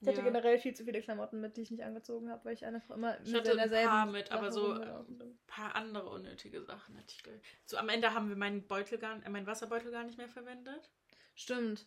Ich 0.00 0.06
hatte 0.08 0.18
Ja. 0.18 0.24
generell 0.24 0.58
viel 0.58 0.74
zu 0.74 0.84
viele 0.84 1.00
Klamotten 1.00 1.40
mit, 1.40 1.56
die 1.56 1.62
ich 1.62 1.70
nicht 1.70 1.82
angezogen 1.82 2.30
habe, 2.30 2.44
weil 2.44 2.54
ich 2.54 2.64
einfach 2.64 2.94
immer 2.94 3.20
Ich 3.20 3.32
mit 3.32 3.48
hatte 3.48 3.60
ein 3.60 3.70
paar 3.70 4.06
mit, 4.06 4.30
aber 4.30 4.52
so 4.52 4.72
ein 4.72 5.38
paar 5.46 5.74
andere 5.74 6.08
unnötige 6.08 6.62
Sachen 6.62 6.96
hätte 6.96 7.14
ich 7.16 7.22
gleich. 7.22 7.40
So 7.64 7.76
am 7.78 7.88
Ende 7.88 8.14
haben 8.14 8.28
wir 8.28 8.36
meinen 8.36 8.66
Beutel 8.66 8.98
gar, 8.98 9.24
äh, 9.24 9.28
meinen 9.28 9.46
Wasserbeutel 9.46 9.90
gar 9.90 10.04
nicht 10.04 10.18
mehr 10.18 10.28
verwendet. 10.28 10.90
Stimmt. 11.34 11.86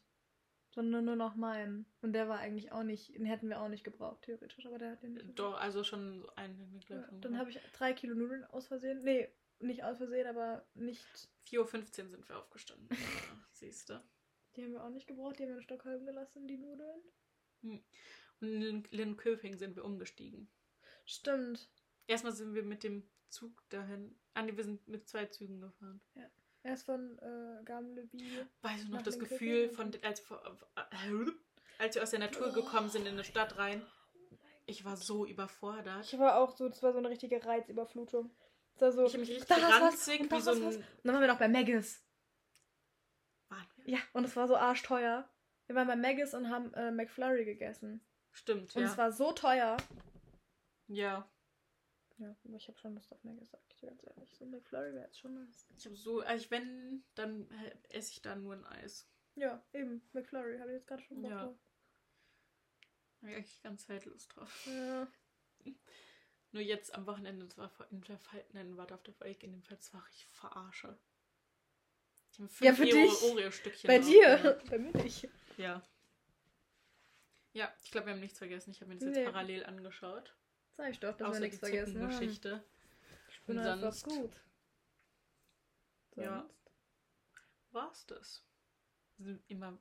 Sondern 0.72 1.06
nur 1.06 1.18
noch 1.18 1.36
meinen. 1.36 1.86
Und 2.02 2.14
der 2.14 2.30
war 2.30 2.40
eigentlich 2.40 2.72
auch 2.72 2.84
nicht, 2.84 3.14
den 3.14 3.26
hätten 3.26 3.50
wir 3.50 3.62
auch 3.62 3.68
nicht 3.68 3.84
gebraucht, 3.84 4.22
theoretisch, 4.24 4.66
aber 4.66 4.80
der 4.80 4.92
hat 4.92 5.04
den 5.04 5.14
nicht. 5.14 5.38
Doch, 5.38 5.60
also 5.60 5.84
schon 5.84 6.22
so 6.22 6.36
einen 6.36 6.82
Ja, 6.88 7.10
dann 7.20 7.38
habe 7.38 7.50
ich 7.50 7.60
drei 7.74 7.94
Kilo 7.94 8.16
Nudeln 8.16 8.46
aus 8.46 8.68
Versehen. 8.68 9.04
Nee, 9.04 9.28
nicht 9.60 9.84
aus 9.84 9.98
Versehen, 9.98 10.28
aber 10.28 10.66
nicht. 10.74 11.06
4.15 11.50 12.04
Uhr 12.04 12.10
sind 12.10 12.30
wir 12.30 12.38
aufgestanden. 12.38 12.88
ja, 12.90 12.98
siehst 13.52 13.90
du. 13.90 14.02
Die 14.56 14.64
haben 14.64 14.74
wir 14.74 14.84
auch 14.84 14.90
nicht 14.90 15.08
gebraucht, 15.08 15.40
die 15.40 15.44
haben 15.44 15.50
wir 15.50 15.58
in 15.58 15.64
Stockholm 15.64 16.06
gelassen, 16.06 16.48
die 16.48 16.58
Nudeln. 16.58 17.02
Und 17.62 17.84
in 18.42 18.84
Linköping 18.92 19.58
sind 19.58 19.76
wir 19.76 19.86
umgestiegen. 19.86 20.50
Stimmt. 21.06 21.70
Erstmal 22.08 22.34
sind 22.34 22.54
wir 22.54 22.64
mit 22.64 22.84
dem 22.84 23.04
Zug 23.30 23.64
dahin. 23.70 24.16
Ah, 24.34 24.42
nee, 24.42 24.56
wir 24.56 24.64
sind 24.64 24.88
mit 24.88 25.08
zwei 25.08 25.26
Zügen 25.26 25.62
gefahren. 25.62 26.02
Erst 26.64 26.86
von 26.86 27.18
äh, 27.20 27.64
Gamleby. 27.66 28.46
Weißt 28.62 28.88
du 28.88 28.92
noch 28.92 29.02
das 29.02 29.18
Gefühl, 29.18 29.70
und 29.70 29.76
von 29.76 29.92
als, 30.04 30.24
als 31.80 31.96
wir 31.96 32.04
aus 32.04 32.12
der 32.12 32.20
Natur 32.20 32.54
gekommen 32.54 32.90
sind 32.90 33.08
in 33.08 33.14
eine 33.14 33.24
Stadt 33.24 33.58
rein? 33.58 33.86
Ich 34.68 34.86
war 34.86 34.96
so 34.96 35.26
überfordert. 35.26 36.06
Ich 36.06 36.20
war 36.20 36.38
auch 36.38 36.56
so, 36.56 36.70
das 36.70 36.84
war 36.84 36.94
so 36.94 37.00
eine 37.00 37.10
richtige 37.10 37.44
Reizüberflutung. 37.44 38.30
Das 38.76 38.82
war 38.82 38.92
so, 38.92 39.06
Ich 39.06 39.14
habe 39.14 39.20
mich 39.22 39.30
richtig 39.32 39.48
da 39.48 39.56
ist 39.56 39.64
was 39.64 39.82
ranzig, 39.82 40.22
und 40.22 40.32
wie 40.32 40.36
ist 40.38 40.46
so 40.46 40.52
ein. 40.52 40.64
Und 40.64 40.86
dann 41.04 41.14
waren 41.16 41.22
wir 41.22 41.28
noch 41.28 41.40
bei 41.40 41.50
Maggis. 41.50 42.04
Waren 43.50 43.68
wir? 43.78 43.96
Ja, 43.96 44.00
und 44.14 44.24
es 44.24 44.36
war 44.36 44.48
so 44.48 44.56
arschteuer. 44.56 45.28
Wir 45.66 45.76
waren 45.76 45.88
bei 45.88 45.96
Maggis 45.96 46.34
und 46.34 46.50
haben 46.50 46.74
äh, 46.74 46.92
McFlurry 46.92 47.46
gegessen. 47.46 48.06
Stimmt, 48.32 48.76
Und 48.76 48.84
ja. 48.84 48.90
es 48.90 48.98
war 48.98 49.12
so 49.12 49.32
teuer. 49.32 49.78
ja. 50.88 51.28
Ja, 52.22 52.36
aber 52.46 52.56
ich 52.56 52.68
habe 52.68 52.78
schon 52.78 52.94
Lust 52.94 53.12
auf 53.12 53.20
ich 53.70 53.78
dir 53.78 53.88
ganz 53.90 54.04
ehrlich. 54.06 54.36
So 54.36 54.46
ein 54.46 54.52
McFlurry 54.52 54.94
wäre 54.94 55.06
jetzt 55.06 55.20
schon 55.20 55.34
nice. 55.34 55.66
Ich 55.76 55.86
habe 55.86 55.96
so, 55.96 56.20
also 56.22 56.44
ich, 56.46 56.52
wenn, 56.52 57.04
dann 57.16 57.50
esse 57.90 58.12
ich 58.12 58.22
da 58.22 58.36
nur 58.36 58.54
ein 58.54 58.66
Eis. 58.66 59.08
Ja, 59.36 59.66
eben. 59.74 60.08
McFlurry 60.14 60.60
habe 60.60 60.70
ich 60.72 60.76
jetzt 60.78 60.88
gerade 60.88 61.02
schon 61.02 61.22
Bock 61.22 61.32
Ja. 61.32 61.46
drauf. 61.46 61.58
Da 63.22 63.28
habe 63.28 63.40
ich 63.40 63.62
ganz 63.64 63.86
Zeit 63.88 64.06
Lust 64.06 64.36
drauf. 64.36 64.68
Ja. 64.68 65.08
Nur 66.54 66.62
jetzt 66.64 66.94
am 66.94 67.08
Wochenende, 67.08 67.46
das 67.48 67.58
war 67.58 67.70
vor- 67.70 67.88
in 67.92 68.02
der 68.02 68.18
Falten, 68.20 68.76
war 68.76 68.92
auf 68.92 69.04
der 69.04 69.18
Weg 69.22 69.42
in 69.44 69.54
dem 69.54 69.64
Fall, 69.64 69.78
das 69.78 69.94
war 69.94 70.06
ich 70.12 70.26
verarsche. 70.28 71.00
Ich 72.34 72.40
habe 72.40 72.50
Ja, 72.60 72.74
fünf 72.74 72.78
für 72.90 72.96
Oreo- 72.98 73.10
dich. 73.10 73.22
Oreo-Stückchen 73.32 73.88
Bei 73.88 74.00
drauf 74.00 74.08
dir, 74.10 74.38
gemacht. 74.38 74.66
bei 74.70 74.78
mir 74.80 74.92
nicht. 75.04 75.30
Ja. 75.58 75.82
Ja, 77.54 77.74
ich 77.84 77.92
glaube, 77.92 78.08
wir 78.08 78.14
haben 78.14 78.20
nichts 78.20 78.38
vergessen. 78.38 78.72
Ich 78.72 78.82
habe 78.82 78.90
mir 78.90 78.96
das 78.98 79.06
jetzt 79.06 79.16
Nee. 79.16 79.24
parallel 79.26 79.66
angeschaut. 79.66 80.36
Sag 80.78 80.90
ich 80.92 81.00
doch, 81.00 81.16
dass 81.18 81.28
Außer 81.30 81.40
wir 81.40 81.46
nichts 81.48 81.60
vergessen 81.60 82.02
haben. 82.02 82.12
Zeckengeschichte. 82.12 82.64
Ich 83.30 83.42
bin 83.44 83.58
Und 83.58 83.66
einfach 83.66 83.94
sonst- 83.94 84.04
gut. 84.06 84.42
Ja. 86.16 86.40
Sonst? 86.40 86.56
War's 87.72 88.06
das? 88.08 88.44
Wir 89.18 89.26
sind 89.28 89.44
immer 89.50 89.78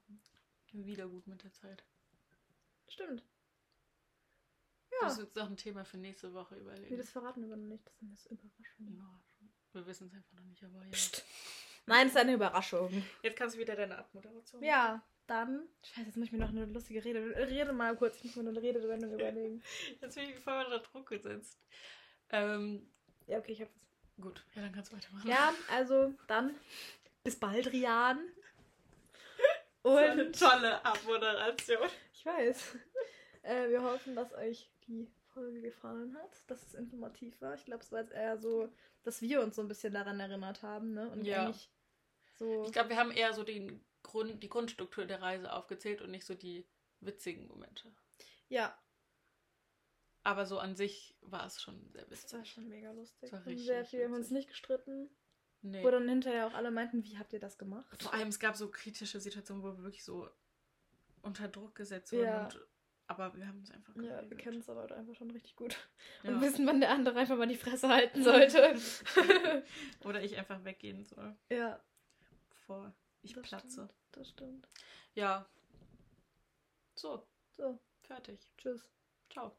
wieder 0.72 1.09
gut 1.09 1.26
mit 1.26 1.43
der 1.43 1.53
Zeit. 1.53 1.82
Stimmt. 2.88 3.24
Das 5.01 5.12
ist 5.12 5.18
Ja. 5.18 5.24
jetzt 5.24 5.36
noch 5.36 5.49
ein 5.49 5.57
Thema 5.57 5.84
für 5.84 5.97
nächste 5.99 6.34
Woche 6.34 6.55
Nee, 6.55 6.61
überlegen. 6.61 6.99
das 6.99 7.11
verraten 7.11 7.41
wir 7.49 7.57
noch 7.57 7.57
nicht. 7.57 7.84
Das 8.01 8.24
sind 8.24 8.43
jetzt 8.43 8.59
Überraschungen. 8.59 8.95
Überraschung. 8.95 9.53
Wir 9.72 9.86
wissen 9.86 10.07
es 10.09 10.14
einfach 10.14 10.32
noch 10.34 10.45
nicht, 10.45 10.62
aber 10.64 10.82
ja. 10.84 10.91
Psst. 10.91 11.24
Nein, 11.86 12.07
es 12.07 12.12
ist 12.12 12.18
eine 12.18 12.34
Überraschung. 12.34 13.05
Jetzt 13.22 13.36
kannst 13.36 13.57
du 13.57 13.61
wieder 13.61 13.74
deine 13.76 13.97
Abmoderation 13.99 14.62
Ja, 14.62 15.03
dann. 15.31 15.68
Scheiße, 15.83 16.07
jetzt 16.07 16.16
muss 16.16 16.26
ich 16.26 16.33
mir 16.33 16.39
noch 16.39 16.49
eine 16.51 16.64
lustige 16.66 17.05
Rede. 17.05 17.20
Rede 17.37 17.72
mal 17.72 17.97
kurz, 17.97 18.16
ich 18.16 18.24
muss 18.24 18.37
mir 18.37 18.49
eine 18.51 18.61
Redewendung 18.61 19.12
überlegen. 19.14 19.62
Jetzt 20.01 20.14
bin 20.16 20.28
ich 20.31 20.37
voll 20.41 20.64
unter 20.64 20.81
Druck 20.81 21.09
gesetzt. 21.09 21.59
Ähm, 22.31 22.91
Ja, 23.26 23.39
okay, 23.39 23.53
ich 23.53 23.61
hab 23.62 23.68
das. 23.72 24.24
gut, 24.24 24.45
ja, 24.55 24.62
dann 24.62 24.72
kannst 24.72 24.93
du 24.93 24.97
weitermachen. 24.97 25.28
Ja, 25.28 25.55
also 25.70 26.12
dann. 26.26 26.55
Bis 27.22 27.37
bald, 27.39 27.72
Rian. 27.72 28.18
War 29.83 29.99
eine 29.99 30.26
Und 30.26 30.39
tolle 30.39 30.85
Abmoderation. 30.85 31.89
ich 32.12 32.26
weiß. 32.26 32.76
Äh, 33.43 33.70
wir 33.70 33.83
hoffen, 33.83 34.14
dass 34.14 34.33
euch 34.35 34.70
die 34.87 35.09
Folge 35.33 35.61
gefallen 35.62 36.16
hat, 36.18 36.31
dass 36.49 36.62
es 36.66 36.74
informativ 36.74 37.41
war. 37.41 37.55
Ich 37.55 37.64
glaube, 37.64 37.83
es 37.83 37.91
war 37.93 38.01
jetzt 38.01 38.12
eher 38.12 38.37
so, 38.39 38.68
dass 39.05 39.22
wir 39.22 39.41
uns 39.43 39.57
so 39.57 39.62
ein 39.62 39.68
bisschen 39.68 39.95
daran 39.95 40.20
erinnert 40.20 40.62
haben, 40.62 40.93
ne? 40.93 41.09
Und 41.11 41.24
Ja. 41.24 41.53
so. 42.35 42.64
Ich 42.66 42.72
glaube, 42.72 42.91
wir 42.91 42.97
haben 42.97 43.11
eher 43.12 43.33
so 43.33 43.43
den 43.45 43.81
Grund, 44.03 44.42
die 44.42 44.48
Grundstruktur 44.48 45.05
der 45.07 45.20
Reise 45.22 45.53
aufgezählt 45.53 46.01
und 46.03 46.11
nicht 46.11 46.24
so 46.26 46.34
die 46.34 46.66
witzigen 47.01 47.46
Momente. 47.46 47.92
Ja, 48.48 48.76
Aber 50.22 50.44
so 50.46 50.59
an 50.59 50.74
sich 50.76 51.16
war 51.22 51.46
es 51.46 51.61
schon 51.62 51.88
sehr 51.92 52.05
das 52.07 52.24
war 52.32 52.40
witzig. 52.40 52.53
schon 52.53 52.68
mega 52.68 52.90
lustig. 52.92 53.30
Das 53.30 53.32
war 53.40 53.46
Wir 53.46 53.53
richtig 53.53 53.66
sehr 53.66 53.84
viel, 53.84 54.05
haben 54.05 54.12
uns 54.12 54.26
witzig. 54.26 54.36
nicht 54.36 54.48
gestritten. 54.48 55.11
Nee. 55.62 55.82
Wo 55.84 55.90
dann 55.90 56.09
hinterher 56.09 56.46
auch 56.46 56.55
alle 56.55 56.70
meinten, 56.70 57.05
wie 57.05 57.18
habt 57.18 57.32
ihr 57.34 57.40
das 57.40 57.59
gemacht? 57.59 58.03
Vor 58.03 58.14
allem, 58.14 58.28
es 58.28 58.38
gab 58.40 58.57
so 58.57 58.70
kritische 58.70 59.20
Situationen, 59.20 59.62
wo 59.62 59.68
wir 59.76 59.82
wirklich 59.82 60.05
so 60.05 60.28
unter 61.22 61.48
Druck 61.48 61.74
gesetzt 61.74 62.12
wurden. 62.12 62.24
Ja. 62.24 62.44
Und, 62.44 62.61
aber 63.09 63.34
wir 63.36 63.46
haben 63.46 63.61
es 63.62 63.70
einfach 63.70 63.94
Ja, 63.96 64.28
wir 64.28 64.36
kennen 64.38 64.61
es 64.61 64.70
aber 64.70 64.82
halt 64.82 64.92
einfach 64.92 65.14
schon 65.14 65.30
richtig 65.30 65.57
gut. 65.57 65.76
Ja. 66.22 66.30
Und 66.30 66.40
wissen, 66.40 66.66
wann 66.66 66.80
der 66.80 66.90
andere 66.90 67.18
einfach 67.18 67.36
mal 67.36 67.46
die 67.48 67.57
Fresse 67.57 67.88
halten 67.88 68.22
sollte. 68.22 68.74
Oder 70.05 70.22
ich 70.22 70.36
einfach 70.38 70.64
weggehen 70.64 71.05
soll, 71.05 71.36
ja, 71.51 71.82
bevor 72.51 72.94
ich 73.23 73.33
das 73.35 73.43
platze. 73.43 73.71
stimmt. 73.71 73.95
Das 74.12 74.29
stimmt. 74.31 74.68
Ja. 75.14 75.47
So, 76.95 77.27
So, 77.57 77.79
fertig. 78.03 78.41
tschüss. 78.59 78.91
Ciao. 79.31 79.57